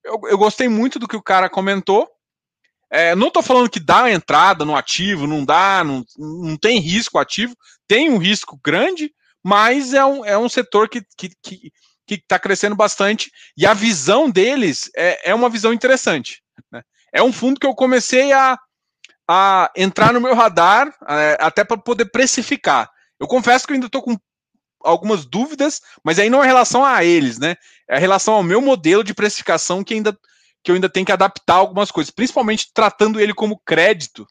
Eu, 0.04 0.20
eu 0.24 0.38
gostei 0.38 0.68
muito 0.68 0.98
do 0.98 1.06
que 1.06 1.16
o 1.16 1.22
cara 1.22 1.50
comentou. 1.50 2.08
É, 2.90 3.14
não 3.14 3.28
estou 3.28 3.42
falando 3.42 3.70
que 3.70 3.80
dá 3.80 4.10
entrada 4.10 4.64
no 4.64 4.76
ativo, 4.76 5.26
não 5.26 5.44
dá, 5.44 5.82
não, 5.82 6.04
não 6.18 6.56
tem 6.56 6.78
risco 6.78 7.18
ativo, 7.18 7.54
tem 7.86 8.10
um 8.10 8.18
risco 8.18 8.58
grande, 8.62 9.10
mas 9.42 9.94
é 9.94 10.04
um, 10.04 10.24
é 10.24 10.36
um 10.36 10.48
setor 10.48 10.88
que, 10.88 11.02
que, 11.16 11.30
que 11.42 11.72
que 12.06 12.14
está 12.14 12.38
crescendo 12.38 12.74
bastante, 12.74 13.30
e 13.56 13.66
a 13.66 13.74
visão 13.74 14.30
deles 14.30 14.90
é, 14.96 15.30
é 15.30 15.34
uma 15.34 15.48
visão 15.48 15.72
interessante. 15.72 16.42
Né? 16.70 16.82
É 17.12 17.22
um 17.22 17.32
fundo 17.32 17.60
que 17.60 17.66
eu 17.66 17.74
comecei 17.74 18.32
a, 18.32 18.58
a 19.28 19.70
entrar 19.76 20.12
no 20.12 20.20
meu 20.20 20.34
radar, 20.34 20.94
é, 21.08 21.36
até 21.40 21.64
para 21.64 21.78
poder 21.78 22.06
precificar. 22.06 22.90
Eu 23.20 23.26
confesso 23.26 23.66
que 23.66 23.72
eu 23.72 23.74
ainda 23.74 23.86
estou 23.86 24.02
com 24.02 24.16
algumas 24.84 25.24
dúvidas, 25.24 25.80
mas 26.02 26.18
aí 26.18 26.28
não 26.28 26.42
é 26.42 26.46
relação 26.46 26.84
a 26.84 27.04
eles, 27.04 27.38
né? 27.38 27.54
É 27.88 27.98
relação 27.98 28.34
ao 28.34 28.42
meu 28.42 28.60
modelo 28.60 29.04
de 29.04 29.14
precificação 29.14 29.84
que 29.84 29.94
ainda 29.94 30.16
que 30.64 30.70
eu 30.70 30.76
ainda 30.76 30.88
tenho 30.88 31.04
que 31.04 31.12
adaptar 31.12 31.56
algumas 31.56 31.90
coisas, 31.90 32.12
principalmente 32.12 32.70
tratando 32.72 33.20
ele 33.20 33.34
como 33.34 33.60
crédito 33.64 34.24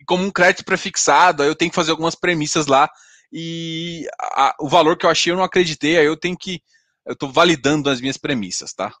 e 0.00 0.04
como 0.06 0.24
um 0.24 0.30
crédito 0.30 0.64
prefixado. 0.64 1.42
Aí 1.42 1.48
eu 1.48 1.54
tenho 1.54 1.70
que 1.70 1.74
fazer 1.74 1.90
algumas 1.90 2.14
premissas 2.14 2.66
lá 2.66 2.90
e 3.32 4.06
a, 4.20 4.54
o 4.60 4.68
valor 4.68 4.96
que 4.96 5.06
eu 5.06 5.10
achei 5.10 5.32
eu 5.32 5.36
não 5.36 5.44
acreditei, 5.44 5.98
aí 5.98 6.06
eu 6.06 6.16
tenho 6.16 6.36
que. 6.36 6.62
Eu 7.04 7.14
estou 7.14 7.32
validando 7.32 7.88
as 7.90 8.00
minhas 8.00 8.18
premissas, 8.18 8.72
tá? 8.72 8.94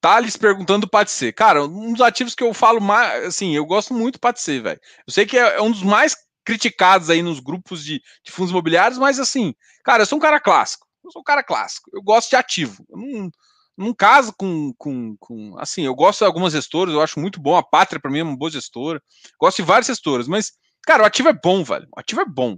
Thales 0.00 0.36
perguntando 0.36 0.86
do 0.86 1.08
ser. 1.08 1.32
Cara, 1.32 1.64
um 1.64 1.92
dos 1.92 2.00
ativos 2.00 2.34
que 2.34 2.42
eu 2.42 2.52
falo 2.52 2.80
mais, 2.80 3.24
assim, 3.24 3.54
eu 3.54 3.64
gosto 3.64 3.94
muito 3.94 4.18
do 4.20 4.38
ser, 4.38 4.62
velho. 4.62 4.80
Eu 5.06 5.12
sei 5.12 5.24
que 5.26 5.38
é, 5.38 5.56
é, 5.56 5.62
um 5.62 5.70
dos 5.70 5.82
mais 5.82 6.16
criticados 6.44 7.08
aí 7.08 7.22
nos 7.22 7.40
grupos 7.40 7.84
de, 7.84 8.02
de, 8.22 8.30
fundos 8.30 8.50
imobiliários, 8.50 8.98
mas 8.98 9.18
assim, 9.18 9.54
cara, 9.82 10.02
eu 10.02 10.06
sou 10.06 10.18
um 10.18 10.20
cara 10.20 10.40
clássico. 10.40 10.86
Eu 11.02 11.10
sou 11.10 11.20
um 11.20 11.24
cara 11.24 11.42
clássico. 11.42 11.90
Eu 11.92 12.02
gosto 12.02 12.30
de 12.30 12.36
ativo. 12.36 12.84
Eu 12.90 12.98
não, 12.98 13.30
num 13.76 13.92
caso 13.92 14.32
com, 14.36 14.72
com, 14.78 15.16
com, 15.18 15.58
assim, 15.58 15.84
eu 15.84 15.94
gosto 15.94 16.20
de 16.20 16.24
algumas 16.24 16.52
gestoras, 16.52 16.94
eu 16.94 17.02
acho 17.02 17.18
muito 17.18 17.40
bom, 17.40 17.56
a 17.56 17.62
Pátria 17.62 18.00
para 18.00 18.10
mim 18.10 18.20
é 18.20 18.22
uma 18.22 18.36
boa 18.36 18.50
gestora, 18.50 19.02
gosto 19.40 19.56
de 19.56 19.62
várias 19.62 19.86
gestoras, 19.86 20.28
mas, 20.28 20.52
cara, 20.82 21.02
o 21.02 21.06
ativo 21.06 21.28
é 21.28 21.32
bom, 21.32 21.64
velho, 21.64 21.86
o 21.94 22.00
ativo 22.00 22.20
é 22.20 22.24
bom, 22.24 22.56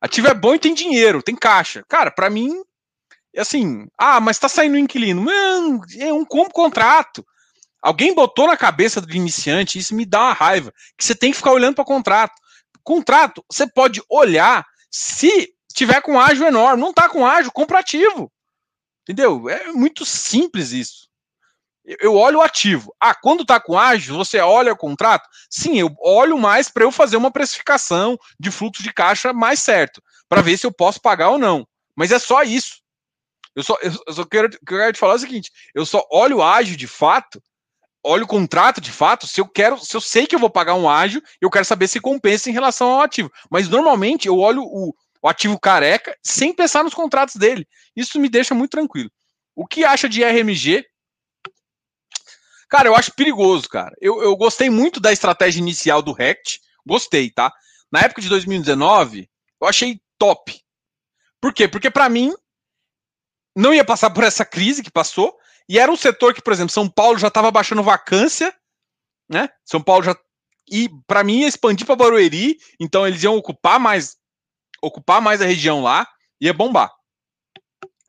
ativo 0.00 0.28
é 0.28 0.34
bom 0.34 0.54
e 0.54 0.58
tem 0.58 0.74
dinheiro, 0.74 1.22
tem 1.22 1.34
caixa, 1.34 1.84
cara, 1.88 2.10
para 2.10 2.30
mim, 2.30 2.52
assim, 3.36 3.86
ah, 3.98 4.20
mas 4.20 4.38
tá 4.38 4.48
saindo 4.48 4.76
um 4.76 4.78
inquilino, 4.78 5.22
mano, 5.22 5.80
é 5.98 6.12
um 6.12 6.24
como 6.24 6.50
contrato, 6.50 7.26
alguém 7.82 8.14
botou 8.14 8.46
na 8.46 8.56
cabeça 8.56 9.00
do 9.00 9.12
iniciante, 9.14 9.78
isso 9.78 9.94
me 9.94 10.06
dá 10.06 10.20
uma 10.20 10.32
raiva, 10.32 10.72
que 10.96 11.04
você 11.04 11.14
tem 11.14 11.32
que 11.32 11.36
ficar 11.36 11.52
olhando 11.52 11.74
para 11.74 11.84
contrato, 11.84 12.34
contrato, 12.84 13.44
você 13.50 13.66
pode 13.66 14.00
olhar 14.08 14.64
se 14.90 15.52
tiver 15.74 16.00
com 16.00 16.18
ágio 16.18 16.46
enorme, 16.46 16.80
não 16.80 16.92
tá 16.92 17.08
com 17.08 17.26
ágio, 17.26 17.52
compra 17.52 17.80
ativo, 17.80 18.32
Entendeu? 19.06 19.48
É 19.48 19.70
muito 19.70 20.04
simples 20.04 20.72
isso. 20.72 21.06
Eu 22.00 22.16
olho 22.16 22.40
o 22.40 22.42
ativo. 22.42 22.92
Ah, 23.00 23.14
quando 23.14 23.42
está 23.42 23.60
com 23.60 23.78
ágio, 23.78 24.16
você 24.16 24.40
olha 24.40 24.72
o 24.72 24.76
contrato? 24.76 25.28
Sim, 25.48 25.78
eu 25.78 25.94
olho 26.00 26.36
mais 26.36 26.68
para 26.68 26.82
eu 26.82 26.90
fazer 26.90 27.16
uma 27.16 27.30
precificação 27.30 28.18
de 28.40 28.50
fluxo 28.50 28.82
de 28.82 28.92
caixa 28.92 29.32
mais 29.32 29.60
certo, 29.60 30.02
para 30.28 30.42
ver 30.42 30.58
se 30.58 30.66
eu 30.66 30.72
posso 30.72 31.00
pagar 31.00 31.30
ou 31.30 31.38
não. 31.38 31.64
Mas 31.94 32.10
é 32.10 32.18
só 32.18 32.42
isso. 32.42 32.82
Eu 33.54 33.62
só, 33.62 33.78
eu 33.80 34.12
só 34.12 34.24
quero, 34.24 34.50
quero 34.66 34.92
te 34.92 34.98
falar 34.98 35.14
o 35.14 35.18
seguinte: 35.18 35.52
eu 35.72 35.86
só 35.86 36.04
olho 36.10 36.38
o 36.38 36.42
ágio 36.42 36.76
de 36.76 36.88
fato, 36.88 37.40
olho 38.04 38.24
o 38.24 38.28
contrato 38.28 38.80
de 38.80 38.90
fato, 38.90 39.26
se 39.26 39.40
eu 39.40 39.48
quero, 39.48 39.78
se 39.78 39.96
eu 39.96 40.00
sei 40.00 40.26
que 40.26 40.34
eu 40.34 40.40
vou 40.40 40.50
pagar 40.50 40.74
um 40.74 40.88
ágio, 40.88 41.22
eu 41.40 41.48
quero 41.48 41.64
saber 41.64 41.86
se 41.86 42.00
compensa 42.00 42.50
em 42.50 42.52
relação 42.52 42.88
ao 42.88 43.00
ativo. 43.00 43.30
Mas 43.48 43.68
normalmente 43.68 44.26
eu 44.26 44.36
olho 44.38 44.62
o, 44.62 44.92
o 45.26 45.28
ativo 45.28 45.58
careca, 45.58 46.16
sem 46.22 46.54
pensar 46.54 46.84
nos 46.84 46.94
contratos 46.94 47.34
dele. 47.34 47.66
Isso 47.96 48.20
me 48.20 48.28
deixa 48.28 48.54
muito 48.54 48.70
tranquilo. 48.70 49.10
O 49.56 49.66
que 49.66 49.84
acha 49.84 50.08
de 50.08 50.22
RMG? 50.22 50.86
Cara, 52.68 52.88
eu 52.88 52.94
acho 52.94 53.12
perigoso, 53.12 53.68
cara. 53.68 53.92
Eu, 54.00 54.22
eu 54.22 54.36
gostei 54.36 54.70
muito 54.70 55.00
da 55.00 55.12
estratégia 55.12 55.58
inicial 55.58 56.00
do 56.00 56.12
Rect. 56.12 56.60
Gostei, 56.86 57.28
tá? 57.28 57.52
Na 57.90 58.02
época 58.02 58.22
de 58.22 58.28
2019, 58.28 59.28
eu 59.60 59.66
achei 59.66 60.00
top. 60.16 60.60
Por 61.40 61.52
quê? 61.52 61.66
Porque 61.66 61.90
para 61.90 62.08
mim 62.08 62.32
não 63.56 63.74
ia 63.74 63.84
passar 63.84 64.10
por 64.10 64.22
essa 64.22 64.44
crise 64.44 64.80
que 64.80 64.92
passou 64.92 65.36
e 65.68 65.76
era 65.76 65.90
um 65.90 65.96
setor 65.96 66.34
que, 66.34 66.42
por 66.42 66.52
exemplo, 66.52 66.72
São 66.72 66.88
Paulo 66.88 67.18
já 67.18 67.28
estava 67.28 67.50
baixando 67.50 67.82
vacância, 67.82 68.54
né? 69.28 69.48
São 69.64 69.82
Paulo 69.82 70.04
já 70.04 70.16
e 70.70 70.88
para 71.04 71.24
mim 71.24 71.40
ia 71.40 71.48
expandir 71.48 71.84
para 71.84 71.96
Barueri, 71.96 72.58
então 72.78 73.06
eles 73.06 73.22
iam 73.24 73.36
ocupar 73.36 73.80
mais 73.80 74.16
ocupar 74.82 75.20
mais 75.20 75.40
a 75.40 75.46
região 75.46 75.82
lá, 75.82 76.06
ia 76.40 76.52
bombar. 76.52 76.92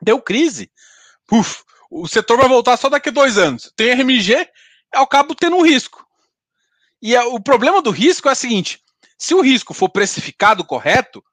Deu 0.02 0.22
crise. 0.22 0.72
O 1.90 2.08
setor 2.08 2.38
vai 2.38 2.48
voltar 2.48 2.78
só 2.78 2.90
daqui 2.90 3.10
a 3.10 3.12
dois 3.12 3.38
anos. 3.38 3.72
Tem 3.76 3.92
RMG, 3.92 4.48
ao 4.94 5.08
cabo 5.08 5.36
tendo 5.36 5.56
um 5.56 5.66
risco. 5.66 6.06
E 7.02 7.16
é, 7.16 7.24
o 7.24 7.40
problema 7.40 7.82
do 7.82 7.92
risco 7.92 8.28
é 8.30 8.32
o 8.32 8.36
seguinte: 8.36 8.80
se 9.18 9.34
o 9.34 9.42
risco 9.42 9.74
for 9.74 9.90
precificado 9.90 10.64
correto, 10.64 11.24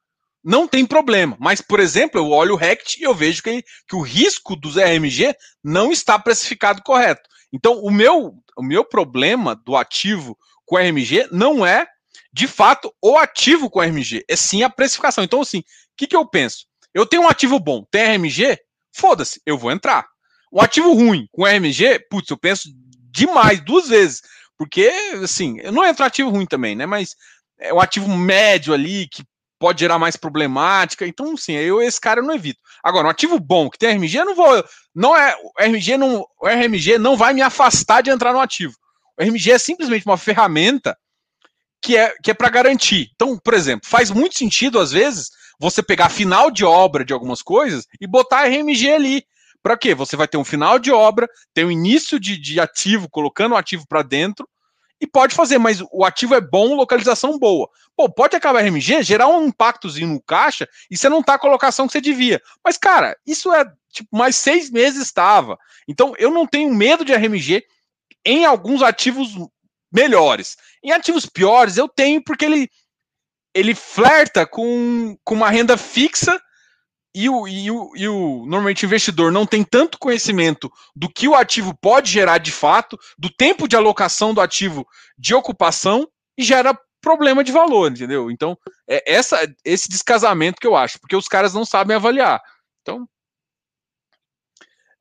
não 0.43 0.69
tem 0.69 0.85
problema. 0.85 1.37
Mas, 1.41 1.61
por 1.61 1.81
exemplo, 1.81 2.21
eu 2.21 2.31
olho 2.31 2.55
o 2.55 2.57
RECT 2.57 3.01
e 3.01 3.05
eu 3.05 3.15
vejo 3.15 3.43
que, 3.43 3.63
que 3.89 3.97
o 3.97 4.03
risco 4.03 4.55
dos 4.55 4.77
RMG 4.77 5.35
não 5.63 5.91
está 5.91 6.19
precificado 6.19 6.83
correto. 6.83 7.29
Então, 7.53 7.81
o 7.81 7.91
meu, 7.91 8.35
o 8.57 8.63
meu 8.63 8.85
problema 8.85 9.55
do 9.55 9.77
ativo 9.77 10.37
com 10.67 10.77
RMG 10.77 11.29
não 11.31 11.65
é, 11.65 11.87
de 12.35 12.49
fato, 12.49 12.93
o 13.01 13.17
ativo 13.17 13.71
com 13.71 13.81
RMG, 13.81 14.25
é 14.29 14.35
sim 14.35 14.65
a 14.65 14.69
precificação. 14.69 15.23
Então, 15.23 15.41
assim, 15.41 15.61
o 15.61 15.65
que, 15.97 16.09
que 16.09 16.17
eu 16.17 16.27
penso? 16.27 16.67
Eu 16.93 17.07
tenho 17.07 17.23
um 17.23 17.29
ativo 17.29 17.61
bom, 17.61 17.85
tem 17.89 18.03
RMG? 18.03 18.59
Foda-se, 18.93 19.41
eu 19.47 19.57
vou 19.57 19.71
entrar. 19.71 20.05
Um 20.53 20.61
ativo 20.61 20.93
ruim 20.93 21.29
com 21.31 21.47
RMG, 21.47 22.01
putz, 22.11 22.29
eu 22.29 22.37
penso 22.37 22.69
demais, 23.13 23.61
duas 23.61 23.89
vezes. 23.89 24.21
Porque, 24.59 24.89
assim, 25.23 25.61
eu 25.61 25.71
não 25.71 25.85
entro 25.85 26.05
ativo 26.05 26.31
ruim 26.31 26.45
também, 26.45 26.75
né? 26.75 26.87
Mas 26.87 27.15
é 27.57 27.73
um 27.73 27.81
ativo 27.81 28.09
médio 28.09 28.75
ali 28.75 29.07
que 29.07 29.23
pode 29.57 29.79
gerar 29.79 30.01
mais 30.01 30.17
problemática. 30.17 31.07
Então, 31.07 31.37
sim, 31.37 31.53
eu 31.53 31.81
esse 31.81 32.01
cara 32.01 32.19
eu 32.19 32.25
não 32.25 32.35
evito. 32.35 32.59
Agora, 32.83 33.07
um 33.07 33.11
ativo 33.11 33.39
bom 33.39 33.71
que 33.71 33.79
tem 33.79 33.91
RMG, 33.91 34.19
eu 34.19 34.25
não 34.25 34.35
vou. 34.35 34.65
Não 34.93 35.17
é. 35.17 35.37
O 35.37 35.63
RMG 35.63 35.97
não, 35.97 36.27
o 36.41 36.49
RMG 36.49 36.99
não 36.99 37.17
vai 37.17 37.33
me 37.33 37.43
afastar 37.43 38.03
de 38.03 38.11
entrar 38.11 38.33
no 38.33 38.41
ativo. 38.41 38.75
O 39.17 39.23
RMG 39.23 39.53
é 39.53 39.59
simplesmente 39.59 40.05
uma 40.05 40.19
ferramenta 40.19 40.99
que 41.85 41.99
é, 41.99 42.15
que 42.23 42.31
é 42.31 42.35
para 42.35 42.49
garantir. 42.49 43.11
Então, 43.15 43.39
por 43.39 43.53
exemplo, 43.53 43.87
faz 43.87 44.11
muito 44.11 44.39
sentido, 44.39 44.81
às 44.81 44.91
vezes, 44.91 45.31
você 45.61 45.83
pegar 45.83 46.09
final 46.09 46.51
de 46.51 46.65
obra 46.65 47.05
de 47.05 47.13
algumas 47.13 47.43
coisas 47.43 47.87
e 48.01 48.07
botar 48.07 48.47
RMG 48.47 48.91
ali. 48.91 49.25
Para 49.63 49.77
quê? 49.77 49.95
Você 49.95 50.17
vai 50.17 50.27
ter 50.27 50.39
um 50.39 50.45
final 50.45 50.79
de 50.79 50.91
obra, 50.91 51.29
tem 51.53 51.67
um 51.67 51.71
início 51.71 52.19
de, 52.19 52.39
de 52.39 52.59
ativo, 52.59 53.09
colocando 53.11 53.53
o 53.53 53.57
ativo 53.57 53.87
para 53.87 54.01
dentro, 54.03 54.49
e 54.99 55.07
pode 55.07 55.35
fazer, 55.35 55.59
mas 55.59 55.83
o 55.93 56.05
ativo 56.07 56.35
é 56.35 56.41
bom, 56.41 56.75
localização 56.75 57.39
boa. 57.39 57.69
Pô, 57.95 58.09
pode 58.09 58.35
acabar 58.35 58.65
RMG, 58.65 59.03
gerar 59.03 59.29
um 59.29 59.47
impactozinho 59.47 60.09
no 60.09 60.23
caixa 60.23 60.67
e 60.91 60.97
você 60.97 61.11
não 61.11 61.23
tá 61.23 61.35
a 61.35 61.39
colocação 61.39 61.87
que 61.87 61.93
você 61.93 62.01
devia. 62.01 62.41
Mas, 62.65 62.79
cara, 62.79 63.15
isso 63.27 63.53
é 63.53 63.67
tipo, 63.93 64.09
mais 64.17 64.37
seis 64.37 64.71
meses 64.71 65.03
estava. 65.03 65.59
Então, 65.87 66.15
eu 66.17 66.31
não 66.31 66.47
tenho 66.47 66.73
medo 66.73 67.05
de 67.05 67.13
RMG 67.13 67.63
em 68.25 68.47
alguns 68.47 68.83
ativos 68.83 69.37
melhores. 69.95 70.57
Em 70.83 70.91
ativos 70.91 71.25
piores, 71.25 71.77
eu 71.77 71.89
tenho, 71.89 72.23
porque 72.23 72.45
ele, 72.45 72.69
ele 73.55 73.75
flerta 73.75 74.45
com, 74.45 75.17
com 75.25 75.35
uma 75.35 75.49
renda 75.49 75.77
fixa 75.77 76.41
e 77.15 77.29
o, 77.29 77.47
e, 77.47 77.71
o, 77.71 77.93
e 77.95 78.09
o 78.09 78.45
normalmente 78.45 78.85
investidor 78.85 79.31
não 79.31 79.47
tem 79.47 79.63
tanto 79.63 79.99
conhecimento 79.99 80.71
do 80.97 81.09
que 81.09 81.29
o 81.29 81.35
ativo 81.35 81.73
pode 81.81 82.11
gerar 82.11 82.39
de 82.39 82.51
fato, 82.51 82.99
do 83.17 83.31
tempo 83.31 83.69
de 83.69 83.77
alocação 83.77 84.35
do 84.35 84.41
ativo 84.41 84.85
de 85.17 85.33
ocupação 85.33 86.09
e 86.37 86.43
gera 86.43 86.77
problema 87.01 87.45
de 87.45 87.53
valor, 87.53 87.93
entendeu? 87.93 88.31
Então, 88.31 88.59
é 88.89 89.15
essa, 89.15 89.39
esse 89.65 89.89
descasamento 89.89 90.61
que 90.61 90.67
eu 90.67 90.75
acho, 90.75 90.99
porque 90.99 91.15
os 91.15 91.29
caras 91.29 91.55
não 91.55 91.65
sabem 91.65 91.95
avaliar. 91.95 92.43
Então, 92.83 93.07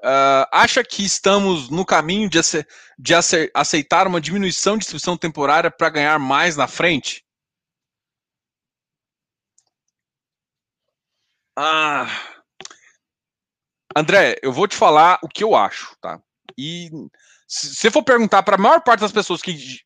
uh, 0.03 0.47
acha 0.51 0.83
que 0.83 1.03
estamos 1.03 1.69
no 1.69 1.85
caminho 1.85 2.29
de, 2.29 2.37
ace, 2.37 2.65
de 2.99 3.13
ace, 3.13 3.49
aceitar 3.53 4.05
uma 4.07 4.21
diminuição 4.21 4.73
de 4.73 4.79
distribuição 4.79 5.17
temporária 5.17 5.71
para 5.71 5.89
ganhar 5.89 6.19
mais 6.19 6.55
na 6.55 6.67
frente? 6.67 7.25
Ah, 11.55 12.07
André, 13.95 14.35
eu 14.41 14.51
vou 14.51 14.67
te 14.67 14.75
falar 14.75 15.19
o 15.21 15.29
que 15.29 15.43
eu 15.43 15.55
acho, 15.55 15.95
tá? 16.01 16.19
E 16.57 16.89
se 17.47 17.75
você 17.75 17.91
for 17.91 18.03
perguntar 18.03 18.41
para 18.43 18.55
a 18.55 18.59
maior 18.59 18.81
parte 18.81 19.01
das 19.01 19.11
pessoas 19.11 19.41
que, 19.41 19.79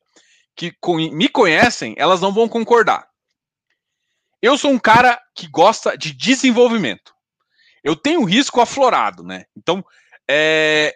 que 0.56 0.74
me 1.12 1.28
conhecem, 1.28 1.94
elas 1.98 2.20
não 2.20 2.32
vão 2.32 2.48
concordar. 2.48 3.06
Eu 4.40 4.56
sou 4.56 4.70
um 4.70 4.78
cara 4.78 5.20
que 5.34 5.46
gosta 5.48 5.96
de 5.96 6.12
desenvolvimento. 6.12 7.12
Eu 7.84 7.94
tenho 7.94 8.24
risco 8.24 8.60
aflorado, 8.60 9.22
né? 9.22 9.44
Então, 9.56 9.84
é, 10.28 10.94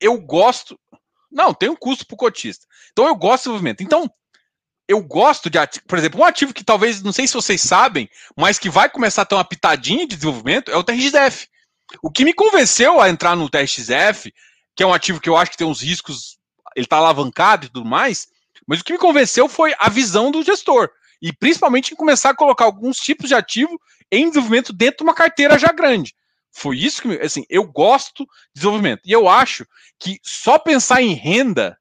eu 0.00 0.18
gosto. 0.20 0.78
Não, 1.30 1.54
tem 1.54 1.68
um 1.68 1.76
custo 1.76 2.06
para 2.06 2.14
o 2.14 2.18
cotista. 2.18 2.66
Então, 2.92 3.06
eu 3.06 3.14
gosto 3.14 3.42
de 3.42 3.42
desenvolvimento. 3.44 3.82
Então, 3.82 4.10
eu 4.88 5.02
gosto 5.02 5.50
de 5.50 5.58
ativo, 5.58 5.84
por 5.86 5.98
exemplo, 5.98 6.20
um 6.20 6.24
ativo 6.24 6.54
que 6.54 6.62
talvez, 6.62 7.02
não 7.02 7.12
sei 7.12 7.26
se 7.26 7.34
vocês 7.34 7.60
sabem, 7.60 8.08
mas 8.36 8.58
que 8.58 8.70
vai 8.70 8.88
começar 8.88 9.22
a 9.22 9.24
ter 9.24 9.34
uma 9.34 9.44
pitadinha 9.44 10.06
de 10.06 10.14
desenvolvimento 10.14 10.70
é 10.70 10.76
o 10.76 10.84
TRXF. 10.84 11.48
O 12.02 12.10
que 12.10 12.24
me 12.24 12.32
convenceu 12.32 13.00
a 13.00 13.08
entrar 13.08 13.34
no 13.34 13.48
TRXF, 13.48 14.32
que 14.76 14.82
é 14.82 14.86
um 14.86 14.92
ativo 14.92 15.20
que 15.20 15.28
eu 15.28 15.36
acho 15.36 15.50
que 15.50 15.56
tem 15.56 15.66
uns 15.66 15.82
riscos, 15.82 16.38
ele 16.76 16.86
está 16.86 16.98
alavancado 16.98 17.66
e 17.66 17.68
tudo 17.68 17.88
mais, 17.88 18.28
mas 18.66 18.80
o 18.80 18.84
que 18.84 18.92
me 18.92 18.98
convenceu 18.98 19.48
foi 19.48 19.74
a 19.78 19.88
visão 19.88 20.30
do 20.30 20.42
gestor. 20.42 20.88
E 21.20 21.32
principalmente 21.32 21.92
em 21.92 21.96
começar 21.96 22.30
a 22.30 22.36
colocar 22.36 22.64
alguns 22.64 22.98
tipos 22.98 23.28
de 23.28 23.34
ativo 23.34 23.80
em 24.12 24.28
desenvolvimento 24.28 24.72
dentro 24.72 24.98
de 24.98 25.02
uma 25.04 25.14
carteira 25.14 25.58
já 25.58 25.72
grande. 25.72 26.14
Foi 26.56 26.78
isso 26.78 27.02
que, 27.02 27.08
assim, 27.20 27.44
eu 27.50 27.64
gosto 27.64 28.24
de 28.24 28.30
desenvolvimento. 28.54 29.02
E 29.04 29.12
eu 29.12 29.28
acho 29.28 29.66
que 29.98 30.18
só 30.22 30.58
pensar 30.58 31.02
em 31.02 31.12
renda 31.12 31.78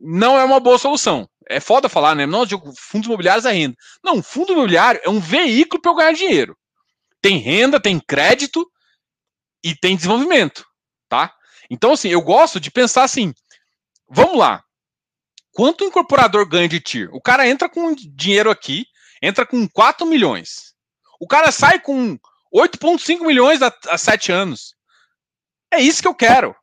não 0.00 0.40
é 0.40 0.44
uma 0.44 0.58
boa 0.58 0.78
solução. 0.78 1.28
É 1.46 1.60
foda 1.60 1.86
falar, 1.86 2.14
né? 2.14 2.24
Não, 2.24 2.46
fundos 2.74 3.06
imobiliários 3.06 3.44
é 3.44 3.52
renda. 3.52 3.76
Não, 4.02 4.22
fundo 4.22 4.54
imobiliário 4.54 5.02
é 5.04 5.10
um 5.10 5.20
veículo 5.20 5.82
para 5.82 5.90
eu 5.90 5.96
ganhar 5.96 6.12
dinheiro. 6.14 6.56
Tem 7.20 7.36
renda, 7.36 7.78
tem 7.78 8.00
crédito 8.00 8.66
e 9.62 9.76
tem 9.76 9.96
desenvolvimento, 9.96 10.64
tá? 11.06 11.30
Então, 11.68 11.92
assim, 11.92 12.08
eu 12.08 12.22
gosto 12.22 12.58
de 12.58 12.70
pensar 12.70 13.04
assim: 13.04 13.34
vamos 14.08 14.38
lá. 14.38 14.64
Quanto 15.52 15.84
o 15.84 15.86
incorporador 15.86 16.48
ganha 16.48 16.68
de 16.68 16.80
TIR? 16.80 17.10
O 17.12 17.20
cara 17.20 17.46
entra 17.46 17.68
com 17.68 17.94
dinheiro 17.94 18.50
aqui, 18.50 18.86
entra 19.20 19.44
com 19.44 19.68
4 19.68 20.06
milhões. 20.06 20.72
O 21.20 21.26
cara 21.26 21.52
sai 21.52 21.78
com 21.78 22.18
8,5 22.54 23.20
milhões 23.26 23.60
há 23.62 23.98
7 23.98 24.30
anos. 24.30 24.74
É 25.72 25.80
isso 25.80 26.02
que 26.02 26.08
eu 26.08 26.14
quero. 26.14 26.54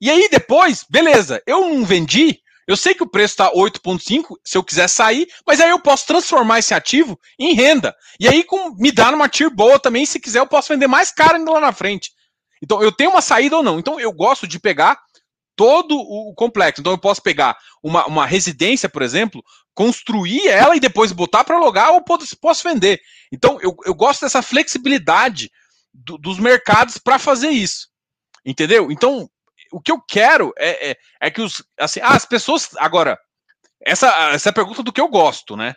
E 0.00 0.10
aí 0.10 0.28
depois, 0.30 0.84
beleza, 0.88 1.42
eu 1.46 1.60
não 1.60 1.84
vendi, 1.84 2.40
eu 2.66 2.76
sei 2.76 2.94
que 2.94 3.02
o 3.02 3.10
preço 3.10 3.34
está 3.34 3.52
8,5 3.52 4.36
se 4.44 4.56
eu 4.56 4.64
quiser 4.64 4.88
sair, 4.88 5.28
mas 5.46 5.60
aí 5.60 5.70
eu 5.70 5.80
posso 5.80 6.06
transformar 6.06 6.58
esse 6.58 6.72
ativo 6.72 7.18
em 7.38 7.52
renda. 7.52 7.94
E 8.18 8.28
aí 8.28 8.44
com, 8.44 8.74
me 8.76 8.90
dá 8.92 9.10
numa 9.10 9.28
TIR 9.28 9.50
boa 9.50 9.78
também, 9.78 10.06
se 10.06 10.20
quiser 10.20 10.38
eu 10.38 10.46
posso 10.46 10.68
vender 10.68 10.86
mais 10.86 11.10
caro 11.10 11.36
ainda 11.36 11.50
lá 11.50 11.60
na 11.60 11.72
frente. 11.72 12.12
Então 12.62 12.82
eu 12.82 12.92
tenho 12.92 13.10
uma 13.10 13.20
saída 13.20 13.56
ou 13.56 13.62
não. 13.62 13.78
Então 13.78 13.98
eu 14.00 14.12
gosto 14.12 14.46
de 14.46 14.58
pegar 14.58 14.98
todo 15.60 15.94
o 15.94 16.32
complexo. 16.34 16.80
Então 16.80 16.94
eu 16.94 16.98
posso 16.98 17.20
pegar 17.20 17.54
uma, 17.82 18.06
uma 18.06 18.24
residência, 18.24 18.88
por 18.88 19.02
exemplo, 19.02 19.44
construir 19.74 20.48
ela 20.48 20.74
e 20.74 20.80
depois 20.80 21.12
botar 21.12 21.44
para 21.44 21.56
alugar 21.56 21.90
ou 21.92 22.02
posso, 22.02 22.34
posso 22.40 22.66
vender. 22.66 22.98
Então 23.30 23.60
eu, 23.60 23.76
eu 23.84 23.94
gosto 23.94 24.22
dessa 24.22 24.40
flexibilidade 24.40 25.50
do, 25.92 26.16
dos 26.16 26.38
mercados 26.38 26.96
para 26.96 27.18
fazer 27.18 27.50
isso. 27.50 27.88
Entendeu? 28.42 28.90
Então, 28.90 29.28
o 29.70 29.82
que 29.82 29.92
eu 29.92 30.00
quero 30.00 30.50
é, 30.56 30.92
é, 30.92 30.96
é, 31.20 31.30
que 31.30 31.42
os. 31.42 31.62
Assim, 31.78 32.00
ah, 32.00 32.16
as 32.16 32.24
pessoas. 32.24 32.70
Agora, 32.78 33.18
essa, 33.84 34.08
essa 34.30 34.48
é 34.48 34.50
a 34.52 34.54
pergunta 34.54 34.82
do 34.82 34.90
que 34.90 35.00
eu 35.00 35.08
gosto, 35.08 35.58
né? 35.58 35.74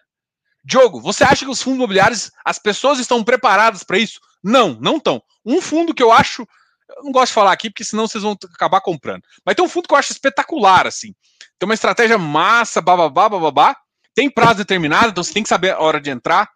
Diogo, 0.64 1.02
você 1.02 1.26
acha 1.26 1.44
que 1.44 1.52
os 1.52 1.62
fundos 1.62 1.80
imobiliários, 1.80 2.32
as 2.46 2.58
pessoas 2.58 3.00
estão 3.00 3.22
preparadas 3.22 3.84
para 3.84 3.98
isso? 3.98 4.22
Não, 4.42 4.78
não 4.80 4.96
estão. 4.96 5.22
Um 5.46 5.62
fundo 5.62 5.94
que 5.94 6.02
eu 6.02 6.10
acho. 6.10 6.48
Eu 6.90 7.04
não 7.04 7.12
gosto 7.12 7.28
de 7.28 7.34
falar 7.34 7.52
aqui, 7.52 7.70
porque 7.70 7.84
senão 7.84 8.08
vocês 8.08 8.24
vão 8.24 8.38
acabar 8.54 8.82
comprando. 8.82 9.24
Mas 9.46 9.56
tem 9.56 9.64
um 9.64 9.70
fundo 9.70 9.88
que 9.88 9.94
eu 9.94 9.98
acho 9.98 10.12
espetacular, 10.12 10.88
assim. 10.88 11.14
Tem 11.60 11.68
uma 11.68 11.74
estratégia 11.74 12.18
massa, 12.18 12.82
bababá, 12.82 13.30
bababá. 13.30 13.76
Tem 14.16 14.30
prazo 14.30 14.58
determinado, 14.58 15.10
então 15.10 15.24
você 15.24 15.34
tem 15.34 15.44
que 15.44 15.50
saber 15.50 15.72
a 15.72 15.80
hora 15.80 16.00
de 16.00 16.10
entrar. 16.10 16.50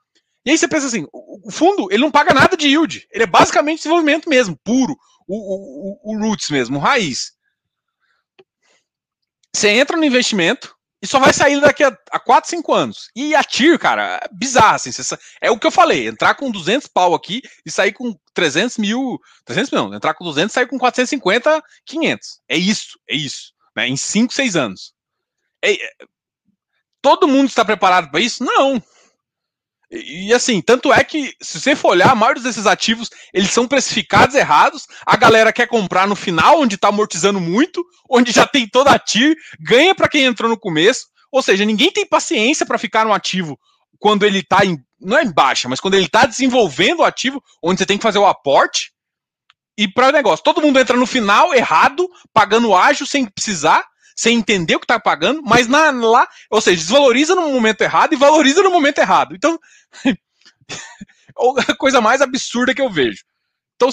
E 0.46 0.52
aí 0.52 0.58
você 0.58 0.68
pensa 0.68 0.88
assim, 0.88 1.06
o 1.12 1.52
fundo, 1.52 1.92
ele 1.92 2.02
não 2.02 2.12
paga 2.12 2.34
nada 2.34 2.56
de 2.56 2.68
yield. 2.68 3.06
Ele 3.12 3.24
é 3.24 3.28
basicamente 3.28 3.80
desenvolvimento 3.80 4.30
mesmo, 4.30 4.58
puro 4.64 4.96
o, 5.28 5.36
o, 5.36 6.14
o 6.14 6.20
roots 6.20 6.50
mesmo, 6.50 6.78
o 6.78 6.82
raiz. 6.82 7.34
Você 9.54 9.70
entra 9.70 9.98
no 9.98 10.06
investimento, 10.06 10.77
e 11.02 11.06
só 11.06 11.20
vai 11.20 11.32
sair 11.32 11.62
daqui 11.62 11.84
a, 11.84 11.96
a 12.12 12.20
4, 12.20 12.50
5 12.50 12.74
anos. 12.74 13.10
E 13.16 13.36
a 13.36 13.44
TIR, 13.44 13.78
cara, 13.78 14.20
é 14.24 14.28
bizarro, 14.32 14.76
assim. 14.76 14.90
É 15.40 15.52
o 15.52 15.60
que 15.60 15.68
eu 15.68 15.72
falei, 15.72 16.08
entrar 16.08 16.36
com 16.36 16.50
200 16.50 16.88
pau 16.88 17.14
aqui 17.14 17.42
e 17.66 17.72
sair 17.72 17.94
com 17.94 18.18
300 18.34 18.78
mil, 18.78 19.20
300 19.46 19.72
não, 19.72 19.94
entrar 19.94 20.14
com 20.16 20.24
200 20.24 20.52
e 20.52 20.54
sair 20.54 20.68
com 20.68 20.80
450, 20.80 21.64
500. 21.86 22.42
É 22.50 22.58
isso, 22.58 23.00
é 23.08 23.16
isso. 23.16 23.54
Né, 23.76 23.88
em 23.88 23.98
5, 23.98 24.34
6 24.34 24.56
anos. 24.56 24.94
É, 25.64 25.74
é, 25.74 25.78
todo 27.02 27.28
mundo 27.28 27.48
está 27.48 27.64
preparado 27.64 28.10
para 28.10 28.20
isso? 28.20 28.44
Não. 28.44 28.82
E, 29.90 30.34
assim, 30.34 30.62
tanto 30.62 30.92
é 30.92 31.02
que, 31.04 31.34
se 31.42 31.62
você 31.62 31.76
for 31.76 31.92
olhar, 31.92 32.12
a 32.12 32.16
maioria 32.16 32.44
desses 32.44 32.68
ativos, 32.68 33.10
eles 33.34 33.52
são 33.52 33.68
precificados 33.68 34.36
errados, 34.36 34.86
a 35.06 35.16
galera 35.16 35.54
quer 35.54 35.68
comprar 35.68 36.06
no 36.06 36.16
final, 36.16 36.60
onde 36.60 36.76
está 36.76 36.90
amortizando 36.90 37.40
muito, 37.40 37.86
onde 38.10 38.34
já 38.34 38.46
tem 38.46 38.68
toda 38.68 38.92
a 38.92 39.00
TIR, 39.00 39.36
ganha 39.60 39.96
para 39.96 40.10
quem 40.10 40.26
entrou 40.26 40.50
no 40.50 40.60
começo, 40.60 41.08
ou 41.32 41.42
seja, 41.42 41.64
ninguém 41.64 41.92
tem 41.92 42.06
paciência 42.06 42.66
para 42.66 42.78
ficar 42.78 43.06
no 43.06 43.14
ativo 43.14 43.58
quando 43.98 44.26
ele 44.26 44.40
está 44.40 44.66
em, 44.66 44.78
não 45.00 45.18
é 45.18 45.24
em 45.24 45.32
baixa, 45.32 45.70
mas 45.70 45.80
quando 45.80 45.94
ele 45.94 46.06
está 46.06 46.26
desenvolvendo 46.26 47.00
o 47.00 47.06
ativo, 47.06 47.42
onde 47.64 47.80
você 47.80 47.86
tem 47.86 47.98
que 47.98 48.04
fazer 48.04 48.20
o 48.20 48.26
aporte, 48.26 48.92
e 49.78 49.88
para 49.88 50.10
o 50.10 50.12
negócio, 50.12 50.44
todo 50.44 50.62
mundo 50.62 50.80
entra 50.80 50.98
no 50.98 51.06
final 51.06 51.54
errado, 51.54 52.10
pagando 52.34 52.76
ágil 52.76 53.06
sem 53.06 53.26
precisar, 53.26 53.86
sem 54.18 54.40
entender 54.40 54.76
o 54.76 54.80
que 54.80 54.86
está 54.86 55.00
pagando, 55.00 55.44
mas 55.44 55.68
na, 55.68 55.92
lá, 55.92 56.28
ou 56.50 56.60
seja, 56.60 56.82
desvaloriza 56.82 57.36
no 57.36 57.52
momento 57.52 57.82
errado 57.82 58.14
e 58.14 58.18
valoriza 58.18 58.64
no 58.64 58.72
momento 58.72 58.98
errado. 58.98 59.36
Então, 59.36 59.60
a 61.70 61.76
coisa 61.76 62.02
mais 62.02 62.20
absurda 62.20 62.74
que 62.74 62.82
eu 62.82 62.90
vejo. 62.90 63.24
Então, 63.76 63.90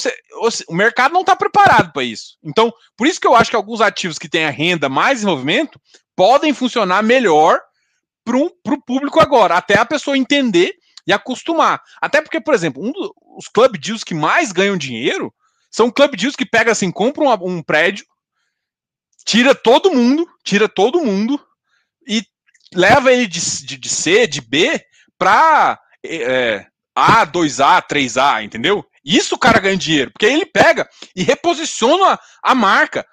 o 0.67 0.75
mercado 0.75 1.13
não 1.13 1.21
está 1.21 1.37
preparado 1.37 1.93
para 1.93 2.03
isso. 2.03 2.39
Então, 2.43 2.73
por 2.97 3.07
isso 3.07 3.21
que 3.21 3.27
eu 3.27 3.37
acho 3.37 3.51
que 3.51 3.57
alguns 3.57 3.83
ativos 3.83 4.19
que 4.19 4.31
têm 4.31 4.47
a 4.47 4.51
renda 4.51 4.89
mais 4.89 5.19
desenvolvimento 5.19 5.79
podem 6.17 6.55
funcionar 6.55 7.03
melhor 7.03 7.61
para 8.25 8.39
o 8.39 8.83
público 8.83 9.21
agora, 9.21 9.57
até 9.57 9.79
a 9.79 9.85
pessoa 9.85 10.17
entender 10.17 10.75
e 11.07 11.13
acostumar. 11.13 11.83
Até 12.01 12.23
porque, 12.23 12.41
por 12.41 12.55
exemplo, 12.55 12.83
um 12.83 12.91
dos 12.93 13.47
club 13.55 13.77
deals 13.77 14.03
que 14.03 14.15
mais 14.15 14.53
ganham 14.53 14.79
dinheiro 14.79 15.31
são 15.71 15.91
club 15.91 16.17
deals 16.17 16.35
que 16.35 16.47
pega 16.47 16.73
assim, 16.73 16.91
compra 16.91 17.25
um, 17.25 17.57
um 17.57 17.63
prédio, 17.63 18.07
tira 19.35 19.53
todo 19.53 19.93
mundo, 19.93 20.29
tira 20.45 20.69
todo 20.69 21.01
mundo 21.01 21.41
e 22.07 22.23
leva 22.73 23.13
ele 23.13 23.27
de, 23.27 23.41
de, 23.67 23.77
de 23.77 23.89
C, 23.89 24.29
de 24.29 24.41
B, 24.41 24.81
para 25.19 25.77
é, 26.07 26.65
A, 26.95 27.27
2A, 27.27 27.83
3A, 27.85 28.45
entendeu? 28.45 28.85
Isso 29.05 29.35
o 29.35 29.39
cara 29.39 29.59
ganha 29.59 29.77
dinheiro, 29.77 30.13
porque 30.13 30.27
aí 30.27 30.35
ele 30.35 30.47
pega 30.47 30.89
e 31.17 31.25
reposiciona 31.25 32.17
a 32.45 32.55
marca. 32.55 33.05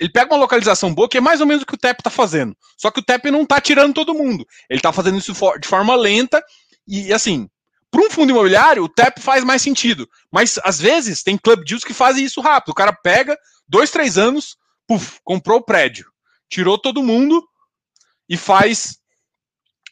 Ele 0.00 0.08
pega 0.08 0.32
uma 0.32 0.40
localização 0.40 0.94
boa, 0.94 1.10
que 1.10 1.18
é 1.18 1.20
mais 1.20 1.42
ou 1.42 1.46
menos 1.46 1.62
o 1.62 1.66
que 1.66 1.74
o 1.74 1.78
TEP 1.78 2.00
está 2.00 2.08
fazendo. 2.10 2.56
Só 2.78 2.90
que 2.90 3.00
o 3.00 3.04
TEP 3.04 3.30
não 3.30 3.42
está 3.42 3.60
tirando 3.60 3.92
todo 3.92 4.14
mundo. 4.14 4.46
Ele 4.70 4.78
está 4.78 4.94
fazendo 4.94 5.18
isso 5.18 5.34
de 5.60 5.68
forma 5.68 5.94
lenta 5.94 6.42
e, 6.88 7.12
assim, 7.12 7.50
para 7.90 8.00
um 8.00 8.10
fundo 8.10 8.30
imobiliário, 8.30 8.82
o 8.82 8.88
TEP 8.88 9.20
faz 9.20 9.44
mais 9.44 9.60
sentido. 9.60 10.08
Mas, 10.32 10.58
às 10.64 10.78
vezes, 10.78 11.22
tem 11.22 11.36
club 11.36 11.64
deals 11.66 11.84
que 11.84 11.94
fazem 11.94 12.24
isso 12.24 12.40
rápido. 12.40 12.70
O 12.70 12.74
cara 12.74 12.94
pega, 12.94 13.38
dois, 13.68 13.90
três 13.90 14.16
anos, 14.16 14.56
puf, 14.86 15.20
comprou 15.24 15.58
o 15.58 15.64
prédio, 15.64 16.10
tirou 16.48 16.78
todo 16.78 17.02
mundo 17.02 17.46
e 18.28 18.36
faz 18.36 18.98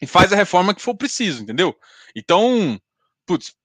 e 0.01 0.07
faz 0.07 0.31
a 0.33 0.35
reforma 0.35 0.75
que 0.75 0.81
for 0.81 0.95
preciso, 0.95 1.41
entendeu? 1.41 1.77
Então, 2.15 2.79
putz, 3.25 3.55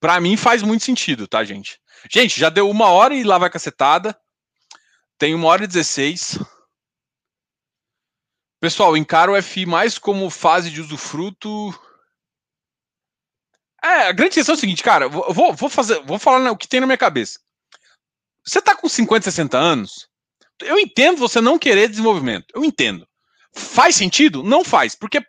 para 0.00 0.20
mim 0.20 0.36
faz 0.36 0.62
muito 0.62 0.84
sentido, 0.84 1.26
tá, 1.26 1.42
gente? 1.44 1.80
Gente, 2.10 2.38
já 2.38 2.50
deu 2.50 2.68
uma 2.68 2.88
hora 2.88 3.14
e 3.14 3.24
lá 3.24 3.38
vai 3.38 3.48
cacetada. 3.48 4.18
Tem 5.18 5.34
uma 5.34 5.48
hora 5.48 5.64
e 5.64 5.66
dezesseis. 5.66 6.38
Pessoal, 8.60 8.96
encara 8.96 9.32
o 9.32 9.42
FI 9.42 9.66
mais 9.66 9.98
como 9.98 10.28
fase 10.30 10.70
de 10.70 10.80
usufruto. 10.80 11.70
É, 13.82 14.08
a 14.08 14.12
grande 14.12 14.34
questão 14.34 14.54
é 14.54 14.56
o 14.56 14.60
seguinte, 14.60 14.82
cara, 14.82 15.08
vou, 15.08 15.52
vou 15.52 15.68
fazer, 15.68 16.02
vou 16.04 16.18
falar 16.18 16.50
o 16.50 16.56
que 16.56 16.68
tem 16.68 16.80
na 16.80 16.86
minha 16.86 16.98
cabeça. 16.98 17.38
Você 18.44 18.60
tá 18.60 18.74
com 18.76 18.88
50, 18.88 19.24
60 19.24 19.58
anos, 19.58 20.08
eu 20.64 20.78
entendo 20.78 21.18
você 21.18 21.40
não 21.40 21.58
querer 21.58 21.88
desenvolvimento. 21.88 22.46
Eu 22.54 22.64
entendo. 22.64 23.06
Faz 23.54 23.94
sentido? 23.94 24.42
Não 24.42 24.64
faz, 24.64 24.94
porque 24.94 25.22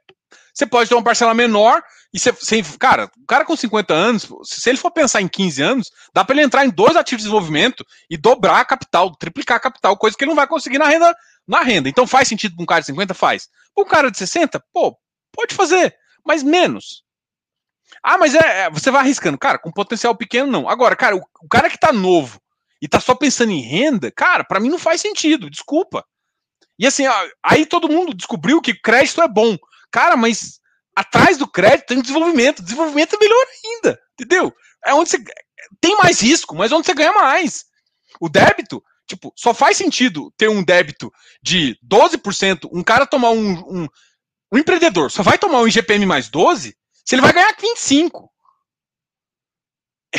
você 0.53 0.65
pode 0.65 0.89
ter 0.89 0.95
uma 0.95 1.03
parcela 1.03 1.33
menor 1.33 1.83
e 2.13 2.19
você, 2.19 2.31
você, 2.31 2.63
cara, 2.79 3.11
o 3.21 3.25
cara 3.25 3.43
com 3.43 3.55
50 3.55 3.93
anos, 3.93 4.27
se 4.43 4.69
ele 4.69 4.77
for 4.77 4.89
pensar 4.89 5.21
em 5.21 5.27
15 5.27 5.61
anos, 5.61 5.91
dá 6.13 6.23
para 6.23 6.35
ele 6.35 6.45
entrar 6.45 6.65
em 6.65 6.69
dois 6.69 6.95
ativos 6.95 7.23
de 7.23 7.27
desenvolvimento 7.27 7.85
e 8.09 8.15
dobrar 8.15 8.61
a 8.61 8.65
capital, 8.65 9.13
triplicar 9.15 9.57
a 9.57 9.59
capital, 9.59 9.97
coisa 9.97 10.17
que 10.17 10.23
ele 10.23 10.29
não 10.29 10.35
vai 10.35 10.47
conseguir 10.47 10.77
na 10.77 10.87
renda, 10.87 11.13
na 11.45 11.61
renda. 11.61 11.89
Então 11.89 12.07
faz 12.07 12.27
sentido 12.27 12.55
para 12.55 12.63
um 12.63 12.65
cara 12.65 12.79
de 12.79 12.87
50? 12.87 13.13
Faz. 13.13 13.49
Para 13.73 13.83
um 13.83 13.87
cara 13.87 14.09
de 14.09 14.17
60? 14.17 14.63
Pô, 14.71 14.97
pode 15.33 15.53
fazer, 15.53 15.93
mas 16.25 16.41
menos. 16.41 17.03
Ah, 18.01 18.17
mas 18.17 18.33
é, 18.33 18.61
é, 18.61 18.69
você 18.69 18.89
vai 18.89 19.01
arriscando. 19.01 19.37
Cara, 19.37 19.59
com 19.59 19.71
potencial 19.71 20.15
pequeno, 20.15 20.49
não. 20.49 20.69
Agora, 20.69 20.95
cara, 20.95 21.17
o, 21.17 21.21
o 21.41 21.47
cara 21.49 21.69
que 21.69 21.77
tá 21.77 21.91
novo 21.91 22.39
e 22.81 22.87
tá 22.87 22.99
só 22.99 23.15
pensando 23.15 23.51
em 23.51 23.61
renda, 23.61 24.11
cara, 24.11 24.43
para 24.43 24.59
mim 24.59 24.69
não 24.69 24.79
faz 24.79 25.01
sentido, 25.01 25.49
desculpa. 25.49 26.05
E 26.77 26.85
assim, 26.85 27.03
aí 27.43 27.65
todo 27.65 27.89
mundo 27.89 28.13
descobriu 28.13 28.61
que 28.61 28.73
crédito 28.73 29.21
é 29.21 29.27
bom. 29.27 29.57
Cara, 29.91 30.17
mas 30.17 30.59
atrás 30.95 31.37
do 31.37 31.47
crédito 31.47 31.87
tem 31.87 32.01
desenvolvimento. 32.01 32.61
Desenvolvimento 32.61 33.15
é 33.15 33.19
melhor 33.19 33.45
ainda, 33.63 33.99
entendeu? 34.13 34.53
É 34.85 34.93
onde 34.93 35.09
você 35.09 35.23
tem 35.79 35.95
mais 35.97 36.19
risco, 36.21 36.55
mas 36.55 36.71
onde 36.71 36.85
você 36.85 36.93
ganha 36.93 37.13
mais. 37.13 37.65
O 38.19 38.29
débito, 38.29 38.83
tipo, 39.07 39.33
só 39.35 39.53
faz 39.53 39.77
sentido 39.77 40.33
ter 40.37 40.49
um 40.49 40.63
débito 40.63 41.11
de 41.41 41.77
12%, 41.85 42.69
um 42.71 42.83
cara 42.83 43.05
tomar 43.05 43.31
um, 43.31 43.51
um, 43.51 43.87
um 44.51 44.57
empreendedor 44.57 45.11
só 45.11 45.23
vai 45.23 45.37
tomar 45.37 45.61
um 45.61 45.67
IGPM 45.67 46.05
mais 46.05 46.29
12 46.29 46.75
se 47.05 47.15
ele 47.15 47.21
vai 47.21 47.33
ganhar 47.33 47.55
25. 47.59 48.29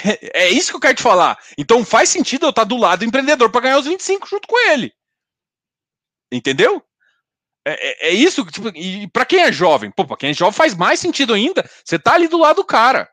É, 0.04 0.44
é 0.44 0.50
isso 0.50 0.70
que 0.70 0.76
eu 0.76 0.80
quero 0.80 0.94
te 0.94 1.02
falar. 1.02 1.38
Então 1.56 1.84
faz 1.84 2.08
sentido 2.08 2.46
eu 2.46 2.50
estar 2.50 2.64
do 2.64 2.76
lado 2.76 3.00
do 3.00 3.04
empreendedor 3.04 3.50
para 3.50 3.62
ganhar 3.62 3.78
os 3.78 3.86
25 3.86 4.28
junto 4.28 4.46
com 4.46 4.58
ele. 4.70 4.92
Entendeu? 6.30 6.82
É, 7.66 8.08
é, 8.08 8.10
é 8.10 8.12
isso, 8.12 8.44
tipo, 8.46 8.68
e 8.76 9.08
para 9.08 9.24
quem 9.24 9.40
é 9.40 9.50
jovem, 9.50 9.90
pô, 9.90 10.06
pra 10.06 10.16
quem 10.16 10.30
é 10.30 10.34
jovem 10.34 10.54
faz 10.54 10.74
mais 10.74 11.00
sentido 11.00 11.34
ainda. 11.34 11.68
Você 11.84 11.98
tá 11.98 12.14
ali 12.14 12.28
do 12.28 12.38
lado 12.38 12.56
do 12.56 12.64
cara. 12.64 13.08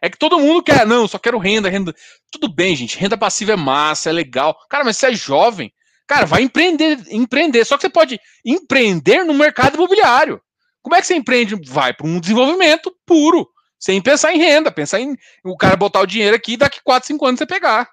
É 0.00 0.10
que 0.10 0.18
todo 0.18 0.38
mundo 0.38 0.62
quer, 0.62 0.86
não, 0.86 1.08
só 1.08 1.18
quero 1.18 1.38
renda, 1.38 1.68
renda. 1.68 1.94
Tudo 2.30 2.52
bem, 2.52 2.76
gente, 2.76 2.98
renda 2.98 3.16
passiva 3.16 3.52
é 3.52 3.56
massa, 3.56 4.10
é 4.10 4.12
legal. 4.12 4.56
Cara, 4.68 4.84
mas 4.84 4.96
você 4.96 5.06
é 5.06 5.14
jovem, 5.14 5.72
cara, 6.06 6.26
vai 6.26 6.42
empreender, 6.42 6.98
empreender. 7.10 7.64
Só 7.64 7.76
que 7.76 7.82
você 7.82 7.90
pode 7.90 8.20
empreender 8.44 9.24
no 9.24 9.34
mercado 9.34 9.74
imobiliário. 9.74 10.40
Como 10.82 10.94
é 10.94 11.00
que 11.00 11.06
você 11.06 11.14
empreende? 11.14 11.56
Vai 11.66 11.92
para 11.92 12.06
um 12.06 12.20
desenvolvimento 12.20 12.94
puro, 13.04 13.48
sem 13.78 14.00
pensar 14.02 14.32
em 14.32 14.38
renda, 14.38 14.72
pensar 14.72 15.00
em 15.00 15.16
o 15.44 15.56
cara 15.56 15.76
botar 15.76 16.00
o 16.00 16.06
dinheiro 16.06 16.36
aqui 16.36 16.52
e 16.52 16.56
daqui 16.56 16.80
4, 16.82 17.06
5 17.06 17.26
anos 17.26 17.38
você 17.38 17.46
pegar. 17.46 17.88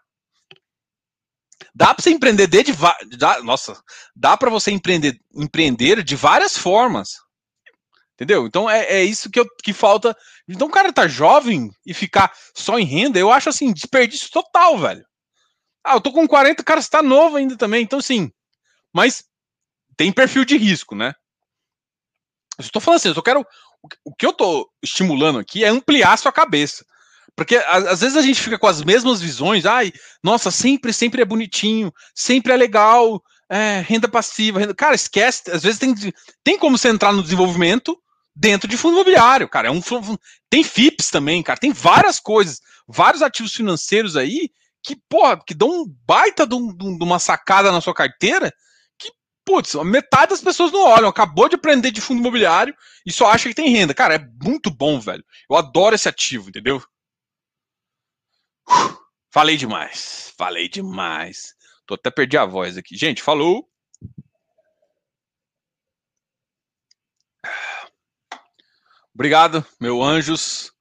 Dá 1.74 1.94
para 1.94 2.04
você 2.04 2.12
empreender 2.12 2.48
de 2.48 2.74
dá, 3.18 3.42
nossa, 3.42 3.82
dá 4.16 4.38
para 4.38 4.50
você 4.50 4.72
empreender, 4.72 5.20
empreender 5.34 6.04
de 6.04 6.16
várias 6.16 6.58
formas. 6.58 7.18
Entendeu? 8.14 8.46
Então 8.46 8.70
é, 8.70 8.86
é 8.86 9.04
isso 9.04 9.30
que, 9.30 9.40
eu, 9.40 9.46
que 9.64 9.74
falta. 9.74 10.16
Então 10.48 10.68
o 10.68 10.72
cara 10.72 10.94
tá 10.94 11.08
jovem 11.08 11.72
e 11.86 11.94
ficar 11.94 12.32
só 12.54 12.78
em 12.78 12.86
renda, 12.86 13.18
eu 13.18 13.32
acho 13.32 13.50
assim, 13.50 13.74
desperdício 13.74 14.30
total, 14.30 14.78
velho. 14.78 15.06
Ah, 15.84 15.96
eu 15.96 16.02
tô 16.02 16.14
com 16.14 16.28
40, 16.28 16.64
cara, 16.64 16.82
você 16.82 16.90
tá 16.90 17.02
novo 17.02 17.36
ainda 17.36 17.58
também, 17.58 17.84
então 17.84 18.00
sim. 18.02 18.32
Mas 18.94 19.26
tem 19.98 20.12
perfil 20.12 20.46
de 20.46 20.58
risco, 20.58 20.96
né? 20.96 21.14
Eu 22.58 22.64
estou 22.64 22.82
falando 22.82 22.98
assim, 22.98 23.10
eu 23.10 23.24
quero. 23.24 23.46
O 24.04 24.16
que 24.16 24.26
eu 24.26 24.34
tô 24.34 24.70
estimulando 24.82 25.40
aqui 25.40 25.64
é 25.64 25.68
ampliar 25.68 26.14
a 26.14 26.18
sua 26.18 26.32
cabeça. 26.32 26.86
Porque 27.36 27.58
às 27.58 28.02
vezes 28.02 28.16
a 28.16 28.22
gente 28.22 28.40
fica 28.40 28.60
com 28.60 28.68
as 28.68 28.84
mesmas 28.84 29.20
visões, 29.20 29.66
ai, 29.66 29.92
nossa, 30.24 30.52
sempre, 30.52 30.94
sempre 30.94 31.22
é 31.22 31.26
bonitinho, 31.26 31.92
sempre 32.14 32.54
é 32.54 32.58
legal, 32.58 33.22
é, 33.50 33.84
renda 33.88 34.08
passiva, 34.08 34.60
renda... 34.60 34.76
cara, 34.76 34.94
esquece, 34.94 35.50
às 35.50 35.64
vezes 35.64 35.80
tem, 35.80 35.96
tem 36.44 36.60
como 36.60 36.78
você 36.78 36.90
entrar 36.90 37.12
no 37.12 37.24
desenvolvimento 37.24 37.98
dentro 38.36 38.68
de 38.68 38.78
fundo 38.78 38.96
imobiliário, 38.96 39.50
cara, 39.50 39.68
é 39.68 39.72
um, 39.72 39.82
tem 40.48 40.64
FIPS 40.64 41.10
também, 41.10 41.42
cara, 41.42 41.60
tem 41.60 41.74
várias 41.74 42.20
coisas, 42.20 42.62
vários 42.88 43.24
ativos 43.24 43.54
financeiros 43.54 44.16
aí 44.16 44.52
que, 44.84 44.96
porra, 45.10 45.42
que 45.44 45.56
dão 45.56 45.70
um 45.70 45.96
baita 46.06 46.46
de, 46.46 46.54
um, 46.54 46.76
de 46.76 47.04
uma 47.04 47.18
sacada 47.18 47.72
na 47.72 47.82
sua 47.82 47.96
carteira 47.96 48.54
putz, 49.46 49.74
metade 49.76 50.32
das 50.32 50.42
pessoas 50.42 50.72
não 50.72 50.84
olham, 50.84 51.10
acabou 51.10 51.50
de 51.50 51.56
aprender 51.56 51.92
de 51.92 52.02
fundo 52.02 52.20
imobiliário 52.20 52.76
e 53.06 53.12
só 53.12 53.28
acha 53.28 53.50
que 53.50 53.56
tem 53.56 53.70
renda, 53.70 53.94
cara, 53.94 54.16
é 54.16 54.28
muito 54.42 54.70
bom, 54.72 55.00
velho, 55.00 55.24
eu 55.50 55.56
adoro 55.56 55.96
esse 55.96 56.08
ativo, 56.08 56.50
entendeu? 56.50 56.82
Falei 59.34 59.58
demais. 59.58 60.32
Falei 60.38 60.70
demais. 60.70 61.56
Tô 61.88 61.96
até 61.96 62.12
perdi 62.12 62.38
a 62.38 62.46
voz 62.46 62.78
aqui. 62.78 62.96
Gente, 62.96 63.22
falou. 63.22 63.68
Obrigado, 69.14 69.66
meus 69.80 70.04
anjos, 70.04 70.72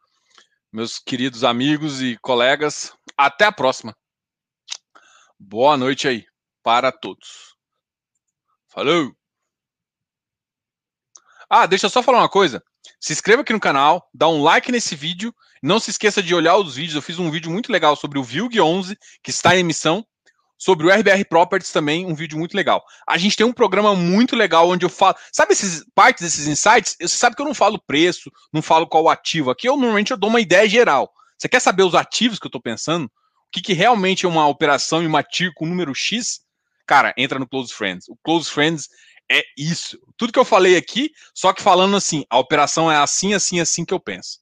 meus 0.73 0.99
queridos 0.99 1.45
amigos 1.45 2.01
e 2.03 2.19
colegas. 2.19 2.93
Até 3.17 3.47
a 3.47 3.53
próxima. 3.53 3.97
Boa 5.39 5.77
noite 5.77 6.07
aí 6.07 6.27
para 6.63 6.93
todos. 6.93 7.52
Falou! 8.73 9.13
Ah, 11.49 11.67
deixa 11.67 11.87
eu 11.87 11.91
só 11.91 12.03
falar 12.03 12.21
uma 12.21 12.29
coisa. 12.29 12.63
Se 12.99 13.13
inscreva 13.13 13.43
aqui 13.43 13.53
no 13.53 13.61
canal, 13.61 14.09
dá 14.15 14.27
um 14.29 14.43
like 14.43 14.73
nesse 14.73 14.97
vídeo. 14.97 15.35
Não 15.63 15.79
se 15.79 15.91
esqueça 15.91 16.23
de 16.23 16.35
olhar 16.35 16.57
os 16.57 16.77
vídeos. 16.77 16.95
Eu 16.95 17.03
fiz 17.03 17.19
um 17.19 17.31
vídeo 17.31 17.51
muito 17.51 17.71
legal 17.71 17.95
sobre 17.95 18.19
o 18.19 18.25
VILG 18.25 18.61
11, 18.61 18.97
que 19.23 19.31
está 19.31 19.55
em 19.55 19.61
emissão. 19.61 20.05
Sobre 20.57 20.87
o 20.87 20.91
RBR 20.91 21.25
Properties 21.29 21.73
também, 21.73 22.07
um 22.07 22.15
vídeo 22.15 22.39
muito 22.39 22.57
legal. 22.57 22.83
A 23.07 23.19
gente 23.19 23.37
tem 23.37 23.45
um 23.45 23.53
programa 23.53 23.95
muito 23.95 24.35
legal 24.35 24.69
onde 24.69 24.87
eu 24.87 24.89
falo. 24.89 25.17
Sabe 25.33 25.53
esses 25.53 25.85
partes 25.95 26.23
desses 26.23 26.47
insights? 26.47 26.97
Você 27.01 27.17
sabe 27.17 27.37
que 27.37 27.43
eu 27.43 27.47
não 27.47 27.55
falo 27.55 27.83
preço, 27.85 28.31
não 28.53 28.63
falo 28.63 28.87
qual 28.87 29.11
ativo. 29.11 29.51
Aqui 29.51 29.69
eu 29.69 29.77
normalmente 29.77 30.13
eu 30.13 30.17
dou 30.17 30.31
uma 30.31 30.41
ideia 30.41 30.69
geral. 30.69 31.13
Você 31.37 31.49
quer 31.49 31.61
saber 31.61 31.83
os 31.83 31.97
ativos 31.97 32.39
que 32.39 32.47
eu 32.47 32.49
estou 32.49 32.63
pensando? 32.63 33.07
O 33.07 33.11
que, 33.53 33.61
que 33.61 33.73
realmente 33.73 34.25
é 34.25 34.29
uma 34.29 34.47
operação 34.47 35.03
e 35.03 35.07
uma 35.07 35.23
TIR 35.23 35.53
com 35.55 35.67
número 35.67 35.95
X? 35.95 36.41
Cara, 36.93 37.15
entra 37.17 37.39
no 37.39 37.49
Close 37.49 37.73
Friends. 37.73 38.07
O 38.07 38.19
Close 38.23 38.51
Friends 38.51 38.91
é 39.27 39.43
isso. 39.57 39.99
Tudo 40.15 40.31
que 40.31 40.39
eu 40.39 40.45
falei 40.45 40.77
aqui, 40.77 41.11
só 41.35 41.51
que 41.51 41.63
falando 41.63 41.97
assim, 41.97 42.23
a 42.29 42.39
operação 42.39 42.93
é 42.93 42.99
assim, 42.99 43.33
assim, 43.33 43.61
assim 43.61 43.83
que 43.83 43.95
eu 43.95 43.99
penso. 43.99 44.41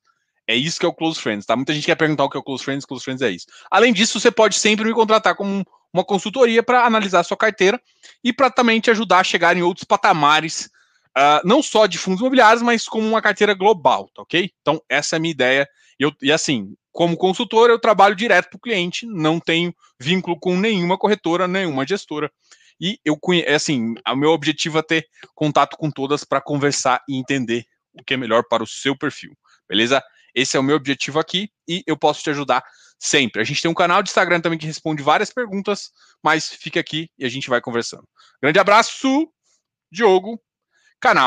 É 0.48 0.56
isso 0.56 0.80
que 0.80 0.84
é 0.84 0.88
o 0.88 0.92
Close 0.92 1.20
Friends, 1.20 1.46
tá? 1.46 1.54
Muita 1.54 1.72
gente 1.72 1.86
quer 1.86 1.94
perguntar 1.94 2.24
o 2.24 2.28
que 2.28 2.36
é 2.36 2.40
o 2.40 2.42
Close 2.42 2.64
Friends, 2.64 2.84
Close 2.84 3.04
Friends 3.04 3.22
é 3.22 3.30
isso. 3.30 3.46
Além 3.70 3.92
disso, 3.92 4.18
você 4.18 4.32
pode 4.32 4.58
sempre 4.58 4.84
me 4.84 4.92
contratar 4.92 5.36
como 5.36 5.64
uma 5.94 6.02
consultoria 6.02 6.60
para 6.60 6.84
analisar 6.84 7.20
a 7.20 7.22
sua 7.22 7.36
carteira 7.36 7.80
e 8.24 8.32
para 8.32 8.50
também 8.50 8.80
te 8.80 8.90
ajudar 8.90 9.20
a 9.20 9.24
chegar 9.24 9.56
em 9.56 9.62
outros 9.62 9.84
patamares, 9.84 10.68
uh, 11.16 11.46
não 11.46 11.62
só 11.62 11.86
de 11.86 11.98
fundos 11.98 12.18
imobiliários, 12.18 12.64
mas 12.64 12.84
como 12.84 13.06
uma 13.06 13.22
carteira 13.22 13.54
global, 13.54 14.10
tá 14.12 14.22
ok? 14.22 14.50
Então, 14.60 14.82
essa 14.88 15.14
é 15.14 15.18
a 15.18 15.20
minha 15.20 15.30
ideia. 15.30 15.68
Eu, 16.00 16.12
e 16.20 16.32
assim, 16.32 16.74
como 16.92 17.16
consultor, 17.16 17.70
eu 17.70 17.78
trabalho 17.78 18.16
direto 18.16 18.50
para 18.50 18.56
o 18.56 18.60
cliente, 18.60 19.06
não 19.06 19.38
tenho 19.38 19.74
vínculo 20.00 20.38
com 20.38 20.56
nenhuma 20.56 20.98
corretora, 20.98 21.46
nenhuma 21.46 21.86
gestora. 21.86 22.30
E 22.80 22.98
eu 23.04 23.18
é 23.44 23.54
assim, 23.54 23.94
o 24.08 24.16
meu 24.16 24.30
objetivo 24.30 24.78
é 24.78 24.82
ter 24.82 25.06
contato 25.34 25.76
com 25.76 25.90
todas 25.90 26.24
para 26.24 26.40
conversar 26.40 27.02
e 27.08 27.16
entender 27.16 27.64
o 27.92 28.02
que 28.02 28.14
é 28.14 28.16
melhor 28.16 28.44
para 28.48 28.62
o 28.62 28.66
seu 28.66 28.96
perfil, 28.96 29.36
beleza? 29.68 30.02
Esse 30.34 30.56
é 30.56 30.60
o 30.60 30.62
meu 30.62 30.76
objetivo 30.76 31.18
aqui 31.18 31.50
e 31.68 31.82
eu 31.86 31.96
posso 31.96 32.22
te 32.22 32.30
ajudar 32.30 32.64
sempre. 32.98 33.42
A 33.42 33.44
gente 33.44 33.60
tem 33.60 33.70
um 33.70 33.74
canal 33.74 34.02
de 34.02 34.10
Instagram 34.10 34.40
também 34.40 34.58
que 34.58 34.66
responde 34.66 35.02
várias 35.02 35.32
perguntas, 35.32 35.90
mas 36.22 36.48
fica 36.48 36.80
aqui 36.80 37.10
e 37.18 37.24
a 37.24 37.28
gente 37.28 37.50
vai 37.50 37.60
conversando. 37.60 38.08
Grande 38.40 38.58
abraço, 38.58 39.28
Diogo, 39.90 40.40
canal. 41.00 41.18